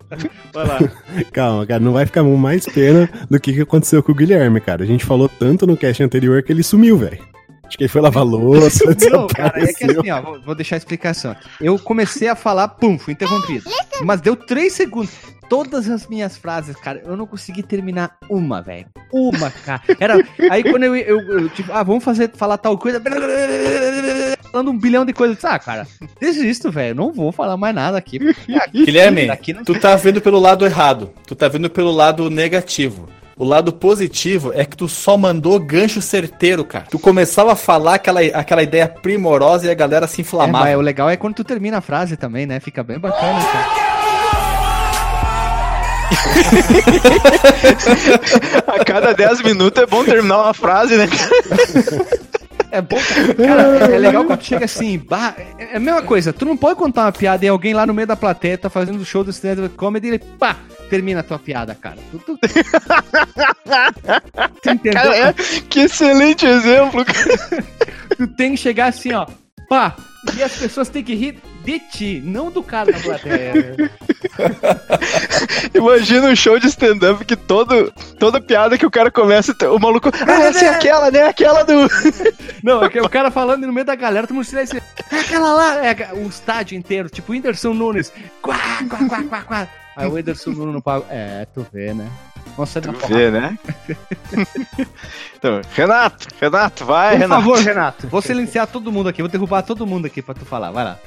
Vai 0.52 0.66
lá. 0.66 0.78
Calma, 1.32 1.66
cara, 1.66 1.80
não 1.80 1.92
vai 1.92 2.06
ficar 2.06 2.22
mais 2.22 2.66
pena 2.66 3.08
do 3.30 3.40
que, 3.40 3.52
que 3.52 3.60
aconteceu 3.62 4.02
com 4.02 4.12
o 4.12 4.14
Guilherme, 4.14 4.60
cara. 4.60 4.82
A 4.82 4.86
gente 4.86 5.04
falou 5.04 5.28
tanto 5.28 5.66
no 5.66 5.76
cast 5.76 6.02
anterior 6.02 6.42
que 6.42 6.52
ele 6.52 6.62
sumiu, 6.62 6.96
velho. 6.98 7.18
Acho 7.72 7.78
que 7.78 7.84
ele 7.84 7.88
foi 7.88 8.02
lavar 8.02 8.22
louça, 8.22 8.84
Não, 9.10 9.26
cara, 9.28 9.48
é 9.62 9.72
que 9.72 9.86
desapareceu. 9.86 10.00
assim, 10.00 10.10
ó, 10.10 10.20
vou, 10.20 10.40
vou 10.42 10.54
deixar 10.54 10.76
a 10.76 10.78
explicação. 10.78 11.34
Eu 11.58 11.78
comecei 11.78 12.28
a 12.28 12.36
falar, 12.36 12.68
pum, 12.68 12.98
fui 12.98 13.14
interrompido. 13.14 13.64
Mas 14.02 14.20
deu 14.20 14.36
três 14.36 14.74
segundos. 14.74 15.10
Todas 15.48 15.88
as 15.88 16.06
minhas 16.06 16.36
frases, 16.36 16.76
cara, 16.76 17.02
eu 17.04 17.16
não 17.16 17.26
consegui 17.26 17.62
terminar 17.62 18.16
uma, 18.28 18.60
velho. 18.62 18.86
Uma, 19.10 19.50
cara. 19.50 19.80
Era, 19.98 20.14
aí 20.50 20.62
quando 20.62 20.82
eu, 20.84 20.94
eu, 20.96 21.20
eu, 21.20 21.48
tipo, 21.48 21.72
ah, 21.72 21.82
vamos 21.82 22.04
fazer, 22.04 22.30
falar 22.34 22.56
tal 22.58 22.76
coisa. 22.78 23.00
Falando 24.50 24.70
um 24.70 24.78
bilhão 24.78 25.04
de 25.04 25.12
coisas. 25.12 25.42
Ah, 25.44 25.58
cara, 25.58 25.86
desisto, 26.20 26.70
velho. 26.70 26.94
Não 26.94 27.12
vou 27.12 27.32
falar 27.32 27.56
mais 27.56 27.74
nada 27.74 27.96
aqui. 27.98 28.18
Aqui- 28.56 28.84
Guilherme, 28.84 29.30
aqui 29.30 29.52
não 29.52 29.64
tu 29.64 29.78
tá 29.78 29.96
vendo 29.96 30.20
pelo 30.20 30.38
lado 30.38 30.64
errado. 30.66 31.10
Tu 31.26 31.34
tá 31.34 31.48
vendo 31.48 31.68
pelo 31.70 31.90
lado 31.90 32.28
negativo. 32.30 33.08
O 33.42 33.44
lado 33.44 33.72
positivo 33.72 34.52
é 34.54 34.64
que 34.64 34.76
tu 34.76 34.88
só 34.88 35.18
mandou 35.18 35.58
gancho 35.58 36.00
certeiro, 36.00 36.64
cara. 36.64 36.84
Tu 36.88 36.96
começava 36.96 37.54
a 37.54 37.56
falar 37.56 37.94
aquela, 37.96 38.20
aquela 38.20 38.62
ideia 38.62 38.86
primorosa 38.86 39.66
e 39.66 39.70
a 39.70 39.74
galera 39.74 40.06
se 40.06 40.20
É, 40.20 40.22
inflamava. 40.22 40.64
mas 40.64 40.76
o 40.76 40.80
legal 40.80 41.10
é 41.10 41.16
quando 41.16 41.34
tu 41.34 41.42
termina 41.42 41.78
a 41.78 41.80
frase 41.80 42.16
também, 42.16 42.46
né? 42.46 42.60
Fica 42.60 42.84
bem 42.84 43.00
bacana, 43.00 43.40
cara. 43.42 43.92
a 48.80 48.84
cada 48.84 49.12
10 49.12 49.42
minutos 49.42 49.82
é 49.82 49.86
bom 49.86 50.04
terminar 50.04 50.38
uma 50.42 50.54
frase, 50.54 50.96
né? 50.96 51.08
É 52.72 52.80
bom, 52.80 52.96
cara. 53.36 53.94
É, 53.94 53.98
legal 53.98 54.24
quando 54.24 54.42
chega 54.42 54.64
assim, 54.64 54.98
bah, 54.98 55.34
é 55.36 55.74
é 55.74 55.76
a 55.76 55.80
mesma 55.80 56.00
coisa. 56.02 56.32
Tu 56.32 56.46
não 56.46 56.56
pode 56.56 56.78
contar 56.78 57.02
uma 57.04 57.12
piada 57.12 57.44
e 57.44 57.48
alguém 57.48 57.74
lá 57.74 57.84
no 57.86 57.92
meio 57.92 58.06
da 58.06 58.16
plateia 58.16 58.56
tá 58.56 58.70
fazendo 58.70 59.04
show 59.04 59.22
do 59.22 59.30
stand-up 59.30 59.76
comedy 59.76 60.06
e 60.06 60.10
ele, 60.12 60.18
pá, 60.18 60.56
termina 60.88 61.20
a 61.20 61.22
tua 61.22 61.38
piada, 61.38 61.74
cara. 61.74 61.98
Tu, 62.10 62.18
tu... 62.18 62.38
tu 64.62 64.70
entendeu? 64.70 65.02
Cara, 65.02 65.16
é, 65.16 65.32
que 65.68 65.80
excelente 65.80 66.46
exemplo, 66.46 67.04
cara. 67.04 67.64
Tu 68.16 68.26
tem 68.26 68.50
que 68.52 68.58
chegar 68.58 68.88
assim, 68.88 69.12
ó, 69.12 69.26
pá, 69.68 69.96
e 70.36 70.42
as 70.42 70.54
pessoas 70.54 70.90
têm 70.90 71.02
que 71.02 71.14
rir 71.14 71.40
de 71.64 71.78
ti, 71.78 72.20
não 72.24 72.50
do 72.50 72.62
cara 72.62 72.90
na 72.92 72.98
plateia. 72.98 73.76
Imagina 75.74 76.28
um 76.28 76.36
show 76.36 76.58
de 76.58 76.66
stand-up 76.68 77.24
que 77.24 77.36
todo, 77.36 77.92
toda 78.18 78.40
piada 78.40 78.76
que 78.76 78.86
o 78.86 78.90
cara 78.90 79.10
começa, 79.10 79.54
o 79.70 79.78
maluco. 79.78 80.10
Ah, 80.26 80.42
essa 80.44 80.64
é 80.64 80.68
aquela, 80.68 81.10
né? 81.10 81.22
Aquela 81.22 81.62
do. 81.62 81.88
Não, 82.62 82.84
é 82.84 82.88
que 82.88 83.00
o 83.00 83.08
cara 83.08 83.30
falando 83.30 83.66
no 83.66 83.72
meio 83.72 83.86
da 83.86 83.94
galera, 83.94 84.26
todo 84.26 84.34
mundo 84.34 84.44
silêncio. 84.44 84.80
É 85.10 85.20
aquela 85.20 85.52
lá, 85.52 85.84
é 85.84 86.12
o 86.14 86.26
estádio 86.26 86.76
inteiro, 86.76 87.08
tipo 87.08 87.32
Whindersson 87.32 87.74
Nunes. 87.74 88.12
Quá, 88.40 88.58
quá, 88.88 89.08
quá, 89.08 89.22
quá, 89.24 89.42
quá. 89.42 89.68
Aí 89.96 90.08
o 90.08 90.18
Ederson 90.18 90.50
Nuno 90.50 90.72
não 90.72 90.80
paga. 90.80 91.04
É, 91.10 91.46
tu 91.52 91.66
vê, 91.72 91.92
né? 91.92 92.10
Nossa, 92.56 92.80
Tu 92.80 92.92
vê, 93.08 93.30
né? 93.30 93.58
então, 95.36 95.60
Renato, 95.74 96.28
Renato, 96.40 96.84
vai, 96.84 97.12
Por 97.12 97.20
Renato. 97.20 97.42
favor, 97.42 97.58
Renato. 97.58 98.08
Vou 98.08 98.20
silenciar 98.20 98.66
todo 98.66 98.92
mundo 98.92 99.08
aqui, 99.08 99.22
vou 99.22 99.30
derrubar 99.30 99.62
todo 99.62 99.86
mundo 99.86 100.06
aqui 100.06 100.20
pra 100.20 100.34
tu 100.34 100.44
falar. 100.44 100.70
Vai 100.70 100.84
lá. 100.84 100.98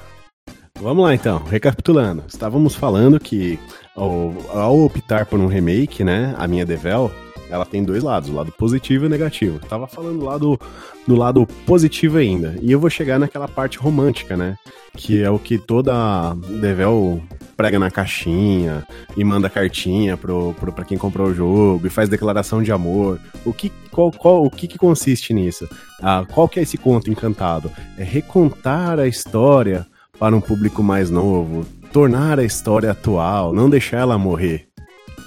Vamos 0.81 1.03
lá 1.03 1.15
então, 1.15 1.39
recapitulando. 1.43 2.23
Estávamos 2.27 2.75
falando 2.75 3.19
que 3.19 3.57
ao, 3.95 4.33
ao 4.49 4.79
optar 4.81 5.25
por 5.25 5.39
um 5.39 5.47
remake, 5.47 6.03
né, 6.03 6.35
a 6.37 6.47
minha 6.47 6.65
Devel, 6.65 7.09
ela 7.49 7.65
tem 7.65 7.83
dois 7.83 8.03
lados, 8.03 8.29
o 8.29 8.33
lado 8.33 8.51
positivo 8.51 9.05
e 9.05 9.07
o 9.07 9.09
negativo. 9.09 9.59
Tava 9.59 9.87
falando 9.87 10.19
do 10.19 10.25
lado, 10.25 10.59
do 11.07 11.15
lado 11.15 11.47
positivo 11.65 12.17
ainda. 12.17 12.55
E 12.61 12.71
eu 12.71 12.79
vou 12.79 12.89
chegar 12.89 13.17
naquela 13.17 13.47
parte 13.47 13.77
romântica, 13.77 14.35
né? 14.35 14.57
Que 14.97 15.23
é 15.23 15.29
o 15.29 15.39
que 15.39 15.57
toda 15.57 16.33
Devel 16.59 17.21
prega 17.55 17.79
na 17.79 17.89
caixinha 17.89 18.85
e 19.15 19.23
manda 19.23 19.49
cartinha 19.49 20.17
pro, 20.17 20.53
pro, 20.59 20.73
pra 20.73 20.83
quem 20.83 20.97
comprou 20.97 21.27
o 21.27 21.33
jogo 21.33 21.87
e 21.87 21.89
faz 21.89 22.09
declaração 22.09 22.61
de 22.61 22.71
amor. 22.71 23.19
O 23.45 23.53
que, 23.53 23.71
qual, 23.91 24.11
qual, 24.11 24.43
o 24.43 24.49
que, 24.49 24.67
que 24.67 24.77
consiste 24.77 25.33
nisso? 25.33 25.67
Ah, 26.01 26.25
qual 26.33 26.49
que 26.49 26.59
é 26.59 26.63
esse 26.63 26.77
conto 26.77 27.09
encantado? 27.09 27.71
É 27.97 28.03
recontar 28.03 28.99
a 28.99 29.07
história 29.07 29.85
para 30.19 30.35
um 30.35 30.41
público 30.41 30.81
mais 30.81 31.09
novo, 31.09 31.65
tornar 31.91 32.39
a 32.39 32.43
história 32.43 32.91
atual, 32.91 33.53
não 33.53 33.69
deixar 33.69 33.99
ela 33.99 34.17
morrer. 34.17 34.67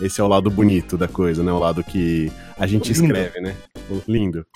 Esse 0.00 0.20
é 0.20 0.24
o 0.24 0.28
lado 0.28 0.50
bonito 0.50 0.96
da 0.96 1.08
coisa, 1.08 1.42
né? 1.42 1.50
O 1.50 1.58
lado 1.58 1.82
que 1.82 2.30
a 2.56 2.66
gente 2.66 2.92
Lindo. 2.92 3.06
escreve, 3.06 3.40
né? 3.40 3.56
Lindo. 4.06 4.46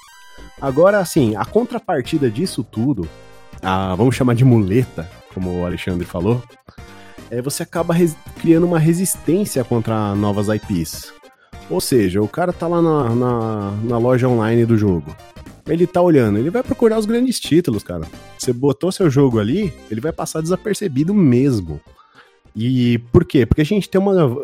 Agora, 0.61 0.99
assim, 0.99 1.35
a 1.37 1.45
contrapartida 1.45 2.30
disso 2.30 2.62
tudo, 2.62 3.09
a, 3.61 3.95
vamos 3.95 4.14
chamar 4.14 4.35
de 4.35 4.45
muleta, 4.45 5.11
como 5.35 5.61
o 5.61 5.66
Alexandre 5.66 6.07
falou, 6.07 6.43
é 7.30 7.43
você 7.43 7.62
acaba 7.62 7.95
criando 8.41 8.66
uma 8.66 8.78
resistência 8.78 9.64
contra 9.64 10.14
novas 10.14 10.49
IPs. 10.49 11.12
Ou 11.70 11.80
seja, 11.80 12.20
o 12.22 12.28
cara 12.28 12.53
tá 12.53 12.66
lá 12.66 12.82
na, 12.82 13.14
na, 13.14 13.70
na 13.84 13.98
loja 13.98 14.28
online 14.28 14.64
do 14.66 14.76
jogo. 14.76 15.14
Ele 15.66 15.86
tá 15.86 16.03
olhando, 16.03 16.38
ele 16.38 16.50
vai 16.50 16.62
procurar 16.62 16.98
os 16.98 17.07
grandes 17.07 17.38
títulos, 17.38 17.82
cara. 17.82 18.07
Você 18.36 18.53
botou 18.53 18.90
seu 18.90 19.09
jogo 19.09 19.38
ali, 19.38 19.72
ele 19.90 20.00
vai 20.00 20.12
passar 20.12 20.40
desapercebido 20.40 21.14
mesmo. 21.14 21.80
E 22.55 22.98
por 23.12 23.24
quê? 23.24 23.46
Porque 23.46 23.62
a 23.62 23.64
gente 23.64 23.88
tem 23.88 24.00
uma, 24.00 24.36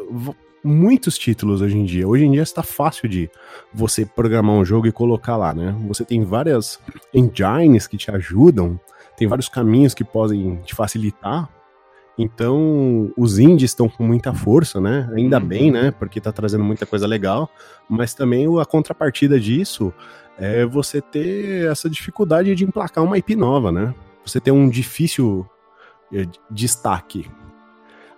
muitos 0.62 1.18
títulos 1.18 1.61
hoje 1.61 1.76
em 1.76 1.84
dia. 1.84 2.06
Hoje 2.06 2.24
em 2.24 2.32
dia 2.32 2.42
está 2.42 2.62
fácil 2.62 3.09
de 3.09 3.30
você 3.72 4.04
programar 4.04 4.54
um 4.54 4.64
jogo 4.64 4.86
e 4.86 4.92
colocar 4.92 5.36
lá, 5.36 5.52
né? 5.52 5.74
Você 5.88 6.04
tem 6.04 6.24
várias 6.24 6.78
engines 7.12 7.86
que 7.86 7.96
te 7.96 8.11
ajudam, 8.11 8.78
tem 9.16 9.26
vários 9.26 9.48
caminhos 9.48 9.94
que 9.94 10.04
podem 10.04 10.56
te 10.64 10.74
facilitar. 10.74 11.48
Então, 12.18 13.12
os 13.16 13.38
indies 13.38 13.70
estão 13.70 13.88
com 13.88 14.02
muita 14.02 14.34
força, 14.34 14.80
né? 14.80 15.08
Ainda 15.14 15.38
bem, 15.38 15.70
né? 15.70 15.92
Porque 15.92 16.20
tá 16.20 16.32
trazendo 16.32 16.64
muita 16.64 16.84
coisa 16.84 17.06
legal. 17.06 17.48
Mas 17.88 18.12
também 18.12 18.46
a 18.60 18.64
contrapartida 18.64 19.38
disso 19.38 19.92
é 20.36 20.66
você 20.66 21.00
ter 21.00 21.70
essa 21.70 21.88
dificuldade 21.88 22.54
de 22.54 22.64
emplacar 22.64 23.04
uma 23.04 23.16
IP 23.18 23.36
nova, 23.36 23.70
né? 23.70 23.94
Você 24.24 24.40
ter 24.40 24.50
um 24.50 24.68
difícil 24.68 25.46
eh, 26.12 26.26
destaque. 26.50 27.30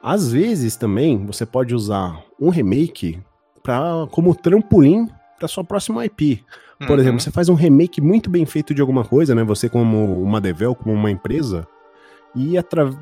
Às 0.03 0.33
vezes 0.33 0.77
também 0.77 1.27
você 1.27 1.45
pode 1.45 1.75
usar 1.75 2.23
um 2.41 2.49
remake 2.49 3.21
pra, 3.63 4.07
como 4.11 4.35
trampolim 4.35 5.09
para 5.39 5.47
sua 5.47 5.63
próxima 5.63 6.05
IP. 6.07 6.43
Por 6.79 6.91
Uhum. 6.93 6.99
exemplo, 7.01 7.21
você 7.21 7.31
faz 7.31 7.51
um 7.51 7.55
remake 7.55 8.01
muito 8.01 8.31
bem 8.31 8.47
feito 8.47 8.73
de 8.73 8.81
alguma 8.81 9.05
coisa, 9.05 9.35
né? 9.35 9.45
Você 9.45 9.69
como 9.69 10.23
uma 10.23 10.41
Devel, 10.41 10.75
como 10.75 10.95
uma 10.95 11.11
empresa, 11.11 11.67
e, 12.35 12.55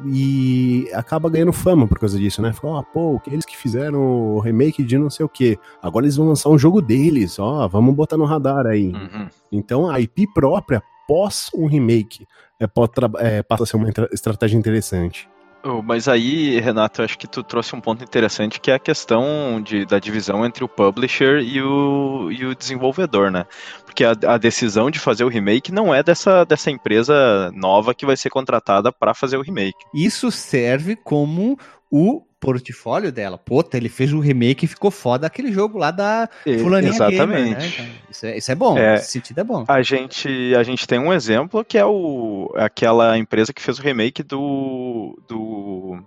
e 0.07 0.89
acaba 0.95 1.29
ganhando 1.29 1.53
fama 1.53 1.87
por 1.87 1.99
causa 1.99 2.18
disso, 2.18 2.41
né? 2.41 2.53
Fica, 2.53 2.66
ó, 2.66 2.83
pô, 2.83 3.20
eles 3.26 3.45
que 3.45 3.57
fizeram 3.57 4.01
o 4.01 4.41
remake 4.41 4.83
de 4.83 4.97
não 4.97 5.11
sei 5.11 5.24
o 5.24 5.29
quê. 5.29 5.59
Agora 5.83 6.05
eles 6.05 6.16
vão 6.16 6.29
lançar 6.29 6.49
um 6.49 6.59
jogo 6.59 6.81
deles, 6.81 7.39
ó, 7.39 7.68
vamos 7.68 7.95
botar 7.95 8.16
no 8.16 8.24
radar 8.24 8.66
aí. 8.66 8.93
Uhum. 8.93 9.29
Então 9.53 9.91
a 9.91 10.01
IP 10.01 10.26
própria, 10.33 10.83
pós 11.07 11.51
um 11.55 11.66
remake, 11.66 12.26
é, 12.59 12.66
pode 12.66 12.93
é, 13.18 13.43
passa 13.43 13.64
a 13.64 13.66
ser 13.66 13.76
uma 13.76 13.89
estratégia 14.12 14.57
interessante. 14.57 15.29
Oh, 15.65 15.83
Mas 15.83 16.07
aí, 16.07 16.61
Renato, 16.61 17.03
acho 17.03 17.19
que 17.19 17.27
tu 17.27 17.43
trouxe 17.43 17.75
um 17.75 17.81
ponto 17.81 18.03
interessante 18.05 18.61
que 18.61 18.71
é 18.71 18.75
a 18.75 18.79
questão 18.79 19.61
de, 19.61 19.85
da 19.85 19.99
divisão 19.99 20.47
entre 20.47 20.63
o 20.63 20.69
publisher 20.69 21.41
e 21.41 21.61
o, 21.61 22.31
e 22.31 22.47
o 22.47 22.55
desenvolvedor, 22.55 23.31
né? 23.31 23.45
Porque 23.85 24.05
a, 24.05 24.15
a 24.27 24.39
decisão 24.39 24.89
de 24.89 25.01
fazer 25.01 25.25
o 25.25 25.29
remake 25.29 25.73
não 25.73 25.93
é 25.93 26.03
dessa, 26.03 26.45
dessa 26.45 26.71
empresa 26.71 27.51
nova 27.55 27.93
que 27.93 28.07
vai 28.07 28.17
ser 28.17 28.31
contratada 28.31 28.93
para 28.93 29.15
fazer 29.15 29.37
o 29.37 29.43
remake. 29.43 29.85
Isso 29.93 30.31
serve 30.31 30.95
como 30.95 31.59
o 31.91 32.23
portfólio 32.41 33.11
dela. 33.12 33.36
Puta, 33.39 33.76
ele 33.76 33.89
fez 33.89 34.12
um 34.12 34.20
remake 34.20 34.64
e 34.64 34.68
ficou 34.68 34.91
foda 34.91 35.26
aquele 35.26 35.53
jogo 35.53 35.78
lá 35.78 35.91
da 35.91 36.28
fulaninha 36.61 36.93
Exatamente. 36.93 37.26
Gamer, 37.26 37.59
né? 37.59 37.66
Então, 37.74 37.86
isso, 38.11 38.26
é, 38.26 38.39
isso 38.39 38.53
é 38.53 38.55
bom, 38.55 38.78
É. 38.78 38.95
esse 38.97 39.11
sentido 39.12 39.39
é 39.41 39.45
bom. 39.45 39.64
A 39.68 39.82
gente, 39.82 40.55
a 40.57 40.62
gente 40.62 40.86
tem 40.86 40.99
um 40.99 41.12
exemplo 41.12 41.64
que 41.64 41.76
é 41.78 41.84
o, 41.84 42.53
aquela 42.57 43.18
empresa 43.18 43.53
que 43.53 43.61
fez 43.62 43.78
o 43.78 43.82
remake 43.82 44.22
do. 44.22 45.18
do 45.28 45.99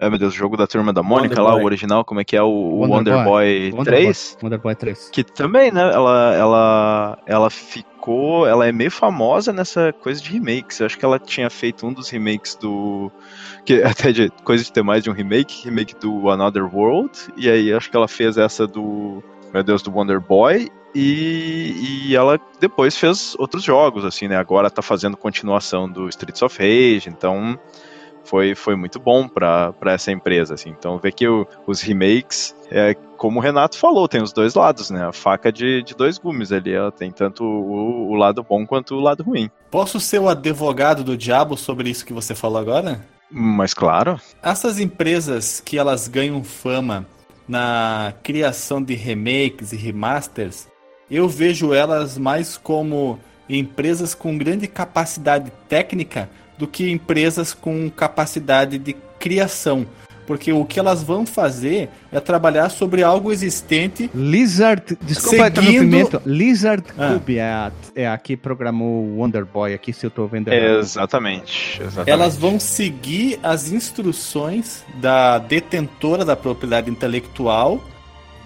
ai 0.00 0.10
meu 0.10 0.18
Deus, 0.18 0.34
o 0.34 0.36
jogo 0.36 0.56
da 0.56 0.66
turma 0.66 0.92
da 0.92 1.02
Mônica 1.02 1.34
Wonder 1.34 1.44
lá, 1.44 1.52
Boy. 1.52 1.62
o 1.62 1.64
original, 1.66 2.04
como 2.04 2.20
é 2.20 2.24
que 2.24 2.36
é? 2.36 2.42
O 2.42 2.48
Wonder 2.50 3.14
Wonder, 3.14 3.24
Boy, 3.24 3.70
Wonder 3.72 3.94
3. 3.94 4.36
Boy, 4.40 4.44
Wonder 4.44 4.58
Boy 4.60 4.74
3. 4.74 5.10
Que 5.10 5.22
também, 5.24 5.70
né? 5.70 5.80
Ela, 5.82 6.34
ela, 6.34 7.18
ela 7.26 7.50
ficou. 7.50 7.93
Ela 8.46 8.66
é 8.66 8.72
meio 8.72 8.90
famosa 8.90 9.52
nessa 9.52 9.92
coisa 9.92 10.20
de 10.20 10.32
remakes. 10.32 10.80
Eu 10.80 10.86
acho 10.86 10.98
que 10.98 11.04
ela 11.04 11.18
tinha 11.18 11.48
feito 11.48 11.86
um 11.86 11.92
dos 11.92 12.10
remakes 12.10 12.54
do. 12.54 13.10
Que, 13.64 13.82
até 13.84 14.12
de 14.12 14.30
coisa 14.44 14.62
de 14.62 14.72
ter 14.72 14.82
mais 14.82 15.02
de 15.02 15.10
um 15.10 15.12
remake, 15.12 15.64
remake 15.64 15.94
do 15.96 16.28
Another 16.28 16.64
World. 16.64 17.12
E 17.36 17.48
aí 17.48 17.72
acho 17.72 17.90
que 17.90 17.96
ela 17.96 18.08
fez 18.08 18.36
essa 18.36 18.66
do. 18.66 19.22
Meu 19.52 19.62
Deus, 19.62 19.82
do 19.82 19.90
Wonder 19.90 20.20
Boy. 20.20 20.70
E, 20.94 22.06
e 22.08 22.16
ela 22.16 22.38
depois 22.60 22.96
fez 22.96 23.34
outros 23.38 23.64
jogos, 23.64 24.04
assim, 24.04 24.28
né? 24.28 24.36
Agora 24.36 24.70
tá 24.70 24.80
fazendo 24.80 25.16
continuação 25.16 25.90
do 25.90 26.08
Streets 26.08 26.40
of 26.40 26.56
Rage, 26.56 27.08
então 27.08 27.58
foi, 28.24 28.54
foi 28.54 28.74
muito 28.76 28.98
bom 28.98 29.28
pra 29.28 29.72
essa 29.86 30.10
empresa, 30.10 30.54
assim. 30.54 30.70
Então 30.70 30.98
ver 30.98 31.12
que 31.12 31.26
o- 31.28 31.46
os 31.66 31.80
remakes, 31.80 32.54
é, 32.70 32.94
como 33.16 33.38
o 33.38 33.42
Renato 33.42 33.78
falou, 33.78 34.08
tem 34.08 34.22
os 34.22 34.32
dois 34.32 34.54
lados, 34.54 34.90
né? 34.90 35.06
A 35.06 35.12
faca 35.12 35.52
de, 35.52 35.82
de 35.82 35.94
dois 35.94 36.18
gumes 36.18 36.50
ali, 36.52 36.72
ela 36.72 36.90
tem 36.90 37.10
tanto 37.10 37.44
o, 37.44 38.10
o 38.10 38.14
lado 38.14 38.42
bom 38.42 38.66
quanto 38.66 38.94
o 38.96 39.00
lado 39.00 39.22
ruim. 39.22 39.50
Posso 39.70 40.00
ser 40.00 40.18
o 40.20 40.28
advogado 40.28 41.04
do 41.04 41.16
diabo 41.16 41.56
sobre 41.56 41.90
isso 41.90 42.04
que 42.06 42.12
você 42.12 42.34
falou 42.34 42.58
agora? 42.58 43.00
Mas 43.30 43.74
claro, 43.74 44.20
Essas 44.42 44.78
empresas 44.78 45.60
que 45.60 45.76
elas 45.78 46.06
ganham 46.08 46.44
fama 46.44 47.06
na 47.48 48.12
criação 48.22 48.82
de 48.82 48.94
remakes 48.94 49.72
e 49.72 49.76
remasters, 49.76 50.68
eu 51.10 51.28
vejo 51.28 51.74
elas 51.74 52.16
mais 52.16 52.56
como 52.56 53.18
empresas 53.48 54.14
com 54.14 54.38
grande 54.38 54.66
capacidade 54.66 55.52
técnica 55.68 56.30
do 56.58 56.66
que 56.66 56.90
empresas 56.90 57.52
com 57.52 57.90
capacidade 57.90 58.78
de 58.78 58.94
criação. 59.18 59.86
Porque 60.26 60.52
o 60.52 60.64
que 60.64 60.78
elas 60.78 61.02
vão 61.02 61.26
fazer 61.26 61.90
é 62.10 62.18
trabalhar 62.18 62.70
sobre 62.70 63.02
algo 63.02 63.30
existente 63.30 64.10
Lizard, 64.14 64.96
desculpa 65.02 65.50
o 65.50 65.62
Seguindo-. 65.62 66.22
Lizard 66.24 66.84
Ah. 66.96 67.12
Cube 67.12 67.36
é 67.36 67.42
a, 67.42 67.72
é 67.94 68.08
a 68.08 68.16
que 68.16 68.36
programou 68.36 69.04
o 69.04 69.18
Wonder 69.18 69.44
Boy 69.44 69.74
aqui, 69.74 69.92
se 69.92 70.06
eu 70.06 70.10
tô 70.10 70.26
vendo 70.26 70.50
exatamente. 70.52 71.78
exatamente. 71.82 72.10
Elas 72.10 72.36
vão 72.36 72.58
seguir 72.58 73.38
as 73.42 73.70
instruções 73.70 74.82
da 74.96 75.38
detentora 75.38 76.24
da 76.24 76.34
propriedade 76.34 76.90
intelectual 76.90 77.82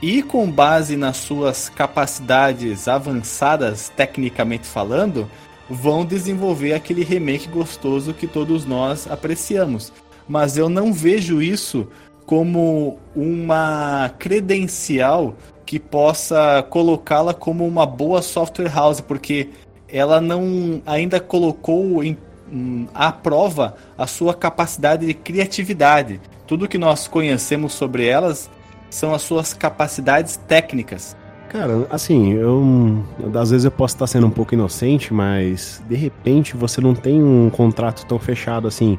e, 0.02 0.22
com 0.22 0.50
base 0.50 0.96
nas 0.96 1.16
suas 1.18 1.68
capacidades 1.68 2.88
avançadas, 2.88 3.88
tecnicamente 3.96 4.66
falando, 4.66 5.28
vão 5.68 6.04
desenvolver 6.04 6.72
aquele 6.72 7.04
remake 7.04 7.48
gostoso 7.48 8.14
que 8.14 8.26
todos 8.26 8.64
nós 8.64 9.10
apreciamos. 9.10 9.92
Mas 10.28 10.56
eu 10.56 10.68
não 10.68 10.92
vejo 10.92 11.40
isso 11.42 11.88
como 12.26 12.98
uma 13.16 14.10
credencial 14.18 15.34
que 15.64 15.78
possa 15.78 16.62
colocá-la 16.68 17.34
como 17.34 17.66
uma 17.66 17.86
boa 17.86 18.22
software 18.22 18.72
house, 18.74 19.00
porque 19.00 19.50
ela 19.88 20.20
não 20.20 20.82
ainda 20.84 21.20
colocou 21.20 22.02
em 22.04 22.16
hum, 22.50 22.86
à 22.94 23.12
prova 23.12 23.76
a 23.96 24.06
sua 24.06 24.34
capacidade 24.34 25.06
de 25.06 25.14
criatividade. 25.14 26.20
Tudo 26.46 26.68
que 26.68 26.78
nós 26.78 27.08
conhecemos 27.08 27.72
sobre 27.74 28.06
elas 28.06 28.50
são 28.90 29.14
as 29.14 29.22
suas 29.22 29.52
capacidades 29.52 30.36
técnicas. 30.36 31.16
Cara, 31.48 31.86
assim, 31.88 32.34
eu. 32.34 33.04
Às 33.34 33.50
vezes 33.50 33.64
eu 33.64 33.70
posso 33.70 33.94
estar 33.94 34.06
sendo 34.06 34.26
um 34.26 34.30
pouco 34.30 34.54
inocente, 34.54 35.14
mas 35.14 35.82
de 35.88 35.96
repente 35.96 36.54
você 36.54 36.80
não 36.80 36.94
tem 36.94 37.22
um 37.22 37.48
contrato 37.48 38.04
tão 38.06 38.18
fechado 38.18 38.68
assim. 38.68 38.98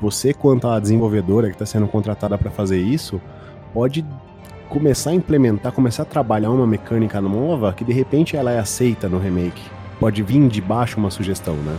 Você, 0.00 0.32
quanto 0.32 0.68
a 0.68 0.78
desenvolvedora 0.78 1.48
que 1.48 1.54
está 1.54 1.66
sendo 1.66 1.88
contratada 1.88 2.38
para 2.38 2.52
fazer 2.52 2.78
isso, 2.80 3.20
pode 3.74 4.06
começar 4.68 5.10
a 5.10 5.14
implementar, 5.14 5.72
começar 5.72 6.04
a 6.04 6.06
trabalhar 6.06 6.50
uma 6.50 6.66
mecânica 6.68 7.20
nova 7.20 7.72
que 7.72 7.84
de 7.84 7.92
repente 7.92 8.36
ela 8.36 8.52
é 8.52 8.60
aceita 8.60 9.08
no 9.08 9.18
remake. 9.18 9.62
Pode 9.98 10.22
vir 10.22 10.46
de 10.46 10.60
baixo 10.60 10.98
uma 10.98 11.10
sugestão, 11.10 11.56
né? 11.56 11.76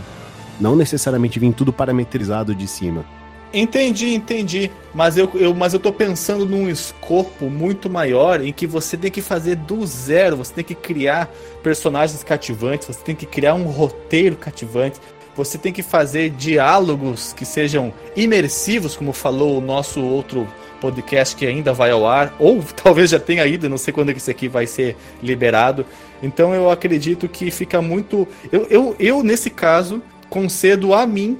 Não 0.60 0.76
necessariamente 0.76 1.38
vir 1.38 1.54
tudo 1.54 1.72
parametrizado 1.72 2.54
de 2.54 2.66
cima. 2.66 3.06
Entendi, 3.52 4.14
entendi. 4.14 4.70
Mas 4.94 5.16
eu, 5.16 5.30
eu, 5.34 5.54
mas 5.54 5.74
eu 5.74 5.80
tô 5.80 5.92
pensando 5.92 6.46
num 6.46 6.68
escopo 6.68 7.50
muito 7.50 7.90
maior 7.90 8.44
em 8.44 8.52
que 8.52 8.66
você 8.66 8.96
tem 8.96 9.10
que 9.10 9.20
fazer 9.20 9.56
do 9.56 9.84
zero, 9.86 10.36
você 10.36 10.54
tem 10.54 10.64
que 10.64 10.74
criar 10.74 11.28
personagens 11.62 12.22
cativantes, 12.22 12.88
você 12.88 13.02
tem 13.02 13.14
que 13.14 13.26
criar 13.26 13.54
um 13.54 13.64
roteiro 13.64 14.36
cativante, 14.36 15.00
você 15.34 15.58
tem 15.58 15.72
que 15.72 15.82
fazer 15.82 16.30
diálogos 16.30 17.32
que 17.32 17.44
sejam 17.44 17.92
imersivos, 18.16 18.96
como 18.96 19.12
falou 19.12 19.58
o 19.58 19.60
nosso 19.60 20.00
outro 20.00 20.46
podcast 20.80 21.36
que 21.36 21.46
ainda 21.46 21.72
vai 21.72 21.90
ao 21.90 22.06
ar, 22.06 22.34
ou 22.38 22.62
talvez 22.82 23.10
já 23.10 23.18
tenha 23.18 23.46
ido, 23.46 23.68
não 23.68 23.78
sei 23.78 23.92
quando 23.92 24.10
esse 24.10 24.30
aqui 24.30 24.48
vai 24.48 24.66
ser 24.66 24.96
liberado. 25.22 25.84
Então 26.22 26.54
eu 26.54 26.70
acredito 26.70 27.28
que 27.28 27.50
fica 27.50 27.82
muito. 27.82 28.26
Eu, 28.50 28.66
eu, 28.70 28.96
eu 28.98 29.22
nesse 29.22 29.50
caso, 29.50 30.02
concedo 30.28 30.94
a 30.94 31.06
mim 31.06 31.38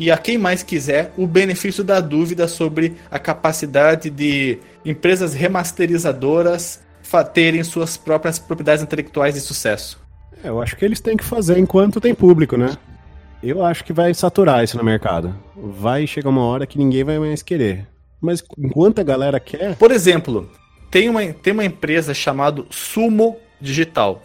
e 0.00 0.10
a 0.10 0.16
quem 0.16 0.38
mais 0.38 0.62
quiser 0.62 1.12
o 1.14 1.26
benefício 1.26 1.84
da 1.84 2.00
dúvida 2.00 2.48
sobre 2.48 2.96
a 3.10 3.18
capacidade 3.18 4.08
de 4.08 4.58
empresas 4.82 5.34
remasterizadoras 5.34 6.80
terem 7.34 7.62
suas 7.62 7.98
próprias 7.98 8.38
propriedades 8.38 8.82
intelectuais 8.82 9.34
de 9.34 9.40
sucesso. 9.40 10.00
É, 10.42 10.48
eu 10.48 10.62
acho 10.62 10.74
que 10.74 10.86
eles 10.86 11.00
têm 11.00 11.18
que 11.18 11.24
fazer 11.24 11.58
enquanto 11.58 12.00
tem 12.00 12.14
público, 12.14 12.56
né? 12.56 12.78
Eu 13.42 13.62
acho 13.62 13.84
que 13.84 13.92
vai 13.92 14.14
saturar 14.14 14.64
isso 14.64 14.78
no 14.78 14.84
mercado. 14.84 15.36
Vai 15.54 16.06
chegar 16.06 16.30
uma 16.30 16.44
hora 16.44 16.66
que 16.66 16.78
ninguém 16.78 17.04
vai 17.04 17.18
mais 17.18 17.42
querer. 17.42 17.86
Mas 18.18 18.42
enquanto 18.56 19.00
a 19.00 19.04
galera 19.04 19.38
quer. 19.38 19.76
Por 19.76 19.90
exemplo, 19.90 20.50
tem 20.90 21.10
uma, 21.10 21.22
tem 21.26 21.52
uma 21.52 21.64
empresa 21.64 22.14
chamada 22.14 22.64
Sumo 22.70 23.36
Digital. 23.60 24.22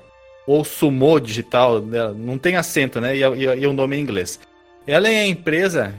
Ou 0.47 0.63
Sumo 0.63 1.19
Digital, 1.19 1.81
né? 1.81 2.13
não 2.15 2.37
tem 2.37 2.55
acento, 2.55 3.01
né? 3.01 3.17
E, 3.17 3.21
e, 3.21 3.43
e 3.43 3.67
o 3.67 3.73
nome 3.73 3.97
em 3.97 4.01
inglês. 4.01 4.39
Ela 4.87 5.09
é 5.09 5.21
a 5.21 5.27
empresa 5.27 5.93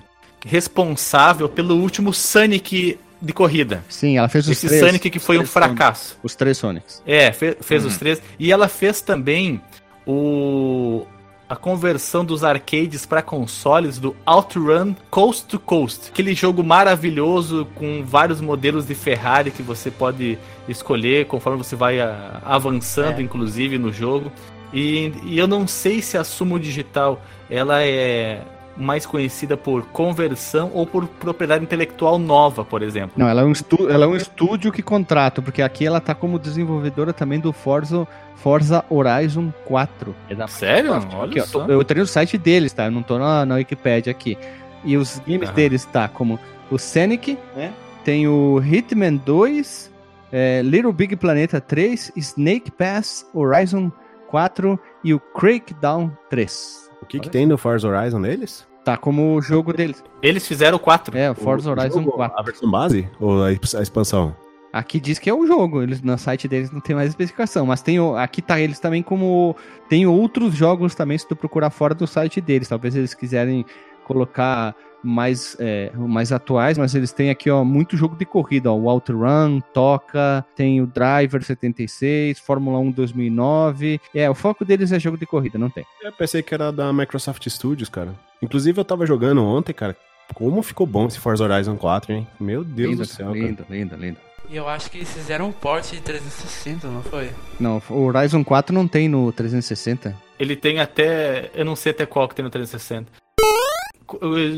responsável 0.44 1.48
pelo 1.48 1.76
último 1.76 2.12
Sonic 2.12 2.98
de 3.20 3.32
corrida. 3.32 3.82
Sim, 3.88 4.18
ela 4.18 4.28
fez 4.28 4.46
os 4.46 4.52
Esse 4.52 4.68
três. 4.68 4.84
Sonic 4.84 5.10
que 5.10 5.18
foi 5.18 5.38
um 5.38 5.46
fracasso. 5.46 6.18
Os 6.22 6.34
três 6.34 6.58
Sonics. 6.58 7.02
É, 7.06 7.32
fe- 7.32 7.56
fez 7.60 7.84
os 7.84 7.96
três. 7.96 8.22
E 8.38 8.52
ela 8.52 8.68
fez 8.68 9.00
também 9.00 9.60
o 10.06 11.04
a 11.48 11.54
conversão 11.54 12.24
dos 12.24 12.42
arcades 12.42 13.06
para 13.06 13.22
consoles 13.22 13.98
do 14.00 14.16
OutRun 14.26 14.94
Coast 15.08 15.44
to 15.46 15.60
Coast. 15.60 16.08
Aquele 16.10 16.34
jogo 16.34 16.64
maravilhoso 16.64 17.68
com 17.76 18.02
vários 18.04 18.40
modelos 18.40 18.84
de 18.84 18.96
Ferrari 18.96 19.52
que 19.52 19.62
você 19.62 19.88
pode 19.88 20.36
escolher 20.68 21.26
conforme 21.26 21.58
você 21.62 21.76
vai 21.76 22.00
ah, 22.00 22.42
avançando, 22.44 23.22
inclusive, 23.22 23.78
no 23.78 23.92
jogo. 23.92 24.32
E, 24.74 25.12
e 25.24 25.38
eu 25.38 25.46
não 25.46 25.68
sei 25.68 26.02
se 26.02 26.18
a 26.18 26.24
Sumo 26.24 26.58
Digital 26.58 27.22
ela 27.48 27.80
é 27.80 28.40
mais 28.76 29.06
conhecida 29.06 29.56
por 29.56 29.82
conversão 29.86 30.70
ou 30.74 30.86
por 30.86 31.06
propriedade 31.06 31.64
intelectual 31.64 32.18
nova, 32.18 32.64
por 32.64 32.82
exemplo. 32.82 33.12
Não, 33.16 33.26
ela 33.28 33.42
é 33.42 33.44
um, 33.44 33.52
estu 33.52 33.88
ela 33.90 34.04
é 34.04 34.08
um 34.08 34.16
estúdio 34.16 34.70
que 34.72 34.82
contrata, 34.82 35.40
porque 35.40 35.62
aqui 35.62 35.86
ela 35.86 36.00
tá 36.00 36.14
como 36.14 36.38
desenvolvedora 36.38 37.12
também 37.12 37.40
do 37.40 37.52
Forza, 37.52 38.06
Forza 38.36 38.84
Horizon 38.90 39.52
4. 39.64 40.14
É 40.28 40.34
da 40.34 40.46
Sério? 40.46 40.92
Olha 41.14 41.24
Aqui, 41.30 41.40
só. 41.42 41.64
tô- 41.64 41.72
eu 41.72 41.82
tenho 41.84 42.00
no 42.00 42.06
site 42.06 42.36
deles, 42.36 42.72
tá? 42.72 42.84
Eu 42.86 42.90
não 42.90 43.02
tô 43.02 43.18
na, 43.18 43.46
na 43.46 43.54
Wikipedia 43.56 44.10
aqui. 44.10 44.36
E 44.84 44.96
os 44.96 45.18
games 45.26 45.48
Aham. 45.48 45.54
deles 45.56 45.84
tá 45.86 46.06
como 46.08 46.38
o 46.70 46.78
Scenic, 46.78 47.38
né? 47.56 47.72
Tem 48.04 48.28
o 48.28 48.60
Hitman 48.62 49.16
2, 49.16 49.90
é, 50.30 50.60
Little 50.62 50.92
Big 50.92 51.16
Planeta 51.16 51.60
3, 51.60 52.12
Snake 52.14 52.70
Pass, 52.70 53.26
Horizon 53.34 53.90
4 54.28 54.78
e 55.02 55.14
o 55.14 55.18
Crackdown 55.20 56.10
3. 56.28 56.90
O 57.02 57.06
que, 57.06 57.20
que 57.20 57.28
tem 57.30 57.46
no 57.46 57.56
Forza 57.58 57.86
Horizon 57.88 58.20
deles? 58.20 58.65
Tá 58.86 58.96
como 58.96 59.34
o 59.34 59.42
jogo 59.42 59.72
deles. 59.72 60.00
Eles 60.22 60.46
fizeram 60.46 60.76
o 60.76 60.78
4. 60.78 61.18
É, 61.18 61.28
o 61.28 61.34
Forza 61.34 61.68
O 61.68 61.72
Horizon 61.72 62.04
jogo, 62.04 62.12
4. 62.12 62.38
A 62.38 62.42
versão 62.44 62.70
base? 62.70 63.10
Ou 63.18 63.42
a 63.42 63.48
a 63.48 63.82
expansão? 63.82 64.32
Aqui 64.72 65.00
diz 65.00 65.18
que 65.18 65.28
é 65.28 65.34
o 65.34 65.44
jogo, 65.44 65.82
eles 65.82 66.00
no 66.00 66.16
site 66.16 66.46
deles 66.46 66.70
não 66.70 66.78
tem 66.80 66.94
mais 66.94 67.08
especificação, 67.08 67.66
mas 67.66 67.82
tem 67.82 67.98
o- 67.98 68.14
aqui 68.16 68.40
tá 68.40 68.60
eles 68.60 68.78
também 68.78 69.02
como 69.02 69.56
tem 69.88 70.06
outros 70.06 70.54
jogos 70.54 70.94
também 70.94 71.18
se 71.18 71.26
tu 71.26 71.34
procurar 71.34 71.70
fora 71.70 71.94
do 71.96 72.06
site 72.06 72.40
deles, 72.40 72.68
talvez 72.68 72.94
eles 72.94 73.12
quiserem 73.12 73.66
colocar 74.04 74.72
mais 75.02 75.56
é, 75.60 75.90
mais 75.94 76.32
atuais, 76.32 76.78
mas 76.78 76.94
eles 76.94 77.12
têm 77.12 77.30
aqui 77.30 77.50
ó 77.50 77.64
muito 77.64 77.96
jogo 77.96 78.16
de 78.16 78.24
corrida, 78.24 78.70
ó, 78.70 78.76
o 78.76 78.88
Outrun, 78.88 79.60
Toca, 79.72 80.44
tem 80.54 80.80
o 80.80 80.86
Driver 80.86 81.42
76, 81.42 82.38
Fórmula 82.38 82.78
1 82.78 82.90
2009. 82.90 84.00
É, 84.14 84.28
o 84.28 84.34
foco 84.34 84.64
deles 84.64 84.92
é 84.92 84.98
jogo 84.98 85.16
de 85.16 85.26
corrida, 85.26 85.58
não 85.58 85.70
tem. 85.70 85.84
Eu 86.02 86.12
pensei 86.12 86.42
que 86.42 86.54
era 86.54 86.70
da 86.72 86.92
Microsoft 86.92 87.46
Studios, 87.48 87.88
cara. 87.88 88.14
Inclusive 88.42 88.78
eu 88.80 88.84
tava 88.84 89.06
jogando 89.06 89.44
ontem, 89.44 89.72
cara. 89.72 89.96
Como 90.34 90.62
ficou 90.62 90.86
bom 90.86 91.06
esse 91.06 91.20
Forza 91.20 91.44
Horizon 91.44 91.76
4, 91.76 92.12
hein? 92.12 92.26
Meu 92.38 92.64
Deus 92.64 92.90
lindo, 92.90 93.02
do 93.02 93.08
céu. 93.08 93.26
cara. 93.28 93.38
lindo, 93.38 93.66
lindo, 93.70 93.96
lindo. 93.96 94.18
E 94.48 94.56
eu 94.56 94.68
acho 94.68 94.90
que 94.90 94.98
eles 94.98 95.12
fizeram 95.12 95.48
um 95.48 95.52
port 95.52 95.90
de 95.90 96.00
360, 96.00 96.86
não 96.88 97.02
foi? 97.02 97.30
Não, 97.58 97.82
o 97.90 98.04
Horizon 98.04 98.44
4 98.44 98.74
não 98.74 98.86
tem 98.86 99.08
no 99.08 99.32
360. 99.32 100.16
Ele 100.38 100.54
tem 100.54 100.78
até. 100.78 101.50
Eu 101.54 101.64
não 101.64 101.74
sei 101.74 101.90
até 101.90 102.06
qual 102.06 102.28
que 102.28 102.34
tem 102.34 102.44
no 102.44 102.50
360. 102.50 103.10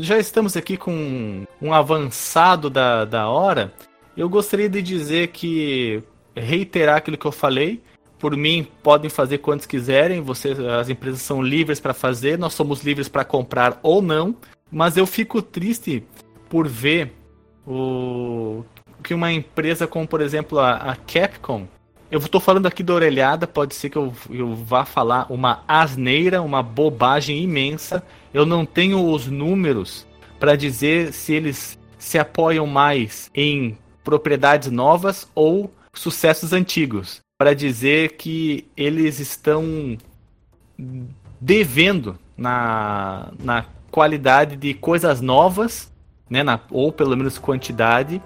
Já 0.01 0.17
estamos 0.17 0.55
aqui 0.55 0.77
com 0.77 1.45
um 1.61 1.73
avançado 1.73 2.69
da, 2.69 3.05
da 3.05 3.27
hora. 3.29 3.73
Eu 4.15 4.29
gostaria 4.29 4.69
de 4.69 4.81
dizer 4.81 5.27
que. 5.29 6.03
Reiterar 6.35 6.97
aquilo 6.97 7.17
que 7.17 7.25
eu 7.25 7.31
falei. 7.31 7.81
Por 8.17 8.35
mim, 8.37 8.67
podem 8.83 9.09
fazer 9.09 9.39
quantos 9.39 9.65
quiserem. 9.65 10.21
Vocês, 10.21 10.59
as 10.59 10.89
empresas 10.89 11.21
são 11.21 11.41
livres 11.41 11.79
para 11.79 11.93
fazer. 11.93 12.37
Nós 12.37 12.53
somos 12.53 12.83
livres 12.83 13.09
para 13.09 13.25
comprar 13.25 13.79
ou 13.81 14.01
não. 14.01 14.35
Mas 14.71 14.95
eu 14.95 15.05
fico 15.05 15.41
triste 15.41 16.03
por 16.47 16.67
ver 16.67 17.13
o 17.65 18.63
que 19.03 19.13
uma 19.13 19.31
empresa 19.31 19.87
como, 19.87 20.07
por 20.07 20.21
exemplo, 20.21 20.59
a, 20.59 20.75
a 20.75 20.95
Capcom 20.95 21.67
eu 22.11 22.19
tô 22.21 22.39
falando 22.39 22.65
aqui 22.65 22.81
da 22.81 22.93
orelhada, 22.93 23.45
pode 23.45 23.75
ser 23.75 23.89
que 23.89 23.97
eu, 23.97 24.13
eu 24.31 24.55
vá 24.55 24.83
falar 24.83 25.27
uma 25.29 25.63
asneira, 25.67 26.41
uma 26.41 26.63
bobagem 26.63 27.41
imensa. 27.43 28.03
Eu 28.33 28.45
não 28.45 28.65
tenho 28.65 29.11
os 29.11 29.27
números 29.27 30.07
para 30.39 30.55
dizer 30.55 31.13
se 31.13 31.33
eles 31.33 31.77
se 31.99 32.17
apoiam 32.17 32.65
mais 32.65 33.29
em 33.35 33.77
propriedades 34.03 34.71
novas 34.71 35.29
ou 35.35 35.71
sucessos 35.93 36.51
antigos. 36.51 37.19
Para 37.37 37.53
dizer 37.53 38.13
que 38.17 38.65
eles 38.75 39.19
estão 39.19 39.97
devendo 41.39 42.17
na, 42.35 43.31
na 43.39 43.65
qualidade 43.91 44.55
de 44.55 44.73
coisas 44.73 45.21
novas, 45.21 45.91
né, 46.29 46.41
na, 46.41 46.59
ou 46.71 46.91
pelo 46.91 47.15
menos 47.15 47.37
quantidade, 47.37 48.21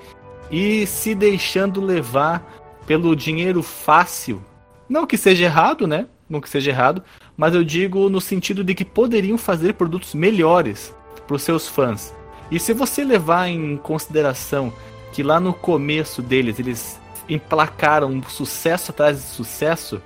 e 0.50 0.86
se 0.88 1.14
deixando 1.14 1.82
levar 1.82 2.63
pelo 2.86 3.16
dinheiro 3.16 3.62
fácil. 3.64 4.42
Não 4.90 5.06
que 5.08 5.18
seja 5.18 5.46
errado, 5.46 5.88
né? 5.88 6.08
Não 6.30 6.42
que 6.42 6.50
seja 6.50 6.72
errado, 6.72 7.04
mas 7.38 7.54
eu 7.54 7.64
digo 7.64 8.10
no 8.10 8.20
sentido 8.22 8.64
de 8.64 8.74
que 8.74 8.86
poderiam 8.86 9.38
fazer 9.38 9.74
produtos 9.74 10.14
melhores 10.16 10.96
para 11.28 11.36
os 11.36 11.42
seus 11.44 11.68
fãs. 11.68 12.14
E 12.50 12.60
se 12.60 12.74
você 12.74 13.04
levar 13.04 13.48
em 13.48 13.78
consideração 13.78 14.72
que 15.12 15.22
lá 15.24 15.40
no 15.40 15.54
começo 15.54 16.22
deles 16.22 16.60
eles 16.60 17.00
emplacaram 17.30 18.22
sucesso 18.28 18.92
atrás 18.92 19.18
de 19.18 19.24
sucesso, 19.24 20.02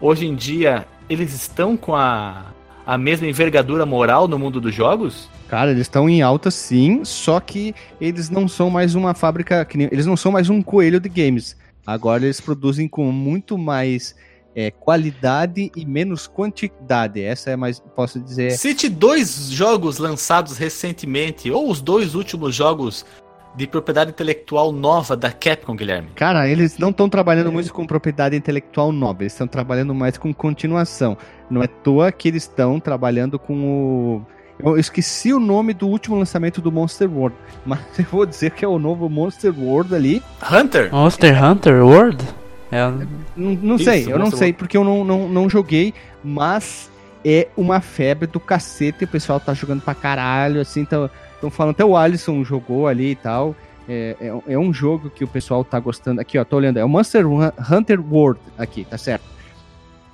hoje 0.00 0.26
em 0.26 0.34
dia 0.34 0.86
eles 1.08 1.32
estão 1.34 1.76
com 1.76 1.94
a, 1.94 2.46
a 2.86 2.96
mesma 2.98 3.26
envergadura 3.26 3.84
moral 3.86 4.28
no 4.28 4.38
mundo 4.38 4.60
dos 4.60 4.74
jogos? 4.74 5.28
Cara, 5.48 5.70
eles 5.72 5.82
estão 5.82 6.08
em 6.08 6.22
alta 6.22 6.50
sim, 6.50 7.04
só 7.04 7.40
que 7.40 7.74
eles 8.00 8.30
não 8.30 8.46
são 8.46 8.70
mais 8.70 8.94
uma 8.94 9.14
fábrica, 9.14 9.66
nem- 9.74 9.88
eles 9.90 10.06
não 10.06 10.16
são 10.16 10.30
mais 10.30 10.48
um 10.48 10.62
coelho 10.62 11.00
de 11.00 11.08
games. 11.08 11.56
Agora 11.86 12.24
eles 12.24 12.40
produzem 12.40 12.88
com 12.88 13.10
muito 13.10 13.56
mais 13.56 14.14
é, 14.54 14.70
qualidade 14.70 15.70
e 15.76 15.86
menos 15.86 16.26
quantidade. 16.26 17.22
Essa 17.22 17.50
é 17.50 17.56
mais, 17.56 17.80
posso 17.94 18.20
dizer. 18.20 18.52
Cite 18.52 18.88
dois 18.88 19.50
jogos 19.50 19.98
lançados 19.98 20.56
recentemente, 20.56 21.50
ou 21.50 21.70
os 21.70 21.80
dois 21.80 22.14
últimos 22.14 22.54
jogos 22.54 23.04
de 23.56 23.66
propriedade 23.66 24.10
intelectual 24.10 24.70
nova 24.70 25.16
da 25.16 25.30
Capcom, 25.32 25.74
Guilherme. 25.74 26.10
Cara, 26.14 26.48
eles 26.48 26.78
não 26.78 26.90
estão 26.90 27.08
trabalhando 27.08 27.50
muito 27.50 27.72
com 27.72 27.86
propriedade 27.86 28.36
intelectual 28.36 28.92
nova, 28.92 29.22
eles 29.22 29.32
estão 29.32 29.46
trabalhando 29.46 29.94
mais 29.94 30.16
com 30.16 30.32
continuação. 30.32 31.16
Não 31.50 31.60
é 31.60 31.64
à 31.64 31.68
toa 31.68 32.12
que 32.12 32.28
eles 32.28 32.44
estão 32.44 32.78
trabalhando 32.78 33.38
com 33.38 33.54
o. 33.64 34.26
Eu 34.64 34.78
esqueci 34.78 35.32
o 35.32 35.40
nome 35.40 35.72
do 35.74 35.86
último 35.88 36.16
lançamento 36.16 36.60
do 36.60 36.70
Monster 36.72 37.10
World, 37.10 37.36
mas 37.66 37.80
eu 37.98 38.04
vou 38.10 38.24
dizer 38.26 38.50
que 38.52 38.64
é 38.64 38.68
o 38.68 38.78
novo 38.78 39.08
Monster 39.08 39.52
World 39.58 39.94
ali. 39.94 40.22
Hunter? 40.50 40.92
Monster 40.92 41.44
Hunter 41.44 41.84
World? 41.84 42.24
É, 42.72 42.82
Não, 43.36 43.54
não 43.54 43.74
Isso, 43.76 43.84
sei, 43.84 44.04
eu 44.04 44.10
não 44.18 44.26
Monster 44.26 44.38
sei 44.38 44.46
World. 44.48 44.58
porque 44.58 44.76
eu 44.76 44.84
não, 44.84 45.04
não, 45.04 45.28
não 45.28 45.48
joguei, 45.50 45.92
mas 46.22 46.90
é 47.24 47.48
uma 47.56 47.80
febre 47.80 48.26
do 48.26 48.38
cacete. 48.38 49.04
O 49.04 49.08
pessoal 49.08 49.40
tá 49.40 49.52
jogando 49.54 49.82
pra 49.82 49.94
caralho, 49.94 50.60
assim, 50.60 50.84
tão, 50.84 51.10
tão 51.40 51.50
falando. 51.50 51.72
Até 51.72 51.84
o 51.84 51.96
Alisson 51.96 52.44
jogou 52.44 52.86
ali 52.86 53.10
e 53.10 53.16
tal. 53.16 53.54
É, 53.88 54.14
é, 54.20 54.52
é 54.54 54.58
um 54.58 54.72
jogo 54.72 55.10
que 55.10 55.24
o 55.24 55.28
pessoal 55.28 55.64
tá 55.64 55.80
gostando. 55.80 56.20
Aqui, 56.20 56.38
ó, 56.38 56.44
tô 56.44 56.56
olhando. 56.56 56.76
É 56.78 56.84
o 56.84 56.88
Monster 56.88 57.26
Hun- 57.26 57.50
Hunter 57.70 58.00
World 58.00 58.40
aqui, 58.56 58.84
tá 58.84 58.96
certo? 58.96 59.24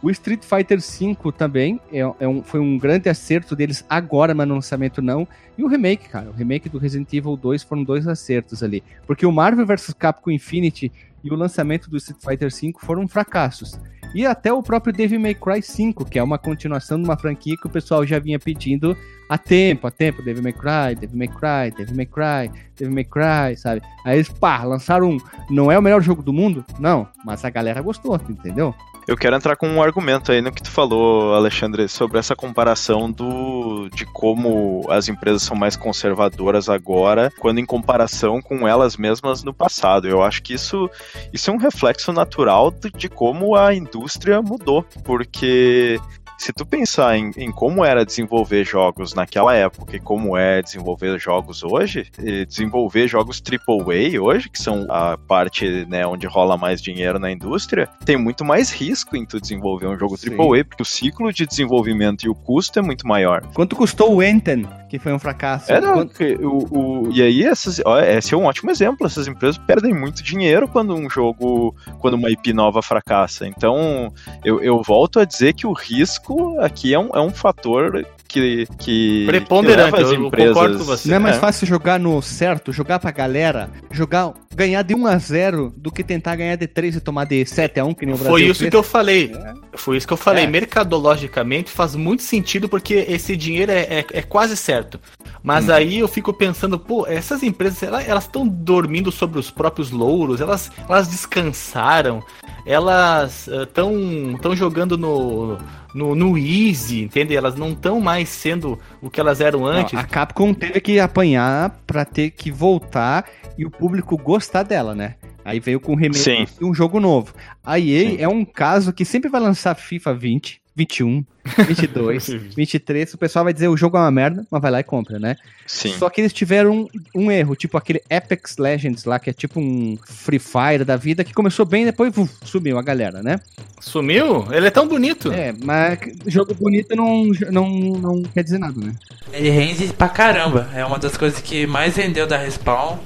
O 0.02 0.10
Street 0.10 0.42
Fighter 0.42 0.78
V 0.78 1.16
também 1.36 1.80
é, 1.90 2.00
é 2.20 2.28
um, 2.28 2.42
foi 2.42 2.60
um 2.60 2.78
grande 2.78 3.08
acerto 3.08 3.56
deles 3.56 3.84
agora, 3.88 4.34
mas 4.34 4.46
no 4.46 4.54
lançamento 4.54 5.00
não. 5.00 5.26
E 5.56 5.64
o 5.64 5.68
remake, 5.68 6.08
cara, 6.08 6.28
o 6.28 6.32
remake 6.32 6.68
do 6.68 6.78
Resident 6.78 7.12
Evil 7.12 7.36
2 7.36 7.62
foram 7.62 7.82
dois 7.82 8.06
acertos 8.06 8.62
ali. 8.62 8.82
Porque 9.06 9.24
o 9.24 9.32
Marvel 9.32 9.66
vs 9.66 9.94
Capcom 9.94 10.30
Infinity 10.30 10.92
e 11.24 11.30
o 11.30 11.34
lançamento 11.34 11.90
do 11.90 11.96
Street 11.96 12.20
Fighter 12.22 12.50
V 12.50 12.74
foram 12.78 13.08
fracassos. 13.08 13.80
E 14.14 14.24
até 14.24 14.52
o 14.52 14.62
próprio 14.62 14.92
Devil 14.92 15.20
May 15.20 15.34
Cry 15.34 15.60
5, 15.60 16.04
que 16.04 16.18
é 16.18 16.22
uma 16.22 16.38
continuação 16.38 16.98
de 16.98 17.04
uma 17.04 17.18
franquia 17.18 17.56
que 17.60 17.66
o 17.66 17.70
pessoal 17.70 18.06
já 18.06 18.18
vinha 18.18 18.38
pedindo 18.38 18.96
há 19.28 19.38
tempo, 19.38 19.86
há 19.86 19.90
tempo, 19.90 20.22
Devil 20.22 20.42
May 20.42 20.52
Cry, 20.52 20.94
Devil 20.98 21.18
May 21.18 21.28
Cry, 21.28 21.76
Devil 21.76 21.96
May 21.96 22.06
Cry, 22.06 22.50
Devil 22.76 22.94
May 22.94 23.04
Cry, 23.04 23.56
sabe? 23.56 23.82
Aí 24.04 24.16
eles, 24.16 24.28
pá, 24.28 24.62
lançaram 24.64 25.10
um, 25.10 25.18
não 25.50 25.70
é 25.70 25.78
o 25.78 25.82
melhor 25.82 26.00
jogo 26.00 26.22
do 26.22 26.32
mundo? 26.32 26.64
Não, 26.78 27.08
mas 27.24 27.44
a 27.44 27.50
galera 27.50 27.80
gostou, 27.80 28.20
entendeu? 28.28 28.74
Eu 29.06 29.16
quero 29.16 29.36
entrar 29.36 29.54
com 29.54 29.68
um 29.68 29.80
argumento 29.80 30.32
aí 30.32 30.40
no 30.40 30.50
que 30.50 30.60
tu 30.60 30.68
falou, 30.68 31.32
Alexandre, 31.32 31.86
sobre 31.86 32.18
essa 32.18 32.34
comparação 32.34 33.08
do 33.08 33.88
de 33.94 34.04
como 34.04 34.84
as 34.90 35.08
empresas 35.08 35.44
são 35.44 35.56
mais 35.56 35.76
conservadoras 35.76 36.68
agora, 36.68 37.32
quando 37.38 37.60
em 37.60 37.64
comparação 37.64 38.42
com 38.42 38.66
elas 38.66 38.96
mesmas 38.96 39.44
no 39.44 39.54
passado. 39.54 40.08
Eu 40.08 40.24
acho 40.24 40.42
que 40.42 40.54
isso, 40.54 40.90
isso 41.32 41.48
é 41.48 41.54
um 41.54 41.56
reflexo 41.56 42.12
natural 42.12 42.72
de, 42.72 42.90
de 42.90 43.08
como 43.08 43.54
a 43.54 43.72
indústria 43.72 44.42
mudou, 44.42 44.84
porque 45.04 46.00
se 46.38 46.52
tu 46.52 46.66
pensar 46.66 47.16
em, 47.16 47.30
em, 47.36 47.50
como 47.50 47.84
era 47.84 48.04
desenvolver 48.04 48.64
jogos 48.64 49.14
naquela 49.14 49.54
época 49.54 49.96
e 49.96 50.00
como 50.00 50.36
é 50.36 50.62
desenvolver 50.62 51.18
jogos 51.18 51.62
hoje, 51.62 52.10
desenvolver 52.46 53.08
jogos 53.08 53.42
AAA 53.42 54.20
hoje, 54.20 54.48
que 54.48 54.60
são 54.60 54.86
a 54.90 55.16
parte 55.16 55.86
né, 55.86 56.06
onde 56.06 56.26
rola 56.26 56.56
mais 56.56 56.80
dinheiro 56.82 57.18
na 57.18 57.30
indústria, 57.30 57.88
tem 58.04 58.16
muito 58.16 58.44
mais 58.44 58.70
risco 58.70 59.16
em 59.16 59.24
tu 59.24 59.40
desenvolver 59.40 59.86
um 59.86 59.98
jogo 59.98 60.16
Sim. 60.16 60.30
AAA, 60.30 60.64
porque 60.64 60.82
o 60.82 60.86
ciclo 60.86 61.32
de 61.32 61.46
desenvolvimento 61.46 62.24
e 62.24 62.28
o 62.28 62.34
custo 62.34 62.78
é 62.78 62.82
muito 62.82 63.06
maior. 63.06 63.42
Quanto 63.54 63.76
custou 63.76 64.14
o 64.14 64.22
Enten, 64.22 64.66
que 64.88 64.98
foi 64.98 65.12
um 65.12 65.18
fracasso? 65.18 65.72
É, 65.72 65.80
não, 65.80 65.94
Quanto... 65.94 66.22
o, 66.42 67.08
o, 67.08 67.12
e 67.12 67.22
aí, 67.22 67.42
essas, 67.44 67.80
ó, 67.84 67.98
esse 67.98 68.34
é 68.34 68.36
um 68.36 68.44
ótimo 68.44 68.70
exemplo. 68.70 69.06
Essas 69.06 69.26
empresas 69.26 69.58
perdem 69.58 69.94
muito 69.94 70.22
dinheiro 70.22 70.68
quando 70.68 70.94
um 70.94 71.08
jogo, 71.08 71.74
quando 71.98 72.14
uma 72.14 72.30
IP 72.30 72.52
nova 72.52 72.82
fracassa. 72.82 73.46
Então, 73.46 74.12
eu, 74.44 74.62
eu 74.62 74.82
volto 74.82 75.20
a 75.20 75.24
dizer 75.24 75.54
que 75.54 75.66
o 75.66 75.72
risco 75.72 76.06
risco 76.06 76.60
aqui 76.60 76.94
é 76.94 76.98
um, 76.98 77.10
é 77.14 77.20
um 77.20 77.30
fator 77.30 78.06
que, 78.28 78.66
que 78.78 79.24
preponderante, 79.26 79.96
que 79.96 80.02
as 80.02 80.12
empresas... 80.12 80.48
eu 80.48 80.54
concordo 80.54 80.78
com 80.78 80.84
você. 80.84 81.08
Não 81.08 81.16
é 81.16 81.18
mais 81.18 81.36
é. 81.36 81.40
fácil 81.40 81.66
jogar 81.66 81.98
no 81.98 82.20
certo, 82.22 82.72
jogar 82.72 82.98
pra 82.98 83.10
galera, 83.10 83.70
jogar, 83.90 84.32
ganhar 84.54 84.82
de 84.82 84.94
1 84.94 85.06
a 85.06 85.18
0 85.18 85.74
do 85.76 85.90
que 85.90 86.02
tentar 86.02 86.36
ganhar 86.36 86.56
de 86.56 86.66
3 86.66 86.96
e 86.96 87.00
tomar 87.00 87.24
de 87.24 87.44
7 87.44 87.80
a 87.80 87.84
1 87.84 87.94
que 87.94 88.06
nem 88.06 88.14
o 88.14 88.18
Brasil 88.18 88.32
Foi 88.32 88.42
isso 88.44 88.60
fez. 88.60 88.70
que 88.70 88.76
eu 88.76 88.82
falei. 88.82 89.32
É. 89.34 89.54
Foi 89.76 89.96
isso 89.96 90.06
que 90.06 90.12
eu 90.12 90.16
falei. 90.16 90.44
É. 90.44 90.46
Mercadologicamente 90.46 91.70
faz 91.70 91.94
muito 91.94 92.22
sentido 92.22 92.68
porque 92.68 93.06
esse 93.08 93.36
dinheiro 93.36 93.72
é, 93.72 93.80
é, 93.80 94.06
é 94.10 94.22
quase 94.22 94.56
certo. 94.56 95.00
Mas 95.46 95.68
hum. 95.68 95.72
aí 95.74 96.00
eu 96.00 96.08
fico 96.08 96.32
pensando, 96.32 96.76
pô, 96.76 97.06
essas 97.06 97.44
empresas, 97.44 97.80
elas 97.84 98.24
estão 98.24 98.44
dormindo 98.48 99.12
sobre 99.12 99.38
os 99.38 99.48
próprios 99.48 99.92
louros, 99.92 100.40
elas, 100.40 100.72
elas 100.88 101.06
descansaram, 101.06 102.20
elas 102.66 103.46
estão 103.46 103.94
uh, 103.94 104.38
tão 104.42 104.56
jogando 104.56 104.98
no 104.98 105.56
no, 105.94 106.14
no 106.14 106.36
Easy, 106.36 107.00
entende? 107.00 107.34
Elas 107.34 107.54
não 107.54 107.70
estão 107.70 108.00
mais 108.00 108.28
sendo 108.28 108.78
o 109.00 109.08
que 109.08 109.18
elas 109.18 109.40
eram 109.40 109.64
antes. 109.64 109.94
Não, 109.94 110.00
a 110.00 110.04
Capcom 110.04 110.52
teve 110.52 110.78
que 110.78 111.00
apanhar 111.00 111.80
para 111.86 112.04
ter 112.04 112.32
que 112.32 112.50
voltar 112.50 113.24
e 113.56 113.64
o 113.64 113.70
público 113.70 114.14
gostar 114.18 114.62
dela, 114.62 114.94
né? 114.94 115.14
Aí 115.46 115.60
veio 115.60 115.78
com 115.78 115.92
um 115.92 115.96
remake 115.96 116.48
e 116.60 116.64
um 116.64 116.74
jogo 116.74 116.98
novo. 116.98 117.32
A 117.64 117.78
EA 117.78 118.10
Sim. 118.10 118.16
é 118.18 118.26
um 118.26 118.44
caso 118.44 118.92
que 118.92 119.04
sempre 119.04 119.30
vai 119.30 119.40
lançar 119.40 119.76
FIFA 119.76 120.12
20, 120.12 120.60
21, 120.74 121.24
22, 121.68 122.26
23, 122.56 123.14
o 123.14 123.16
pessoal 123.16 123.44
vai 123.44 123.54
dizer 123.54 123.68
o 123.68 123.76
jogo 123.76 123.96
é 123.96 124.00
uma 124.00 124.10
merda, 124.10 124.44
mas 124.50 124.60
vai 124.60 124.72
lá 124.72 124.80
e 124.80 124.82
compra, 124.82 125.20
né? 125.20 125.36
Sim. 125.64 125.94
Só 125.96 126.10
que 126.10 126.20
eles 126.20 126.32
tiveram 126.32 126.72
um, 126.72 126.88
um 127.14 127.30
erro, 127.30 127.54
tipo 127.54 127.78
aquele 127.78 128.02
Apex 128.10 128.56
Legends 128.58 129.04
lá, 129.04 129.20
que 129.20 129.30
é 129.30 129.32
tipo 129.32 129.60
um 129.60 129.96
Free 130.04 130.40
Fire 130.40 130.84
da 130.84 130.96
vida, 130.96 131.22
que 131.22 131.32
começou 131.32 131.64
bem 131.64 131.82
e 131.82 131.86
depois 131.86 132.12
uf, 132.18 132.28
sumiu 132.44 132.76
a 132.76 132.82
galera, 132.82 133.22
né? 133.22 133.38
Sumiu? 133.80 134.52
Ele 134.52 134.66
é 134.66 134.70
tão 134.70 134.88
bonito. 134.88 135.30
É, 135.30 135.54
mas 135.62 135.96
jogo 136.26 136.54
bonito 136.54 136.96
não, 136.96 137.26
não, 137.52 137.70
não 137.70 138.22
quer 138.24 138.42
dizer 138.42 138.58
nada, 138.58 138.80
né? 138.80 138.92
Ele 139.32 139.48
rende 139.50 139.92
pra 139.92 140.08
caramba. 140.08 140.68
É 140.74 140.84
uma 140.84 140.98
das 140.98 141.16
coisas 141.16 141.40
que 141.40 141.68
mais 141.68 141.94
rendeu 141.94 142.26
da 142.26 142.36
Respawn. 142.36 142.98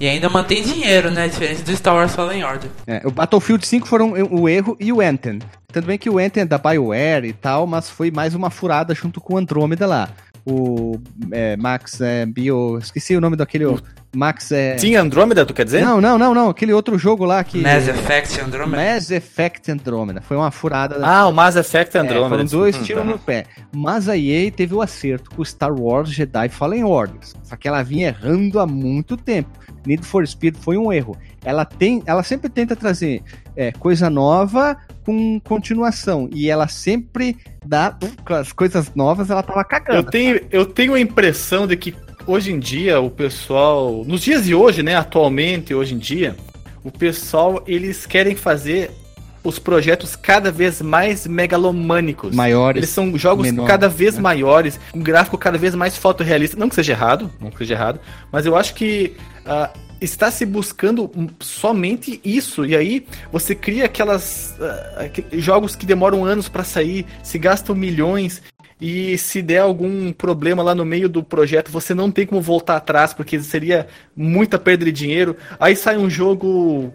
E 0.00 0.08
ainda 0.08 0.30
mantém 0.30 0.62
dinheiro, 0.62 1.10
né? 1.10 1.28
Diferente 1.28 1.62
do 1.62 1.76
Star 1.76 1.94
Wars 1.94 2.14
Fallen 2.14 2.42
Order. 2.42 2.70
É, 2.86 3.02
o 3.04 3.10
Battlefield 3.10 3.66
5 3.66 3.86
foram 3.86 4.12
o 4.30 4.48
erro 4.48 4.74
e 4.80 4.90
o 4.90 5.02
Anthem. 5.02 5.38
Tanto 5.70 5.86
bem 5.86 5.98
que 5.98 6.08
o 6.08 6.18
Anthem 6.18 6.42
é 6.42 6.46
da 6.46 6.56
BioWare 6.56 7.26
e 7.26 7.34
tal, 7.34 7.66
mas 7.66 7.90
foi 7.90 8.10
mais 8.10 8.34
uma 8.34 8.48
furada 8.48 8.94
junto 8.94 9.20
com 9.20 9.34
o 9.34 9.36
Andromeda 9.36 9.86
lá. 9.86 10.08
O 10.46 10.98
é, 11.30 11.54
Max 11.58 12.00
é, 12.00 12.24
Bio. 12.24 12.78
Esqueci 12.78 13.14
o 13.14 13.20
nome 13.20 13.36
daquele. 13.36 13.66
Max 14.16 14.50
é. 14.50 14.78
Sim, 14.78 14.96
Andromeda, 14.96 15.44
tu 15.44 15.52
quer 15.52 15.64
dizer? 15.64 15.84
Não, 15.84 16.00
não, 16.00 16.18
não, 16.18 16.32
não. 16.32 16.48
Aquele 16.48 16.72
outro 16.72 16.96
jogo 16.98 17.26
lá 17.26 17.44
que. 17.44 17.58
Mass 17.60 17.86
Effect 17.86 18.40
Andromeda. 18.40 18.94
Mass 18.94 19.10
Effect 19.10 19.70
Andromeda. 19.70 20.22
Foi 20.22 20.36
uma 20.36 20.50
furada. 20.50 20.98
Ah, 21.02 21.28
o 21.28 21.32
Mass 21.32 21.56
Effect 21.56 21.96
Andromeda. 21.98 22.26
É, 22.26 22.28
foram 22.30 22.44
dois 22.46 22.76
hum, 22.76 22.82
tiros 22.82 23.04
tá. 23.04 23.08
no 23.10 23.18
pé. 23.18 23.44
Mas 23.70 24.08
a 24.08 24.16
EA 24.16 24.50
teve 24.50 24.74
o 24.74 24.80
acerto 24.80 25.30
com 25.30 25.42
o 25.42 25.44
Star 25.44 25.72
Wars 25.72 26.10
Jedi 26.10 26.48
Fallen 26.48 26.84
Orders. 26.84 27.34
Só 27.44 27.54
que 27.54 27.68
ela 27.68 27.82
vinha 27.82 28.08
errando 28.08 28.58
há 28.58 28.66
muito 28.66 29.16
tempo. 29.16 29.60
Need 29.86 30.04
for 30.04 30.26
Speed 30.26 30.56
foi 30.56 30.76
um 30.76 30.92
erro. 30.92 31.16
Ela 31.44 31.64
tem, 31.64 32.02
ela 32.06 32.22
sempre 32.22 32.48
tenta 32.48 32.76
trazer 32.76 33.22
é, 33.56 33.72
coisa 33.72 34.10
nova 34.10 34.76
com 35.04 35.40
continuação 35.40 36.28
e 36.32 36.50
ela 36.50 36.68
sempre 36.68 37.36
dá 37.64 37.96
as 38.28 38.52
coisas 38.52 38.94
novas. 38.94 39.30
Ela 39.30 39.42
tava 39.42 39.64
cagando. 39.64 39.98
Eu 39.98 40.04
tenho, 40.04 40.40
eu 40.50 40.66
tenho 40.66 40.94
a 40.94 41.00
impressão 41.00 41.66
de 41.66 41.76
que 41.76 41.94
hoje 42.26 42.52
em 42.52 42.58
dia 42.58 43.00
o 43.00 43.10
pessoal, 43.10 44.04
nos 44.04 44.20
dias 44.20 44.44
de 44.44 44.54
hoje, 44.54 44.82
né, 44.82 44.94
atualmente, 44.94 45.74
hoje 45.74 45.94
em 45.94 45.98
dia, 45.98 46.36
o 46.84 46.90
pessoal 46.90 47.62
eles 47.66 48.06
querem 48.06 48.36
fazer 48.36 48.90
os 49.42 49.58
projetos 49.58 50.16
cada 50.16 50.50
vez 50.50 50.82
mais 50.82 51.26
megalomânicos. 51.26 52.34
Maiores. 52.34 52.78
Eles 52.78 52.90
são 52.90 53.16
jogos 53.16 53.44
menor, 53.44 53.66
cada 53.66 53.88
vez 53.88 54.16
né? 54.16 54.20
maiores, 54.20 54.78
um 54.94 55.00
gráfico 55.00 55.38
cada 55.38 55.58
vez 55.58 55.74
mais 55.74 55.96
fotorrealista. 55.96 56.56
Não 56.56 56.68
que 56.68 56.74
seja 56.74 56.92
errado, 56.92 57.30
não 57.40 57.50
que 57.50 57.58
seja 57.58 57.74
errado, 57.74 58.00
mas 58.30 58.46
eu 58.46 58.56
acho 58.56 58.74
que 58.74 59.14
uh, 59.46 59.78
está 60.00 60.30
se 60.30 60.44
buscando 60.44 61.10
somente 61.40 62.20
isso. 62.24 62.64
E 62.64 62.76
aí 62.76 63.06
você 63.32 63.54
cria 63.54 63.86
aquelas 63.86 64.56
uh, 64.58 65.38
jogos 65.38 65.74
que 65.74 65.86
demoram 65.86 66.24
anos 66.24 66.48
para 66.48 66.64
sair, 66.64 67.06
se 67.22 67.38
gastam 67.38 67.74
milhões. 67.74 68.42
E 68.80 69.18
se 69.18 69.42
der 69.42 69.58
algum 69.58 70.10
problema 70.10 70.62
lá 70.62 70.74
no 70.74 70.86
meio 70.86 71.06
do 71.06 71.22
projeto, 71.22 71.70
você 71.70 71.92
não 71.92 72.10
tem 72.10 72.24
como 72.26 72.40
voltar 72.40 72.76
atrás, 72.76 73.12
porque 73.12 73.38
seria 73.40 73.86
muita 74.16 74.58
perda 74.58 74.86
de 74.86 74.92
dinheiro. 74.92 75.36
Aí 75.58 75.76
sai 75.76 75.98
um 75.98 76.08
jogo 76.08 76.90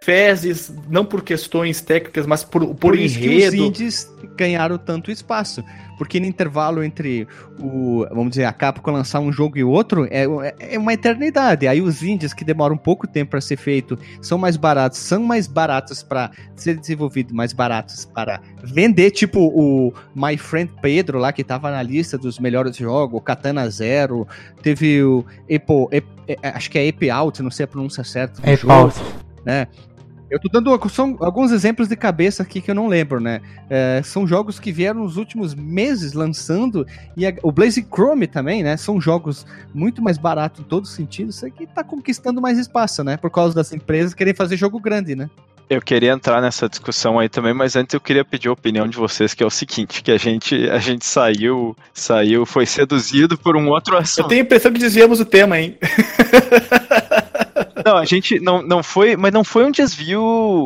fezes, 0.00 0.72
não 0.88 1.04
por 1.04 1.22
questões 1.22 1.80
técnicas, 1.80 2.26
mas 2.26 2.44
por, 2.44 2.66
por, 2.66 2.76
por 2.76 2.98
enredo. 2.98 3.16
que 3.18 3.46
os 3.46 3.54
indies 3.54 4.14
ganharam 4.36 4.78
tanto 4.78 5.10
espaço. 5.10 5.62
Porque 5.98 6.20
no 6.20 6.26
intervalo 6.26 6.84
entre 6.84 7.26
o, 7.58 8.06
vamos 8.10 8.30
dizer, 8.30 8.44
a 8.44 8.52
Capcom 8.52 8.92
lançar 8.92 9.18
um 9.18 9.32
jogo 9.32 9.58
e 9.58 9.64
outro 9.64 10.06
é, 10.10 10.26
é 10.60 10.78
uma 10.78 10.92
eternidade. 10.92 11.66
Aí 11.66 11.82
os 11.82 12.04
indies 12.04 12.32
que 12.32 12.44
demoram 12.44 12.76
um 12.76 12.78
pouco 12.78 13.06
tempo 13.06 13.32
para 13.32 13.40
ser 13.40 13.56
feito 13.56 13.98
são 14.22 14.38
mais 14.38 14.56
baratos, 14.56 15.00
são 15.00 15.24
mais 15.24 15.48
baratos 15.48 16.02
para 16.02 16.30
ser 16.54 16.76
desenvolvido, 16.76 17.34
mais 17.34 17.52
baratos 17.52 18.04
para 18.04 18.40
vender, 18.62 19.10
tipo 19.10 19.40
o 19.40 19.92
My 20.14 20.38
Friend 20.38 20.72
Pedro 20.80 21.18
lá 21.18 21.32
que 21.32 21.42
tava 21.42 21.68
na 21.70 21.82
lista 21.82 22.16
dos 22.16 22.38
melhores 22.38 22.76
jogos, 22.76 23.18
o 23.18 23.20
Katana 23.20 23.68
Zero, 23.68 24.26
teve 24.62 25.02
o 25.02 25.24
Apple, 25.42 26.04
acho 26.54 26.70
que 26.70 26.78
é 26.78 26.88
Ape 26.88 27.10
Out, 27.10 27.42
não 27.42 27.50
sei 27.50 27.64
a 27.64 27.66
pronúncia 27.66 28.04
certa. 28.04 28.40
Ape 28.40 28.70
Out. 28.70 28.96
Né? 29.44 29.66
Eu 30.30 30.38
tô 30.38 30.48
dando 30.48 30.68
são 30.88 31.16
alguns 31.20 31.50
exemplos 31.52 31.88
de 31.88 31.96
cabeça 31.96 32.42
aqui 32.42 32.60
que 32.60 32.70
eu 32.70 32.74
não 32.74 32.86
lembro, 32.86 33.18
né? 33.18 33.40
É, 33.70 34.02
são 34.04 34.26
jogos 34.26 34.60
que 34.60 34.70
vieram 34.70 35.00
nos 35.00 35.16
últimos 35.16 35.54
meses 35.54 36.12
lançando, 36.12 36.86
e 37.16 37.26
a, 37.26 37.34
o 37.42 37.50
Blaze 37.50 37.82
Chrome 37.82 38.26
também, 38.26 38.62
né? 38.62 38.76
São 38.76 39.00
jogos 39.00 39.46
muito 39.74 40.02
mais 40.02 40.18
baratos 40.18 40.60
em 40.60 40.64
todos 40.64 40.90
os 40.90 40.96
sentidos, 40.96 41.36
isso 41.36 41.46
aqui 41.46 41.66
tá 41.66 41.82
conquistando 41.82 42.40
mais 42.40 42.58
espaço, 42.58 43.02
né? 43.02 43.16
Por 43.16 43.30
causa 43.30 43.54
das 43.54 43.72
empresas 43.72 44.12
querem 44.12 44.34
fazer 44.34 44.56
jogo 44.56 44.78
grande, 44.78 45.14
né? 45.14 45.30
Eu 45.70 45.82
queria 45.82 46.12
entrar 46.12 46.40
nessa 46.40 46.66
discussão 46.66 47.18
aí 47.18 47.28
também, 47.28 47.52
mas 47.52 47.76
antes 47.76 47.92
eu 47.92 48.00
queria 48.00 48.24
pedir 48.24 48.48
a 48.48 48.52
opinião 48.52 48.88
de 48.88 48.96
vocês, 48.96 49.34
que 49.34 49.42
é 49.42 49.46
o 49.46 49.50
seguinte, 49.50 50.02
que 50.02 50.10
a 50.10 50.16
gente, 50.16 50.68
a 50.70 50.78
gente 50.78 51.04
saiu, 51.04 51.76
saiu, 51.92 52.46
foi 52.46 52.64
seduzido 52.64 53.36
por 53.36 53.54
um 53.54 53.68
outro 53.68 53.96
assunto. 53.96 54.24
Eu 54.24 54.28
tenho 54.28 54.40
a 54.42 54.44
impressão 54.44 54.72
que 54.72 54.78
desviamos 54.78 55.20
o 55.20 55.26
tema, 55.26 55.60
hein? 55.60 55.76
Não, 57.84 57.96
a 57.96 58.04
gente 58.04 58.40
não, 58.40 58.62
não 58.62 58.82
foi, 58.82 59.16
mas 59.16 59.32
não 59.32 59.44
foi 59.44 59.64
um 59.64 59.70
desvio, 59.70 60.22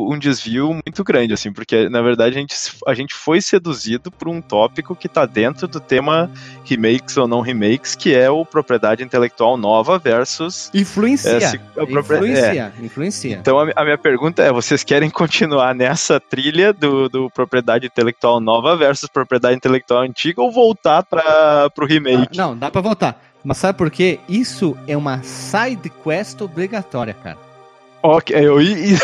um 0.09 0.17
desvio 0.17 0.73
muito 0.73 1.03
grande, 1.03 1.33
assim, 1.33 1.51
porque 1.51 1.87
na 1.89 2.01
verdade 2.01 2.35
a 2.37 2.39
gente, 2.39 2.55
a 2.87 2.93
gente 2.93 3.13
foi 3.13 3.41
seduzido 3.41 4.11
por 4.11 4.27
um 4.27 4.41
tópico 4.41 4.95
que 4.95 5.07
tá 5.07 5.25
dentro 5.25 5.67
do 5.67 5.79
tema 5.79 6.29
remakes 6.65 7.17
ou 7.17 7.27
não 7.27 7.41
remakes, 7.41 7.95
que 7.95 8.13
é 8.13 8.29
o 8.29 8.45
propriedade 8.45 9.03
intelectual 9.03 9.57
nova 9.57 9.97
versus. 9.99 10.69
Influencia. 10.73 11.31
essa- 11.37 11.57
a 11.77 11.85
propria- 11.85 11.99
Influencia. 12.17 12.73
Influencia. 12.81 13.37
Então 13.41 13.59
a, 13.59 13.67
a 13.75 13.83
minha 13.83 13.97
pergunta 13.97 14.41
é: 14.41 14.51
vocês 14.51 14.83
querem 14.83 15.09
continuar 15.09 15.73
nessa 15.75 16.19
trilha 16.19 16.73
do, 16.73 17.09
do 17.09 17.29
propriedade 17.29 17.85
intelectual 17.87 18.39
nova 18.39 18.75
versus 18.75 19.09
propriedade 19.09 19.55
intelectual 19.55 20.01
antiga 20.01 20.41
ou 20.41 20.51
voltar 20.51 21.03
para 21.03 21.69
pro 21.71 21.85
remake? 21.85 22.37
Não, 22.37 22.55
dá 22.57 22.69
pra 22.71 22.81
voltar. 22.81 23.21
Mas 23.43 23.57
sabe 23.57 23.77
por 23.77 23.91
quê? 23.91 24.19
Isso 24.27 24.77
é 24.87 24.95
uma 24.95 25.21
side 25.23 25.89
quest 26.03 26.39
obrigatória, 26.41 27.13
cara. 27.21 27.37
Ok, 28.01 28.35
eu, 28.35 28.61
e- 28.61 28.93
e- 28.93 28.97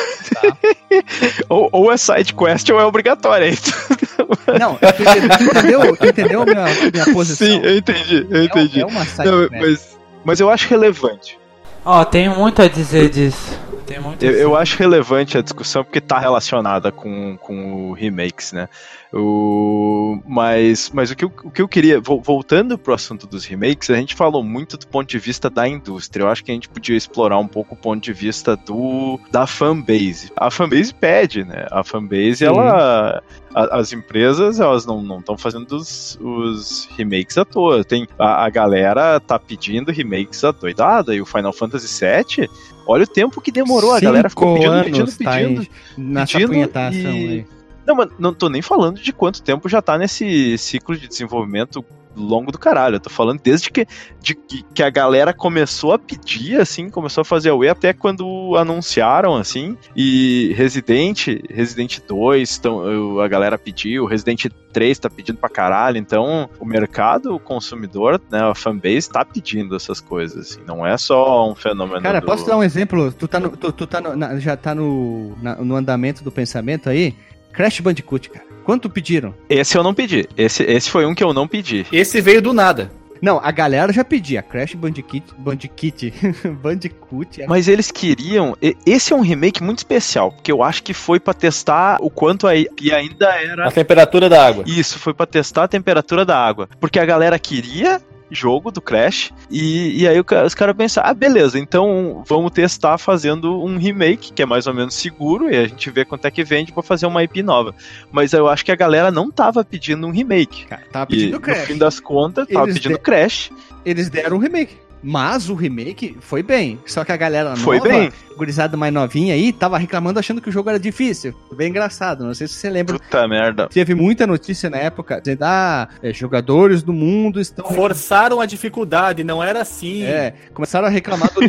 ou, 1.50 1.70
ou 1.72 1.92
é 1.92 1.98
side 1.98 2.34
quest 2.34 2.70
ou 2.70 2.80
é 2.80 2.86
obrigatória. 2.86 3.52
Não, 4.60 4.76
tu 4.76 5.44
entendeu, 5.44 5.96
tu 5.98 6.06
entendeu, 6.08 6.42
a 6.42 6.46
minha, 6.46 6.66
minha 6.92 7.06
posição? 7.14 7.48
Sim, 7.48 7.62
eu 7.64 7.78
entendi, 7.78 8.28
eu 8.30 8.42
É- 8.42 8.46
entendi. 8.46 8.82
É, 8.82 8.86
uma 8.86 9.06
side 9.06 9.30
Não, 9.30 9.48
quest. 9.50 9.62
mas, 9.62 9.98
mas 10.26 10.40
eu 10.40 10.50
acho 10.50 10.68
relevante. 10.70 11.38
Ó, 11.86 12.04
tenho 12.06 12.36
muito 12.36 12.62
a 12.62 12.68
dizer 12.68 13.10
disso. 13.10 13.58
Tem 13.90 14.00
muito 14.00 14.24
Eu, 14.24 14.32
eu 14.34 14.56
acho 14.56 14.78
relevante 14.78 15.36
a 15.38 15.42
discussão 15.42 15.84
porque 15.84 16.00
tá 16.00 16.20
relacionada 16.20 16.92
com, 16.92 17.36
com 17.38 17.90
o 17.90 17.94
remakes, 17.94 18.52
né? 18.54 18.70
O, 19.12 20.22
mas 20.28 20.92
mas 20.94 21.10
o, 21.10 21.16
que 21.16 21.26
eu, 21.26 21.32
o 21.44 21.50
que 21.50 21.62
eu 21.62 21.68
queria, 21.68 22.00
vol- 22.00 22.22
voltando 22.22 22.78
pro 22.78 22.94
assunto 22.94 23.26
dos 23.26 23.44
remakes, 23.44 23.90
a 23.90 23.96
gente 23.96 24.14
falou 24.14 24.44
muito 24.44 24.78
do 24.78 24.86
ponto 24.86 25.10
de 25.10 25.18
vista 25.18 25.50
da 25.50 25.68
indústria. 25.68 26.24
Eu 26.24 26.30
acho 26.30 26.44
que 26.44 26.52
a 26.52 26.54
gente 26.54 26.70
podia 26.70 26.96
explorar 26.96 27.40
um 27.40 27.48
pouco 27.48 27.74
o 27.74 27.78
ponto 27.78 28.02
de 28.04 28.14
vista 28.14 28.56
do 28.56 29.20
da 29.32 29.48
fanbase. 29.48 30.32
A 30.38 30.52
fanbase 30.52 30.94
pede, 30.94 31.44
né? 31.44 31.66
A 31.72 31.84
fanbase, 31.84 32.46
ela. 32.46 33.24
a- 33.56 33.80
as 33.80 33.92
empresas, 33.92 34.60
elas 34.60 34.86
não 34.86 35.18
estão 35.18 35.36
fazendo 35.36 35.72
os, 35.72 36.16
os 36.22 36.88
remakes 36.96 37.36
à 37.36 37.44
toa. 37.44 37.84
Tem, 37.84 38.08
a, 38.20 38.46
a 38.46 38.50
galera 38.52 39.20
tá 39.20 39.40
pedindo 39.40 39.92
remakes 39.92 40.44
adoidada 40.44 41.16
e 41.16 41.22
o 41.22 41.26
Final 41.26 41.52
Fantasy 41.52 42.06
VII 42.06 42.48
Olha 42.92 43.04
o 43.04 43.08
tempo 43.08 43.40
que 43.40 43.52
demorou, 43.52 43.94
a 43.94 44.00
galera 44.00 44.32
ficou 44.32 44.58
Cinco 44.58 44.68
pedindo, 44.68 44.84
pedindo, 44.84 45.02
anos 45.02 45.18
tá 45.18 45.32
aí 45.32 45.48
pedindo. 45.48 45.68
nessa 45.96 46.34
pedindo 46.34 46.50
punhetação 46.50 47.12
e- 47.12 47.30
aí. 47.30 47.46
Não, 47.86 47.96
mas 47.96 48.10
não 48.18 48.34
tô 48.34 48.50
nem 48.50 48.64
falando 48.64 49.00
de 49.00 49.14
quanto 49.14 49.44
tempo 49.44 49.70
já 49.70 49.80
tá 49.80 49.96
nesse 49.96 50.58
ciclo 50.58 50.98
de 50.98 51.08
desenvolvimento 51.08 51.86
longo 52.16 52.52
do 52.52 52.58
caralho. 52.58 52.96
Eu 52.96 53.00
tô 53.00 53.10
falando 53.10 53.40
desde 53.42 53.70
que, 53.70 53.86
de 54.22 54.36
que, 54.36 54.84
a 54.84 54.90
galera 54.90 55.34
começou 55.34 55.94
a 55.94 56.00
pedir, 56.00 56.60
assim, 56.60 56.90
começou 56.90 57.22
a 57.22 57.26
fazer 57.26 57.50
a 57.50 57.56
UE 57.56 57.70
até 57.70 57.94
quando 57.94 58.56
anunciaram, 58.58 59.36
assim. 59.36 59.78
E 59.96 60.54
Resident, 60.56 61.28
Resident 61.50 62.00
2, 62.08 62.58
tão, 62.60 63.20
a 63.20 63.28
galera 63.28 63.58
pediu, 63.58 64.06
Resident 64.06 64.46
3 64.74 65.00
tá 65.00 65.10
pedindo 65.10 65.38
pra 65.38 65.50
caralho. 65.50 65.98
Então, 65.98 66.50
o 66.60 66.66
mercado, 66.66 67.34
o 67.36 67.40
consumidor, 67.40 68.22
né, 68.32 68.42
a 68.42 68.56
fanbase 68.56 69.10
tá 69.10 69.24
pedindo 69.26 69.76
essas 69.76 70.00
coisas, 70.02 70.52
assim. 70.52 70.62
Não 70.66 70.86
é 70.86 70.98
só 70.98 71.50
um 71.50 71.56
fenômeno 71.56 72.02
Cara, 72.02 72.20
do... 72.22 72.26
posso 72.26 72.46
dar 72.46 72.58
um 72.58 72.64
exemplo? 72.64 73.12
Tu, 73.12 73.28
tá 73.28 73.40
no, 73.40 73.50
tu, 73.56 73.72
tu 73.72 73.88
tá 73.88 74.02
no- 74.02 74.16
na- 74.16 74.40
já 74.40 74.56
tá 74.58 74.74
no, 74.76 75.36
na- 75.42 75.56
no 75.56 75.76
andamento 75.76 76.24
do 76.24 76.32
pensamento 76.32 76.90
aí? 76.90 77.16
Crash 77.52 77.80
Bandicoot, 77.80 78.30
cara. 78.30 78.49
Quanto 78.70 78.88
pediram? 78.88 79.34
Esse 79.50 79.76
eu 79.76 79.82
não 79.82 79.96
pedi. 79.96 80.28
Esse, 80.38 80.62
esse 80.62 80.92
foi 80.92 81.04
um 81.04 81.16
que 81.16 81.24
eu 81.24 81.34
não 81.34 81.48
pedi. 81.48 81.88
Esse 81.92 82.22
veio 82.22 82.40
do 82.40 82.54
nada. 82.54 82.92
Não, 83.20 83.42
a 83.44 83.50
galera 83.52 83.92
já 83.92 84.06
pedia. 84.06 84.44
Crash 84.44 84.76
Bandicoot. 84.76 85.24
Bandicoot. 85.40 86.14
Bandicoot. 86.62 87.42
é- 87.42 87.48
Mas 87.48 87.68
eles 87.68 87.90
queriam. 87.90 88.56
e- 88.62 88.78
Esse 88.86 89.12
é 89.12 89.16
um 89.16 89.22
remake 89.22 89.64
muito 89.64 89.80
especial, 89.80 90.32
porque 90.32 90.52
eu 90.52 90.62
acho 90.62 90.84
que 90.84 90.94
foi 90.94 91.20
pra 91.20 91.34
testar 91.34 91.98
o 92.00 92.12
quanto 92.12 92.46
a 92.48 92.56
e 92.56 92.68
ainda 92.94 93.28
era. 93.42 93.68
A 93.68 93.72
temperatura 93.72 94.30
da 94.30 94.46
água. 94.46 94.64
Isso, 94.68 95.00
foi 95.00 95.16
pra 95.16 95.26
testar 95.26 95.64
a 95.64 95.68
temperatura 95.68 96.24
da 96.24 96.38
água. 96.38 96.70
Porque 96.80 97.00
a 97.00 97.06
galera 97.06 97.40
queria 97.40 98.00
jogo 98.32 98.72
do 98.72 98.82
Crash, 98.82 99.32
e, 99.50 100.02
e 100.04 100.08
aí 100.08 100.20
os 100.20 100.54
caras 100.56 100.76
pensaram, 100.76 101.10
ah, 101.10 101.14
beleza, 101.14 101.58
então 101.60 102.24
vamos 102.28 102.52
testar 102.52 102.98
fazendo 102.98 103.64
um 103.64 103.78
remake, 103.78 104.32
que 104.34 104.42
é 104.42 104.46
mais 104.46 104.68
ou 104.68 104.74
menos 104.74 104.96
seguro, 104.96 105.50
e 105.50 105.56
a 105.58 105.68
gente 105.68 105.90
vê 105.90 106.06
quanto 106.06 106.26
é 106.26 106.32
que 106.32 106.44
vende 106.44 106.72
pra 106.72 106.84
fazer 106.84 107.06
uma 107.06 107.24
IP 107.24 107.42
nova. 107.42 107.74
Mas 108.12 108.34
eu 108.34 108.48
acho 108.48 108.64
que 108.64 108.72
a 108.72 108.76
galera 108.76 109.12
não 109.12 109.32
tava 109.32 109.64
pedindo 109.64 110.06
um 110.08 110.12
remake. 110.12 110.66
Cara, 110.66 110.84
tava 110.92 111.12
E 111.12 111.16
pedindo 111.16 111.32
no 111.34 111.40
Crash. 111.40 111.66
fim 111.66 111.78
das 111.78 112.00
contas, 112.00 112.48
tava 112.48 112.66
Eles 112.66 112.76
pedindo 112.76 112.96
de- 112.96 113.02
Crash. 113.02 113.52
Eles 113.86 114.10
deram 114.10 114.38
um 114.38 114.40
remake. 114.40 114.76
Mas 115.02 115.50
o 115.50 115.56
remake 115.56 116.18
foi 116.20 116.44
bem. 116.44 116.80
Só 116.86 117.06
que 117.06 117.12
a 117.12 117.18
galera 117.18 117.50
nova, 117.52 117.62
Foi 117.62 117.80
bem. 117.80 118.12
gurizada 118.38 118.76
mais 118.76 118.94
novinha 118.94 119.34
aí, 119.34 119.54
tava 119.54 119.78
reclamando 119.78 120.20
achando 120.20 120.42
que 120.42 120.50
o 120.50 120.52
jogo 120.52 120.70
era 120.70 120.80
difícil. 120.80 121.34
Bem 121.56 121.70
engraçado. 121.70 122.26
Não 122.26 122.34
sei 122.34 122.48
se 122.48 122.56
você 122.56 122.70
lembra. 122.70 123.00
Puta 123.00 123.28
merda. 123.28 123.68
Teve 123.70 123.96
muita 123.96 124.28
notícia 124.28 124.70
na 124.70 124.78
época 124.78 125.20
dizendo: 125.22 125.44
ah, 125.44 125.88
é, 126.04 126.12
jogadores 126.14 126.84
do 126.84 126.92
mundo 126.94 127.40
estão. 127.40 127.66
Forçaram 127.72 128.42
a 128.42 128.46
dificuldade, 128.46 129.24
não 129.24 129.42
era 129.44 129.62
assim. 129.62 130.04
É, 130.04 130.34
começaram 130.54 130.88
a 130.88 130.90
reclamar 130.90 131.32
do 131.34 131.42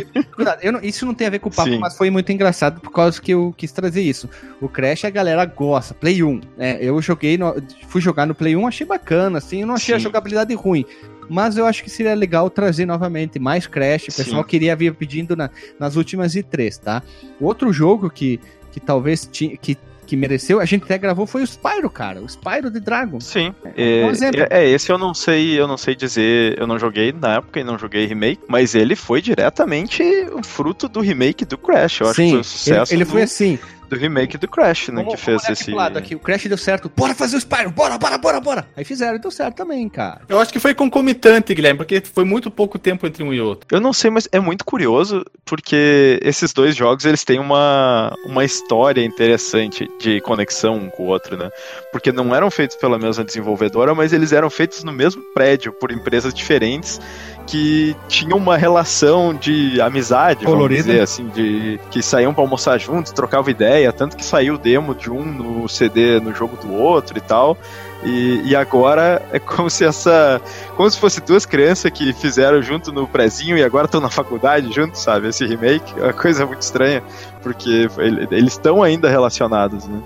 eu 0.61 0.71
não- 0.71 0.81
Isso 0.81 1.05
não 1.05 1.13
tem 1.13 1.27
a 1.27 1.29
ver 1.29 1.39
com 1.39 1.49
o 1.49 1.53
papo, 1.53 1.69
Sim. 1.69 1.79
mas 1.79 1.97
foi 1.97 2.09
muito 2.09 2.31
engraçado 2.31 2.79
por 2.81 2.91
causa 2.91 3.21
que 3.21 3.31
eu 3.31 3.53
quis 3.57 3.71
trazer 3.71 4.01
isso. 4.01 4.29
O 4.61 4.67
Crash 4.69 5.05
a 5.05 5.09
galera 5.09 5.45
gosta, 5.45 5.93
Play 5.93 6.23
1. 6.23 6.41
né? 6.57 6.77
eu 6.81 7.01
joguei, 7.01 7.37
no- 7.37 7.55
fui 7.87 8.01
jogar 8.01 8.25
no 8.25 8.33
Play 8.33 8.55
1, 8.55 8.67
achei 8.67 8.87
bacana, 8.87 9.37
assim, 9.39 9.61
eu 9.61 9.67
não 9.67 9.75
achei 9.75 9.93
a 9.93 9.97
Sim. 9.97 10.03
jogabilidade 10.03 10.53
ruim. 10.53 10.85
Mas 11.31 11.55
eu 11.57 11.65
acho 11.65 11.81
que 11.83 11.89
seria 11.89 12.13
legal 12.13 12.49
trazer 12.49 12.85
novamente 12.85 13.39
mais 13.39 13.65
Crash. 13.65 14.03
O 14.09 14.15
pessoal 14.15 14.41
Sim. 14.43 14.47
queria 14.49 14.75
vir 14.75 14.93
pedindo 14.93 15.35
na- 15.35 15.49
nas 15.79 15.95
últimas 15.95 16.33
E3, 16.35 16.77
tá? 16.77 17.01
Outro 17.39 17.71
jogo 17.71 18.09
que, 18.09 18.39
que 18.71 18.79
talvez 18.79 19.27
tinha. 19.31 19.55
Que, 19.55 19.77
que 20.05 20.17
mereceu, 20.17 20.59
a 20.59 20.65
gente 20.65 20.83
até 20.83 20.97
gravou 20.97 21.25
foi 21.25 21.41
o 21.41 21.47
Spyro, 21.47 21.89
cara. 21.89 22.21
O 22.21 22.27
Spyro 22.27 22.69
de 22.69 22.81
Dragon. 22.81 23.21
Sim. 23.21 23.55
um 23.77 24.09
exemplo. 24.09 24.41
É, 24.49 24.65
é, 24.65 24.69
esse 24.69 24.91
eu 24.91 24.97
não 24.97 25.13
sei, 25.13 25.57
eu 25.57 25.65
não 25.69 25.77
sei 25.77 25.95
dizer, 25.95 26.59
eu 26.59 26.67
não 26.67 26.77
joguei 26.77 27.13
na 27.13 27.35
época 27.35 27.61
e 27.61 27.63
não 27.63 27.79
joguei 27.79 28.05
remake, 28.07 28.41
mas 28.45 28.75
ele 28.75 28.93
foi 28.93 29.21
diretamente 29.21 30.03
o 30.33 30.43
fruto 30.43 30.89
do 30.89 30.99
remake 30.99 31.45
do 31.45 31.57
Crash. 31.57 32.01
Eu 32.01 32.07
acho 32.07 32.15
que 32.15 32.23
foi 32.23 32.31
um 32.33 32.35
ele, 32.39 32.43
sucesso 32.43 32.93
ele 32.93 33.05
do, 33.05 33.11
foi 33.11 33.21
assim. 33.21 33.57
Do 33.91 33.97
remake 33.97 34.37
do 34.37 34.47
Crash, 34.47 34.87
né, 34.87 35.03
Vamos- 35.03 35.15
que 35.15 35.21
fez 35.21 35.47
esse 35.49 35.71
lado 35.71 35.97
aqui. 35.99 36.15
O 36.15 36.19
Crash 36.19 36.45
deu 36.45 36.57
certo. 36.57 36.89
Bora 36.95 37.13
fazer 37.13 37.35
o 37.35 37.39
Spyro. 37.39 37.71
Bora, 37.71 37.97
bora, 37.97 38.17
bora, 38.17 38.39
bora. 38.39 38.67
Aí 38.75 38.85
fizeram 38.85 39.17
e 39.17 39.19
deu 39.19 39.29
certo 39.29 39.57
também, 39.57 39.87
cara. 39.89 40.21
Eu 40.29 40.39
acho 40.39 40.51
que 40.53 40.59
foi 40.59 40.73
concomitante, 40.73 41.53
Guilherme, 41.53 41.77
porque 41.77 42.01
foi 42.01 42.23
muito 42.23 42.49
pouco 42.49 42.79
tempo 42.79 43.05
entre 43.05 43.21
um 43.21 43.33
e 43.33 43.41
outro. 43.41 43.67
Eu 43.69 43.81
não 43.81 43.91
sei, 43.91 44.09
mas 44.09 44.29
é 44.31 44.39
muito 44.39 44.63
curioso 44.63 45.25
porque 45.45 46.19
esses 46.23 46.53
dois 46.53 46.73
jogos 46.75 47.03
eles 47.03 47.25
têm 47.25 47.37
uma, 47.39 48.15
uma 48.25 48.45
história 48.45 49.03
interessante 49.03 49.89
de 49.99 50.21
conexão 50.21 50.75
um 50.75 50.89
com 50.89 51.03
o 51.03 51.07
outro, 51.07 51.35
né? 51.35 51.49
Porque 51.91 52.11
não 52.13 52.33
eram 52.33 52.49
feitos 52.49 52.77
pela 52.77 52.97
mesma 52.97 53.23
desenvolvedora, 53.25 53.93
mas 53.93 54.13
eles 54.13 54.31
eram 54.31 54.49
feitos 54.49 54.83
no 54.85 54.93
mesmo 54.93 55.21
prédio 55.33 55.73
por 55.73 55.91
empresas 55.91 56.33
diferentes 56.33 56.99
que 57.47 57.95
tinham 58.07 58.37
uma 58.37 58.55
relação 58.55 59.33
de 59.33 59.81
amizade, 59.81 60.45
Colorida. 60.45 60.83
vamos 60.83 60.85
dizer 60.93 61.01
assim, 61.03 61.27
de 61.29 61.79
que 61.89 62.01
saíam 62.01 62.33
pra 62.33 62.43
almoçar 62.43 62.77
juntos, 62.79 63.11
trocavam 63.11 63.49
ideia, 63.49 63.80
tanto 63.89 64.17
que 64.17 64.25
saiu 64.25 64.55
o 64.55 64.57
demo 64.57 64.93
de 64.93 65.09
um 65.09 65.23
no 65.23 65.69
CD 65.69 66.19
no 66.19 66.33
jogo 66.35 66.57
do 66.57 66.73
outro 66.73 67.17
e 67.17 67.21
tal. 67.21 67.57
E, 68.03 68.41
e 68.45 68.55
agora 68.55 69.21
é 69.31 69.37
como 69.39 69.69
se 69.69 69.85
essa 69.85 70.41
como 70.75 70.89
se 70.89 70.99
fosse 70.99 71.21
duas 71.21 71.45
crianças 71.45 71.89
que 71.91 72.11
fizeram 72.13 72.61
junto 72.61 72.91
no 72.91 73.07
prezinho 73.07 73.57
e 73.57 73.63
agora 73.63 73.85
estão 73.85 74.01
na 74.01 74.09
faculdade 74.09 74.73
juntos, 74.73 74.99
sabe? 75.01 75.27
Esse 75.29 75.45
remake 75.45 75.93
é 75.99 76.03
uma 76.05 76.13
coisa 76.13 76.45
muito 76.45 76.61
estranha, 76.63 77.01
porque 77.41 77.87
ele- 77.99 78.27
eles 78.31 78.53
estão 78.53 78.81
ainda 78.83 79.07
relacionados, 79.07 79.85
né? 79.87 80.01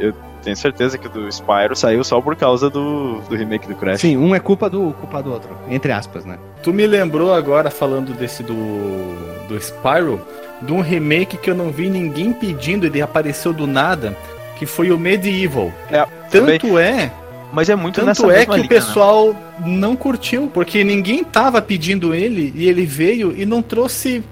Eu 0.00 0.14
tenho 0.42 0.56
certeza 0.56 0.96
que 0.98 1.06
o 1.06 1.10
do 1.10 1.30
Spyro 1.30 1.76
saiu 1.76 2.02
só 2.02 2.18
por 2.20 2.34
causa 2.34 2.68
do, 2.70 3.20
do 3.28 3.36
remake 3.36 3.68
do 3.68 3.74
Crash. 3.74 4.00
Sim, 4.00 4.16
um 4.16 4.34
é 4.34 4.40
culpa 4.40 4.68
do, 4.70 4.94
culpa 5.00 5.22
do 5.22 5.30
outro. 5.32 5.50
Entre 5.68 5.92
aspas, 5.92 6.24
né? 6.24 6.38
Tu 6.62 6.72
me 6.72 6.86
lembrou 6.86 7.32
agora, 7.34 7.70
falando 7.70 8.12
desse 8.14 8.42
do, 8.42 8.54
do 9.48 9.56
Spyro, 9.60 10.20
de 10.62 10.72
um 10.72 10.80
remake 10.80 11.36
que 11.36 11.50
eu 11.50 11.54
não 11.54 11.70
vi 11.70 11.88
ninguém 11.90 12.32
pedindo, 12.32 12.86
ele 12.86 13.00
apareceu 13.02 13.52
do 13.52 13.66
nada, 13.66 14.16
que 14.58 14.66
foi 14.66 14.90
o 14.90 14.98
Medieval. 14.98 15.72
É, 15.90 16.06
também. 16.30 16.58
Tanto 16.58 16.78
é, 16.78 17.10
Mas 17.52 17.68
é 17.68 17.74
muito 17.76 17.96
tanto 18.00 18.30
é 18.30 18.44
que 18.44 18.50
mesma 18.50 18.54
o 18.54 18.56
linha, 18.56 18.68
né? 18.68 18.74
pessoal 18.76 19.36
não 19.64 19.94
curtiu, 19.96 20.50
porque 20.52 20.82
ninguém 20.84 21.22
tava 21.24 21.60
pedindo 21.62 22.14
ele 22.14 22.52
e 22.56 22.68
ele 22.68 22.84
veio 22.86 23.34
e 23.36 23.44
não 23.46 23.60
trouxe 23.62 24.22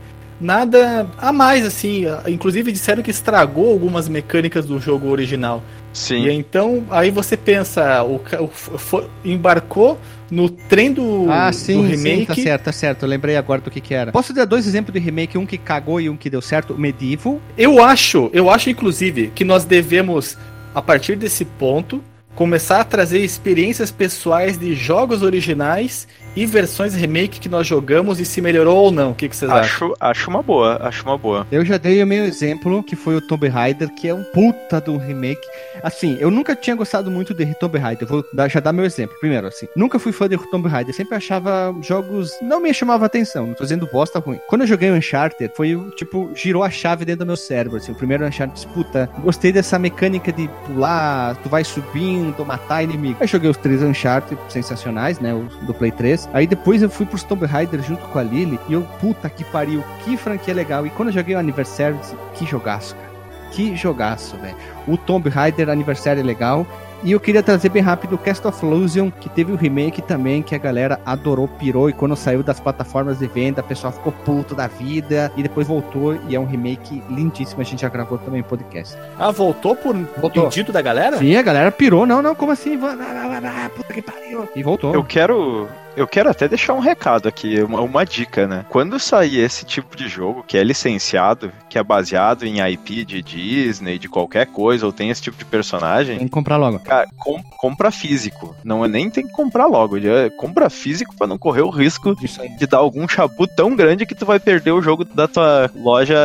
nada 0.40 1.06
a 1.18 1.32
mais, 1.32 1.64
assim. 1.64 2.04
Inclusive 2.26 2.72
disseram 2.72 3.02
que 3.02 3.10
estragou 3.10 3.70
algumas 3.70 4.08
mecânicas 4.08 4.66
do 4.66 4.80
jogo 4.80 5.08
original. 5.08 5.62
Sim. 5.92 6.24
E 6.26 6.32
então, 6.32 6.84
aí 6.90 7.10
você 7.10 7.36
pensa, 7.36 8.02
o, 8.02 8.20
o- 8.40 8.48
fo- 8.48 9.04
embarcou 9.24 9.98
no 10.32 10.48
trem 10.48 10.90
do, 10.90 11.30
ah, 11.30 11.50
do 11.50 11.56
sim, 11.56 11.86
remake. 11.86 12.20
sim, 12.20 12.24
tá 12.24 12.34
certo, 12.34 12.64
tá 12.64 12.72
certo. 12.72 13.02
Eu 13.02 13.08
lembrei 13.08 13.36
agora 13.36 13.60
do 13.60 13.70
que 13.70 13.82
que 13.82 13.92
era. 13.92 14.10
Posso 14.10 14.32
dar 14.32 14.46
dois 14.46 14.66
exemplos 14.66 14.94
de 14.94 14.98
remake, 14.98 15.36
um 15.36 15.44
que 15.44 15.58
cagou 15.58 16.00
e 16.00 16.08
um 16.08 16.16
que 16.16 16.30
deu 16.30 16.40
certo? 16.40 16.72
O 16.72 16.78
Medieval. 16.78 17.38
Eu 17.56 17.84
acho, 17.84 18.30
eu 18.32 18.48
acho 18.48 18.70
inclusive 18.70 19.30
que 19.34 19.44
nós 19.44 19.66
devemos, 19.66 20.38
a 20.74 20.80
partir 20.80 21.16
desse 21.16 21.44
ponto, 21.44 22.02
começar 22.34 22.80
a 22.80 22.84
trazer 22.84 23.18
experiências 23.18 23.90
pessoais 23.90 24.56
de 24.56 24.74
jogos 24.74 25.22
originais 25.22 26.08
e 26.34 26.46
versões 26.46 26.94
remake 26.94 27.40
que 27.40 27.48
nós 27.48 27.66
jogamos 27.66 28.20
e 28.20 28.24
se 28.24 28.40
melhorou 28.40 28.76
ou 28.76 28.90
não. 28.90 29.10
O 29.10 29.14
que, 29.14 29.28
que 29.28 29.36
vocês 29.36 29.50
acham? 29.50 29.92
Acho, 29.92 29.96
acho 30.00 30.30
uma 30.30 30.42
boa, 30.42 30.78
acho 30.82 31.02
uma 31.04 31.18
boa. 31.18 31.46
Eu 31.50 31.64
já 31.64 31.76
dei 31.76 32.02
o 32.02 32.06
meu 32.06 32.24
exemplo, 32.24 32.82
que 32.82 32.96
foi 32.96 33.16
o 33.16 33.20
Tomb 33.20 33.48
Raider, 33.48 33.88
que 33.94 34.08
é 34.08 34.14
um 34.14 34.24
puta 34.24 34.80
de 34.80 34.90
um 34.90 34.96
remake. 34.96 35.46
Assim, 35.82 36.16
eu 36.20 36.30
nunca 36.30 36.56
tinha 36.56 36.74
gostado 36.76 37.10
muito 37.10 37.34
de 37.34 37.46
Tomb 37.54 37.78
Raider. 37.78 38.08
Vou 38.08 38.24
dar, 38.32 38.48
já 38.48 38.60
dar 38.60 38.72
meu 38.72 38.84
exemplo. 38.84 39.16
Primeiro, 39.18 39.46
assim, 39.46 39.66
nunca 39.76 39.98
fui 39.98 40.12
fã 40.12 40.28
de 40.28 40.38
Tomb 40.50 40.68
Raider. 40.68 40.94
Sempre 40.94 41.16
achava 41.16 41.74
jogos. 41.82 42.32
Não 42.40 42.60
me 42.60 42.72
chamava 42.72 43.06
atenção. 43.06 43.46
Não 43.46 43.54
tô 43.54 43.64
dizendo 43.64 43.88
bosta 43.92 44.18
ruim. 44.18 44.40
Quando 44.48 44.62
eu 44.62 44.66
joguei 44.66 44.90
o 44.90 44.94
Uncharted, 44.94 45.52
foi 45.54 45.76
o 45.76 45.90
tipo, 45.90 46.30
girou 46.34 46.62
a 46.62 46.70
chave 46.70 47.04
dentro 47.04 47.24
do 47.24 47.26
meu 47.26 47.36
cérebro. 47.36 47.78
Assim, 47.78 47.92
o 47.92 47.94
primeiro 47.94 48.24
Uncharted, 48.24 48.66
puta, 48.68 49.10
gostei 49.22 49.52
dessa 49.52 49.78
mecânica 49.78 50.32
de 50.32 50.48
pular, 50.66 51.36
tu 51.36 51.48
vai 51.48 51.64
subindo, 51.64 52.44
matar 52.44 52.82
inimigo. 52.82 53.18
Aí 53.20 53.26
joguei 53.26 53.50
os 53.50 53.56
três 53.56 53.82
Uncharted 53.82 54.40
sensacionais, 54.48 55.18
né? 55.20 55.34
O 55.34 55.42
do 55.66 55.74
Play 55.74 55.90
3. 55.90 56.21
Aí 56.32 56.46
depois 56.46 56.82
eu 56.82 56.90
fui 56.90 57.06
pros 57.06 57.22
Tomb 57.22 57.44
Raider 57.46 57.82
junto 57.82 58.06
com 58.08 58.18
a 58.18 58.22
Lily. 58.22 58.58
E 58.68 58.72
eu, 58.72 58.82
puta 59.00 59.28
que 59.30 59.44
pariu, 59.44 59.82
que 60.04 60.16
franquia 60.16 60.54
legal. 60.54 60.86
E 60.86 60.90
quando 60.90 61.08
eu 61.08 61.14
joguei 61.14 61.34
o 61.34 61.38
Anniversary, 61.38 61.96
que 62.34 62.46
jogaço, 62.46 62.94
cara. 62.94 63.12
Que 63.52 63.76
jogaço, 63.76 64.36
velho. 64.38 64.56
O 64.88 64.96
Tomb 64.96 65.28
Raider 65.28 65.68
Aniversário 65.68 66.20
é 66.20 66.24
legal. 66.24 66.66
E 67.04 67.10
eu 67.10 67.18
queria 67.18 67.42
trazer 67.42 67.68
bem 67.68 67.82
rápido 67.82 68.14
o 68.14 68.18
Cast 68.18 68.46
of 68.46 68.64
Illusion, 68.64 69.10
que 69.10 69.28
teve 69.28 69.50
o 69.50 69.56
remake 69.56 70.00
também, 70.00 70.40
que 70.40 70.54
a 70.54 70.58
galera 70.58 71.00
adorou, 71.04 71.48
pirou, 71.48 71.90
e 71.90 71.92
quando 71.92 72.14
saiu 72.14 72.44
das 72.44 72.60
plataformas 72.60 73.18
de 73.18 73.26
venda, 73.26 73.60
o 73.60 73.64
pessoal 73.64 73.92
ficou 73.92 74.12
puto 74.12 74.54
da 74.54 74.68
vida, 74.68 75.32
e 75.36 75.42
depois 75.42 75.66
voltou, 75.66 76.14
e 76.28 76.36
é 76.36 76.38
um 76.38 76.44
remake 76.44 77.02
lindíssimo, 77.10 77.60
a 77.60 77.64
gente 77.64 77.82
já 77.82 77.88
gravou 77.88 78.18
também 78.18 78.40
o 78.40 78.44
podcast. 78.44 78.96
Ah, 79.18 79.32
voltou 79.32 79.74
por 79.74 79.96
Voltou. 79.96 80.44
pedido 80.44 80.70
da 80.72 80.80
galera? 80.80 81.18
Sim, 81.18 81.34
a 81.34 81.42
galera 81.42 81.72
pirou, 81.72 82.06
não, 82.06 82.22
não, 82.22 82.36
como 82.36 82.52
assim? 82.52 82.78
Puta 82.78 83.92
que 83.92 84.00
pariu. 84.00 84.48
E 84.54 84.62
voltou. 84.62 84.94
Eu 84.94 85.02
quero. 85.02 85.68
Eu 85.97 86.07
quero 86.07 86.30
até 86.30 86.49
deixar 86.49 86.72
um 86.72 86.78
recado 86.80 87.28
aqui, 87.28 87.62
uma, 87.62 87.80
uma 87.82 88.05
dica, 88.05 88.47
né? 88.47 88.64
Quando 88.70 88.99
sair 88.99 89.38
esse 89.40 89.64
tipo 89.64 89.95
de 89.97 90.09
jogo 90.09 90.43
que 90.47 90.57
é 90.57 90.64
licenciado, 90.64 91.53
que 91.68 91.78
é 91.78 91.82
baseado 91.82 92.45
em 92.45 92.61
IP 92.72 93.05
de 93.05 93.20
Disney, 93.22 93.99
de 93.99 94.09
qualquer 94.09 94.47
coisa, 94.47 94.86
ou 94.86 94.93
tem 94.93 95.11
esse 95.11 95.20
tipo 95.20 95.36
de 95.36 95.45
personagem, 95.45 96.16
Tem 96.18 96.26
que 96.26 96.32
comprar 96.32 96.57
logo. 96.57 96.78
Cara, 96.78 97.07
com- 97.18 97.43
compra 97.59 97.90
físico. 97.90 98.57
Não 98.64 98.84
é 98.84 98.88
nem 98.88 99.11
tem 99.11 99.26
que 99.26 99.32
comprar 99.32 99.66
logo. 99.66 99.99
É, 99.99 100.30
compra 100.30 100.70
físico 100.70 101.14
pra 101.14 101.26
não 101.26 101.36
correr 101.36 101.62
o 101.62 101.68
risco 101.70 102.16
de 102.59 102.66
dar 102.66 102.78
algum 102.78 103.07
chabu 103.07 103.47
tão 103.47 103.76
grande 103.76 104.07
que 104.07 104.14
tu 104.14 104.24
vai 104.24 104.40
perder 104.40 104.72
o 104.72 104.80
jogo 104.80 105.05
da 105.05 105.28
tua 105.28 105.70
loja 105.74 106.16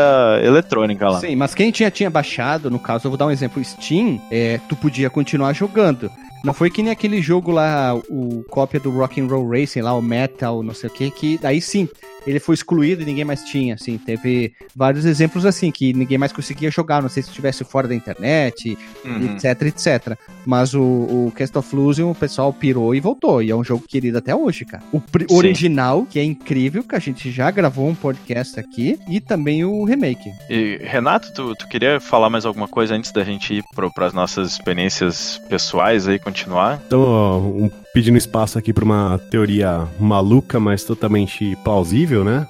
eletrônica 0.44 1.10
lá. 1.10 1.20
Sim, 1.20 1.36
mas 1.36 1.54
quem 1.54 1.72
tinha, 1.72 1.92
tinha 1.92 2.10
baixado, 2.10 2.70
no 2.72 2.80
caso, 2.80 3.08
eu 3.08 3.12
vou 3.12 3.18
dar 3.18 3.26
um 3.26 3.32
exemplo, 3.32 3.64
Steam, 3.64 4.22
é, 4.32 4.60
tu 4.70 4.76
podia 4.76 5.10
continuar 5.10 5.52
jogando. 5.54 6.10
Não 6.44 6.54
foi 6.54 6.70
que 6.70 6.82
nem 6.82 6.92
aquele 6.92 7.22
jogo 7.22 7.52
lá, 7.52 7.96
o 8.10 8.44
cópia 8.50 8.80
do 8.80 8.92
Rock'n'Roll 8.92 9.50
Racing, 9.50 9.82
lá, 9.82 9.94
o 9.94 10.02
Metal, 10.02 10.64
não 10.64 10.74
sei 10.74 10.90
o 10.90 10.94
que, 10.94 11.12
que 11.12 11.38
daí 11.38 11.62
sim, 11.62 11.90
ele 12.28 12.40
foi 12.40 12.54
excluído 12.56 13.02
e 13.02 13.06
ninguém 13.06 13.24
mais 13.26 13.44
tinha, 13.44 13.76
assim, 13.76 13.98
teve 13.98 14.54
vários 14.76 15.06
exemplos 15.06 15.46
assim, 15.46 15.72
que 15.72 15.94
ninguém 15.94 16.18
mais 16.18 16.32
conseguia 16.32 16.70
jogar, 16.70 17.02
não 17.02 17.10
sei 17.10 17.24
se 17.24 17.30
estivesse 17.30 17.64
fora 17.64 17.88
da 17.88 17.96
internet, 17.96 18.78
Uhum. 19.06 19.36
etc, 19.36 19.62
etc. 19.64 20.18
Mas 20.46 20.74
o, 20.74 20.82
o 20.82 21.34
Cast 21.36 21.58
of 21.58 21.74
Illusion, 21.76 22.12
o 22.12 22.16
pessoal 22.16 22.52
pirou 22.52 22.94
e 22.94 23.00
voltou, 23.00 23.42
e 23.42 23.50
é 23.52 23.56
um 23.56 23.64
jogo 23.64 23.84
querido 23.88 24.18
até 24.18 24.36
hoje, 24.36 24.66
cara. 24.66 24.84
O 24.92 25.02
original, 25.36 26.06
que 26.10 26.20
é 26.20 26.24
incrível, 26.24 26.84
que 26.84 26.96
a 26.96 27.00
gente 27.00 27.32
já 27.32 27.50
gravou 27.52 27.88
um 27.88 27.96
podcast 27.96 28.60
aqui, 28.60 29.00
e 29.10 29.20
também 29.20 29.64
o 29.64 29.84
remake. 29.84 30.32
E, 30.50 30.80
Renato, 30.84 31.34
tu, 31.34 31.56
tu 31.56 31.68
queria 31.68 32.00
falar 32.00 32.30
mais 32.30 32.46
alguma 32.46 32.68
coisa 32.68 32.96
antes 32.96 33.12
da 33.12 33.24
gente 33.24 33.54
ir 33.56 33.64
para 33.76 34.06
as 34.06 34.14
nossas 34.14 34.52
experiências 34.52 35.40
pessoais 35.50 36.08
aí, 36.08 36.20
continuar? 36.20 36.82
Então, 36.88 37.02
um- 37.48 37.72
pedindo 37.98 38.16
espaço 38.16 38.60
aqui 38.60 38.72
para 38.72 38.86
uma 38.86 39.20
teoria 39.32 39.88
maluca, 40.00 40.60
mas 40.60 40.84
totalmente 40.84 41.58
plausível, 41.64 42.24
né? 42.24 42.48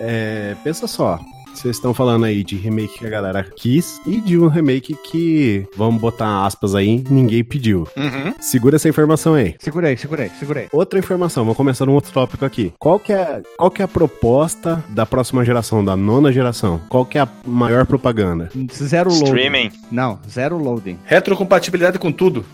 É, 0.00 0.56
pensa 0.64 0.88
só. 0.88 1.20
Vocês 1.54 1.76
estão 1.76 1.94
falando 1.94 2.24
aí 2.24 2.42
de 2.42 2.56
remake 2.56 2.98
que 2.98 3.06
a 3.06 3.08
galera 3.08 3.44
quis 3.44 4.00
e 4.04 4.20
de 4.20 4.36
um 4.36 4.48
remake 4.48 4.96
que, 5.08 5.64
vamos 5.76 6.00
botar 6.00 6.44
aspas 6.44 6.74
aí, 6.74 7.04
ninguém 7.08 7.44
pediu. 7.44 7.86
Uhum. 7.96 8.34
Segura 8.40 8.74
essa 8.74 8.88
informação 8.88 9.34
aí. 9.34 9.54
Segura 9.60 9.86
aí, 9.86 9.96
segura 9.96 10.24
aí, 10.24 10.30
segura 10.36 10.60
aí. 10.60 10.68
Outra 10.72 10.98
informação, 10.98 11.44
vamos 11.44 11.56
começar 11.56 11.86
num 11.86 11.94
outro 11.94 12.12
tópico 12.12 12.44
aqui. 12.44 12.72
Qual 12.76 12.98
que 12.98 13.12
é, 13.12 13.42
qual 13.56 13.70
que 13.70 13.82
é 13.82 13.84
a 13.84 13.88
proposta 13.88 14.84
da 14.88 15.06
próxima 15.06 15.44
geração, 15.44 15.84
da 15.84 15.96
nona 15.96 16.32
geração? 16.32 16.80
Qual 16.88 17.06
que 17.06 17.18
é 17.18 17.20
a 17.20 17.28
maior 17.46 17.86
propaganda? 17.86 18.50
Zero 18.72 19.10
loading. 19.10 19.26
Streaming. 19.26 19.70
Não, 19.92 20.18
zero 20.28 20.58
loading. 20.58 20.98
Retrocompatibilidade 21.04 22.00
com 22.00 22.10
tudo. 22.10 22.44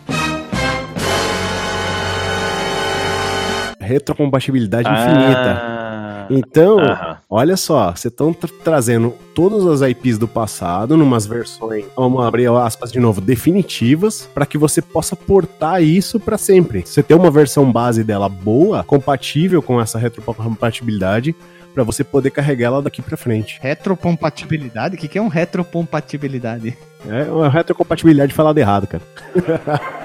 Retrocompatibilidade 3.83 4.89
infinita. 4.89 5.59
Ah, 5.61 6.27
Então, 6.31 6.79
aham. 6.79 7.17
olha 7.29 7.57
só, 7.57 7.91
vocês 7.91 8.13
estão 8.13 8.33
trazendo 8.33 9.13
todas 9.35 9.67
as 9.67 9.89
IPs 9.91 10.19
do 10.19 10.29
passado 10.29 10.97
numas 10.97 11.27
versões, 11.27 11.85
vamos 11.97 12.25
abrir 12.25 12.49
aspas 12.51 12.93
de 12.93 13.01
novo, 13.01 13.21
definitivas, 13.21 14.29
para 14.33 14.47
que 14.47 14.57
você 14.57 14.81
possa 14.81 15.17
portar 15.17 15.83
isso 15.83 16.19
para 16.21 16.39
sempre. 16.39 16.83
Você 16.87 17.03
tem 17.03 17.17
uma 17.17 17.31
versão 17.31 17.71
base 17.71 18.05
dela 18.05 18.29
boa, 18.29 18.85
compatível 18.85 19.61
com 19.63 19.81
essa 19.81 19.99
retrocompatibilidade, 19.99 21.35
para 21.75 21.83
você 21.85 22.05
poder 22.05 22.31
carregar 22.31 22.67
ela 22.67 22.83
daqui 22.83 23.01
para 23.01 23.17
frente. 23.17 23.59
Retrocompatibilidade? 23.63 24.95
O 24.95 24.99
que, 24.99 25.09
que 25.09 25.19
é 25.19 25.23
um 25.23 25.29
retrocompatibilidade? 25.29 26.77
É 27.09 27.23
uma 27.25 27.49
retrocompatibilidade 27.49 28.33
falada 28.35 28.61
errado, 28.61 28.87
cara. 28.87 29.03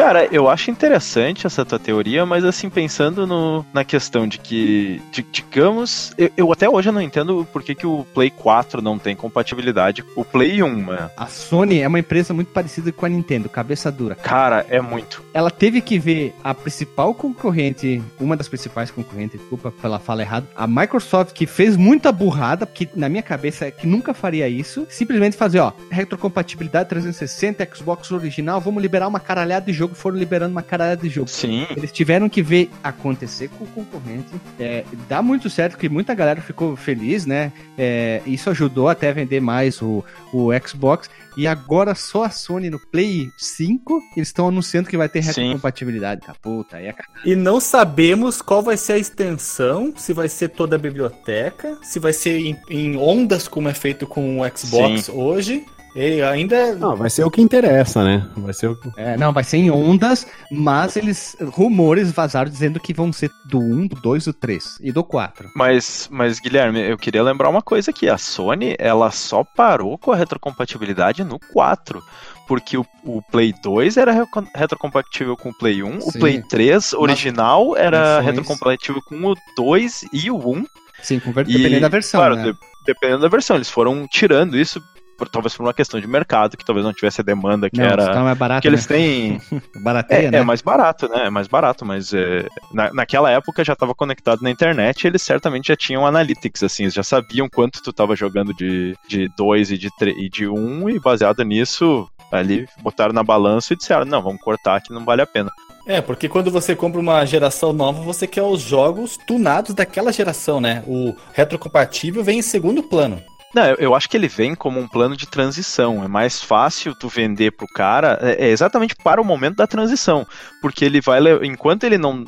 Cara, 0.00 0.26
eu 0.32 0.48
acho 0.48 0.70
interessante 0.70 1.46
essa 1.46 1.62
tua 1.62 1.78
teoria, 1.78 2.24
mas 2.24 2.42
assim, 2.42 2.70
pensando 2.70 3.26
no, 3.26 3.66
na 3.70 3.84
questão 3.84 4.26
de 4.26 4.38
que, 4.38 4.98
de- 5.12 5.22
digamos, 5.22 6.14
eu, 6.16 6.30
eu 6.38 6.50
até 6.50 6.66
hoje 6.66 6.90
não 6.90 7.02
entendo 7.02 7.46
por 7.52 7.62
que, 7.62 7.74
que 7.74 7.86
o 7.86 8.06
Play 8.14 8.30
4 8.30 8.80
não 8.80 8.98
tem 8.98 9.14
compatibilidade. 9.14 10.02
O 10.16 10.24
Play 10.24 10.62
1, 10.62 10.86
né? 10.86 11.10
A 11.14 11.26
Sony 11.26 11.80
é 11.80 11.86
uma 11.86 11.98
empresa 11.98 12.32
muito 12.32 12.50
parecida 12.50 12.90
com 12.90 13.04
a 13.04 13.10
Nintendo, 13.10 13.50
cabeça 13.50 13.92
dura. 13.92 14.14
Cara, 14.14 14.64
é 14.70 14.80
muito. 14.80 15.22
Ela 15.34 15.50
teve 15.50 15.82
que 15.82 15.98
ver 15.98 16.34
a 16.42 16.54
principal 16.54 17.12
concorrente, 17.12 18.02
uma 18.18 18.38
das 18.38 18.48
principais 18.48 18.90
concorrentes, 18.90 19.38
desculpa 19.38 19.70
pela 19.70 19.98
fala 19.98 20.22
errada, 20.22 20.46
a 20.56 20.66
Microsoft, 20.66 21.34
que 21.34 21.44
fez 21.44 21.76
muita 21.76 22.10
burrada, 22.10 22.64
que 22.64 22.88
na 22.96 23.10
minha 23.10 23.22
cabeça 23.22 23.66
é 23.66 23.70
que 23.70 23.86
nunca 23.86 24.14
faria 24.14 24.48
isso, 24.48 24.86
simplesmente 24.88 25.36
fazer, 25.36 25.58
ó, 25.58 25.74
retrocompatibilidade 25.90 26.88
360, 26.88 27.68
Xbox 27.76 28.10
original, 28.12 28.62
vamos 28.62 28.80
liberar 28.80 29.06
uma 29.06 29.20
caralhada 29.20 29.66
de 29.66 29.74
jogo, 29.74 29.89
foram 29.94 30.16
liberando 30.16 30.52
uma 30.52 30.62
caralhada 30.62 31.02
de 31.02 31.08
jogo. 31.08 31.28
Sim. 31.28 31.66
Eles 31.76 31.92
tiveram 31.92 32.28
que 32.28 32.42
ver 32.42 32.70
acontecer 32.82 33.48
com 33.48 33.64
o 33.64 33.66
concorrente. 33.68 34.28
É, 34.58 34.84
dá 35.08 35.22
muito 35.22 35.48
certo 35.48 35.76
que 35.78 35.88
muita 35.88 36.14
galera 36.14 36.40
ficou 36.40 36.76
feliz, 36.76 37.26
né? 37.26 37.52
É, 37.76 38.22
isso 38.26 38.50
ajudou 38.50 38.88
até 38.88 39.10
a 39.10 39.12
vender 39.12 39.40
mais 39.40 39.80
o, 39.82 40.04
o 40.32 40.48
Xbox. 40.66 41.08
E 41.36 41.46
agora 41.46 41.94
só 41.94 42.24
a 42.24 42.30
Sony 42.30 42.70
no 42.70 42.78
Play 42.78 43.30
5, 43.38 44.02
eles 44.16 44.28
estão 44.28 44.48
anunciando 44.48 44.88
que 44.88 44.96
vai 44.96 45.08
ter 45.08 45.22
Sim. 45.22 45.28
retrocompatibilidade. 45.28 46.22
Tá, 46.22 46.34
puta, 46.40 46.76
aí 46.76 46.86
é 46.86 46.94
E 47.24 47.36
não 47.36 47.60
sabemos 47.60 48.42
qual 48.42 48.62
vai 48.62 48.76
ser 48.76 48.94
a 48.94 48.98
extensão, 48.98 49.94
se 49.96 50.12
vai 50.12 50.28
ser 50.28 50.48
toda 50.48 50.76
a 50.76 50.78
biblioteca, 50.78 51.78
se 51.82 51.98
vai 51.98 52.12
ser 52.12 52.38
em, 52.38 52.56
em 52.68 52.96
ondas 52.96 53.46
como 53.46 53.68
é 53.68 53.74
feito 53.74 54.06
com 54.06 54.40
o 54.40 54.56
Xbox 54.56 55.08
hoje. 55.08 55.64
E 55.94 56.22
ainda 56.22 56.74
Não, 56.76 56.94
vai 56.94 57.10
ser 57.10 57.24
o 57.24 57.30
que 57.30 57.40
interessa, 57.42 58.04
né? 58.04 58.26
Vai 58.36 58.52
ser 58.54 58.68
o 58.68 58.76
que... 58.76 58.90
É, 58.96 59.16
não, 59.16 59.32
vai 59.32 59.42
ser 59.42 59.56
em 59.56 59.70
ondas, 59.70 60.26
mas 60.50 60.96
eles. 60.96 61.36
Rumores 61.40 62.12
vazaram 62.12 62.48
dizendo 62.50 62.78
que 62.78 62.94
vão 62.94 63.12
ser 63.12 63.30
do 63.46 63.58
1, 63.58 63.88
do 63.88 63.96
2, 63.96 64.24
do 64.26 64.32
3 64.32 64.78
e 64.80 64.92
do 64.92 65.02
4. 65.02 65.50
Mas, 65.56 66.08
mas, 66.10 66.38
Guilherme, 66.38 66.80
eu 66.80 66.96
queria 66.96 67.22
lembrar 67.22 67.48
uma 67.48 67.60
coisa 67.62 67.90
aqui. 67.90 68.08
A 68.08 68.16
Sony, 68.16 68.76
ela 68.78 69.10
só 69.10 69.42
parou 69.42 69.98
com 69.98 70.12
a 70.12 70.16
retrocompatibilidade 70.16 71.24
no 71.24 71.38
4. 71.52 72.02
Porque 72.46 72.76
o, 72.76 72.84
o 73.04 73.22
Play 73.22 73.54
2 73.62 73.96
era 73.96 74.12
retrocompatível 74.54 75.36
com 75.36 75.50
o 75.50 75.54
Play 75.56 75.82
1, 75.84 75.98
o 75.98 76.00
Sim. 76.12 76.18
Play 76.18 76.42
3 76.42 76.94
original 76.94 77.76
era 77.76 78.20
Versões. 78.20 78.26
retrocompatível 78.26 79.02
com 79.02 79.24
o 79.24 79.34
2 79.56 80.04
e 80.12 80.30
o 80.30 80.36
1. 80.36 80.64
Sim, 81.02 81.20
conver- 81.20 81.48
E, 81.48 81.52
dependendo 81.56 81.80
da 81.82 81.88
versão. 81.88 82.18
claro, 82.20 82.36
né? 82.36 82.44
de- 82.52 82.58
dependendo 82.86 83.22
da 83.22 83.28
versão. 83.28 83.56
Eles 83.56 83.70
foram 83.70 84.06
tirando 84.08 84.58
isso, 84.58 84.82
por- 85.20 85.28
talvez 85.28 85.54
por 85.54 85.62
uma 85.64 85.74
questão 85.74 86.00
de 86.00 86.06
mercado, 86.06 86.56
que 86.56 86.64
talvez 86.64 86.84
não 86.84 86.92
tivesse 86.94 87.20
a 87.20 87.24
demanda 87.24 87.68
que 87.68 87.78
Não, 87.78 87.84
era. 87.84 88.22
mais 88.22 88.38
barato. 88.38 88.62
Que 88.62 88.68
eles 88.68 88.88
né? 88.88 88.96
têm. 88.96 89.40
Barateia, 89.82 90.28
É, 90.28 90.30
né? 90.30 90.38
é 90.38 90.42
mais 90.42 90.62
barato, 90.62 91.08
né? 91.08 91.26
É 91.26 91.30
mais 91.30 91.46
barato, 91.46 91.84
mas 91.84 92.12
é, 92.14 92.46
na, 92.72 92.92
naquela 92.92 93.30
época 93.30 93.62
já 93.62 93.74
estava 93.74 93.94
conectado 93.94 94.40
na 94.42 94.50
internet, 94.50 95.06
eles 95.06 95.20
certamente 95.22 95.68
já 95.68 95.76
tinham 95.76 96.06
analytics, 96.06 96.62
assim, 96.62 96.84
eles 96.84 96.94
já 96.94 97.02
sabiam 97.02 97.48
quanto 97.48 97.82
tu 97.82 97.92
tava 97.92 98.16
jogando 98.16 98.54
de 98.54 98.96
2 99.36 99.72
e 99.72 99.78
de 99.78 99.90
3 99.98 100.16
e 100.16 100.28
de 100.30 100.48
1, 100.48 100.54
um, 100.54 100.88
e 100.88 100.98
baseado 100.98 101.44
nisso, 101.44 102.08
ali 102.32 102.66
botaram 102.82 103.12
na 103.12 103.22
balança 103.22 103.72
e 103.72 103.76
disseram, 103.76 104.04
não, 104.06 104.22
vamos 104.22 104.40
cortar 104.40 104.80
que 104.80 104.92
não 104.92 105.04
vale 105.04 105.20
a 105.22 105.26
pena. 105.26 105.50
É, 105.86 106.00
porque 106.00 106.28
quando 106.28 106.50
você 106.50 106.76
compra 106.76 107.00
uma 107.00 107.24
geração 107.24 107.72
nova, 107.72 108.00
você 108.02 108.26
quer 108.26 108.42
os 108.42 108.60
jogos 108.60 109.18
tunados 109.26 109.74
daquela 109.74 110.12
geração, 110.12 110.60
né? 110.60 110.84
O 110.86 111.14
retrocompatível 111.32 112.22
vem 112.22 112.38
em 112.38 112.42
segundo 112.42 112.82
plano. 112.82 113.20
Não, 113.54 113.64
eu, 113.78 113.94
acho 113.94 114.08
que 114.08 114.16
ele 114.16 114.28
vem 114.28 114.54
como 114.54 114.78
um 114.78 114.86
plano 114.86 115.16
de 115.16 115.26
transição. 115.26 116.04
É 116.04 116.08
mais 116.08 116.42
fácil 116.42 116.94
tu 116.94 117.08
vender 117.08 117.50
pro 117.50 117.66
cara, 117.66 118.18
é, 118.22 118.46
é 118.46 118.50
exatamente 118.50 118.94
para 118.94 119.20
o 119.20 119.24
momento 119.24 119.56
da 119.56 119.66
transição. 119.66 120.26
Porque 120.62 120.84
ele 120.84 121.00
vai, 121.00 121.20
enquanto 121.42 121.84
ele 121.84 121.98
não 121.98 122.24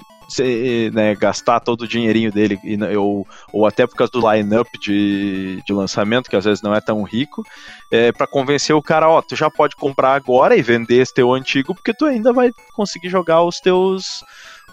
né, 0.92 1.14
gastar 1.14 1.60
todo 1.60 1.82
o 1.82 1.88
dinheirinho 1.88 2.32
dele, 2.32 2.58
ou, 2.96 3.26
ou 3.52 3.66
até 3.66 3.86
por 3.86 3.96
causa 3.96 4.12
do 4.12 4.30
line-up 4.30 4.70
de, 4.78 5.62
de 5.66 5.72
lançamento, 5.72 6.30
que 6.30 6.36
às 6.36 6.44
vezes 6.44 6.62
não 6.62 6.74
é 6.74 6.80
tão 6.80 7.02
rico, 7.02 7.44
é, 7.90 8.12
para 8.12 8.26
convencer 8.26 8.74
o 8.74 8.82
cara, 8.82 9.08
ó, 9.08 9.20
tu 9.20 9.36
já 9.36 9.50
pode 9.50 9.76
comprar 9.76 10.14
agora 10.14 10.56
e 10.56 10.62
vender 10.62 10.96
esse 10.96 11.12
teu 11.12 11.32
antigo, 11.32 11.74
porque 11.74 11.92
tu 11.92 12.06
ainda 12.06 12.32
vai 12.32 12.50
conseguir 12.72 13.08
jogar 13.08 13.42
os 13.42 13.60
teus 13.60 14.24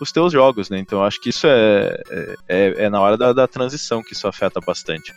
os 0.04 0.12
teus 0.12 0.32
jogos, 0.32 0.70
né? 0.70 0.80
Então 0.80 1.00
eu 1.00 1.06
acho 1.06 1.20
que 1.22 1.30
isso 1.30 1.48
é, 1.48 2.02
é, 2.48 2.86
é 2.86 2.90
na 2.90 3.00
hora 3.00 3.18
da, 3.18 3.34
da 3.34 3.48
transição 3.48 4.04
que 4.04 4.14
isso 4.14 4.28
afeta 4.28 4.60
bastante. 4.60 5.14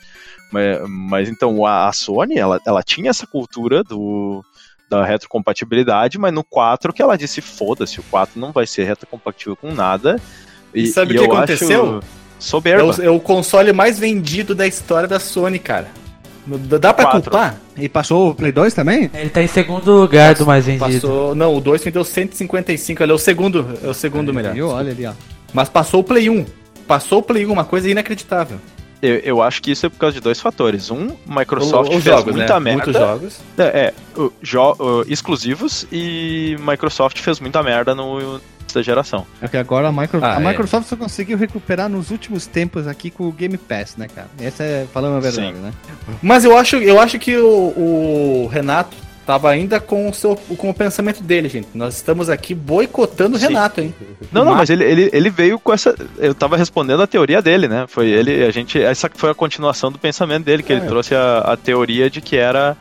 Mas, 0.51 0.79
mas 0.89 1.29
então 1.29 1.65
a, 1.65 1.89
a 1.89 1.93
Sony, 1.93 2.39
ela, 2.39 2.61
ela 2.67 2.83
tinha 2.83 3.11
essa 3.11 3.27
cultura 3.27 3.83
do 3.83 4.45
da 4.91 5.07
retrocompatibilidade, 5.07 6.19
mas 6.19 6.35
no 6.35 6.45
4 6.45 6.93
que 6.93 7.01
ela 7.01 7.17
disse, 7.17 7.41
foda-se, 7.41 7.99
o 7.99 8.03
4 8.05 8.39
não 8.39 8.53
vai 8.53 8.67
ser 8.67 8.85
retrocompatível 8.85 9.57
com 9.57 9.73
nada. 9.73 10.21
E 10.75 10.87
sabe 10.89 11.15
o 11.15 11.19
que 11.19 11.25
eu 11.25 11.33
aconteceu? 11.33 11.99
acho 11.99 12.07
É 12.07 12.23
Soberba. 12.39 12.85
o, 12.85 13.03
é 13.03 13.11
o 13.11 13.19
console 13.19 13.73
mais 13.73 13.99
vendido 13.99 14.55
da 14.55 14.67
história 14.67 15.09
da 15.09 15.19
Sony, 15.19 15.59
cara. 15.59 15.89
Dá 16.47 16.93
pra 16.93 17.05
Quatro. 17.07 17.31
culpar? 17.31 17.57
E 17.77 17.89
passou 17.89 18.31
o 18.31 18.35
Play 18.35 18.51
2 18.53 18.75
também? 18.75 19.09
Ele 19.15 19.31
tá 19.31 19.43
em 19.43 19.47
segundo 19.47 19.93
lugar 19.93 20.35
do 20.35 20.45
mais 20.45 20.67
vendido. 20.67 20.85
Passou. 21.09 21.35
Não, 21.35 21.55
o 21.55 21.61
2 21.61 21.85
vendeu 21.85 22.05
155, 22.05 23.03
ele 23.03 23.13
é 23.13 23.15
o 23.15 23.19
segundo, 23.19 23.79
é 23.83 23.89
o 23.89 23.95
segundo 23.95 24.35
melhor. 24.35 24.53
Viu? 24.53 24.69
Olha 24.69 24.91
ali, 24.91 25.07
ó. 25.07 25.13
Mas 25.55 25.69
passou 25.69 26.01
o 26.01 26.05
Play 26.05 26.29
1. 26.29 26.45
Passou 26.87 27.21
o 27.21 27.23
Play 27.23 27.47
1, 27.47 27.53
uma 27.53 27.65
coisa 27.65 27.89
inacreditável. 27.89 28.59
Eu, 29.01 29.17
eu 29.17 29.43
acho 29.43 29.61
que 29.63 29.71
isso 29.73 29.87
é 29.87 29.89
por 29.89 29.99
causa 29.99 30.15
de 30.15 30.21
dois 30.21 30.41
fatores. 30.41 30.91
Um, 30.91 31.09
Microsoft 31.27 31.89
Os 31.93 32.03
fez 32.03 32.17
jogos, 32.17 32.35
muita 32.37 32.55
né? 32.55 32.61
merda. 32.61 32.85
Muitos 32.85 33.01
jogos. 33.01 33.41
É, 33.59 33.63
é, 33.63 33.95
o- 34.21 34.33
jo- 34.43 34.77
o- 34.79 35.05
exclusivos 35.09 35.87
e 35.91 36.57
Microsoft 36.61 37.19
fez 37.19 37.41
muita 37.41 37.63
merda 37.65 37.95
no 37.97 38.41
da 38.75 38.83
geração. 38.83 39.27
É 39.41 39.49
que 39.49 39.57
agora 39.57 39.89
a, 39.89 39.93
Micro- 39.93 40.23
Ah, 40.23 40.37
a 40.39 40.43
é. 40.43 40.47
Microsoft 40.49 40.89
só 40.89 40.97
conseguiu 40.97 41.37
recuperar 41.39 41.89
nos 41.89 42.11
últimos 42.11 42.47
tempos 42.47 42.87
aqui 42.87 43.11
com 43.11 43.29
o 43.29 43.33
Game 43.33 43.57
Pass, 43.57 43.97
né, 43.97 44.09
cara? 44.15 44.29
Essa 44.41 44.63
é 44.65 44.87
falando 44.93 45.17
a 45.17 45.21
verdade, 45.21 45.55
Sim. 45.55 45.63
né? 45.63 45.73
Mas 46.23 46.45
eu 46.45 46.57
acho, 46.57 46.77
eu 46.77 47.01
acho 47.01 47.19
que 47.19 47.37
o, 47.37 47.47
o 48.45 48.49
Renato 48.53 48.97
tava 49.25 49.51
ainda 49.51 49.79
com 49.79 50.09
o, 50.09 50.13
seu, 50.15 50.35
com 50.35 50.69
o 50.71 50.75
pensamento 50.75 51.23
dele, 51.23 51.49
gente. 51.49 51.69
Nós 51.75 51.95
estamos 51.95 52.29
aqui 52.29 52.55
boicotando 52.55 53.37
o. 53.37 53.41
Renato, 53.41 53.81
hein? 53.81 53.95
Não, 54.33 54.45
não, 54.45 54.55
mas 54.57 54.69
ele, 54.69 54.83
ele, 54.85 55.11
ele 55.13 55.31
veio 55.31 55.59
com 55.61 55.73
essa. 55.73 55.95
Eu 56.19 56.35
tava 56.35 56.57
respondendo 56.57 57.03
a 57.03 57.07
teoria 57.07 57.41
dele, 57.41 57.69
né? 57.69 57.85
Foi 57.89 58.09
ele, 58.09 58.45
a 58.45 58.51
gente. 58.51 58.83
Essa 58.83 59.09
foi 59.15 59.31
a 59.31 59.35
continuação 59.35 59.93
do 59.93 59.99
pensamento 59.99 60.45
dele, 60.45 60.63
que 60.63 60.73
ele 60.73 60.83
É. 60.83 60.87
trouxe 60.87 61.15
a, 61.15 61.39
a 61.39 61.57
teoria 61.57 62.11
de 62.11 62.21
que 62.21 62.37
era. 62.37 62.77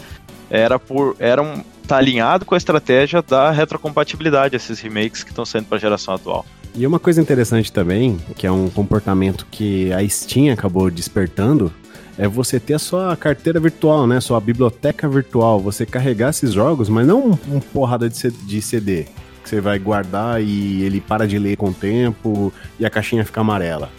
Era 0.50 0.80
por. 0.80 1.16
Era 1.20 1.42
um. 1.42 1.64
Tá 1.88 1.98
alinhado 1.98 2.46
com 2.46 2.56
a 2.56 2.58
estratégia 2.58 3.22
da 3.22 3.52
retrocompatibilidade, 3.52 4.56
esses 4.56 4.80
remakes 4.80 5.24
que 5.24 5.32
estão 5.32 5.46
sendo 5.46 5.66
pra 5.66 5.78
geração 5.78 6.14
atual. 6.14 6.46
E 6.74 6.88
uma 6.88 7.00
coisa 7.00 7.20
interessante 7.20 7.72
também, 7.72 8.18
que 8.38 8.48
é 8.48 8.52
um 8.52 8.70
comportamento 8.70 9.46
que 9.52 9.92
a 9.92 10.08
Steam 10.08 10.54
acabou 10.54 10.90
despertando, 10.90 11.72
é 12.18 12.28
você 12.28 12.60
ter 12.60 12.76
a 12.76 12.80
sua 12.80 13.16
carteira 13.18 13.60
virtual, 13.60 14.08
né? 14.08 14.20
Sua 14.22 14.40
biblioteca 14.40 15.08
virtual. 15.10 15.60
Você 15.60 15.86
carregar 15.86 16.30
esses 16.30 16.54
jogos, 16.54 16.88
mas 16.88 17.06
não 17.06 17.32
um, 17.50 17.60
porrada 17.60 18.10
de 18.10 18.62
CD. 18.62 19.06
Que 19.44 19.50
você 19.50 19.60
vai 19.60 19.80
guardar 19.80 20.42
e 20.42 20.84
ele 20.84 21.02
para 21.02 21.28
de 21.28 21.40
ler 21.40 21.58
com 21.58 21.70
o 21.70 21.74
tempo 21.74 22.54
e 22.80 22.86
a 22.86 22.90
caixinha 22.90 23.26
fica 23.26 23.42
amarela. 23.42 23.90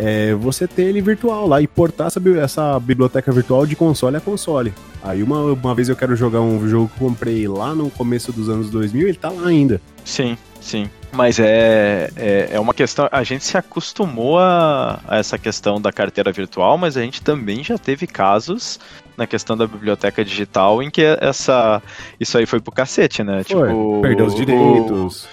É 0.00 0.32
você 0.32 0.68
ter 0.68 0.82
ele 0.82 1.00
virtual 1.00 1.48
lá 1.48 1.60
e 1.60 1.66
portar 1.66 2.06
essa, 2.06 2.20
essa 2.40 2.78
biblioteca 2.78 3.32
virtual 3.32 3.66
de 3.66 3.74
console 3.74 4.16
a 4.16 4.20
console. 4.20 4.72
Aí 5.02 5.22
uma, 5.24 5.40
uma 5.40 5.74
vez 5.74 5.88
eu 5.88 5.96
quero 5.96 6.14
jogar 6.14 6.40
um 6.40 6.68
jogo 6.68 6.88
que 6.96 7.02
eu 7.02 7.08
comprei 7.08 7.48
lá 7.48 7.74
no 7.74 7.90
começo 7.90 8.32
dos 8.32 8.48
anos 8.48 8.70
2000, 8.70 9.08
ele 9.08 9.18
tá 9.18 9.28
lá 9.28 9.48
ainda. 9.48 9.80
Sim, 10.04 10.38
sim. 10.60 10.88
Mas 11.10 11.40
é, 11.40 12.10
é, 12.16 12.50
é 12.52 12.60
uma 12.60 12.72
questão. 12.72 13.08
A 13.10 13.24
gente 13.24 13.44
se 13.44 13.56
acostumou 13.56 14.38
a, 14.38 15.00
a 15.08 15.16
essa 15.16 15.36
questão 15.36 15.80
da 15.80 15.90
carteira 15.90 16.30
virtual, 16.30 16.78
mas 16.78 16.96
a 16.96 17.00
gente 17.00 17.20
também 17.20 17.64
já 17.64 17.76
teve 17.76 18.06
casos 18.06 18.78
na 19.18 19.26
questão 19.26 19.56
da 19.56 19.66
biblioteca 19.66 20.24
digital 20.24 20.80
em 20.80 20.88
que 20.88 21.02
essa 21.20 21.82
isso 22.20 22.38
aí 22.38 22.46
foi 22.46 22.60
pro 22.60 22.70
cacete, 22.72 23.24
né? 23.24 23.42
Foi, 23.42 23.68
perdeu 24.00 24.24
os 24.24 24.34
direitos. 24.34 25.28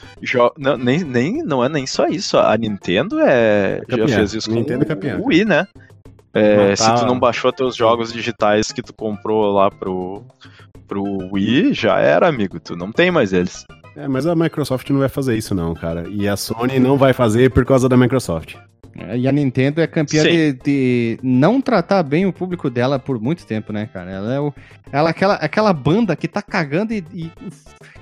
não, 0.58 0.76
nem, 0.76 1.04
nem, 1.04 1.44
não 1.44 1.64
é 1.64 1.70
nem 1.70 1.86
só 1.86 2.08
isso. 2.08 2.36
A 2.38 2.58
Nintendo 2.58 3.20
é, 3.20 3.82
já 3.88 3.98
Campeã. 3.98 4.16
fez 4.16 4.34
isso 4.34 4.50
com 4.50 4.56
Nintendo 4.56 4.82
é 4.84 4.86
campeã. 4.88 5.18
o 5.20 5.28
Wii, 5.28 5.46
né? 5.46 5.68
É, 6.34 6.72
Matar- 6.72 6.78
Se 6.98 7.02
tu 7.04 7.06
não 7.08 7.20
baixou 7.20 7.54
teus 7.54 7.76
jogos 7.76 8.12
digitais 8.12 8.72
que 8.72 8.82
tu 8.82 8.92
comprou 8.92 9.54
lá 9.54 9.70
pro, 9.70 10.24
pro 10.88 11.04
Wii, 11.32 11.74
já 11.74 12.00
era, 12.00 12.28
amigo. 12.28 12.60
Tu 12.60 12.76
não 12.76 12.92
tem 12.92 13.12
mais 13.12 13.32
eles. 13.32 13.64
É, 13.96 14.08
mas 14.08 14.26
a 14.26 14.36
Microsoft 14.36 14.90
não 14.90 15.00
vai 15.00 15.08
fazer 15.08 15.38
isso 15.38 15.56
não, 15.56 15.74
cara. 15.74 16.06
E 16.10 16.28
a 16.28 16.36
Sony 16.36 16.80
não 16.80 16.98
vai 16.98 17.14
fazer 17.14 17.52
por 17.52 17.64
causa 17.64 17.88
da 17.88 17.96
Microsoft. 17.96 18.56
E 19.16 19.28
a 19.28 19.32
Nintendo 19.32 19.82
é 19.82 19.88
campeã 19.88 20.24
de, 20.24 20.54
de 20.54 21.20
não 21.22 21.60
tratar 21.60 22.02
bem 22.02 22.26
o 22.26 22.32
público 22.32 22.70
dela 22.70 22.98
por 22.98 23.20
muito 23.20 23.46
tempo, 23.46 23.74
né, 23.74 23.90
cara? 23.92 24.10
Ela 24.10 24.34
é 24.34 24.40
o, 24.40 24.54
ela 24.90 25.10
é 25.10 25.12
aquela, 25.12 25.34
aquela 25.36 25.74
banda 25.74 26.16
que 26.16 26.30
tá 26.30 26.42
cagando 26.42 26.94
e, 26.94 27.04
e- 27.14 27.32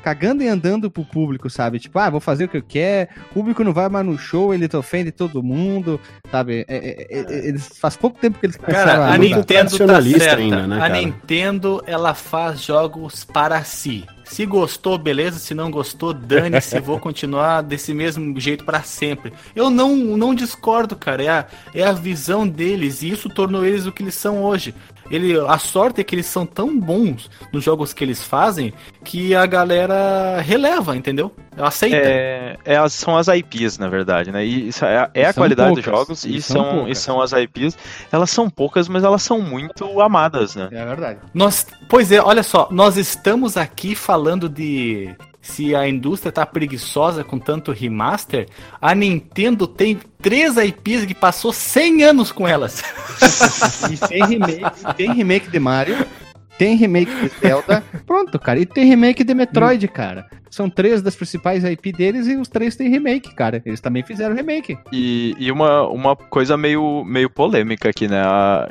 cagando 0.04 0.44
e 0.44 0.48
andando 0.48 0.92
pro 0.92 1.04
público, 1.04 1.50
sabe? 1.50 1.80
Tipo, 1.80 1.98
ah, 1.98 2.10
vou 2.10 2.20
fazer 2.20 2.44
o 2.44 2.48
que 2.48 2.58
eu 2.58 2.64
quero, 2.64 3.10
o 3.32 3.34
público 3.34 3.64
não 3.64 3.74
vai 3.74 3.90
mais 3.90 4.06
no 4.06 4.18
show, 4.18 4.54
ele 4.54 4.70
ofende 4.76 5.12
todo 5.12 5.42
mundo, 5.42 6.00
sabe? 6.30 6.66
É, 6.68 6.76
é, 6.76 7.08
é, 7.10 7.20
é, 7.20 7.48
eles, 7.48 7.68
faz 7.80 7.98
pouco 7.98 8.20
tempo 8.20 8.38
que 8.38 8.46
eles 8.46 8.58
começaram 8.58 8.86
Cara, 8.86 9.06
a 9.06 9.18
lutar. 9.18 9.20
Nintendo 9.20 9.78
tá 9.88 10.02
certa. 10.02 10.36
ainda, 10.36 10.68
né, 10.68 10.76
a 10.76 10.80
cara? 10.80 10.98
Nintendo, 10.98 11.84
ela 11.88 12.14
faz 12.14 12.62
jogos 12.62 13.24
para 13.24 13.64
si. 13.64 14.06
Se 14.24 14.46
gostou, 14.46 14.98
beleza. 14.98 15.40
Se 15.40 15.54
não 15.54 15.70
gostou, 15.70 16.14
dane-se. 16.14 16.80
vou 16.80 16.98
continuar 17.02 17.62
desse 17.62 17.94
mesmo 17.94 18.40
jeito 18.40 18.64
para 18.64 18.82
sempre. 18.84 19.34
Eu 19.56 19.70
não, 19.70 19.96
não 19.96 20.34
discordo, 20.34 20.96
cara. 20.96 21.24
É 21.24 21.30
a, 21.30 21.48
é 21.74 21.84
a 21.84 21.92
visão 21.92 22.48
deles 22.48 23.02
e 23.02 23.10
isso 23.10 23.30
tornou 23.30 23.66
eles 23.66 23.86
o 23.86 23.92
que 23.92 24.04
eles 24.04 24.16
são 24.16 24.44
hoje. 24.44 24.74
Ele, 25.10 25.40
a 25.40 25.58
sorte 25.58 26.02
é 26.02 26.04
que 26.04 26.16
eles 26.16 26.26
são 26.26 26.46
tão 26.46 26.80
bons 26.80 27.30
nos 27.52 27.64
jogos 27.64 27.94
que 27.94 28.04
eles 28.04 28.24
fazem 28.24 28.74
que 29.04 29.36
a 29.36 29.46
galera 29.46 30.40
releva, 30.42 30.96
entendeu? 30.96 31.32
Aceita. 31.58 31.98
É, 31.98 32.58
é 32.66 32.90
são 32.90 33.16
as 33.16 33.28
IPs, 33.28 33.78
na 33.78 33.88
verdade, 33.88 34.32
né? 34.32 34.46
E 34.46 34.70
isso 34.70 34.84
é, 34.86 35.10
é 35.14 35.26
a 35.26 35.34
São 35.34 35.42
qualidade 35.42 35.76
dos 35.76 35.86
poucas, 35.86 36.00
jogos 36.00 36.26
e 36.26 36.38
e 36.38 36.42
são 36.42 36.64
são, 36.64 36.88
e 36.88 36.96
são 36.96 37.22
as 37.22 37.32
IPs. 37.32 37.78
Elas 38.12 38.30
são 38.30 38.50
poucas, 38.50 38.88
mas 38.88 39.04
elas 39.04 39.22
são 39.22 39.42
muito 39.42 40.02
amadas, 40.02 40.56
né? 40.56 40.70
É 40.72 40.86
verdade. 40.86 41.20
Nós, 41.34 41.68
pois 41.88 42.12
é, 42.12 42.22
olha 42.22 42.44
só, 42.44 42.68
nós 42.72 42.98
estamos 42.98 43.58
aqui 43.58 43.96
falando 43.96 44.50
de 44.50 45.16
se 45.44 45.76
a 45.76 45.88
indústria 45.88 46.32
tá 46.32 46.46
preguiçosa 46.46 47.24
com 47.24 47.38
tanto 47.38 47.74
remaster. 47.74 48.48
A 48.82 48.96
Nintendo 48.96 49.68
tem 49.68 50.00
três 50.22 50.56
IPs 50.56 51.06
que 51.06 51.14
passou 51.14 51.52
100 51.52 52.04
anos 52.04 52.32
com 52.32 52.48
elas. 52.48 52.82
E 53.92 53.98
tem 54.08 54.26
remake, 54.26 54.94
tem 54.96 55.14
remake 55.14 55.50
de 55.50 55.60
Mario, 55.60 56.06
tem 56.58 56.76
remake 56.76 57.12
de 57.14 57.28
Zelda, 57.40 57.84
pronto, 58.06 58.40
cara. 58.40 58.60
E 58.60 58.66
tem 58.66 58.86
remake 58.86 59.24
de 59.24 59.34
Metroid, 59.34 59.88
cara. 59.88 60.30
São 60.54 60.70
três 60.70 61.02
das 61.02 61.16
principais 61.16 61.64
IP 61.64 61.92
deles 61.92 62.28
e 62.28 62.36
os 62.38 62.48
três 62.48 62.76
têm 62.76 62.88
remake, 62.88 63.34
cara. 63.34 63.60
Eles 63.66 63.82
também 63.82 64.04
fizeram 64.04 64.36
remake. 64.36 64.78
E, 64.92 65.36
e 65.40 65.52
uma, 65.52 65.82
uma 65.88 66.16
coisa 66.16 66.56
meio, 66.56 67.04
meio 67.04 67.28
polêmica 67.28 67.90
aqui, 67.90 68.08
né? 68.08 68.22
A- 68.22 68.70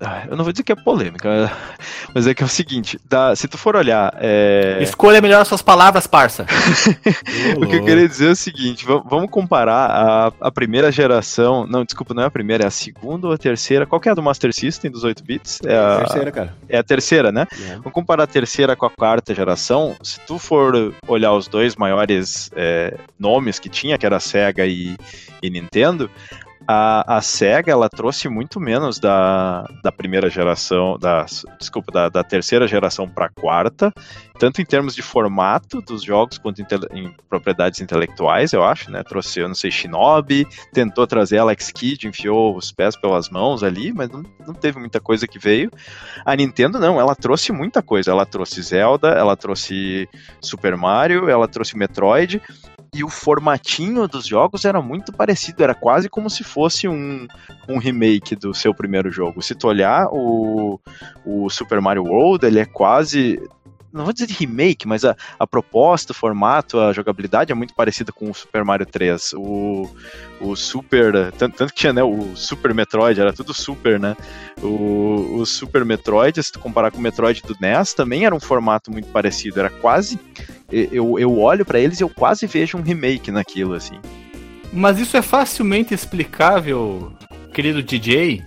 ah, 0.00 0.22
eu 0.30 0.36
não 0.38 0.42
vou 0.42 0.52
dizer 0.54 0.62
que 0.62 0.72
é 0.72 0.74
polêmica, 0.74 1.52
mas 2.14 2.26
é 2.26 2.32
que 2.32 2.42
é 2.42 2.46
o 2.46 2.48
seguinte: 2.48 2.98
da- 3.06 3.36
se 3.36 3.46
tu 3.46 3.58
for 3.58 3.76
olhar. 3.76 4.10
é, 4.18 4.78
Escolha 4.80 5.20
melhor 5.20 5.42
as 5.42 5.48
suas 5.48 5.60
palavras, 5.60 6.06
parça. 6.06 6.46
O 7.60 7.66
que 7.66 7.76
eu 7.76 7.84
queria 7.84 8.08
dizer 8.08 8.28
é 8.28 8.32
o 8.32 8.36
seguinte, 8.36 8.86
va- 8.86 9.02
vamos 9.04 9.30
comparar 9.30 9.90
a, 9.90 10.32
a 10.40 10.50
primeira 10.50 10.90
geração, 10.90 11.66
não, 11.66 11.84
desculpa, 11.84 12.14
não 12.14 12.22
é 12.22 12.26
a 12.26 12.30
primeira, 12.30 12.64
é 12.64 12.66
a 12.66 12.70
segunda 12.70 13.26
ou 13.26 13.32
a 13.32 13.38
terceira, 13.38 13.84
qual 13.86 14.00
que 14.00 14.08
é 14.08 14.12
a 14.12 14.14
do 14.14 14.22
Master 14.22 14.52
System 14.54 14.90
dos 14.90 15.04
8 15.04 15.22
bits? 15.24 15.60
É 15.64 15.76
a 15.76 15.96
Terceira, 15.98 16.30
cara. 16.32 16.54
é 16.68 16.78
a 16.78 16.82
terceira, 16.82 17.30
né? 17.32 17.46
É. 17.52 17.74
Vamos 17.76 17.92
comparar 17.92 18.22
a 18.24 18.26
terceira 18.26 18.74
com 18.74 18.86
a 18.86 18.90
quarta 18.90 19.34
geração, 19.34 19.94
se 20.02 20.18
tu 20.26 20.38
for 20.38 20.94
olhar 21.06 21.17
os 21.26 21.48
dois 21.48 21.76
maiores 21.76 22.50
é, 22.54 22.96
nomes 23.18 23.58
que 23.58 23.68
tinha, 23.68 23.98
que 23.98 24.06
era 24.06 24.20
Sega 24.20 24.66
e, 24.66 24.96
e 25.42 25.50
Nintendo, 25.50 26.10
a, 26.70 27.16
a 27.16 27.22
SEGA 27.22 27.72
ela 27.72 27.88
trouxe 27.88 28.28
muito 28.28 28.60
menos 28.60 29.00
da, 29.00 29.66
da 29.82 29.90
primeira 29.90 30.28
geração, 30.28 30.98
da, 30.98 31.24
desculpa, 31.58 31.90
da, 31.90 32.10
da 32.10 32.22
terceira 32.22 32.68
geração 32.68 33.08
para 33.08 33.24
a 33.24 33.30
quarta, 33.30 33.90
tanto 34.38 34.60
em 34.60 34.66
termos 34.66 34.94
de 34.94 35.00
formato 35.00 35.80
dos 35.80 36.02
jogos 36.02 36.36
quanto 36.36 36.60
em, 36.60 36.66
em 36.92 37.10
propriedades 37.26 37.80
intelectuais, 37.80 38.52
eu 38.52 38.62
acho, 38.62 38.90
né? 38.90 39.02
Trouxe, 39.02 39.40
eu 39.40 39.48
não 39.48 39.54
sei, 39.54 39.70
Shinobi, 39.70 40.46
tentou 40.70 41.06
trazer 41.06 41.38
Alex 41.38 41.70
Kidd, 41.72 42.06
enfiou 42.06 42.54
os 42.54 42.70
pés 42.70 42.94
pelas 42.94 43.30
mãos 43.30 43.62
ali, 43.62 43.90
mas 43.90 44.10
não, 44.10 44.22
não 44.46 44.52
teve 44.52 44.78
muita 44.78 45.00
coisa 45.00 45.26
que 45.26 45.38
veio. 45.38 45.70
A 46.22 46.36
Nintendo 46.36 46.78
não, 46.78 47.00
ela 47.00 47.16
trouxe 47.16 47.50
muita 47.50 47.82
coisa. 47.82 48.10
Ela 48.10 48.26
trouxe 48.26 48.60
Zelda, 48.62 49.08
ela 49.08 49.36
trouxe 49.36 50.06
Super 50.40 50.76
Mario, 50.76 51.30
ela 51.30 51.48
trouxe 51.48 51.78
Metroid. 51.78 52.42
E 52.94 53.04
o 53.04 53.08
formatinho 53.08 54.08
dos 54.08 54.26
jogos 54.26 54.64
era 54.64 54.80
muito 54.80 55.12
parecido, 55.12 55.62
era 55.62 55.74
quase 55.74 56.08
como 56.08 56.30
se 56.30 56.42
fosse 56.42 56.88
um, 56.88 57.26
um 57.68 57.78
remake 57.78 58.34
do 58.34 58.54
seu 58.54 58.74
primeiro 58.74 59.10
jogo. 59.10 59.42
Se 59.42 59.54
tu 59.54 59.68
olhar 59.68 60.08
o, 60.10 60.80
o 61.24 61.50
Super 61.50 61.80
Mario 61.80 62.04
World, 62.04 62.46
ele 62.46 62.58
é 62.58 62.64
quase 62.64 63.40
não 63.92 64.04
vou 64.04 64.12
dizer 64.12 64.26
de 64.26 64.34
remake, 64.34 64.86
mas 64.86 65.04
a, 65.04 65.16
a 65.38 65.46
proposta, 65.46 66.12
o 66.12 66.14
formato, 66.14 66.78
a 66.78 66.92
jogabilidade 66.92 67.52
é 67.52 67.54
muito 67.54 67.74
parecida 67.74 68.12
com 68.12 68.30
o 68.30 68.34
Super 68.34 68.64
Mario 68.64 68.86
3. 68.86 69.32
O, 69.34 69.90
o 70.40 70.54
Super. 70.54 71.32
Tanto, 71.32 71.56
tanto 71.56 71.72
que 71.72 71.80
tinha 71.80 71.92
né, 71.92 72.02
o 72.02 72.36
Super 72.36 72.74
Metroid, 72.74 73.20
era 73.20 73.32
tudo 73.32 73.54
Super, 73.54 73.98
né? 73.98 74.16
O, 74.62 75.38
o 75.38 75.46
Super 75.46 75.84
Metroid, 75.84 76.42
se 76.42 76.52
tu 76.52 76.58
comparar 76.58 76.90
com 76.90 76.98
o 76.98 77.00
Metroid 77.00 77.42
do 77.42 77.56
NES, 77.60 77.94
também 77.94 78.24
era 78.24 78.34
um 78.34 78.40
formato 78.40 78.90
muito 78.90 79.08
parecido. 79.08 79.58
Era 79.58 79.70
quase. 79.70 80.18
Eu, 80.70 81.18
eu 81.18 81.38
olho 81.38 81.64
para 81.64 81.80
eles 81.80 81.98
e 81.98 82.02
eu 82.02 82.08
quase 82.08 82.46
vejo 82.46 82.76
um 82.76 82.82
remake 82.82 83.30
naquilo, 83.30 83.74
assim. 83.74 83.98
Mas 84.72 84.98
isso 84.98 85.16
é 85.16 85.22
facilmente 85.22 85.94
explicável, 85.94 87.12
querido 87.54 87.82
DJ, 87.82 88.42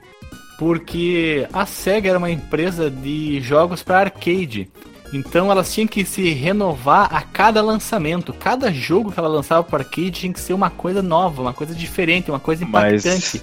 porque 0.59 1.47
a 1.51 1.65
SEGA 1.65 2.09
era 2.09 2.19
uma 2.19 2.29
empresa 2.29 2.91
de 2.91 3.41
jogos 3.41 3.81
para 3.81 4.01
arcade. 4.01 4.69
Então 5.13 5.51
elas 5.51 5.73
tinham 5.73 5.87
que 5.87 6.05
se 6.05 6.29
renovar 6.29 7.13
a 7.13 7.21
cada 7.21 7.61
lançamento. 7.61 8.33
Cada 8.33 8.71
jogo 8.71 9.11
que 9.11 9.19
ela 9.19 9.27
lançava 9.27 9.63
para 9.63 9.83
arcade 9.83 10.11
tinha 10.11 10.33
que 10.33 10.39
ser 10.39 10.53
uma 10.53 10.69
coisa 10.69 11.01
nova, 11.01 11.41
uma 11.41 11.53
coisa 11.53 11.75
diferente, 11.75 12.31
uma 12.31 12.39
coisa 12.39 12.63
impactante. 12.63 13.41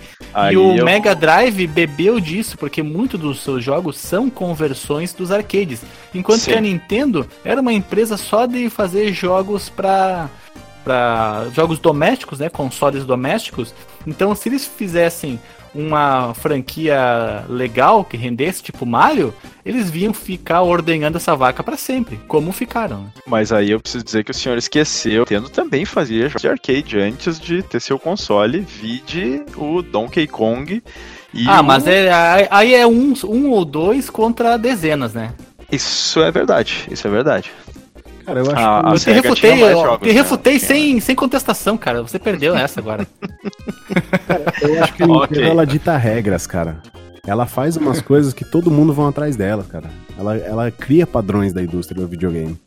e 0.51 0.57
o 0.57 0.77
eu... 0.77 0.85
Mega 0.85 1.15
Drive 1.15 1.67
bebeu 1.67 2.19
disso, 2.19 2.57
porque 2.57 2.83
muitos 2.83 3.21
dos 3.21 3.43
seus 3.43 3.63
jogos 3.63 3.99
são 3.99 4.31
conversões 4.31 5.13
dos 5.13 5.31
arcades. 5.31 5.83
Enquanto 6.15 6.41
Sim. 6.41 6.53
que 6.53 6.57
a 6.57 6.61
Nintendo 6.61 7.27
era 7.45 7.61
uma 7.61 7.73
empresa 7.73 8.17
só 8.17 8.47
de 8.47 8.71
fazer 8.71 9.13
jogos 9.13 9.69
para 9.69 10.29
para 10.85 11.49
jogos 11.55 11.79
domésticos, 11.79 12.39
né, 12.39 12.49
consoles 12.49 13.05
domésticos. 13.05 13.75
Então, 14.07 14.35
se 14.35 14.49
eles 14.49 14.67
fizessem 14.67 15.39
uma 15.79 16.35
franquia 16.35 17.45
legal 17.49 18.05
que 18.05 18.17
rendesse, 18.17 18.61
tipo 18.61 18.85
Mario, 18.85 19.33
eles 19.65 19.89
vinham 19.89 20.13
ficar 20.13 20.63
ordenhando 20.63 21.19
essa 21.19 21.37
vaca 21.37 21.63
para 21.63 21.77
sempre, 21.77 22.19
como 22.27 22.51
ficaram. 22.51 23.03
Né? 23.03 23.11
Mas 23.25 23.53
aí 23.53 23.71
eu 23.71 23.79
preciso 23.79 24.05
dizer 24.05 24.25
que 24.25 24.33
o 24.33 24.35
senhor 24.35 24.59
esqueceu. 24.59 25.25
Tendo 25.25 25.49
também 25.49 25.85
fazia 25.85 26.29
jogos 26.29 26.43
de 26.43 26.49
arcade 26.49 26.99
antes 26.99 27.39
de 27.39 27.63
ter 27.63 27.81
seu 27.81 27.99
console, 27.99 28.61
vide 28.61 29.43
o 29.57 29.81
Donkey 29.81 30.27
Kong. 30.27 30.83
ah, 31.47 31.61
o... 31.61 31.65
mas 31.65 31.87
é, 31.87 32.11
aí 32.51 32.75
é 32.75 32.85
um, 32.85 33.15
um 33.25 33.51
ou 33.51 33.65
dois 33.65 34.11
contra 34.11 34.57
dezenas, 34.57 35.15
né? 35.15 35.33
Isso 35.71 36.21
é 36.23 36.31
verdade, 36.31 36.89
isso 36.91 37.07
é 37.07 37.11
verdade. 37.11 37.53
Cara, 38.29 38.41
eu 38.41 38.51
acho 38.51 38.57
ah, 38.59 38.83
que... 38.83 38.93
Eu 38.93 38.99
te 38.99 39.11
refutei, 39.11 39.63
eu 39.63 39.71
jogos, 39.71 39.99
te 40.01 40.07
né? 40.07 40.13
refutei 40.13 40.53
né? 40.53 40.59
sem, 40.59 41.01
sem 41.01 41.17
contestação, 41.17 41.79
cara. 41.79 42.03
Você 42.03 42.19
perdeu 42.19 42.55
essa 42.55 42.79
agora. 42.79 43.07
cara, 44.29 44.45
eu 44.61 44.85
acho 44.85 44.93
que 44.93 45.03
okay. 45.03 45.45
ela 45.45 45.65
dita 45.65 45.97
regras, 45.97 46.47
cara. 46.47 46.83
Ela 47.27 47.47
faz 47.47 47.77
umas 47.79 48.03
coisas 48.03 48.35
que 48.35 48.45
todo 48.45 48.71
mundo 48.71 48.93
vão 48.93 49.09
atrás 49.09 49.35
dela, 49.35 49.65
cara. 49.65 49.89
Ela, 50.19 50.37
ela 50.37 50.71
cria 50.71 51.07
padrões 51.07 51.55
da 51.55 51.63
indústria 51.63 51.99
do 52.03 52.07
videogame. 52.07 52.59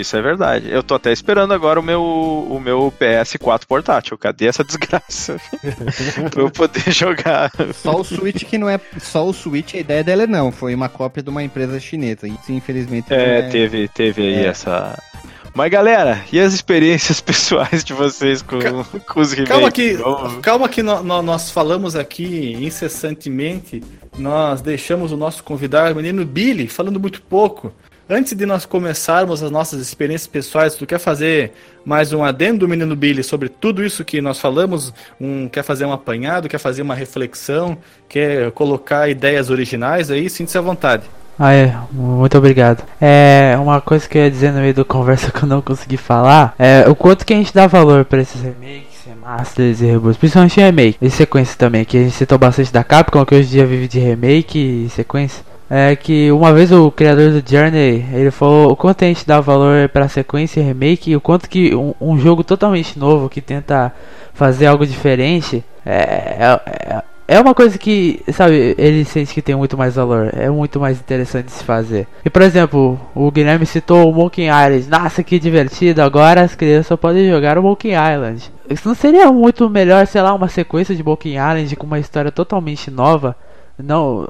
Isso 0.00 0.16
é 0.16 0.22
verdade. 0.22 0.70
Eu 0.70 0.82
tô 0.82 0.94
até 0.94 1.12
esperando 1.12 1.52
agora 1.52 1.80
o 1.80 1.82
meu, 1.82 2.02
o 2.02 2.60
meu 2.60 2.92
PS4 3.00 3.66
portátil. 3.66 4.16
Cadê 4.16 4.46
essa 4.46 4.62
desgraça? 4.62 5.40
pra 6.30 6.42
eu 6.42 6.50
poder 6.50 6.92
jogar. 6.92 7.50
Só 7.74 8.00
o 8.00 8.04
Switch 8.04 8.44
que 8.44 8.58
não 8.58 8.68
é. 8.68 8.80
Só 9.00 9.26
o 9.26 9.32
Switch, 9.32 9.74
a 9.74 9.78
ideia 9.78 10.04
dela 10.04 10.26
não. 10.26 10.52
Foi 10.52 10.74
uma 10.74 10.88
cópia 10.88 11.22
de 11.22 11.30
uma 11.30 11.42
empresa 11.42 11.80
chinesa. 11.80 12.28
Isso, 12.28 12.52
infelizmente. 12.52 13.12
É, 13.12 13.40
é... 13.40 13.42
teve, 13.48 13.88
teve 13.88 14.22
aí 14.22 14.34
é. 14.34 14.46
essa. 14.46 14.96
Mas 15.54 15.70
galera, 15.70 16.24
e 16.32 16.38
as 16.38 16.52
experiências 16.52 17.18
pessoais 17.22 17.82
de 17.82 17.92
vocês 17.92 18.42
com, 18.42 18.58
com 19.06 19.20
os 19.20 19.32
remakes? 19.32 19.48
Calma 19.48 19.72
que, 19.72 19.98
calma 20.40 20.68
que 20.68 20.82
no, 20.82 21.02
no, 21.02 21.20
nós 21.22 21.50
falamos 21.50 21.96
aqui 21.96 22.56
incessantemente, 22.60 23.82
nós 24.16 24.60
deixamos 24.60 25.10
o 25.10 25.16
nosso 25.16 25.42
convidado, 25.42 25.94
o 25.94 25.96
menino 25.96 26.24
Billy, 26.24 26.68
falando 26.68 27.00
muito 27.00 27.20
pouco. 27.22 27.72
Antes 28.10 28.32
de 28.32 28.46
nós 28.46 28.64
começarmos 28.64 29.42
as 29.42 29.50
nossas 29.50 29.82
experiências 29.82 30.26
pessoais, 30.26 30.74
tu 30.74 30.86
quer 30.86 30.98
fazer 30.98 31.52
mais 31.84 32.10
um 32.10 32.24
adendo 32.24 32.60
do 32.60 32.68
menino 32.68 32.96
Billy 32.96 33.22
sobre 33.22 33.50
tudo 33.50 33.84
isso 33.84 34.02
que 34.02 34.22
nós 34.22 34.40
falamos? 34.40 34.94
Um, 35.20 35.46
quer 35.46 35.62
fazer 35.62 35.84
um 35.84 35.92
apanhado, 35.92 36.48
quer 36.48 36.56
fazer 36.56 36.80
uma 36.80 36.94
reflexão, 36.94 37.76
quer 38.08 38.50
colocar 38.52 39.10
ideias 39.10 39.50
originais 39.50 40.10
aí? 40.10 40.30
Sinta-se 40.30 40.56
à 40.56 40.62
vontade. 40.62 41.02
Ah, 41.38 41.52
é. 41.52 41.76
Muito 41.92 42.38
obrigado. 42.38 42.82
É, 42.98 43.54
uma 43.60 43.78
coisa 43.78 44.08
que 44.08 44.16
eu 44.16 44.22
ia 44.22 44.30
dizer 44.30 44.52
no 44.52 44.60
meio 44.60 44.72
da 44.72 44.86
conversa 44.86 45.28
que 45.30 45.42
eu 45.42 45.48
não 45.48 45.60
consegui 45.60 45.98
falar 45.98 46.54
é 46.58 46.88
o 46.88 46.96
quanto 46.96 47.26
que 47.26 47.34
a 47.34 47.36
gente 47.36 47.52
dá 47.52 47.66
valor 47.66 48.06
para 48.06 48.22
esses 48.22 48.40
remakes, 48.40 49.04
remasters 49.06 49.82
e 49.82 49.84
reboots, 49.84 50.16
principalmente 50.16 50.58
remake 50.58 50.96
e 51.02 51.10
sequência 51.10 51.58
também, 51.58 51.84
que 51.84 51.98
a 51.98 52.04
gente 52.04 52.14
citou 52.14 52.38
bastante 52.38 52.72
da 52.72 52.82
Capcom, 52.82 53.26
que 53.26 53.34
hoje 53.34 53.48
em 53.48 53.50
dia 53.50 53.66
vive 53.66 53.86
de 53.86 53.98
remake 53.98 54.86
e 54.86 54.88
sequência 54.88 55.44
é 55.70 55.94
que 55.94 56.30
uma 56.32 56.52
vez 56.52 56.72
o 56.72 56.90
criador 56.90 57.30
do 57.30 57.50
Journey, 57.50 58.04
ele 58.12 58.30
falou 58.30 58.72
o 58.72 58.76
quanto 58.76 59.04
a 59.04 59.08
gente 59.08 59.26
dá 59.26 59.40
valor 59.40 59.88
para 59.90 60.08
sequência 60.08 60.60
e 60.60 60.64
remake 60.64 61.10
e 61.10 61.16
o 61.16 61.20
quanto 61.20 61.48
que 61.48 61.74
um, 61.74 61.94
um, 62.00 62.18
jogo 62.18 62.42
totalmente 62.42 62.98
novo 62.98 63.28
que 63.28 63.40
tenta 63.40 63.92
fazer 64.32 64.66
algo 64.66 64.86
diferente 64.86 65.62
é, 65.84 66.38
é, 66.40 67.02
é 67.30 67.38
uma 67.38 67.54
coisa 67.54 67.76
que, 67.76 68.22
sabe, 68.32 68.74
ele 68.78 69.04
sente 69.04 69.34
que 69.34 69.42
tem 69.42 69.54
muito 69.54 69.76
mais 69.76 69.96
valor, 69.96 70.30
é 70.32 70.48
muito 70.48 70.80
mais 70.80 70.98
interessante 70.98 71.52
se 71.52 71.62
fazer. 71.62 72.08
E 72.24 72.30
por 72.30 72.40
exemplo, 72.40 72.98
o 73.14 73.30
Guilherme 73.30 73.66
citou 73.66 74.10
o 74.10 74.14
Monkey 74.14 74.46
Island, 74.46 74.88
nossa 74.88 75.22
que 75.22 75.38
divertido, 75.38 76.00
agora 76.00 76.40
as 76.40 76.54
crianças 76.54 76.86
só 76.86 76.96
podem 76.96 77.28
jogar 77.28 77.58
o 77.58 77.62
Monkey 77.62 77.90
Island. 77.90 78.50
Isso 78.70 78.88
não 78.88 78.94
seria 78.94 79.30
muito 79.30 79.68
melhor, 79.68 80.06
sei 80.06 80.22
lá, 80.22 80.32
uma 80.32 80.48
sequência 80.48 80.94
de 80.94 81.02
Monkey 81.02 81.34
Island 81.34 81.76
com 81.76 81.86
uma 81.86 81.98
história 81.98 82.32
totalmente 82.32 82.90
nova? 82.90 83.36
Não 83.78 84.28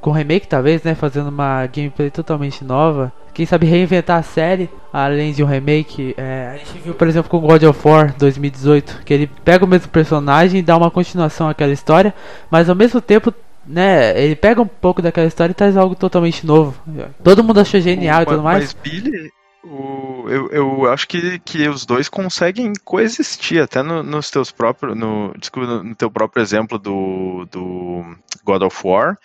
com 0.00 0.10
remake 0.10 0.46
talvez, 0.46 0.82
né, 0.82 0.94
fazendo 0.94 1.28
uma 1.28 1.66
gameplay 1.66 2.10
totalmente 2.10 2.64
nova. 2.64 3.12
Quem 3.34 3.46
sabe 3.46 3.66
reinventar 3.66 4.18
a 4.18 4.22
série, 4.22 4.68
além 4.92 5.32
de 5.32 5.44
um 5.44 5.46
remake. 5.46 6.14
É, 6.16 6.52
a 6.54 6.56
gente 6.56 6.78
viu, 6.84 6.94
por 6.94 7.06
exemplo, 7.06 7.30
com 7.30 7.38
God 7.40 7.62
of 7.62 7.88
War 7.88 8.14
2018, 8.16 9.02
que 9.04 9.14
ele 9.14 9.30
pega 9.44 9.64
o 9.64 9.68
mesmo 9.68 9.88
personagem 9.88 10.60
e 10.60 10.62
dá 10.62 10.76
uma 10.76 10.90
continuação 10.90 11.48
àquela 11.48 11.72
história, 11.72 12.12
mas 12.50 12.68
ao 12.68 12.74
mesmo 12.74 13.00
tempo 13.00 13.32
né, 13.66 14.18
ele 14.20 14.34
pega 14.34 14.62
um 14.62 14.66
pouco 14.66 15.02
daquela 15.02 15.26
história 15.26 15.52
e 15.52 15.54
traz 15.54 15.76
algo 15.76 15.94
totalmente 15.94 16.46
novo. 16.46 16.74
Todo 17.22 17.44
mundo 17.44 17.60
achou 17.60 17.80
genial 17.80 18.22
e 18.22 18.26
tudo 18.26 18.42
mais. 18.42 18.74
Mas 18.74 18.92
Billy, 18.92 19.30
o, 19.64 20.24
eu, 20.28 20.50
eu 20.50 20.90
acho 20.90 21.08
que, 21.08 21.38
que 21.40 21.68
os 21.68 21.84
dois 21.84 22.08
conseguem 22.08 22.72
coexistir, 22.84 23.62
até 23.62 23.82
no, 23.82 24.02
nos 24.02 24.30
teus 24.30 24.50
próprios. 24.50 24.96
No, 24.96 25.32
desculpa, 25.38 25.82
no 25.82 25.94
teu 25.94 26.10
próprio 26.10 26.42
exemplo 26.42 26.78
do, 26.78 27.46
do 27.50 28.16
God 28.44 28.62
of 28.62 28.80
War, 28.84 29.18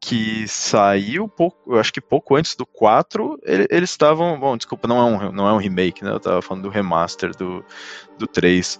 que 0.00 0.46
saiu 0.48 1.28
pouco, 1.28 1.74
eu 1.74 1.78
acho 1.78 1.92
que 1.92 2.00
pouco 2.00 2.36
antes 2.36 2.54
do 2.54 2.66
4, 2.66 3.38
ele, 3.44 3.66
eles 3.70 3.90
estavam. 3.90 4.38
Bom, 4.38 4.56
desculpa, 4.56 4.88
não 4.88 4.98
é 4.98 5.04
um, 5.04 5.32
não 5.32 5.48
é 5.48 5.52
um 5.52 5.58
remake, 5.58 6.04
né? 6.04 6.10
Eu 6.10 6.20
tava 6.20 6.42
falando 6.42 6.64
do 6.64 6.70
remaster 6.70 7.34
do, 7.36 7.64
do 8.18 8.26
3. 8.26 8.78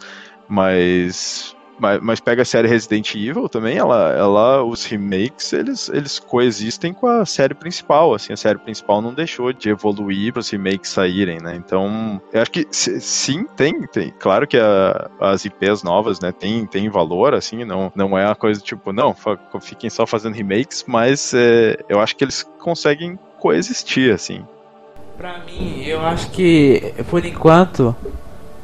Mas 0.49 1.55
mas, 1.79 2.01
mas, 2.01 2.21
pega 2.21 2.43
a 2.43 2.45
série 2.45 2.69
Resident 2.69 3.15
Evil 3.15 3.49
também, 3.49 3.77
ela, 3.79 4.13
ela, 4.13 4.63
os 4.63 4.85
remakes, 4.85 5.53
eles, 5.53 5.89
eles 5.89 6.19
coexistem 6.19 6.93
com 6.93 7.07
a 7.07 7.25
série 7.25 7.55
principal, 7.55 8.15
assim, 8.15 8.33
a 8.33 8.37
série 8.37 8.59
principal 8.59 9.01
não 9.01 9.15
deixou 9.15 9.53
de 9.53 9.71
evoluir 9.71 10.33
para 10.33 10.41
os 10.41 10.51
remakes 10.51 10.91
saírem, 10.91 11.39
né? 11.41 11.57
Então, 11.57 12.21
eu 12.33 12.43
acho 12.43 12.51
que 12.51 12.67
sim, 12.71 13.47
tem, 13.57 13.87
tem. 13.87 14.13
Claro 14.19 14.47
que 14.47 14.57
a, 14.57 15.11
as 15.21 15.45
IPs 15.45 15.83
novas, 15.83 16.21
né, 16.21 16.33
tem, 16.33 16.67
tem 16.67 16.89
valor, 16.89 17.35
assim, 17.35 17.65
não, 17.65 17.93
não 17.95 18.19
é 18.19 18.27
uma 18.27 18.35
coisa 18.35 18.61
tipo, 18.61 18.93
não, 18.93 19.15
fiquem 19.61 19.91
só 19.91 20.07
fazendo 20.07 20.35
remakes, 20.35 20.85
mas 20.87 21.33
é, 21.35 21.79
eu 21.89 22.01
acho 22.01 22.17
que 22.17 22.25
eles 22.25 22.43
conseguem 22.59 23.19
coexistir, 23.39 24.13
assim. 24.13 24.45
Pra 25.17 25.39
mim, 25.41 25.83
eu 25.85 26.01
acho 26.01 26.31
que, 26.31 26.95
por 27.11 27.25
enquanto, 27.25 27.95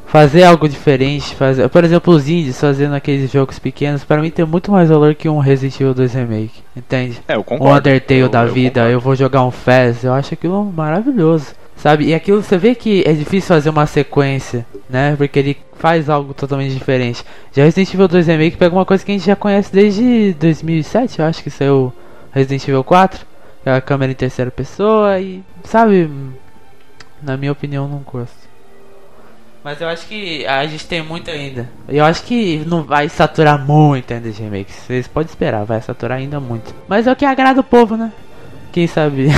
fazer 0.05 0.43
algo 0.43 0.69
diferente, 0.69 1.35
fazer, 1.35 1.67
por 1.69 1.83
exemplo, 1.83 2.13
os 2.13 2.29
indies 2.29 2.59
fazendo 2.59 2.95
aqueles 2.95 3.31
jogos 3.31 3.59
pequenos, 3.59 4.03
para 4.03 4.21
mim 4.21 4.29
tem 4.29 4.45
muito 4.45 4.71
mais 4.71 4.89
valor 4.89 5.15
que 5.15 5.27
um 5.27 5.39
Resident 5.39 5.75
Evil 5.79 5.93
2 5.93 6.13
Remake, 6.13 6.63
entende? 6.75 7.21
É, 7.27 7.35
eu 7.35 7.43
concordo. 7.43 7.73
Um 7.73 7.77
Undertale 7.77 8.19
eu, 8.19 8.29
da 8.29 8.43
eu 8.43 8.53
vida, 8.53 8.81
concordo. 8.81 8.91
eu 8.91 8.99
vou 8.99 9.15
jogar 9.15 9.43
um 9.43 9.51
Fez, 9.51 10.03
eu 10.03 10.13
acho 10.13 10.33
aquilo 10.33 10.63
maravilhoso. 10.65 11.53
Sabe? 11.75 12.05
E 12.05 12.13
aquilo 12.13 12.41
você 12.41 12.57
vê 12.57 12.73
que 12.73 13.03
é 13.05 13.11
difícil 13.11 13.49
fazer 13.49 13.69
uma 13.69 13.85
sequência, 13.85 14.65
né? 14.89 15.13
Porque 15.17 15.37
ele 15.37 15.57
faz 15.77 16.09
algo 16.09 16.33
totalmente 16.33 16.73
diferente. 16.73 17.23
Já 17.51 17.63
Resident 17.65 17.93
Evil 17.93 18.07
2 18.07 18.27
Remake 18.27 18.57
pega 18.57 18.73
uma 18.73 18.85
coisa 18.85 19.03
que 19.03 19.11
a 19.11 19.15
gente 19.15 19.27
já 19.27 19.35
conhece 19.35 19.73
desde 19.73 20.33
2007, 20.39 21.19
eu 21.19 21.25
acho 21.25 21.43
que 21.43 21.49
saiu 21.49 21.93
Resident 22.31 22.67
Evil 22.67 22.83
4, 22.83 23.25
é 23.65 23.73
a 23.73 23.81
câmera 23.81 24.11
em 24.11 24.15
terceira 24.15 24.49
pessoa 24.49 25.19
e, 25.19 25.43
sabe, 25.65 26.09
na 27.21 27.35
minha 27.35 27.51
opinião 27.51 27.87
não 27.87 27.99
gosto. 27.99 28.54
Mas 29.65 29.81
eu 29.81 29.87
acho 29.89 30.05
que 30.05 30.45
a 30.45 30.63
gente 30.67 30.85
tem 30.85 31.01
muito 31.01 31.31
ainda. 31.31 31.67
Eu 31.87 32.05
acho 32.05 32.21
que 32.21 32.63
não 32.67 32.83
vai 32.83 33.09
saturar 33.09 33.57
muito 33.57 34.13
ainda 34.13 34.29
de 34.29 34.39
remakes. 34.39 34.75
Vocês 34.75 35.07
podem 35.07 35.27
esperar, 35.27 35.65
vai 35.65 35.81
saturar 35.81 36.19
ainda 36.19 36.39
muito. 36.39 36.71
Mas 36.87 37.07
é 37.07 37.11
o 37.11 37.15
que 37.15 37.25
agrada 37.25 37.61
o 37.61 37.63
povo, 37.63 37.97
né? 37.97 38.13
Quem 38.71 38.85
sabe? 38.85 39.29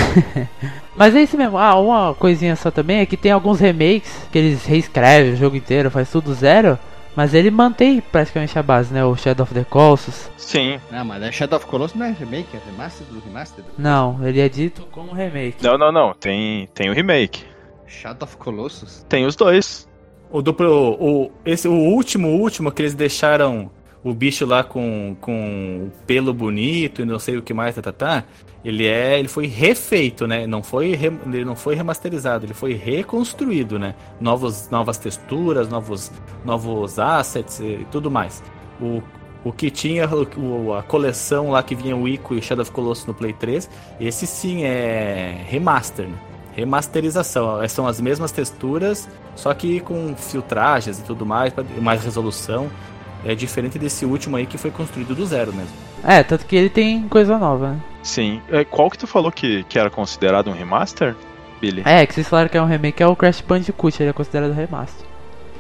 Mas 0.98 1.16
é 1.16 1.22
isso 1.22 1.38
mesmo. 1.38 1.58
Ah, 1.58 1.80
uma 1.80 2.14
coisinha 2.14 2.58
só 2.58 2.70
também 2.70 3.00
é 3.00 3.06
que 3.06 3.16
tem 3.16 3.32
alguns 3.32 3.62
remakes 3.62 4.28
que 4.30 4.38
eles 4.38 4.66
reescrevem 4.66 5.32
o 5.32 5.38
jogo 5.38 5.56
inteiro, 5.56 5.90
faz 5.90 6.12
tudo 6.12 6.34
zero. 6.34 6.78
Mas 7.16 7.34
ele 7.34 7.50
mantém 7.50 8.02
praticamente 8.02 8.60
a 8.60 8.64
base, 8.64 8.94
né? 8.94 9.06
O 9.06 9.16
Shadow 9.16 9.46
of 9.46 9.54
the 9.54 9.64
Colossus. 9.64 10.30
Sim. 10.36 10.78
Não, 10.92 11.06
mas 11.06 11.24
é 11.24 11.32
Shadow 11.32 11.56
of 11.56 11.66
Colossus 11.68 11.98
não 11.98 12.06
é 12.06 12.12
remake, 12.12 12.50
é 12.54 12.60
remaster 12.70 13.08
do 13.08 13.22
remaster. 13.22 13.64
Não, 13.78 14.20
ele 14.28 14.42
é 14.42 14.50
dito 14.50 14.86
como 14.92 15.14
remake. 15.14 15.64
Não, 15.64 15.78
não, 15.78 15.90
não. 15.90 16.14
Tem, 16.14 16.68
tem 16.74 16.90
o 16.90 16.94
remake. 16.94 17.46
Shadow 17.88 18.28
of 18.28 18.36
Colossus? 18.36 19.06
Tem 19.08 19.26
os 19.26 19.38
dois. 19.38 19.87
O 20.32 20.42
duplo. 20.42 20.98
O, 21.00 21.32
esse, 21.46 21.68
o 21.68 21.74
último, 21.74 22.30
último 22.30 22.72
que 22.72 22.82
eles 22.82 22.94
deixaram 22.94 23.72
o 24.04 24.14
bicho 24.14 24.46
lá 24.46 24.64
com, 24.64 25.16
com 25.20 25.90
pelo 26.06 26.34
bonito 26.34 27.02
e 27.02 27.06
não 27.06 27.20
sei 27.20 27.38
o 27.38 27.42
que 27.42 27.54
mais, 27.54 27.76
tá, 27.76 27.82
tá, 27.82 27.92
tá, 27.92 28.24
ele 28.64 28.86
é, 28.86 29.20
ele 29.20 29.28
foi 29.28 29.48
refeito, 29.48 30.28
né? 30.28 30.48
Não 30.48 30.64
foi, 30.64 30.92
ele 30.92 31.46
não 31.46 31.56
foi 31.56 31.76
remasterizado, 31.76 32.46
ele 32.46 32.54
foi 32.54 32.74
reconstruído, 32.74 33.78
né? 33.78 33.96
Novos, 34.20 34.70
novas 34.70 34.98
texturas, 34.98 35.70
novos, 35.70 36.12
novos 36.46 37.00
assets 37.00 37.60
e 37.60 37.86
tudo 37.92 38.10
mais. 38.10 38.44
O, 38.82 39.02
o 39.44 39.52
que 39.52 39.70
tinha 39.70 40.08
o, 40.38 40.74
a 40.74 40.84
coleção 40.84 41.52
lá 41.52 41.64
que 41.64 41.76
vinha 41.76 41.96
o 41.96 42.08
Ico 42.08 42.36
e 42.36 42.42
Shadow 42.42 42.64
of 42.64 42.72
Colossus 42.72 43.06
no 43.06 43.14
Play 43.14 43.34
3, 43.34 43.70
esse 44.00 44.28
sim 44.28 44.64
é 44.64 45.44
remaster, 45.48 46.08
né? 46.08 46.18
Remasterização. 46.58 47.66
São 47.70 47.88
as 47.88 48.02
mesmas 48.02 48.32
texturas, 48.32 49.08
só 49.36 49.54
que 49.54 49.80
com 49.80 50.16
filtragens 50.16 51.00
e 51.00 51.04
tudo 51.04 51.26
mais, 51.26 51.54
mais 51.80 52.04
resolução. 52.04 52.70
É 53.26 53.36
diferente 53.36 53.78
desse 53.78 54.06
último 54.06 54.38
aí 54.38 54.46
que 54.46 54.58
foi 54.58 54.72
construído 54.72 55.16
do 55.16 55.26
zero 55.26 55.54
mesmo. 55.54 55.74
É, 56.04 56.24
tanto 56.24 56.46
que 56.46 56.56
ele 56.56 56.70
tem 56.70 57.08
coisa 57.08 57.38
nova, 57.38 57.72
né? 57.72 57.80
Sim. 58.04 58.42
É, 58.50 58.64
qual 58.64 58.90
que 58.90 58.98
tu 58.98 59.08
falou 59.08 59.32
que, 59.32 59.64
que 59.64 59.78
era 59.78 59.90
considerado 59.90 60.50
um 60.50 60.54
remaster, 60.54 61.16
Billy? 61.60 61.84
É, 61.86 62.06
que 62.06 62.14
vocês 62.14 62.30
falaram 62.30 62.48
que 62.48 62.58
é 62.58 62.62
um 62.62 62.66
remake, 62.66 63.04
é 63.04 63.08
o 63.08 63.16
Crash 63.16 63.42
Bandicoot, 63.42 64.02
ele 64.02 64.10
é 64.12 64.14
considerado 64.14 64.54
remaster. 64.54 65.06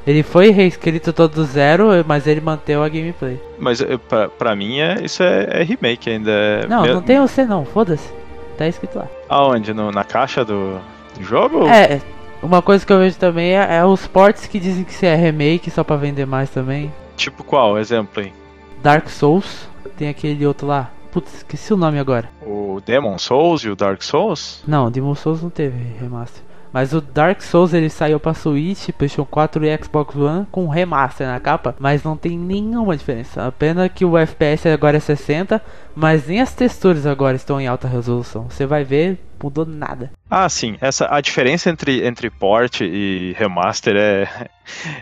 Ele 0.06 0.24
foi 0.24 0.52
reescrito 0.52 1.12
todo 1.12 1.34
do 1.34 1.44
zero, 1.44 1.90
mas 2.08 2.26
ele 2.28 2.40
manteve 2.40 2.82
a 2.82 2.88
gameplay. 2.88 3.42
Mas 3.60 3.82
é, 3.82 3.98
pra, 3.98 4.30
pra 4.30 4.56
mim 4.56 4.80
é, 4.80 5.04
isso 5.04 5.22
é, 5.22 5.62
é 5.62 5.64
remake 5.64 6.10
ainda. 6.10 6.32
É 6.32 6.68
não, 6.68 6.84
me... 6.84 6.94
não 6.94 7.02
tem 7.02 7.20
você 7.20 7.44
não, 7.44 7.66
foda-se. 7.66 8.10
Tá 8.58 8.66
escrito 8.68 9.00
lá. 9.00 9.08
Aonde? 9.30 9.74
No, 9.74 9.92
na 9.92 10.04
caixa 10.04 10.44
do, 10.44 10.80
do 11.18 11.24
jogo? 11.24 11.68
É, 11.68 12.02
uma 12.42 12.62
coisa 12.62 12.86
que 12.86 12.94
eu 12.94 13.00
vejo 13.00 13.18
também 13.18 13.58
é, 13.58 13.78
é 13.78 13.86
os 13.86 14.08
ports 14.08 14.46
que 14.46 14.60
dizem 14.60 14.84
que 14.84 15.06
é 15.06 15.16
remake 15.16 15.72
só 15.72 15.84
pra 15.84 15.96
vender 15.96 16.26
mais 16.26 16.50
também. 16.50 16.94
Tipo 17.16 17.44
qual? 17.44 17.78
Exemplo 17.78 18.22
aí. 18.22 18.34
Dark 18.82 19.10
Souls, 19.10 19.68
tem 19.98 20.10
aquele 20.10 20.46
outro 20.46 20.68
lá. 20.68 20.92
Putz, 21.12 21.34
esqueci 21.36 21.74
o 21.74 21.78
nome 21.78 21.98
agora. 21.98 22.30
O 22.46 22.80
Demon 22.86 23.18
Souls 23.18 23.64
e 23.64 23.70
o 23.70 23.76
Dark 23.76 24.04
Souls? 24.04 24.64
Não, 24.68 24.92
Demon 24.92 25.16
Souls 25.16 25.42
não 25.42 25.50
teve 25.50 25.78
remaster. 26.00 26.44
Mas 26.78 26.94
o 26.94 27.02
Dark 27.02 27.42
Souls 27.42 27.74
ele 27.74 27.90
saiu 27.90 28.20
pra 28.20 28.36
Switch, 28.36 28.92
PlayStation 28.92 29.26
4 29.26 29.66
e 29.66 29.78
Xbox 29.84 30.16
One 30.16 30.46
com 30.52 30.68
remaster 30.68 31.26
na 31.26 31.40
capa, 31.40 31.76
mas 31.80 32.04
não 32.04 32.16
tem 32.16 32.38
nenhuma 32.38 32.96
diferença. 32.96 33.48
Apenas 33.48 33.92
que 33.92 34.06
o 34.06 34.16
FPS 34.16 34.68
agora 34.70 34.98
é 34.98 35.00
60, 35.00 35.60
mas 35.96 36.28
nem 36.28 36.40
as 36.40 36.54
texturas 36.54 37.08
agora 37.08 37.36
estão 37.36 37.60
em 37.60 37.66
alta 37.66 37.88
resolução. 37.88 38.48
Você 38.48 38.68
vai 38.68 38.84
ver, 38.84 39.18
mudou 39.42 39.66
nada. 39.66 40.12
Ah, 40.30 40.48
sim. 40.48 40.78
Essa, 40.80 41.08
a 41.10 41.20
diferença 41.20 41.68
entre, 41.72 42.06
entre 42.06 42.30
port 42.30 42.82
e 42.82 43.34
remaster 43.36 43.96
é, 43.96 44.48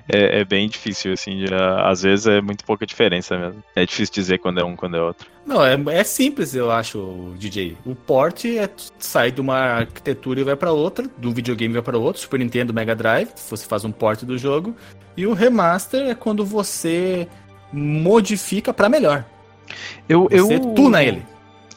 é, 0.07 0.39
é 0.39 0.45
bem 0.45 0.69
difícil, 0.69 1.11
assim. 1.11 1.45
Já, 1.45 1.89
às 1.89 2.03
vezes 2.03 2.26
é 2.26 2.39
muito 2.39 2.64
pouca 2.64 2.85
diferença 2.85 3.38
mesmo. 3.38 3.61
É 3.76 3.85
difícil 3.85 4.14
dizer 4.14 4.38
quando 4.38 4.61
é 4.61 4.64
um 4.64 4.77
quando 4.77 4.95
é 4.95 5.02
outro. 5.02 5.35
Não, 5.46 5.64
é, 5.64 5.78
é 6.00 6.04
simples, 6.04 6.56
eu 6.56 6.72
acho, 6.72 7.34
DJ. 7.38 7.78
O 7.86 7.94
port 7.94 8.46
é 8.46 8.68
sair 8.98 9.32
de 9.32 9.40
uma 9.40 9.58
arquitetura 9.58 10.42
e 10.42 10.44
vai 10.44 10.56
para 10.56 10.72
outra, 10.72 11.06
de 11.18 11.28
um 11.28 11.32
videogame 11.32 11.74
vai 11.74 11.84
para 11.84 11.98
outro, 11.98 12.22
Super 12.22 12.40
Nintendo, 12.40 12.74
Mega 12.74 12.96
Drive, 12.96 13.30
você 13.48 13.68
faz 13.68 13.86
um 13.86 13.92
port 13.92 14.24
do 14.24 14.38
jogo. 14.38 14.76
E 15.16 15.28
o 15.28 15.34
remaster 15.34 16.08
é 16.08 16.16
quando 16.16 16.44
você 16.44 17.28
modifica 17.72 18.74
para 18.74 18.90
melhor. 18.90 19.24
Eu, 20.10 20.28
você 20.30 20.56
eu... 20.56 20.74
tuna 20.74 21.04
ele. 21.04 21.24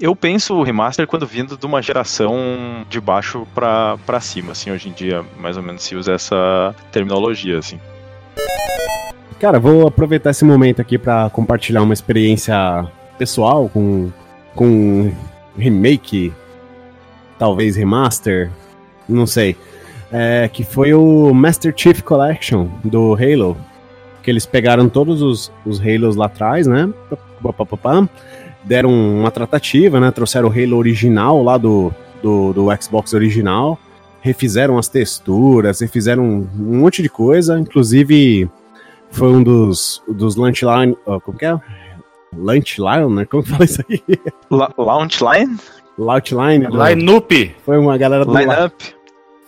Eu 0.01 0.15
penso 0.15 0.55
o 0.55 0.63
remaster 0.63 1.07
quando 1.07 1.27
vindo 1.27 1.57
de 1.57 1.67
uma 1.67 1.83
geração 1.83 2.87
de 2.89 3.01
baixo 3.01 3.47
pra, 3.55 3.99
pra 4.07 4.21
cima, 4.21 4.53
assim, 4.53 4.71
hoje 4.71 4.89
em 4.89 4.93
dia, 4.93 5.25
mais 5.39 5.57
ou 5.57 5.63
menos 5.63 5.83
se 5.83 5.95
usa 5.97 6.13
essa 6.13 6.75
terminologia, 6.93 7.59
assim. 7.59 7.81
Cara, 9.41 9.59
vou 9.59 9.87
aproveitar 9.87 10.31
esse 10.31 10.45
momento 10.45 10.81
aqui 10.81 10.99
para 10.99 11.29
compartilhar 11.31 11.83
uma 11.83 11.95
experiência 11.95 12.89
pessoal 13.19 13.69
com, 13.69 14.11
com 14.55 15.13
remake, 15.57 16.33
talvez 17.39 17.77
remaster, 17.77 18.51
não 19.09 19.27
sei. 19.27 19.57
É, 20.11 20.49
que 20.49 20.65
foi 20.65 20.95
o 20.95 21.35
Master 21.35 21.75
Chief 21.77 22.01
Collection 22.03 22.69
do 22.85 23.15
Halo. 23.15 23.57
Que 24.23 24.31
eles 24.31 24.47
pegaram 24.47 24.89
todos 24.89 25.21
os, 25.23 25.53
os 25.67 25.81
Halos 25.81 26.17
lá 26.17 26.27
atrás, 26.27 26.67
né? 26.67 26.89
Deram 28.65 28.91
uma 28.91 29.31
tratativa, 29.31 30.01
né? 30.01 30.11
Trouxeram 30.11 30.49
o 30.49 30.53
Halo 30.53 30.77
original 30.77 31.43
lá 31.43 31.59
do, 31.59 31.93
do, 32.23 32.53
do 32.53 32.67
Xbox 32.81 33.13
original. 33.13 33.79
Refizeram 34.21 34.79
as 34.79 34.89
texturas, 34.89 35.81
refizeram 35.81 36.25
um, 36.25 36.49
monte 36.55 37.03
de 37.03 37.09
coisa. 37.09 37.59
Inclusive, 37.59 38.49
foi 39.11 39.29
um 39.29 39.43
dos, 39.43 40.03
dos 40.09 40.37
Lunch 40.37 40.65
Line. 40.65 40.97
como 41.23 41.39
que 41.39 41.45
é? 41.45 41.59
Lunch 42.37 42.79
Line, 42.81 43.15
né? 43.15 43.25
Como 43.25 43.43
que 43.43 43.51
fala 43.51 43.65
isso 43.65 43.83
aí? 43.89 44.03
La 44.51 44.73
Launch 44.77 45.21
Line? 45.23 45.57
Launch 45.99 46.35
Line. 46.35 46.67
Line-up. 46.67 47.57
Foi 47.65 47.79
uma 47.79 47.97
galera 47.99 48.25
do. 48.25 48.37
Line-up. 48.37 48.75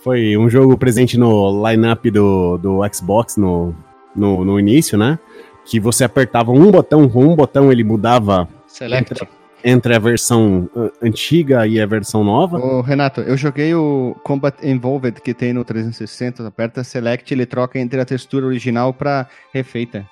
Foi 0.03 0.35
um 0.35 0.49
jogo 0.49 0.77
presente 0.77 1.17
no 1.17 1.67
line-up 1.67 2.09
do, 2.09 2.57
do 2.57 2.79
Xbox 2.91 3.37
no, 3.37 3.75
no, 4.15 4.43
no 4.43 4.59
início, 4.59 4.97
né? 4.97 5.19
Que 5.63 5.79
você 5.79 6.03
apertava 6.03 6.51
um 6.51 6.71
botão, 6.71 7.07
com 7.07 7.25
um 7.25 7.35
botão 7.35 7.71
ele 7.71 7.83
mudava. 7.83 8.49
Select. 8.65 9.13
Entre, 9.13 9.29
entre 9.63 9.95
a 9.95 9.99
versão 9.99 10.67
antiga 11.01 11.67
e 11.67 11.79
a 11.79 11.85
versão 11.85 12.23
nova. 12.23 12.57
Ô, 12.57 12.81
Renato, 12.81 13.21
eu 13.21 13.37
joguei 13.37 13.75
o 13.75 14.15
Combat 14.23 14.55
Involved 14.63 15.21
que 15.21 15.35
tem 15.35 15.53
no 15.53 15.63
360, 15.63 16.47
aperta 16.47 16.83
Select, 16.83 17.31
ele 17.31 17.45
troca 17.45 17.77
entre 17.77 18.01
a 18.01 18.05
textura 18.05 18.47
original 18.47 18.91
para 18.93 19.27
refeita. 19.53 20.05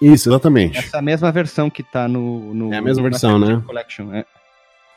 Isso, 0.00 0.28
exatamente. 0.30 0.78
Essa 0.78 0.98
é 0.98 1.02
mesma 1.02 1.30
versão 1.30 1.68
que 1.68 1.82
tá 1.82 2.08
no. 2.08 2.54
no 2.54 2.72
é 2.72 2.78
a 2.78 2.82
mesma 2.82 3.02
versão, 3.02 3.38
né? 3.38 3.62
Collection, 3.66 4.14
é. 4.14 4.24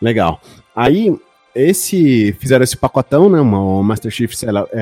Legal. 0.02 0.42
Aí, 0.76 1.14
esse. 1.54 2.34
Fizeram 2.40 2.64
esse 2.64 2.78
pacotão, 2.78 3.30
né? 3.30 3.40
Uma 3.42 3.84
Master 3.84 4.12
Chief 4.12 4.32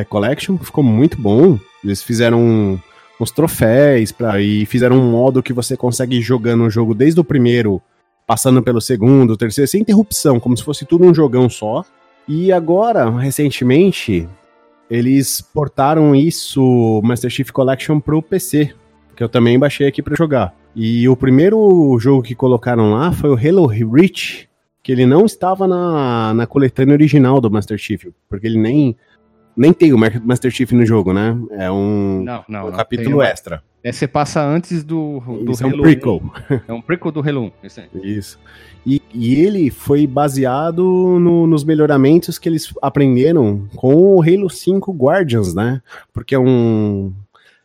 Collection, 0.09 0.57
ficou 0.57 0.83
muito 0.83 1.19
bom. 1.19 1.57
Eles 1.83 2.03
fizeram 2.03 2.79
uns 3.19 3.31
troféus 3.31 4.11
pra, 4.11 4.41
e 4.41 4.65
fizeram 4.65 4.97
um 4.97 5.11
modo 5.11 5.43
que 5.43 5.53
você 5.53 5.77
consegue 5.77 6.17
ir 6.17 6.21
jogando 6.21 6.63
o 6.63 6.69
jogo 6.69 6.95
desde 6.95 7.19
o 7.19 7.23
primeiro, 7.23 7.81
passando 8.25 8.61
pelo 8.63 8.81
segundo, 8.81 9.37
terceiro, 9.37 9.69
sem 9.69 9.81
interrupção, 9.81 10.39
como 10.39 10.57
se 10.57 10.63
fosse 10.63 10.85
tudo 10.85 11.05
um 11.05 11.13
jogão 11.13 11.49
só. 11.49 11.85
E 12.27 12.51
agora, 12.51 13.09
recentemente, 13.09 14.27
eles 14.89 15.41
portaram 15.41 16.15
isso, 16.15 17.01
Master 17.03 17.29
Chief 17.29 17.49
Collection, 17.51 17.99
pro 17.99 18.21
PC, 18.21 18.73
que 19.21 19.23
eu 19.23 19.29
também 19.29 19.59
baixei 19.59 19.87
aqui 19.87 20.01
para 20.01 20.15
jogar. 20.15 20.51
E 20.75 21.07
o 21.07 21.15
primeiro 21.15 21.95
jogo 21.99 22.23
que 22.23 22.33
colocaram 22.33 22.91
lá 22.91 23.11
foi 23.11 23.29
o 23.29 23.35
Halo 23.37 23.67
Reach, 23.67 24.49
que 24.81 24.91
ele 24.91 25.05
não 25.05 25.27
estava 25.27 25.67
na, 25.67 26.33
na 26.33 26.47
coletânea 26.47 26.93
original 26.93 27.39
do 27.39 27.51
Master 27.51 27.77
Chief, 27.77 28.07
porque 28.27 28.47
ele 28.47 28.57
nem 28.57 28.97
nem 29.55 29.73
tem 29.73 29.93
o 29.93 29.97
Master 29.97 30.49
Chief 30.49 30.71
no 30.71 30.83
jogo, 30.85 31.13
né? 31.13 31.37
É 31.51 31.69
um, 31.69 32.23
não, 32.23 32.43
não, 32.47 32.61
um 32.61 32.71
não, 32.71 32.71
capítulo 32.71 33.17
uma... 33.17 33.27
extra. 33.27 33.61
É, 33.83 33.91
você 33.91 34.07
passa 34.07 34.43
antes 34.43 34.83
do, 34.83 35.19
do 35.19 35.51
Isso 35.51 35.63
Halo 35.63 35.75
é 35.75 35.77
um 35.77 35.81
prequel. 35.81 36.21
1. 36.49 36.61
É 36.67 36.73
um 36.73 36.81
prequel 36.81 37.11
do 37.11 37.19
Halo 37.19 37.41
1. 37.41 37.51
Isso. 37.63 37.81
Isso. 38.03 38.39
E, 38.83 39.01
e, 39.13 39.35
ele 39.35 39.69
foi 39.69 40.07
baseado 40.07 40.83
no, 40.83 41.45
nos 41.45 41.63
melhoramentos 41.63 42.39
que 42.39 42.49
eles 42.49 42.73
aprenderam 42.81 43.67
com 43.75 44.15
o 44.15 44.21
Halo 44.23 44.49
5 44.49 44.91
Guardians, 44.93 45.53
né? 45.53 45.79
Porque 46.11 46.33
é 46.33 46.39
um, 46.39 47.13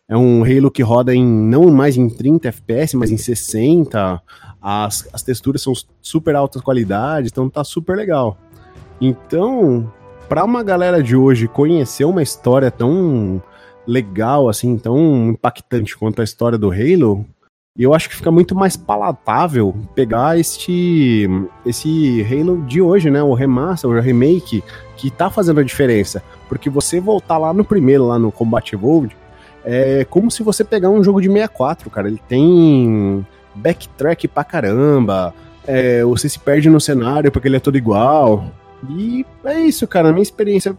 é 0.09 0.17
um 0.17 0.45
Halo 0.45 0.71
que 0.71 0.83
roda 0.83 1.15
em 1.15 1.25
não 1.25 1.71
mais 1.71 1.97
em 1.97 2.09
30 2.09 2.49
FPS, 2.49 2.97
mas 2.97 3.11
em 3.11 3.17
60. 3.17 4.23
As, 4.63 5.09
as 5.13 5.23
texturas 5.23 5.63
são 5.63 5.73
super 6.01 6.37
altas 6.37 6.63
qualidades, 6.63 7.31
então 7.31 7.51
tá 7.51 7.65
super 7.65 7.97
legal. 7.97 8.39
Então, 9.01 9.93
para 10.29 10.45
uma 10.45 10.63
galera 10.63 11.03
de 11.03 11.17
hoje 11.17 11.49
conhecer 11.49 12.05
uma 12.05 12.23
história 12.23 12.71
tão 12.71 13.43
legal, 13.87 14.49
assim, 14.49 14.79
tão 14.79 15.31
impactante 15.31 15.97
quanto 15.97 16.21
a 16.21 16.25
história 16.25 16.59
do 16.59 16.71
Halo, 16.71 17.25
eu 17.79 17.93
acho 17.93 18.09
que 18.09 18.17
fica 18.17 18.31
muito 18.31 18.55
mais 18.55 18.77
palatável 18.77 19.75
pegar 19.95 20.39
este 20.39 21.29
esse 21.65 22.25
Halo 22.25 22.63
de 22.63 22.81
hoje, 22.81 23.11
né, 23.11 23.23
o 23.23 23.35
remaster, 23.35 23.91
o 23.91 24.01
remake, 24.01 24.65
que 24.97 25.11
tá 25.11 25.29
fazendo 25.29 25.61
a 25.61 25.65
diferença, 25.65 26.23
porque 26.49 26.71
você 26.71 26.99
voltar 27.01 27.39
lá 27.39 27.53
no 27.53 27.65
primeiro, 27.65 28.07
lá 28.07 28.19
no 28.19 28.33
Combat 28.33 28.75
Evolved, 28.75 29.15
é 29.67 30.07
como 30.09 30.31
se 30.31 30.45
você 30.45 30.63
pegar 30.63 30.89
um 30.89 31.03
jogo 31.03 31.21
de 31.21 31.29
64, 31.29 31.91
cara, 31.91 32.07
ele 32.07 32.21
tem 32.29 33.27
backtrack 33.53 34.29
pra 34.29 34.45
caramba, 34.45 35.35
é, 35.67 36.05
você 36.05 36.29
se 36.29 36.39
perde 36.39 36.71
no 36.71 36.81
cenário 36.81 37.33
porque 37.33 37.49
ele 37.49 37.57
é 37.57 37.61
todo 37.61 37.77
igual, 37.77 38.45
E 38.89 39.27
é 39.45 39.61
isso, 39.61 39.87
cara. 39.89 40.11
A 40.11 40.13
minha 40.13 40.23
experiência 40.23 40.77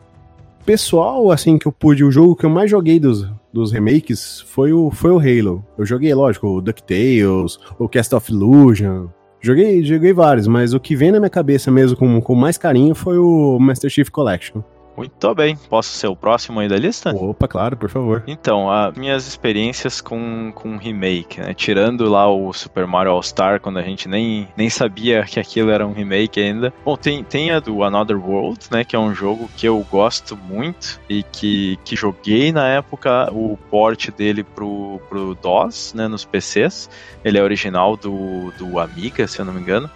pessoal, 0.65 1.31
assim, 1.31 1.57
que 1.57 1.67
eu 1.67 1.71
pude, 1.71 2.03
o 2.03 2.11
jogo 2.11 2.35
que 2.35 2.45
eu 2.45 2.49
mais 2.49 2.69
joguei 2.71 2.99
dos, 2.99 3.27
dos 3.51 3.71
remakes 3.71 4.41
foi 4.41 4.71
o, 4.71 4.89
foi 4.89 5.11
o 5.11 5.19
Halo. 5.19 5.65
Eu 5.77 5.85
joguei, 5.85 6.13
lógico, 6.13 6.47
o 6.47 6.61
DuckTales, 6.61 7.59
o 7.77 7.89
Cast 7.89 8.15
of 8.15 8.31
Illusion. 8.31 9.07
Joguei, 9.41 9.83
joguei 9.83 10.13
vários, 10.13 10.47
mas 10.47 10.73
o 10.73 10.79
que 10.79 10.95
vem 10.95 11.11
na 11.11 11.19
minha 11.19 11.29
cabeça 11.29 11.69
mesmo 11.69 11.97
com, 11.97 12.21
com 12.21 12.35
mais 12.35 12.57
carinho 12.57 12.95
foi 12.95 13.17
o 13.17 13.59
Master 13.59 13.89
Chief 13.89 14.09
Collection. 14.09 14.61
Muito 14.97 15.35
bem. 15.35 15.55
Posso 15.55 15.91
ser 15.91 16.07
o 16.07 16.15
próximo 16.15 16.59
aí 16.59 16.67
da 16.67 16.75
lista? 16.75 17.15
Opa, 17.15 17.47
claro, 17.47 17.77
por 17.77 17.87
favor. 17.87 18.23
Então, 18.25 18.71
as 18.71 18.97
minhas 18.97 19.27
experiências 19.27 20.01
com, 20.01 20.51
com 20.55 20.75
remake, 20.75 21.39
né? 21.39 21.53
Tirando 21.53 22.09
lá 22.09 22.27
o 22.27 22.51
Super 22.51 22.87
Mario 22.87 23.11
All-Star, 23.11 23.61
quando 23.61 23.77
a 23.77 23.83
gente 23.83 24.09
nem, 24.09 24.47
nem 24.57 24.71
sabia 24.71 25.23
que 25.23 25.39
aquilo 25.39 25.69
era 25.69 25.85
um 25.85 25.93
remake 25.93 26.39
ainda. 26.39 26.73
Bom, 26.83 26.97
tem, 26.97 27.23
tem 27.23 27.51
a 27.51 27.59
do 27.59 27.83
Another 27.83 28.17
World, 28.17 28.65
né? 28.71 28.83
Que 28.83 28.95
é 28.95 28.99
um 28.99 29.13
jogo 29.13 29.47
que 29.55 29.67
eu 29.67 29.85
gosto 29.91 30.35
muito 30.35 30.99
e 31.07 31.21
que, 31.21 31.77
que 31.85 31.95
joguei 31.95 32.51
na 32.51 32.67
época 32.67 33.31
o 33.31 33.55
port 33.69 34.09
dele 34.09 34.43
pro, 34.43 34.99
pro 35.07 35.35
DOS, 35.35 35.93
né? 35.93 36.07
Nos 36.07 36.25
PCs. 36.25 36.89
Ele 37.23 37.37
é 37.37 37.43
original 37.43 37.95
do, 37.95 38.51
do 38.57 38.79
Amiga, 38.79 39.27
se 39.27 39.37
eu 39.37 39.45
não 39.45 39.53
me 39.53 39.61
engano. 39.61 39.87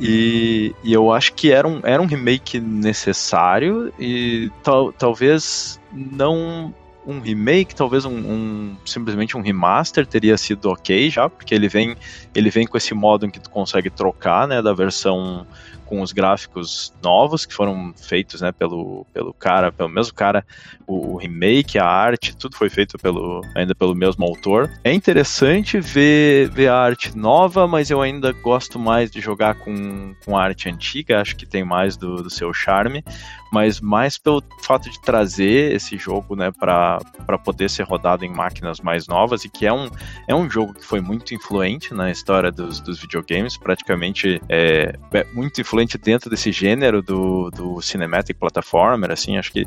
E, 0.00 0.74
e, 0.82 0.92
eu 0.92 1.12
acho 1.12 1.34
que 1.34 1.52
era 1.52 1.68
um, 1.68 1.80
era 1.82 2.00
um 2.00 2.06
remake 2.06 2.58
necessário 2.58 3.92
e 3.98 4.50
tal, 4.62 4.92
talvez 4.92 5.78
não 5.92 6.74
um 7.06 7.18
remake, 7.20 7.74
talvez 7.74 8.04
um, 8.04 8.12
um, 8.12 8.76
simplesmente 8.84 9.36
um 9.36 9.40
remaster 9.40 10.06
teria 10.06 10.36
sido 10.36 10.70
ok 10.70 11.10
já, 11.10 11.28
porque 11.28 11.54
ele 11.54 11.68
vem 11.68 11.96
ele 12.34 12.50
vem 12.50 12.66
com 12.66 12.76
esse 12.76 12.94
modo 12.94 13.26
em 13.26 13.30
que 13.30 13.40
tu 13.40 13.50
consegue 13.50 13.90
trocar, 13.90 14.46
né, 14.46 14.62
da 14.62 14.72
versão 14.72 15.46
com 15.90 16.00
os 16.00 16.12
gráficos 16.12 16.94
novos 17.02 17.44
que 17.44 17.52
foram 17.52 17.92
feitos, 17.96 18.40
né, 18.40 18.52
pelo, 18.52 19.04
pelo 19.12 19.34
cara, 19.34 19.72
pelo 19.72 19.88
mesmo 19.88 20.14
cara, 20.14 20.46
o, 20.86 21.14
o, 21.14 21.16
remake, 21.16 21.80
a 21.80 21.84
arte, 21.84 22.36
tudo 22.36 22.56
foi 22.56 22.70
feito 22.70 22.96
pelo 22.96 23.42
ainda 23.56 23.74
pelo 23.74 23.92
mesmo 23.92 24.24
autor. 24.24 24.70
É 24.84 24.92
interessante 24.94 25.80
ver, 25.80 26.48
ver 26.50 26.68
a 26.68 26.76
arte 26.76 27.18
nova, 27.18 27.66
mas 27.66 27.90
eu 27.90 28.00
ainda 28.00 28.30
gosto 28.30 28.78
mais 28.78 29.10
de 29.10 29.20
jogar 29.20 29.56
com, 29.56 30.14
com 30.24 30.38
a 30.38 30.44
arte 30.44 30.68
antiga, 30.68 31.20
acho 31.20 31.34
que 31.34 31.44
tem 31.44 31.64
mais 31.64 31.96
do, 31.96 32.22
do 32.22 32.30
seu 32.30 32.54
charme 32.54 33.02
mas 33.50 33.80
mais 33.80 34.16
pelo 34.16 34.42
fato 34.62 34.88
de 34.88 35.00
trazer 35.00 35.74
esse 35.74 35.96
jogo, 35.96 36.36
né, 36.36 36.50
para 36.52 37.00
poder 37.44 37.68
ser 37.68 37.82
rodado 37.82 38.24
em 38.24 38.30
máquinas 38.30 38.80
mais 38.80 39.06
novas 39.06 39.44
e 39.44 39.48
que 39.48 39.66
é 39.66 39.72
um, 39.72 39.90
é 40.28 40.34
um 40.34 40.48
jogo 40.48 40.74
que 40.74 40.84
foi 40.84 41.00
muito 41.00 41.34
influente 41.34 41.92
na 41.92 42.10
história 42.10 42.50
dos, 42.50 42.80
dos 42.80 43.00
videogames, 43.00 43.56
praticamente 43.56 44.40
é, 44.48 44.94
é 45.12 45.24
muito 45.32 45.60
influente 45.60 45.79
dentro 45.98 46.30
desse 46.30 46.52
gênero 46.52 47.02
do, 47.02 47.50
do 47.50 47.80
cinematic 47.80 48.36
platformer, 48.38 49.10
assim, 49.10 49.36
acho 49.36 49.52
que 49.52 49.66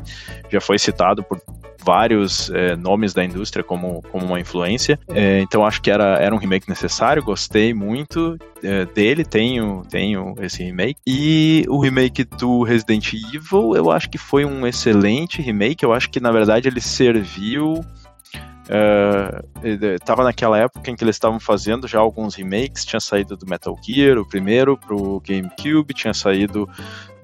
já 0.50 0.60
foi 0.60 0.78
citado 0.78 1.22
por 1.22 1.40
vários 1.84 2.50
é, 2.50 2.74
nomes 2.74 3.12
da 3.12 3.24
indústria 3.24 3.62
como, 3.62 4.02
como 4.10 4.24
uma 4.24 4.40
influência. 4.40 4.98
É, 5.08 5.40
então 5.40 5.64
acho 5.64 5.82
que 5.82 5.90
era, 5.90 6.16
era 6.16 6.34
um 6.34 6.38
remake 6.38 6.68
necessário, 6.68 7.22
gostei 7.22 7.74
muito 7.74 8.38
é, 8.62 8.86
dele, 8.86 9.24
tenho, 9.24 9.82
tenho 9.88 10.34
esse 10.40 10.62
remake. 10.62 10.98
E 11.06 11.64
o 11.68 11.78
remake 11.78 12.24
do 12.24 12.62
Resident 12.62 13.12
Evil, 13.12 13.76
eu 13.76 13.90
acho 13.90 14.08
que 14.08 14.18
foi 14.18 14.44
um 14.44 14.66
excelente 14.66 15.42
remake. 15.42 15.84
Eu 15.84 15.92
acho 15.92 16.08
que 16.08 16.18
na 16.18 16.32
verdade 16.32 16.68
ele 16.68 16.80
serviu. 16.80 17.84
Estava 19.94 20.22
uh, 20.22 20.24
naquela 20.24 20.58
época 20.58 20.90
em 20.90 20.96
que 20.96 21.04
eles 21.04 21.16
estavam 21.16 21.38
fazendo 21.38 21.86
já 21.86 21.98
alguns 21.98 22.34
remakes, 22.34 22.84
tinha 22.84 23.00
saído 23.00 23.36
do 23.36 23.46
Metal 23.46 23.76
Gear, 23.82 24.18
o 24.18 24.26
primeiro, 24.26 24.76
pro 24.76 25.20
GameCube, 25.20 25.92
tinha 25.92 26.14
saído 26.14 26.68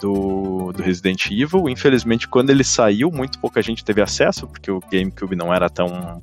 do, 0.01 0.73
do 0.73 0.83
Resident 0.83 1.27
Evil. 1.31 1.69
Infelizmente, 1.69 2.27
quando 2.27 2.51
ele 2.51 2.65
saiu, 2.65 3.11
muito 3.11 3.39
pouca 3.39 3.63
gente 3.63 3.85
teve 3.85 4.01
acesso, 4.01 4.47
porque 4.47 4.71
o 4.71 4.81
GameCube 4.91 5.37
não 5.37 5.53
era 5.53 5.69
tão 5.69 6.23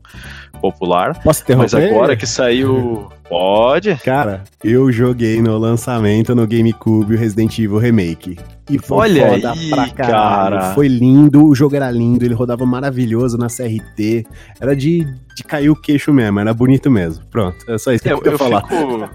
popular. 0.62 1.22
Posso 1.22 1.44
Mas 1.58 1.74
agora 1.74 2.16
que 2.16 2.26
saiu. 2.26 3.10
Pode? 3.30 3.95
Cara, 3.98 4.44
eu 4.64 4.91
joguei 4.91 5.41
no 5.41 5.58
lançamento 5.58 6.34
no 6.34 6.48
GameCube 6.48 7.16
o 7.16 7.18
Resident 7.18 7.60
Evil 7.60 7.78
Remake. 7.78 8.38
E 8.70 8.80
foi 8.80 8.98
Olha 8.98 9.30
foda 9.30 9.52
aí, 9.52 9.70
pra 9.70 9.90
caralho. 9.90 10.58
cara. 10.58 10.74
Foi 10.74 10.88
lindo, 10.88 11.45
o 11.45 11.56
jogo 11.56 11.76
era 11.76 11.90
lindo, 11.91 12.26
ele 12.26 12.34
rodava 12.34 12.66
maravilhoso 12.66 13.38
na 13.38 13.48
CRT. 13.48 14.26
Era 14.60 14.76
de, 14.76 15.08
de 15.38 15.43
cair 15.43 15.69
o 15.69 15.76
queixo 15.76 16.11
mesmo, 16.11 16.39
era 16.39 16.51
bonito 16.53 16.89
mesmo. 16.89 17.23
Pronto, 17.27 17.64
é 17.72 17.77
só 17.77 17.91
isso 17.93 18.03
que 18.03 18.09
eu, 18.09 18.22
Eu, 18.26 18.31
eu 18.31 18.38
falar. 18.38 18.64
fico. 18.64 19.07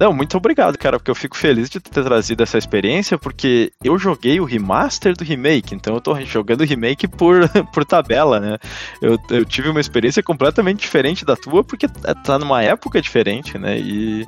Não, 0.00 0.12
muito 0.12 0.36
obrigado, 0.36 0.76
cara, 0.78 0.98
porque 0.98 1.10
eu 1.10 1.14
fico 1.14 1.36
feliz 1.36 1.68
de 1.68 1.78
ter 1.80 2.02
trazido 2.02 2.42
essa 2.42 2.56
experiência, 2.56 3.18
porque 3.18 3.70
eu 3.84 3.98
joguei 3.98 4.40
o 4.40 4.44
remaster 4.44 5.14
do 5.14 5.22
remake, 5.22 5.74
então 5.74 5.94
eu 5.94 6.00
tô 6.00 6.18
jogando 6.22 6.62
o 6.62 6.64
remake 6.64 7.06
por, 7.06 7.48
por 7.72 7.84
tabela, 7.84 8.40
né? 8.40 8.58
Eu, 9.02 9.18
eu 9.30 9.44
tive 9.44 9.68
uma 9.68 9.80
experiência 9.80 10.22
completamente 10.22 10.80
diferente 10.80 11.24
da 11.24 11.36
tua, 11.36 11.62
porque 11.62 11.86
tá 11.88 12.38
numa 12.38 12.62
época 12.62 13.00
diferente, 13.00 13.58
né? 13.58 13.78
E, 13.78 14.26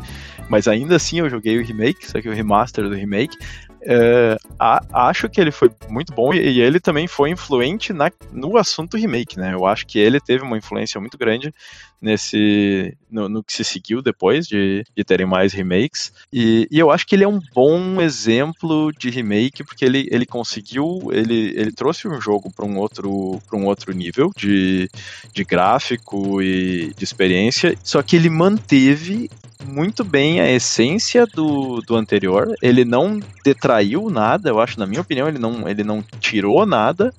mas 0.50 0.68
ainda 0.68 0.96
assim 0.96 1.18
eu 1.20 1.30
joguei 1.30 1.58
o 1.58 1.64
remake, 1.64 2.06
só 2.10 2.20
que 2.20 2.28
o 2.28 2.34
remaster 2.34 2.84
do 2.84 2.94
remake. 2.94 3.36
É, 3.80 4.36
a- 4.59 4.82
acho 5.09 5.28
que 5.28 5.40
ele 5.40 5.52
foi 5.52 5.70
muito 5.88 6.12
bom 6.12 6.34
e, 6.34 6.38
e 6.38 6.60
ele 6.60 6.80
também 6.80 7.06
foi 7.06 7.30
influente 7.30 7.92
na, 7.92 8.10
no 8.32 8.56
assunto 8.56 8.96
remake, 8.96 9.38
né? 9.38 9.55
Eu 9.55 9.64
acho 9.66 9.86
que 9.86 9.98
ele 9.98 10.20
teve 10.20 10.42
uma 10.42 10.59
influência 10.59 11.00
muito 11.00 11.16
grande 11.16 11.52
nesse 12.00 12.96
no, 13.10 13.28
no 13.28 13.43
que 13.43 13.52
se 13.52 13.64
seguiu 13.64 14.02
depois 14.02 14.47
de, 14.47 14.85
de 14.97 15.05
terem 15.05 15.26
mais 15.26 15.52
remakes. 15.52 16.12
E, 16.32 16.68
e 16.70 16.78
eu 16.78 16.90
acho 16.90 17.06
que 17.06 17.14
ele 17.14 17.24
é 17.24 17.28
um 17.28 17.40
bom 17.55 18.01
exemplo 18.01 18.93
de 18.93 19.10
remake 19.10 19.64
porque 19.64 19.85
ele, 19.85 20.09
ele 20.10 20.26
conseguiu 20.26 21.10
ele, 21.12 21.52
ele 21.56 21.72
trouxe 21.72 22.06
um 22.06 22.20
jogo 22.20 22.52
para 22.52 22.66
um 22.66 22.78
outro 22.78 23.40
um 23.52 23.66
outro 23.66 23.93
nível 23.93 24.30
de, 24.36 24.89
de 25.32 25.44
gráfico 25.44 26.43
e 26.43 26.93
de 26.97 27.05
experiência 27.05 27.76
só 27.82 28.02
que 28.02 28.16
ele 28.16 28.30
manteve 28.30 29.30
muito 29.64 30.05
bem 30.05 30.40
a 30.40 30.48
essência 30.48 31.26
do, 31.26 31.80
do 31.80 31.97
anterior. 31.97 32.55
Ele 32.62 32.85
não 32.85 33.20
detraiu 33.44 34.09
nada 34.09 34.51
eu 34.51 34.60
acho 34.60 34.78
na 34.78 34.86
minha 34.86 35.01
opinião 35.01 35.28
ele 35.28 35.39
não 35.39 35.68
ele 35.68 35.82
não 35.82 36.02
tirou 36.20 36.64
nada 36.64 37.12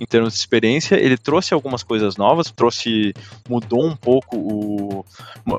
em 0.00 0.06
termos 0.06 0.34
de 0.34 0.38
experiência, 0.38 0.96
ele 0.96 1.16
trouxe 1.16 1.54
algumas 1.54 1.82
coisas 1.82 2.16
novas, 2.16 2.50
trouxe, 2.50 3.14
mudou 3.48 3.84
um 3.84 3.96
pouco 3.96 4.36
o, 4.36 5.04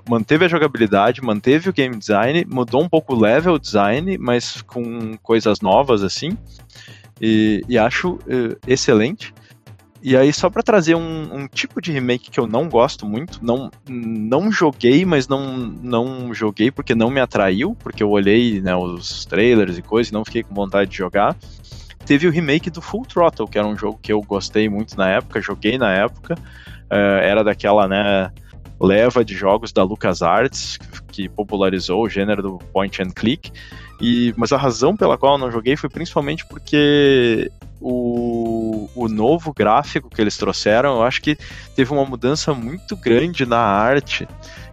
manteve 0.07 0.45
a 0.45 0.47
jogabilidade, 0.47 1.21
manteve 1.21 1.69
o 1.69 1.73
game 1.73 1.95
design, 1.95 2.45
mudou 2.49 2.83
um 2.83 2.89
pouco 2.89 3.13
o 3.13 3.19
level 3.19 3.57
design, 3.57 4.17
mas 4.17 4.61
com 4.61 5.17
coisas 5.17 5.61
novas 5.61 6.03
assim, 6.03 6.37
e, 7.21 7.63
e 7.67 7.77
acho 7.77 8.19
eh, 8.27 8.57
excelente. 8.67 9.33
E 10.01 10.15
aí, 10.15 10.31
só 10.31 10.49
pra 10.49 10.61
trazer 10.61 10.95
um, 10.95 11.35
um 11.35 11.47
tipo 11.47 11.81
de 11.81 11.91
remake 11.91 12.29
que 12.29 12.39
eu 12.39 12.45
não 12.45 12.69
gosto 12.69 13.05
muito, 13.05 13.43
não, 13.43 13.71
não 13.89 14.51
joguei, 14.51 15.03
mas 15.03 15.27
não, 15.27 15.57
não 15.57 16.33
joguei 16.33 16.69
porque 16.69 16.93
não 16.93 17.09
me 17.09 17.19
atraiu, 17.19 17.75
porque 17.79 18.03
eu 18.03 18.09
olhei 18.09 18.61
né, 18.61 18.75
os 18.75 19.25
trailers 19.25 19.77
e 19.77 19.81
coisas 19.81 20.11
e 20.11 20.13
não 20.13 20.23
fiquei 20.23 20.43
com 20.43 20.53
vontade 20.53 20.91
de 20.91 20.97
jogar. 20.97 21.35
Teve 22.05 22.27
o 22.27 22.31
remake 22.31 22.69
do 22.69 22.81
Full 22.81 23.05
Throttle, 23.05 23.47
que 23.47 23.57
era 23.57 23.67
um 23.67 23.77
jogo 23.77 23.99
que 24.01 24.13
eu 24.13 24.21
gostei 24.21 24.69
muito 24.69 24.95
na 24.95 25.09
época, 25.09 25.41
joguei 25.41 25.77
na 25.77 25.91
época. 25.91 26.35
Eh, 26.89 27.21
era 27.23 27.43
daquela, 27.43 27.87
né, 27.87 28.31
leva 28.79 29.23
de 29.25 29.33
jogos 29.35 29.71
da 29.71 29.83
LucasArts, 29.83 30.77
que 31.11 31.27
popularizou 31.29 32.03
o 32.03 32.09
gênero 32.09 32.41
do 32.41 32.57
point 32.71 33.01
and 33.01 33.09
click. 33.11 33.51
E, 33.99 34.33
mas 34.37 34.51
a 34.51 34.57
razão 34.57 34.95
pela 34.95 35.17
qual 35.17 35.33
eu 35.33 35.37
não 35.39 35.51
joguei 35.51 35.75
foi 35.75 35.89
principalmente 35.89 36.45
porque 36.45 37.51
o, 37.81 38.87
o 38.95 39.07
novo 39.07 39.51
gráfico 39.53 40.09
que 40.09 40.21
eles 40.21 40.37
trouxeram, 40.37 40.97
eu 40.97 41.03
acho 41.03 41.21
que 41.21 41.35
teve 41.75 41.91
uma 41.91 42.05
mudança 42.05 42.53
muito 42.53 42.95
grande 42.95 43.45
na 43.45 43.59
arte. 43.59 44.27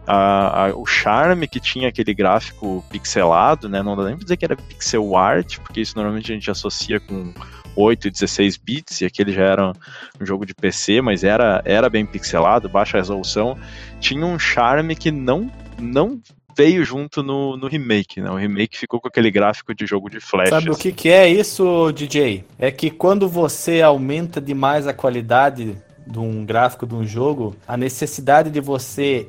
A- 0.07 0.65
a- 0.67 0.75
o 0.75 0.85
charme 0.85 1.47
que 1.47 1.59
tinha 1.59 1.89
aquele 1.89 2.13
gráfico 2.13 2.85
pixelado, 2.91 3.67
né? 3.67 3.81
Não 3.81 3.95
dá 3.95 4.03
nem 4.03 4.15
pra 4.15 4.23
dizer 4.23 4.37
que 4.37 4.45
era 4.45 4.55
pixel 4.55 5.17
art, 5.17 5.57
porque 5.59 5.81
isso 5.81 5.95
normalmente 5.95 6.31
a 6.31 6.35
gente 6.35 6.51
associa 6.51 6.99
com 6.99 7.33
8 7.75 8.07
e 8.07 8.11
16 8.11 8.57
bits, 8.57 9.01
e 9.01 9.05
aquele 9.05 9.31
já 9.31 9.43
era 9.43 9.73
um 10.19 10.25
jogo 10.25 10.45
de 10.45 10.53
PC, 10.53 11.01
mas 11.01 11.23
era, 11.23 11.61
era 11.65 11.89
bem 11.89 12.05
pixelado, 12.05 12.69
baixa 12.69 12.97
resolução. 12.97 13.57
Tinha 13.99 14.25
um 14.25 14.39
charme 14.39 14.95
que 14.95 15.11
não, 15.11 15.51
não 15.79 16.21
veio 16.55 16.85
junto 16.85 17.21
no, 17.21 17.57
no 17.57 17.67
remake, 17.67 18.21
né? 18.21 18.31
O 18.31 18.35
remake 18.35 18.77
ficou 18.77 18.99
com 18.99 19.07
aquele 19.07 19.29
gráfico 19.29 19.75
de 19.75 19.85
jogo 19.85 20.09
de 20.09 20.19
flash. 20.19 20.49
Sabe 20.49 20.71
o 20.71 20.75
que, 20.75 20.91
que 20.91 21.09
é 21.09 21.27
isso, 21.27 21.91
DJ? 21.91 22.45
É 22.57 22.71
que 22.71 22.89
quando 22.89 23.27
você 23.27 23.81
aumenta 23.81 24.39
demais 24.39 24.87
a 24.87 24.93
qualidade 24.93 25.77
de 26.07 26.19
um 26.19 26.45
gráfico 26.45 26.85
de 26.87 26.95
um 26.95 27.05
jogo, 27.05 27.55
a 27.67 27.75
necessidade 27.75 28.49
de 28.49 28.61
você 28.61 29.27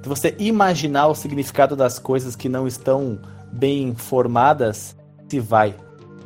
de 0.00 0.08
você 0.08 0.34
imaginar 0.38 1.06
o 1.06 1.14
significado 1.14 1.74
das 1.74 1.98
coisas 1.98 2.36
que 2.36 2.46
não 2.46 2.66
estão 2.66 3.18
bem 3.50 3.94
formadas 3.94 4.94
se 5.26 5.40
vai. 5.40 5.74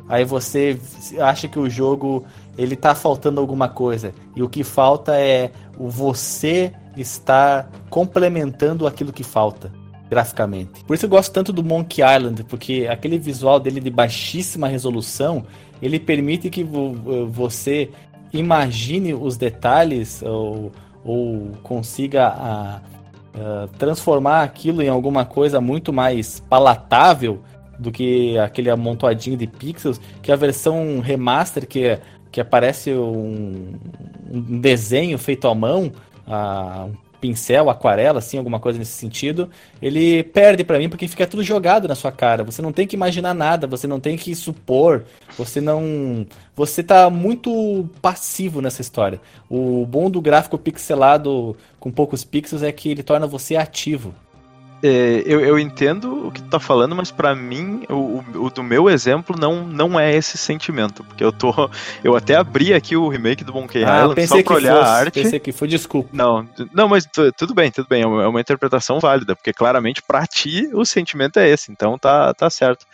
Aí 0.09 0.25
você 0.25 0.79
acha 1.19 1.47
que 1.47 1.59
o 1.59 1.69
jogo 1.69 2.25
ele 2.57 2.75
tá 2.75 2.95
faltando 2.95 3.39
alguma 3.39 3.69
coisa 3.69 4.11
e 4.35 4.41
o 4.41 4.49
que 4.49 4.63
falta 4.63 5.15
é 5.15 5.51
você 5.77 6.73
estar 6.97 7.69
complementando 7.89 8.87
aquilo 8.87 9.13
que 9.13 9.23
falta. 9.23 9.71
graficamente. 10.09 10.83
Por 10.85 10.95
isso 10.95 11.05
eu 11.05 11.09
gosto 11.09 11.31
tanto 11.31 11.53
do 11.53 11.63
Monkey 11.63 12.01
Island, 12.01 12.43
porque 12.45 12.87
aquele 12.89 13.19
visual 13.19 13.59
dele 13.59 13.79
de 13.79 13.91
baixíssima 13.91 14.67
resolução, 14.67 15.45
ele 15.79 15.99
permite 15.99 16.49
que 16.49 16.63
vo 16.63 16.95
você 17.27 17.91
imagine 18.33 19.13
os 19.13 19.37
detalhes 19.37 20.23
ou, 20.23 20.71
ou 21.05 21.51
consiga 21.61 22.27
a, 22.27 22.81
a 23.35 23.67
transformar 23.77 24.41
aquilo 24.41 24.81
em 24.81 24.89
alguma 24.89 25.25
coisa 25.25 25.61
muito 25.61 25.93
mais 25.93 26.39
palatável 26.49 27.41
do 27.79 27.91
que 27.91 28.37
aquele 28.37 28.69
amontoadinho 28.69 29.37
de 29.37 29.47
pixels, 29.47 29.99
que 30.21 30.31
a 30.31 30.35
versão 30.35 30.99
remaster 30.99 31.65
que, 31.65 31.97
que 32.31 32.41
aparece 32.41 32.91
um, 32.91 33.73
um 34.29 34.59
desenho 34.59 35.17
feito 35.17 35.47
à 35.47 35.55
mão, 35.55 35.91
a, 36.27 36.85
um 36.85 37.09
pincel, 37.19 37.69
aquarela, 37.69 38.19
assim, 38.19 38.37
alguma 38.37 38.59
coisa 38.59 38.79
nesse 38.79 38.93
sentido, 38.93 39.49
ele 39.81 40.23
perde 40.23 40.63
para 40.63 40.77
mim 40.77 40.89
porque 40.89 41.07
fica 41.07 41.27
tudo 41.27 41.43
jogado 41.43 41.87
na 41.87 41.95
sua 41.95 42.11
cara. 42.11 42.43
Você 42.43 42.61
não 42.61 42.71
tem 42.71 42.87
que 42.87 42.95
imaginar 42.95 43.33
nada, 43.33 43.67
você 43.67 43.87
não 43.87 43.99
tem 43.99 44.17
que 44.17 44.33
supor, 44.35 45.05
você 45.37 45.61
não. 45.61 46.25
Você 46.55 46.83
tá 46.83 47.09
muito 47.09 47.89
passivo 48.01 48.61
nessa 48.61 48.81
história. 48.81 49.21
O 49.49 49.85
bom 49.85 50.09
do 50.09 50.21
gráfico 50.21 50.57
pixelado 50.57 51.55
com 51.79 51.91
poucos 51.91 52.23
pixels 52.23 52.63
é 52.63 52.71
que 52.71 52.89
ele 52.89 53.03
torna 53.03 53.27
você 53.27 53.55
ativo. 53.55 54.13
É, 54.81 55.23
eu, 55.25 55.41
eu, 55.41 55.59
entendo 55.59 56.27
o 56.27 56.31
que 56.31 56.41
tu 56.41 56.49
tá 56.49 56.59
falando, 56.59 56.95
mas 56.95 57.11
para 57.11 57.35
mim, 57.35 57.83
o, 57.89 58.23
o, 58.35 58.49
do 58.49 58.63
meu 58.63 58.89
exemplo, 58.89 59.35
não, 59.37 59.65
não 59.65 59.99
é 59.99 60.15
esse 60.15 60.37
sentimento. 60.37 61.03
Porque 61.03 61.23
eu 61.23 61.31
tô. 61.31 61.69
Eu 62.03 62.15
até 62.15 62.35
abri 62.35 62.73
aqui 62.73 62.95
o 62.95 63.09
remake 63.09 63.43
do 63.43 63.53
Monkey 63.53 63.83
ah, 63.83 64.01
Island 64.01 64.27
só 64.27 64.41
pra 64.41 64.55
olhar 64.55 64.77
fosse, 64.77 64.89
a 64.89 64.93
arte. 64.93 65.23
Pensei 65.23 65.39
que 65.39 65.51
foi, 65.51 65.67
desculpa. 65.67 66.09
Não, 66.13 66.47
não, 66.73 66.87
mas 66.87 67.07
tudo 67.37 67.53
bem, 67.53 67.71
tudo 67.71 67.87
bem. 67.89 68.03
É 68.03 68.07
uma, 68.07 68.39
é 68.39 68.41
interpretação 68.41 68.99
válida, 68.99 69.35
porque 69.35 69.51
claramente 69.51 70.01
pra 70.01 70.25
ti 70.25 70.69
o 70.73 70.85
sentimento 70.85 71.39
é 71.39 71.49
esse, 71.49 71.71
então 71.71 71.97
tá, 71.97 72.33
tá 72.33 72.49
certo. 72.49 72.85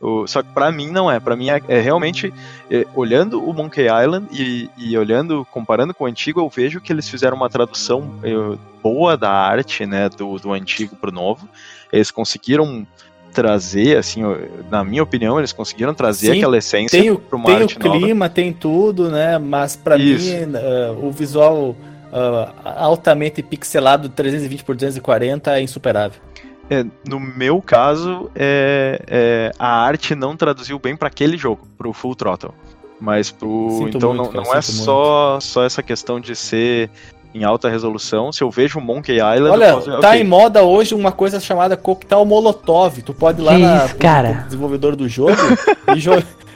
O, 0.00 0.26
só 0.26 0.42
que 0.42 0.48
para 0.50 0.70
mim 0.70 0.90
não 0.90 1.10
é. 1.10 1.18
Para 1.18 1.36
mim 1.36 1.50
é, 1.50 1.60
é 1.68 1.80
realmente 1.80 2.32
é, 2.70 2.86
olhando 2.94 3.42
o 3.42 3.52
Monkey 3.52 3.86
Island 3.86 4.28
e, 4.32 4.70
e, 4.76 4.96
olhando, 4.96 5.46
comparando 5.50 5.94
com 5.94 6.04
o 6.04 6.06
antigo, 6.06 6.40
eu 6.40 6.48
vejo 6.48 6.80
que 6.80 6.92
eles 6.92 7.08
fizeram 7.08 7.36
uma 7.36 7.48
tradução 7.48 8.14
é, 8.22 8.58
boa 8.82 9.16
da 9.16 9.30
arte, 9.30 9.86
né, 9.86 10.08
do, 10.08 10.38
do 10.38 10.52
antigo 10.52 10.94
pro 10.96 11.10
novo. 11.10 11.48
Eles 11.92 12.10
conseguiram 12.10 12.86
trazer, 13.32 13.98
assim, 13.98 14.22
na 14.70 14.82
minha 14.82 15.02
opinião, 15.02 15.38
eles 15.38 15.52
conseguiram 15.52 15.92
trazer 15.92 16.32
Sim, 16.32 16.38
aquela 16.38 16.56
essência 16.56 16.98
tem 16.98 17.10
o, 17.10 17.18
pro 17.18 17.38
Tem 17.42 17.64
o 17.64 17.66
clima, 17.68 18.14
nova. 18.14 18.30
tem 18.30 18.50
tudo, 18.50 19.10
né? 19.10 19.38
Mas 19.38 19.76
para 19.76 19.98
mim 19.98 20.14
uh, 20.14 21.06
o 21.06 21.10
visual 21.10 21.76
uh, 22.12 22.52
altamente 22.64 23.42
pixelado 23.42 24.08
320 24.08 24.64
por 24.64 24.74
240 24.74 25.58
é 25.58 25.62
insuperável. 25.62 26.25
É, 26.68 26.84
no 27.08 27.20
meu 27.20 27.62
caso, 27.62 28.30
é, 28.34 29.00
é, 29.06 29.52
a 29.58 29.82
arte 29.84 30.14
não 30.14 30.36
traduziu 30.36 30.78
bem 30.78 30.96
para 30.96 31.08
aquele 31.08 31.36
jogo, 31.36 31.66
pro 31.78 31.92
Full 31.92 32.16
Throttle. 32.16 32.52
Mas 33.00 33.30
pro. 33.30 33.68
Sinto 33.78 33.98
então 33.98 34.14
muito, 34.14 34.34
não, 34.34 34.44
não 34.44 34.54
é 34.54 34.62
só, 34.62 35.38
só 35.40 35.64
essa 35.64 35.82
questão 35.82 36.18
de 36.18 36.34
ser 36.34 36.90
em 37.34 37.44
alta 37.44 37.68
resolução. 37.68 38.32
Se 38.32 38.42
eu 38.42 38.50
vejo 38.50 38.80
Monkey 38.80 39.16
Island. 39.16 39.50
Olha, 39.50 39.74
posso... 39.74 40.00
tá 40.00 40.08
okay. 40.08 40.22
em 40.22 40.24
moda 40.24 40.62
hoje 40.62 40.94
uma 40.94 41.12
coisa 41.12 41.38
chamada 41.38 41.76
Coquetel 41.76 42.24
Molotov. 42.24 43.02
Tu 43.02 43.12
pode 43.12 43.40
ir 43.40 43.44
lá 43.44 43.58
na, 43.58 43.84
isso, 43.84 43.96
cara? 43.96 44.44
desenvolvedor 44.46 44.96
do 44.96 45.08
jogo 45.08 45.36
e, 45.94 46.00
jo 46.00 46.12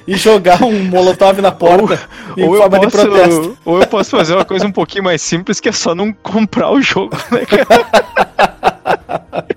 e, 0.06 0.16
jogar 0.16 0.62
um 0.62 0.84
Molotov 0.84 1.40
na 1.42 1.52
porta 1.52 2.00
ou, 2.30 2.38
em 2.38 2.48
ou 2.48 2.56
forma 2.56 2.80
posso, 2.80 2.96
de 2.96 3.08
protesto. 3.08 3.58
Ou 3.64 3.80
eu 3.80 3.86
posso 3.86 4.10
fazer 4.10 4.34
uma 4.34 4.44
coisa 4.44 4.66
um 4.66 4.72
pouquinho 4.72 5.04
mais 5.04 5.20
simples 5.20 5.60
que 5.60 5.68
é 5.68 5.72
só 5.72 5.94
não 5.94 6.12
comprar 6.12 6.70
o 6.72 6.80
jogo, 6.80 7.14
né, 7.30 7.44
cara? 7.44 8.50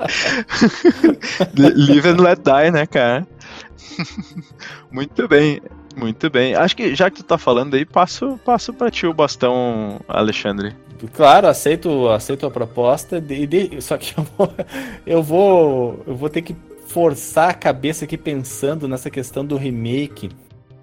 Live 1.57 2.09
and 2.09 2.21
let 2.21 2.39
die, 2.43 2.71
né, 2.71 2.85
cara? 2.85 3.27
muito 4.91 5.27
bem, 5.27 5.61
muito 5.95 6.29
bem. 6.29 6.55
Acho 6.55 6.75
que 6.75 6.95
já 6.95 7.09
que 7.09 7.17
tu 7.17 7.23
tá 7.23 7.37
falando 7.37 7.75
aí, 7.75 7.85
passo, 7.85 8.39
passo 8.43 8.73
pra 8.73 8.89
ti 8.89 9.05
o 9.05 9.13
bastão, 9.13 9.99
Alexandre. 10.07 10.75
Claro, 11.13 11.47
aceito, 11.47 12.07
aceito 12.09 12.45
a 12.45 12.51
proposta. 12.51 13.19
De, 13.19 13.45
de, 13.45 13.81
só 13.81 13.97
que 13.97 14.13
eu 14.17 14.25
vou, 14.37 14.53
eu 15.05 15.23
vou, 15.23 16.03
eu 16.07 16.15
vou 16.15 16.29
ter 16.29 16.41
que 16.41 16.55
forçar 16.87 17.49
a 17.49 17.53
cabeça 17.53 18.05
aqui 18.05 18.17
pensando 18.17 18.87
nessa 18.87 19.09
questão 19.09 19.45
do 19.45 19.57
remake. 19.57 20.29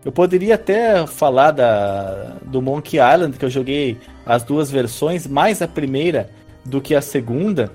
Eu 0.05 0.11
poderia 0.11 0.55
até 0.55 1.07
falar 1.07 1.51
da, 1.51 2.37
do 2.47 2.63
Monkey 2.63 2.97
Island, 2.97 3.37
que 3.37 3.45
eu 3.45 3.51
joguei 3.51 3.99
as 4.25 4.43
duas 4.43 4.71
versões, 4.71 5.27
mais 5.27 5.61
a 5.61 5.69
primeira 5.69 6.31
do 6.65 6.81
que 6.81 6.95
a 6.95 7.03
segunda. 7.03 7.71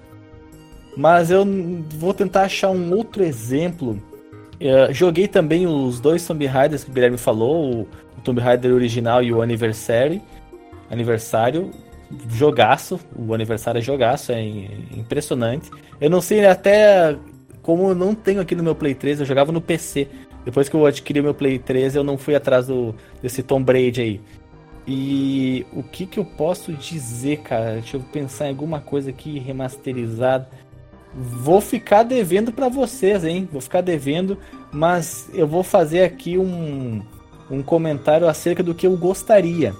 Mas 0.96 1.30
eu 1.30 1.46
vou 1.98 2.14
tentar 2.14 2.44
achar 2.44 2.70
um 2.70 2.94
outro 2.94 3.24
exemplo. 3.24 4.02
Uh, 4.56 4.94
joguei 4.94 5.28
também 5.28 5.68
os 5.68 6.00
dois 6.00 6.26
Tomb 6.26 6.46
Raiders 6.46 6.84
que 6.84 6.90
o 6.90 6.94
Guilherme 6.94 7.18
falou, 7.18 7.82
o, 7.82 7.88
Tomb 8.24 8.42
Raider 8.42 8.74
original 8.74 9.22
e 9.22 9.32
o 9.32 9.42
Anniversary. 9.42 10.22
Aniversário, 10.90 11.72
jogaço. 12.30 13.00
O 13.16 13.34
aniversário 13.34 13.80
é 13.80 13.82
jogaço, 13.82 14.32
é 14.32 14.42
impressionante. 14.96 15.70
Eu 16.00 16.10
não 16.10 16.22
sei 16.22 16.46
até 16.46 17.16
como 17.62 17.90
eu 17.90 17.96
não 17.96 18.16
tenho 18.16 18.42
aqui 18.42 18.56
no 18.56 18.64
meu 18.64 18.76
Play 18.76 18.96
3, 18.96 19.20
eu 19.20 19.26
jogava 19.26 19.52
no 19.52 19.62
PC. 19.62 20.08
Depois 20.44 20.70
que 20.70 20.76
eu 20.76 20.86
adquiri 20.86 21.22
meu 21.22 21.34
Play 21.34 21.58
3, 21.58 21.96
eu 21.96 22.04
não 22.04 22.18
fui 22.18 22.36
atrás 22.36 22.68
do, 22.68 22.96
desse 23.22 23.42
Tom 23.42 23.62
Brady 23.62 24.02
aí. 24.02 24.22
E 24.88 25.66
o 25.74 25.82
que 25.82 26.06
que 26.06 26.20
eu 26.20 26.26
posso 26.26 26.72
dizer, 26.72 27.38
cara? 27.38 27.74
Deixa 27.74 27.98
eu 27.98 28.02
pensar 28.02 28.46
em 28.46 28.50
alguma 28.50 28.80
coisa 28.80 29.10
aqui 29.10 29.40
remasterizada. 29.40 30.48
Vou 31.16 31.62
ficar 31.62 32.04
devendo 32.04 32.52
para 32.52 32.68
vocês, 32.68 33.24
hein? 33.24 33.48
Vou 33.50 33.62
ficar 33.62 33.80
devendo, 33.80 34.38
mas 34.72 35.30
eu 35.34 35.48
vou 35.48 35.64
fazer 35.64 36.04
aqui 36.04 36.38
um, 36.38 37.02
um 37.50 37.64
comentário 37.64 38.28
acerca 38.28 38.62
do 38.62 38.76
que 38.76 38.86
eu 38.86 38.98
gostaria. 38.98 39.74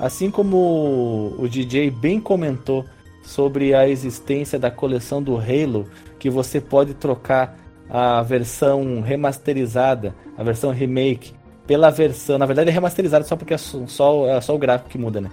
Assim 0.00 0.30
como 0.30 1.34
o 1.38 1.46
DJ 1.46 1.90
bem 1.90 2.18
comentou 2.18 2.86
sobre 3.22 3.74
a 3.74 3.86
existência 3.86 4.58
da 4.58 4.70
coleção 4.70 5.22
do 5.22 5.36
Halo, 5.36 5.86
que 6.18 6.30
você 6.30 6.58
pode 6.58 6.94
trocar 6.94 7.58
a 7.90 8.22
versão 8.22 9.02
remasterizada, 9.02 10.14
a 10.38 10.42
versão 10.42 10.70
remake, 10.70 11.34
pela 11.66 11.90
versão. 11.90 12.38
Na 12.38 12.46
verdade 12.46 12.70
é 12.70 12.72
remasterizada 12.72 13.24
só 13.24 13.36
porque 13.36 13.52
é 13.52 13.58
só, 13.58 14.26
é 14.26 14.40
só 14.40 14.54
o 14.54 14.58
gráfico 14.58 14.88
que 14.88 14.96
muda, 14.96 15.20
né? 15.20 15.30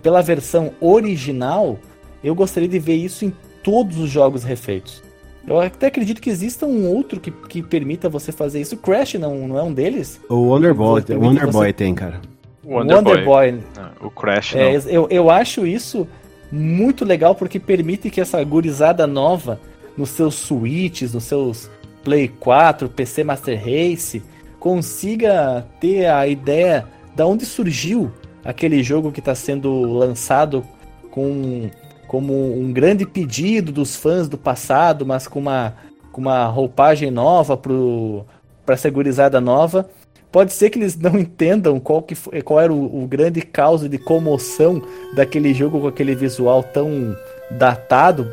Pela 0.00 0.22
versão 0.22 0.72
original, 0.80 1.76
eu 2.22 2.34
gostaria 2.34 2.68
de 2.68 2.78
ver 2.78 2.94
isso 2.94 3.24
em 3.24 3.32
todos 3.66 3.98
os 3.98 4.08
jogos 4.08 4.44
refeitos. 4.44 5.02
Eu 5.44 5.60
até 5.60 5.88
acredito 5.88 6.22
que 6.22 6.30
exista 6.30 6.66
um 6.66 6.88
outro 6.88 7.18
que, 7.18 7.32
que 7.32 7.60
permita 7.64 8.08
você 8.08 8.30
fazer 8.30 8.60
isso. 8.60 8.76
O 8.76 8.78
Crash 8.78 9.14
não, 9.14 9.48
não 9.48 9.58
é 9.58 9.62
um 9.64 9.74
deles? 9.74 10.20
O 10.28 10.36
Wonder 10.36 10.72
Boy, 10.72 11.02
o 11.08 11.20
Wonder 11.20 11.50
Boy 11.50 11.72
tem, 11.72 11.92
cara. 11.92 12.20
O 12.64 12.74
Wonder, 12.74 12.96
Wonder 12.96 13.24
Boy. 13.24 13.52
Boy. 13.52 13.62
o 14.00 14.08
Crash 14.08 14.54
é, 14.54 14.78
não. 14.78 14.88
Eu, 14.88 15.08
eu 15.10 15.28
acho 15.28 15.66
isso 15.66 16.06
muito 16.50 17.04
legal 17.04 17.34
porque 17.34 17.58
permite 17.58 18.08
que 18.08 18.20
essa 18.20 18.42
gurizada 18.44 19.04
nova 19.04 19.60
nos 19.96 20.10
seus 20.10 20.36
Switches, 20.36 21.12
nos 21.12 21.24
seus 21.24 21.68
Play 22.04 22.28
4, 22.28 22.88
PC 22.88 23.24
Master 23.24 23.58
Race, 23.58 24.22
consiga 24.60 25.66
ter 25.80 26.06
a 26.06 26.28
ideia 26.28 26.86
da 27.16 27.26
onde 27.26 27.44
surgiu 27.44 28.12
aquele 28.44 28.80
jogo 28.80 29.10
que 29.10 29.18
está 29.18 29.34
sendo 29.34 29.92
lançado 29.92 30.64
com 31.10 31.68
como 32.06 32.58
um 32.58 32.72
grande 32.72 33.06
pedido 33.06 33.72
dos 33.72 33.96
fãs 33.96 34.28
do 34.28 34.38
passado, 34.38 35.04
mas 35.04 35.26
com 35.26 35.38
uma, 35.38 35.74
com 36.12 36.20
uma 36.20 36.46
roupagem 36.46 37.10
nova 37.10 37.56
para 37.56 38.74
essa 38.74 38.90
gurizada 38.90 39.40
nova. 39.40 39.88
Pode 40.30 40.52
ser 40.52 40.70
que 40.70 40.78
eles 40.78 40.96
não 40.96 41.16
entendam 41.18 41.80
qual, 41.80 42.02
que 42.02 42.14
foi, 42.14 42.42
qual 42.42 42.60
era 42.60 42.72
o, 42.72 43.02
o 43.02 43.06
grande 43.06 43.40
causa 43.42 43.88
de 43.88 43.98
comoção 43.98 44.82
daquele 45.14 45.54
jogo 45.54 45.80
com 45.80 45.86
aquele 45.86 46.14
visual 46.14 46.62
tão 46.62 47.16
datado. 47.50 48.30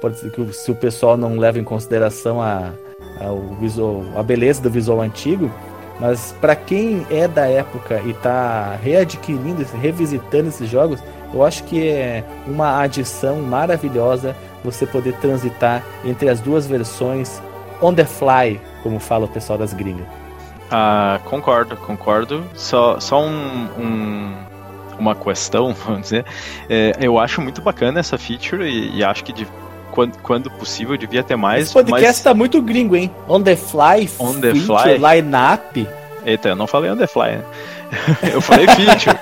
Pode 0.00 0.18
ser 0.18 0.30
que 0.30 0.52
se 0.52 0.70
o 0.70 0.74
pessoal 0.74 1.16
não 1.16 1.38
leva 1.38 1.58
em 1.58 1.64
consideração 1.64 2.40
a, 2.40 2.72
a, 3.20 3.32
o 3.32 3.54
visual, 3.56 4.04
a 4.16 4.22
beleza 4.22 4.62
do 4.62 4.70
visual 4.70 5.00
antigo, 5.00 5.50
mas 5.98 6.34
para 6.40 6.54
quem 6.54 7.06
é 7.10 7.26
da 7.26 7.46
época 7.46 8.02
e 8.04 8.10
está 8.10 8.76
readquirindo, 8.76 9.64
revisitando 9.80 10.48
esses 10.48 10.68
jogos, 10.68 11.02
eu 11.32 11.44
acho 11.44 11.64
que 11.64 11.88
é 11.88 12.24
uma 12.46 12.80
adição 12.80 13.40
maravilhosa 13.42 14.36
você 14.64 14.86
poder 14.86 15.14
transitar 15.14 15.82
entre 16.04 16.28
as 16.28 16.40
duas 16.40 16.66
versões 16.66 17.40
on 17.80 17.94
the 17.94 18.04
fly, 18.04 18.60
como 18.82 18.98
fala 18.98 19.26
o 19.26 19.28
pessoal 19.28 19.58
das 19.58 19.72
gringas. 19.72 20.06
Ah, 20.70 21.20
concordo, 21.24 21.76
concordo. 21.76 22.44
Só, 22.54 22.98
só 22.98 23.22
um, 23.22 23.68
um 23.78 24.34
uma 24.98 25.14
questão, 25.14 25.74
vamos 25.86 26.02
dizer. 26.02 26.24
É, 26.68 26.96
eu 27.00 27.18
acho 27.18 27.40
muito 27.40 27.60
bacana 27.60 28.00
essa 28.00 28.18
feature 28.18 28.64
e, 28.64 28.96
e 28.96 29.04
acho 29.04 29.22
que 29.24 29.32
de, 29.32 29.46
quando, 29.92 30.18
quando, 30.18 30.50
possível 30.50 30.96
devia 30.96 31.22
ter 31.22 31.36
mais. 31.36 31.64
Esse 31.64 31.72
podcast 31.72 32.06
mas... 32.06 32.20
tá 32.20 32.34
muito 32.34 32.60
gringo, 32.60 32.96
hein? 32.96 33.10
On 33.28 33.42
the 33.42 33.56
fly, 33.56 34.08
on 34.18 34.40
the 34.40 34.54
fly. 34.54 34.98
line-up. 34.98 35.86
Eita, 36.26 36.48
eu 36.48 36.56
não 36.56 36.66
falei 36.66 36.90
on 36.90 36.96
the 36.96 37.06
fly, 37.06 37.36
né? 37.36 37.44
eu 38.34 38.40
falei 38.40 38.66
feature. 38.66 39.16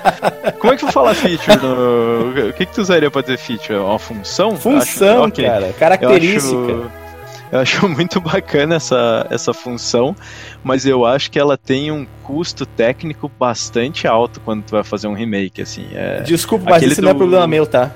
Como 0.59 0.73
é 0.73 0.75
que 0.75 0.83
eu 0.83 0.87
vou 0.87 0.91
falar 0.91 1.13
feature? 1.13 1.55
No... 1.61 2.49
O 2.49 2.53
que, 2.53 2.65
que 2.65 2.73
tu 2.73 2.81
usaria 2.81 3.11
pra 3.11 3.21
dizer 3.21 3.37
feature? 3.37 3.77
Uma 3.77 3.99
função? 3.99 4.57
Função, 4.57 5.19
acho... 5.19 5.27
okay. 5.27 5.45
cara. 5.45 5.73
Característica. 5.73 6.55
Eu 6.55 6.81
acho... 6.81 7.05
Eu 7.51 7.59
acho 7.59 7.87
muito 7.87 8.19
bacana 8.19 8.75
essa, 8.75 9.27
essa 9.29 9.53
função, 9.53 10.15
mas 10.63 10.83
eu 10.85 11.05
acho 11.05 11.29
que 11.29 11.37
ela 11.39 11.55
tem 11.55 11.91
um 11.91 12.05
custo 12.23 12.65
técnico 12.65 13.31
bastante 13.39 14.07
alto 14.07 14.41
quando 14.43 14.63
tu 14.63 14.71
vai 14.71 14.83
fazer 14.83 15.07
um 15.07 15.13
remake, 15.13 15.61
assim. 15.61 15.87
É... 15.93 16.21
Desculpa, 16.21 16.71
mas 16.71 16.81
isso 16.81 17.01
não 17.03 17.11
é 17.11 17.13
do- 17.13 17.17
problema 17.19 17.45
meu, 17.47 17.67
tá? 17.67 17.91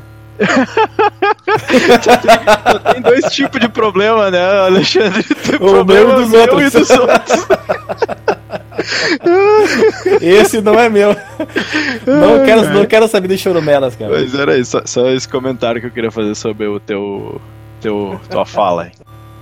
Só 2.04 2.80
tem 2.94 3.02
dois 3.02 3.26
tipos 3.34 3.60
de 3.60 3.68
problema, 3.68 4.30
né, 4.32 4.40
Alexandre? 4.68 5.24
Tem 5.24 5.56
O 5.56 5.64
meu 5.64 5.74
problema 5.74 6.14
e 6.14 6.16
dos 6.16 6.30
meu 6.30 6.42
outros. 6.42 6.62
e 6.62 6.70
dos 6.80 6.90
outros. 6.92 7.48
Esse 10.22 10.62
não 10.62 10.80
é 10.80 10.90
meu. 10.90 11.16
Não 12.06 12.46
quero, 12.46 12.70
não 12.74 12.86
quero 12.86 13.08
saber 13.08 13.28
de 13.30 13.38
chorumelas, 13.38 13.96
cara. 13.96 14.12
Mas 14.12 14.34
era 14.34 14.58
isso, 14.58 14.72
só, 14.72 14.82
só 14.86 15.10
esse 15.10 15.28
comentário 15.28 15.80
que 15.82 15.88
eu 15.88 15.92
queria 15.92 16.12
fazer 16.12 16.36
sobre 16.36 16.68
o 16.68 16.80
teu, 16.80 17.40
teu 17.82 18.20
tua 18.30 18.46
fala. 18.46 18.84
aí. 18.84 18.92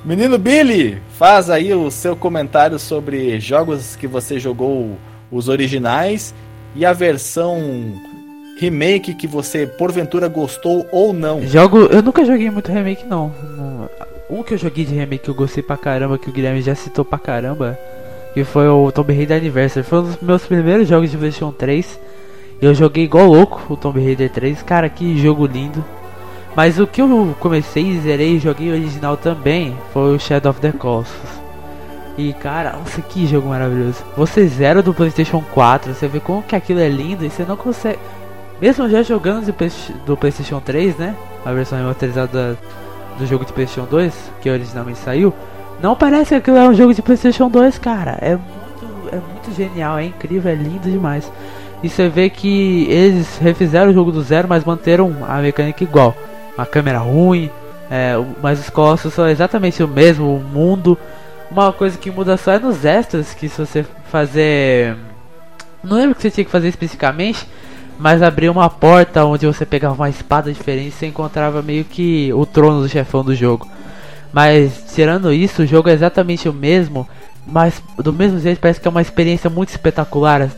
Menino 0.06 0.38
Billy, 0.38 1.02
faz 1.18 1.50
aí 1.50 1.74
o 1.74 1.92
seu 1.92 2.16
comentário 2.16 2.80
sobre 2.80 3.40
jogos 3.40 3.96
que 3.96 4.08
você 4.08 4.40
jogou 4.40 4.98
os 5.32 5.50
originais 5.50 6.34
e 6.76 6.86
a 6.86 6.94
versão 6.94 7.94
remake 8.60 9.14
que 9.14 9.28
você 9.28 9.68
porventura 9.68 10.28
gostou 10.28 10.88
ou 10.92 11.12
não. 11.14 11.42
Jogo. 11.46 11.80
Eu 11.92 12.02
nunca 12.02 12.24
joguei 12.26 12.50
muito 12.50 12.72
remake, 12.72 13.06
não. 13.06 13.34
Não- 13.58 13.90
Um 14.30 14.44
que 14.44 14.54
eu 14.54 14.58
joguei 14.58 14.84
de 14.86 14.94
remake 14.94 15.24
que 15.24 15.30
eu 15.30 15.34
gostei 15.36 15.64
pra 15.64 15.78
caramba, 15.78 16.18
que 16.18 16.30
o 16.30 16.34
Guilherme 16.34 16.62
já 16.62 16.76
citou 16.76 17.06
pra 17.06 17.18
caramba, 17.18 17.78
que 18.34 18.44
foi 18.44 18.68
o 18.68 18.92
Tomb 18.92 19.14
Raider 19.14 19.38
Anniversary. 19.38 19.86
Foi 19.86 20.00
um 20.00 20.04
dos 20.04 20.22
meus 20.22 20.46
primeiros 20.46 20.88
jogos 20.88 21.12
de 21.12 21.18
PlayStation 21.18 21.52
3. 21.52 22.00
Eu 22.62 22.74
joguei 22.74 23.04
igual 23.04 23.28
louco 23.28 23.62
o 23.70 23.78
Tomb 23.78 24.04
Raider 24.04 24.30
3. 24.30 24.62
Cara, 24.64 24.90
que 24.90 25.18
jogo 25.20 25.46
lindo. 25.46 25.84
Mas 26.56 26.80
o 26.80 26.88
que 26.88 27.02
eu 27.02 27.36
comecei 27.40 28.00
zerei 28.00 28.36
e 28.36 28.40
joguei 28.40 28.72
original 28.72 29.16
também 29.16 29.78
foi 29.94 30.16
o 30.16 30.20
Shadow 30.20 30.50
of 30.50 30.60
the 30.60 30.72
Colossus. 30.72 31.38
E 32.18 32.34
cara, 32.34 32.74
nossa, 32.74 33.00
que 33.00 33.28
jogo 33.28 33.50
maravilhoso. 33.50 34.04
Você 34.16 34.48
zera 34.48 34.82
do 34.82 34.92
PlayStation 34.92 35.44
4, 35.54 35.94
você 35.94 36.08
vê 36.08 36.20
como 36.20 36.42
que 36.42 36.56
aquilo 36.56 36.80
é 36.80 36.90
lindo 36.90 37.24
e 37.24 37.30
você 37.30 37.46
não 37.46 37.56
consegue. 37.56 38.00
Mesmo 38.60 38.90
já 38.90 39.04
jogando 39.04 39.46
do 40.04 40.18
PlayStation 40.18 40.60
3, 40.60 40.98
né? 40.98 41.16
A 41.46 41.54
versão 41.54 41.78
remasterizada 41.78 42.58
do 43.20 43.26
jogo 43.28 43.46
de 43.46 43.54
PlayStation 43.54 43.88
2, 43.88 44.14
que 44.42 44.50
originalmente 44.50 44.98
saiu, 44.98 45.32
não 45.82 45.96
parece 45.96 46.30
que 46.30 46.36
aquilo 46.36 46.58
é 46.58 46.68
um 46.68 46.74
jogo 46.74 46.94
de 46.94 47.02
PlayStation 47.02 47.50
2, 47.50 47.78
cara. 47.78 48.18
É 48.22 48.32
muito, 48.32 49.10
é 49.16 49.20
muito 49.20 49.56
genial, 49.56 49.98
é 49.98 50.06
incrível, 50.06 50.52
é 50.52 50.56
lindo 50.56 50.90
demais. 50.90 51.32
E 51.84 51.90
você 51.90 52.10
vê 52.10 52.30
que 52.30 52.88
eles 52.90 53.38
refizeram 53.38 53.92
o 53.92 53.94
jogo 53.94 54.12
do 54.12 54.22
zero, 54.22 54.48
mas 54.48 54.64
manteram 54.64 55.16
a 55.28 55.38
mecânica 55.38 55.84
igual. 55.84 56.16
Uma 56.58 56.66
câmera 56.66 56.98
ruim, 56.98 57.52
é, 57.90 58.14
mas 58.42 58.60
os 58.60 58.70
colossos 58.70 59.14
são 59.14 59.28
exatamente 59.28 59.84
o 59.84 59.88
mesmo, 59.88 60.36
o 60.36 60.40
mundo. 60.40 60.98
Uma 61.52 61.72
coisa 61.72 61.98
que 61.98 62.10
muda 62.10 62.36
só 62.36 62.54
é 62.54 62.60
nos 62.60 62.84
extras, 62.84 63.34
que 63.34 63.48
se 63.48 63.60
você 63.60 63.86
fazer. 64.12 64.98
Não 65.84 65.98
lembro 65.98 66.12
o 66.12 66.16
que 66.16 66.24
você 66.24 66.32
tinha 66.32 66.46
que 66.46 66.52
fazer 66.52 66.68
especificamente, 66.68 67.48
mas 68.00 68.24
abrir 68.24 68.50
uma 68.50 68.70
porta 68.70 69.24
onde 69.24 69.46
você 69.46 69.66
pegava 69.66 69.94
uma 69.94 70.10
espada 70.10 70.52
diferente, 70.52 70.92
você 70.92 71.06
encontrava 71.06 71.62
meio 71.62 71.86
que 71.86 72.34
o 72.34 72.46
trono 72.46 72.82
do 72.82 72.90
chefão 72.90 73.24
do 73.24 73.36
jogo. 73.36 73.68
Mas 74.32 74.84
tirando 74.94 75.32
isso, 75.32 75.64
o 75.64 75.66
jogo 75.66 75.90
é 75.90 75.94
exatamente 75.94 76.48
o 76.50 76.54
mesmo, 76.54 77.08
mas 77.46 77.82
do 77.98 78.14
mesmo 78.14 78.40
jeito 78.40 78.60
parece 78.60 78.80
que 78.80 78.88
é 78.88 78.92
uma 78.92 79.02
experiência 79.02 79.50
muito 79.50 79.70
espetacular. 79.70 80.50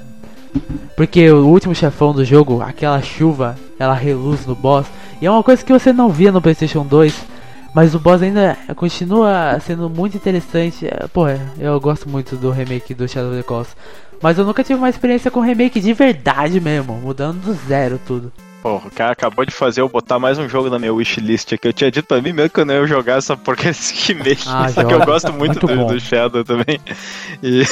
Porque 0.95 1.29
o 1.29 1.47
último 1.47 1.75
chefão 1.75 2.13
do 2.13 2.25
jogo, 2.25 2.61
aquela 2.61 3.01
chuva, 3.01 3.55
ela 3.77 3.93
reluz 3.93 4.45
no 4.45 4.55
boss, 4.55 4.87
e 5.21 5.25
é 5.25 5.31
uma 5.31 5.43
coisa 5.43 5.63
que 5.63 5.71
você 5.71 5.93
não 5.93 6.09
via 6.09 6.31
no 6.31 6.41
PlayStation 6.41 6.83
2. 6.83 7.39
Mas 7.73 7.93
o 7.93 7.99
boss 7.99 8.21
ainda 8.21 8.57
continua 8.75 9.59
sendo 9.59 9.89
muito 9.89 10.17
interessante. 10.17 10.87
É, 10.87 11.07
Porra, 11.07 11.39
eu 11.59 11.79
gosto 11.79 12.09
muito 12.09 12.35
do 12.35 12.49
remake 12.49 12.95
do 12.95 13.07
Shadow 13.07 13.29
of 13.29 13.37
the 13.37 13.43
Colossus. 13.43 13.75
Mas 14.21 14.37
eu 14.37 14.45
nunca 14.45 14.63
tive 14.63 14.79
uma 14.79 14.89
experiência 14.89 15.31
com 15.31 15.39
remake 15.39 15.79
de 15.79 15.93
verdade 15.93 16.59
mesmo, 16.59 16.95
mudando 16.95 17.39
do 17.41 17.53
zero 17.53 17.99
tudo. 18.05 18.33
Porra, 18.61 18.87
o 18.87 18.91
cara 18.91 19.13
acabou 19.13 19.45
de 19.45 19.53
fazer 19.53 19.79
eu 19.79 19.87
botar 19.87 20.19
mais 20.19 20.37
um 20.37 20.49
jogo 20.49 20.69
na 20.69 20.77
minha 20.77 20.93
wishlist 20.93 21.53
aqui. 21.53 21.65
Eu 21.69 21.71
tinha 21.71 21.89
dito 21.89 22.05
pra 22.05 22.21
mim 22.21 22.33
mesmo 22.33 22.49
que 22.49 22.59
eu 22.59 22.65
não 22.65 22.73
ia 22.73 22.85
jogar 22.85 23.17
essa 23.17 23.37
porcaria 23.37 23.71
desse 23.71 24.11
remake. 24.13 24.43
Ah, 24.47 24.67
só 24.67 24.83
que 24.83 24.91
joga. 24.91 25.03
eu 25.03 25.05
gosto 25.05 25.31
muito, 25.31 25.65
Muito 25.65 25.67
do, 25.87 25.93
do 25.93 25.99
Shadow 25.99 26.43
também. 26.43 26.77
E 27.41 27.63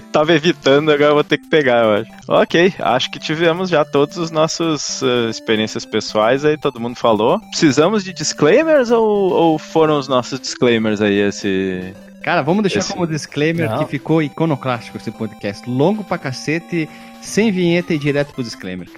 tava 0.10 0.32
evitando, 0.32 0.90
agora 0.90 1.10
eu 1.10 1.14
vou 1.14 1.24
ter 1.24 1.36
que 1.36 1.46
pegar, 1.46 1.84
eu 1.84 1.92
acho. 2.00 2.10
Ok, 2.26 2.72
acho 2.78 3.10
que 3.10 3.18
tivemos 3.18 3.68
já 3.68 3.84
todos 3.84 4.16
os 4.16 4.30
nossos 4.30 5.02
eh, 5.02 5.28
experiências 5.28 5.84
pessoais 5.84 6.42
aí, 6.42 6.56
todo 6.56 6.80
mundo 6.80 6.96
falou. 6.96 7.38
Precisamos 7.50 8.02
de 8.02 8.14
disclaimers 8.14 8.90
ou, 8.90 9.04
ou 9.30 9.58
foram 9.58 9.98
os 9.98 10.08
nossos 10.08 10.40
disclaimers 10.40 11.02
aí 11.02 11.18
esse. 11.18 11.92
Cara, 12.22 12.40
vamos 12.40 12.62
deixar 12.62 12.78
Esse- 12.78 12.94
como 12.94 13.06
disclaimer 13.06 13.68
Não. 13.68 13.84
que 13.84 13.90
ficou 13.90 14.22
iconoclástico 14.22 14.96
esse 14.96 15.10
podcast. 15.10 15.68
Longo 15.68 16.02
pra 16.02 16.16
cacete, 16.16 16.88
sem 17.20 17.52
vinheta 17.52 17.92
e 17.92 17.98
direto 17.98 18.32
pro 18.32 18.42
disclaimer. 18.42 18.88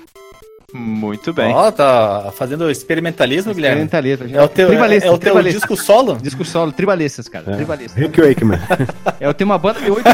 Muito 0.76 1.32
bem. 1.32 1.52
Ó, 1.52 1.70
tá 1.70 2.32
fazendo 2.36 2.70
experimentalismo, 2.70 3.54
Guilherme. 3.54 3.82
Experimentalista. 3.84 4.38
É 4.38 4.44
o 4.44 4.48
teu, 4.48 4.66
é, 4.66 4.68
tribalista, 4.70 5.08
é 5.08 5.10
o 5.10 5.18
teu 5.18 5.42
disco 5.42 5.76
solo? 5.76 6.16
Disco 6.16 6.44
solo, 6.44 6.70
tribalistas, 6.70 7.28
cara. 7.28 7.56
Tribalistas. 7.56 7.94
Rick 8.00 8.20
Wakeman. 8.20 8.58
Eu 9.18 9.32
tenho 9.32 9.48
uma 9.50 9.58
banda 9.58 9.80
de 9.80 9.90
oito, 9.90 10.08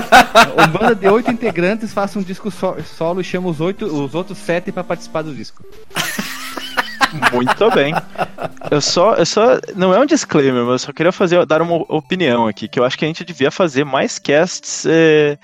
uma 0.57 0.67
banda 0.69 0.95
de 0.95 1.09
oito 1.09 1.31
integrantes, 1.31 1.93
faço 1.93 2.19
um 2.19 2.23
disco 2.23 2.51
so- 2.51 2.77
solo 2.97 3.21
e 3.21 3.25
chamo 3.25 3.49
os, 3.49 3.61
oito, 3.61 3.85
os 3.87 4.15
outros 4.15 4.39
sete 4.39 4.71
pra 4.71 4.85
participar 4.85 5.23
do 5.23 5.35
disco. 5.35 5.65
Muito 7.33 7.71
bem. 7.73 7.95
Eu 8.71 8.81
só, 8.81 9.15
eu 9.15 9.27
só. 9.27 9.59
Não 9.75 9.93
é 9.93 9.99
um 9.99 10.07
disclaimer, 10.07 10.63
mas 10.63 10.73
eu 10.73 10.79
só 10.79 10.93
queria 10.93 11.13
fazer, 11.13 11.45
dar 11.45 11.61
uma 11.61 11.77
opinião 11.95 12.47
aqui, 12.47 12.69
que 12.69 12.79
eu 12.81 12.85
acho 12.85 12.97
que 12.97 13.05
a 13.05 13.09
gente 13.09 13.25
devia 13.25 13.51
fazer 13.51 13.85
mais 13.85 14.19
casts 14.19 14.87
eh, 14.87 15.37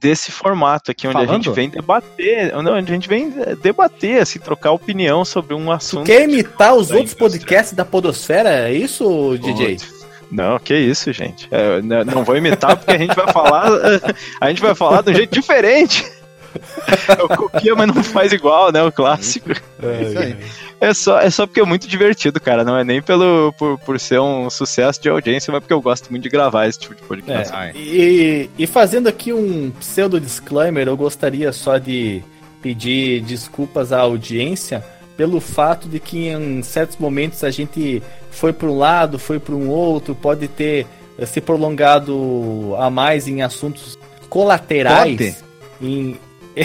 desse 0.00 0.30
formato 0.30 0.90
aqui, 0.90 1.06
onde 1.08 1.16
a 1.16 1.20
Falando? 1.26 1.42
gente 1.44 1.54
vem 1.54 1.68
debater. 1.68 2.52
Não, 2.62 2.74
onde 2.76 2.90
a 2.90 2.94
gente 2.94 3.08
vem 3.08 3.32
debater, 3.62 4.22
assim, 4.22 4.38
trocar 4.38 4.70
opinião 4.72 5.24
sobre 5.24 5.54
um 5.54 5.64
Tu 5.66 5.70
assunto. 5.72 6.06
quer 6.06 6.22
imitar 6.22 6.72
os 6.74 6.90
outros 6.90 7.12
indústria. 7.12 7.18
podcasts 7.40 7.72
da 7.74 7.84
Podosfera? 7.84 8.68
É 8.68 8.72
isso, 8.72 9.36
DJ? 9.40 9.76
Putz. 9.76 9.98
Não, 10.30 10.58
que 10.58 10.76
isso, 10.76 11.10
gente. 11.12 11.48
É, 11.50 11.78
n- 11.78 12.04
não 12.04 12.22
vou 12.22 12.36
imitar 12.36 12.76
porque 12.76 12.90
a 12.92 12.98
gente 12.98 13.14
vai 13.16 13.32
falar. 13.32 13.70
A 14.40 14.48
gente 14.50 14.60
vai 14.60 14.74
falar 14.74 15.02
de 15.02 15.10
um 15.10 15.14
jeito 15.14 15.32
diferente. 15.32 16.04
Eu 17.18 17.28
copia, 17.28 17.74
mas 17.74 17.86
não 17.94 18.02
faz 18.02 18.32
igual, 18.32 18.70
né? 18.72 18.82
O 18.82 18.92
clássico. 18.92 19.50
É 19.82 20.02
isso 20.02 20.18
aí. 20.18 20.36
É 20.80 20.94
só, 20.94 21.18
é 21.18 21.28
só 21.28 21.46
porque 21.46 21.60
é 21.60 21.64
muito 21.64 21.88
divertido, 21.88 22.40
cara. 22.40 22.64
Não 22.64 22.76
é 22.76 22.84
nem 22.84 23.02
pelo, 23.02 23.52
por, 23.58 23.78
por 23.78 23.98
ser 23.98 24.20
um 24.20 24.48
sucesso 24.48 25.00
de 25.00 25.08
audiência, 25.08 25.50
mas 25.52 25.60
porque 25.60 25.72
eu 25.72 25.80
gosto 25.80 26.08
muito 26.10 26.22
de 26.22 26.28
gravar 26.28 26.68
esse 26.68 26.78
tipo 26.78 26.94
de 26.94 27.02
podcast. 27.02 27.54
É, 27.54 27.72
e, 27.74 28.50
e 28.58 28.66
fazendo 28.66 29.08
aqui 29.08 29.32
um 29.32 29.70
pseudo 29.80 30.20
disclaimer, 30.20 30.86
eu 30.86 30.96
gostaria 30.96 31.52
só 31.52 31.78
de 31.78 32.22
pedir 32.62 33.22
desculpas 33.22 33.92
à 33.92 34.00
audiência 34.00 34.84
pelo 35.16 35.40
fato 35.40 35.88
de 35.88 35.98
que 35.98 36.28
em 36.28 36.62
certos 36.62 36.96
momentos 36.96 37.42
a 37.42 37.50
gente 37.50 38.00
foi 38.30 38.52
para 38.52 38.68
um 38.68 38.78
lado, 38.78 39.18
foi 39.18 39.40
para 39.40 39.54
um 39.54 39.68
outro, 39.68 40.14
pode 40.14 40.46
ter 40.46 40.86
eh, 41.18 41.26
se 41.26 41.40
prolongado 41.40 42.76
a 42.78 42.88
mais 42.88 43.26
em 43.26 43.42
assuntos 43.42 43.98
colaterais. 44.28 45.42
Em, 45.82 46.16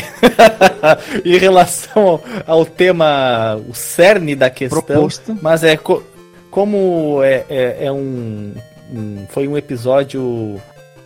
em 1.26 1.38
relação 1.38 2.08
ao, 2.08 2.24
ao 2.48 2.66
tema, 2.66 3.60
o 3.70 3.74
cerne 3.74 4.36
da 4.36 4.50
questão. 4.50 4.82
Proposto. 4.82 5.38
Mas 5.42 5.64
é 5.64 5.78
co- 5.78 6.04
como 6.50 7.22
é, 7.24 7.46
é, 7.50 7.78
é 7.86 7.92
um, 7.92 8.54
um- 8.92 9.26
Foi 9.30 9.48
um 9.48 9.58
episódio. 9.58 10.60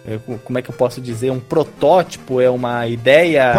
é, 0.07 0.17
co- 0.25 0.39
como 0.43 0.57
é 0.59 0.61
que 0.61 0.69
eu 0.69 0.75
posso 0.75 0.99
dizer? 1.01 1.31
Um 1.31 1.39
protótipo, 1.39 2.39
é 2.41 2.49
uma 2.49 2.87
ideia 2.87 3.51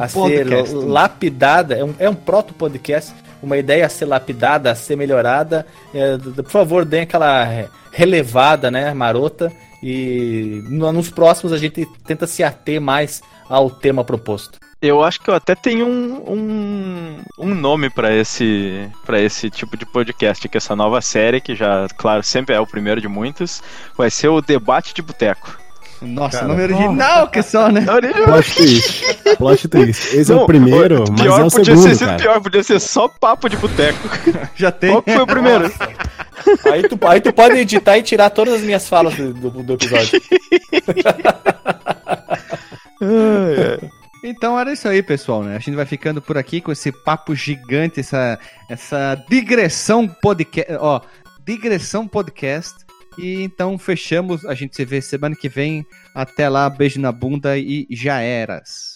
a 0.00 0.08
ser 0.08 0.20
podcast. 0.44 0.74
lapidada. 0.74 1.74
É 1.76 1.84
um, 1.84 1.94
é 1.98 2.08
um 2.08 2.14
proto-podcast, 2.14 3.12
uma 3.42 3.56
ideia 3.56 3.86
a 3.86 3.88
ser 3.88 4.06
lapidada, 4.06 4.70
a 4.70 4.74
ser 4.74 4.96
melhorada. 4.96 5.66
É, 5.94 6.16
por 6.18 6.50
favor, 6.50 6.84
deem 6.84 7.02
aquela 7.02 7.44
re- 7.44 7.68
relevada, 7.92 8.70
né, 8.70 8.92
marota. 8.94 9.52
E 9.82 10.62
no- 10.70 10.90
nos 10.92 11.10
próximos 11.10 11.52
a 11.52 11.58
gente 11.58 11.86
tenta 12.06 12.26
se 12.26 12.42
ater 12.42 12.80
mais 12.80 13.22
ao 13.50 13.68
tema 13.70 14.02
proposto. 14.02 14.58
Eu 14.86 15.02
acho 15.02 15.20
que 15.20 15.30
eu 15.30 15.34
até 15.34 15.54
tenho 15.54 15.86
um, 15.86 16.22
um, 16.30 17.16
um 17.38 17.54
nome 17.54 17.88
pra 17.88 18.14
esse, 18.14 18.86
pra 19.06 19.18
esse 19.20 19.48
tipo 19.48 19.76
de 19.78 19.86
podcast, 19.86 20.46
que 20.48 20.56
é 20.56 20.58
essa 20.58 20.76
nova 20.76 21.00
série, 21.00 21.40
que 21.40 21.54
já, 21.54 21.86
claro, 21.96 22.22
sempre 22.22 22.54
é 22.54 22.60
o 22.60 22.66
primeiro 22.66 23.00
de 23.00 23.08
muitos, 23.08 23.62
vai 23.96 24.10
ser 24.10 24.28
o 24.28 24.42
Debate 24.42 24.92
de 24.94 25.00
Boteco. 25.00 25.58
Nossa, 26.02 26.40
Cara. 26.40 26.48
nome 26.48 26.62
original 26.64 27.28
que 27.28 27.40
só, 27.42 27.68
né? 27.70 27.80
Plot 28.26 28.54
twist. 28.56 29.36
Plot 29.38 29.68
twist. 29.68 30.16
Esse 30.16 30.32
é 30.32 30.34
Não, 30.34 30.42
o 30.42 30.46
primeiro, 30.46 31.04
mas 31.10 31.20
pior 31.22 31.40
é 31.40 31.44
o 31.44 31.50
podia 31.50 31.76
segundo, 31.76 31.94
ser, 31.96 32.04
cara. 32.06 32.18
Pior 32.18 32.40
podia 32.42 32.62
ser 32.62 32.78
só 32.80 33.08
papo 33.08 33.48
de 33.48 33.56
boteco. 33.56 34.06
Já 34.54 34.70
tem. 34.70 34.90
Qual 34.90 35.02
que 35.02 35.12
foi 35.14 35.22
o 35.22 35.26
primeiro? 35.26 35.72
Aí 36.70 36.82
tu, 36.86 36.98
aí 37.08 37.20
tu 37.22 37.32
pode 37.32 37.56
editar 37.56 37.96
e 37.96 38.02
tirar 38.02 38.28
todas 38.28 38.54
as 38.54 38.60
minhas 38.60 38.86
falas 38.86 39.14
do, 39.14 39.32
do- 39.32 39.62
do 39.62 39.72
episódio. 39.74 40.20
Então 44.26 44.58
era 44.58 44.72
isso 44.72 44.88
aí, 44.88 45.02
pessoal, 45.02 45.42
né? 45.42 45.54
A 45.54 45.58
gente 45.58 45.74
vai 45.74 45.84
ficando 45.84 46.22
por 46.22 46.38
aqui 46.38 46.58
com 46.58 46.72
esse 46.72 46.90
papo 46.90 47.34
gigante, 47.34 48.00
essa, 48.00 48.38
essa 48.70 49.22
digressão 49.28 50.08
podcast, 50.08 50.72
ó, 50.80 51.02
digressão 51.44 52.08
podcast. 52.08 52.72
E 53.18 53.42
então 53.42 53.76
fechamos. 53.76 54.46
A 54.46 54.54
gente 54.54 54.74
se 54.74 54.82
vê 54.82 55.02
semana 55.02 55.36
que 55.36 55.46
vem. 55.46 55.84
Até 56.14 56.48
lá, 56.48 56.70
beijo 56.70 56.98
na 56.98 57.12
bunda 57.12 57.58
e 57.58 57.86
já 57.90 58.18
eras. 58.18 58.93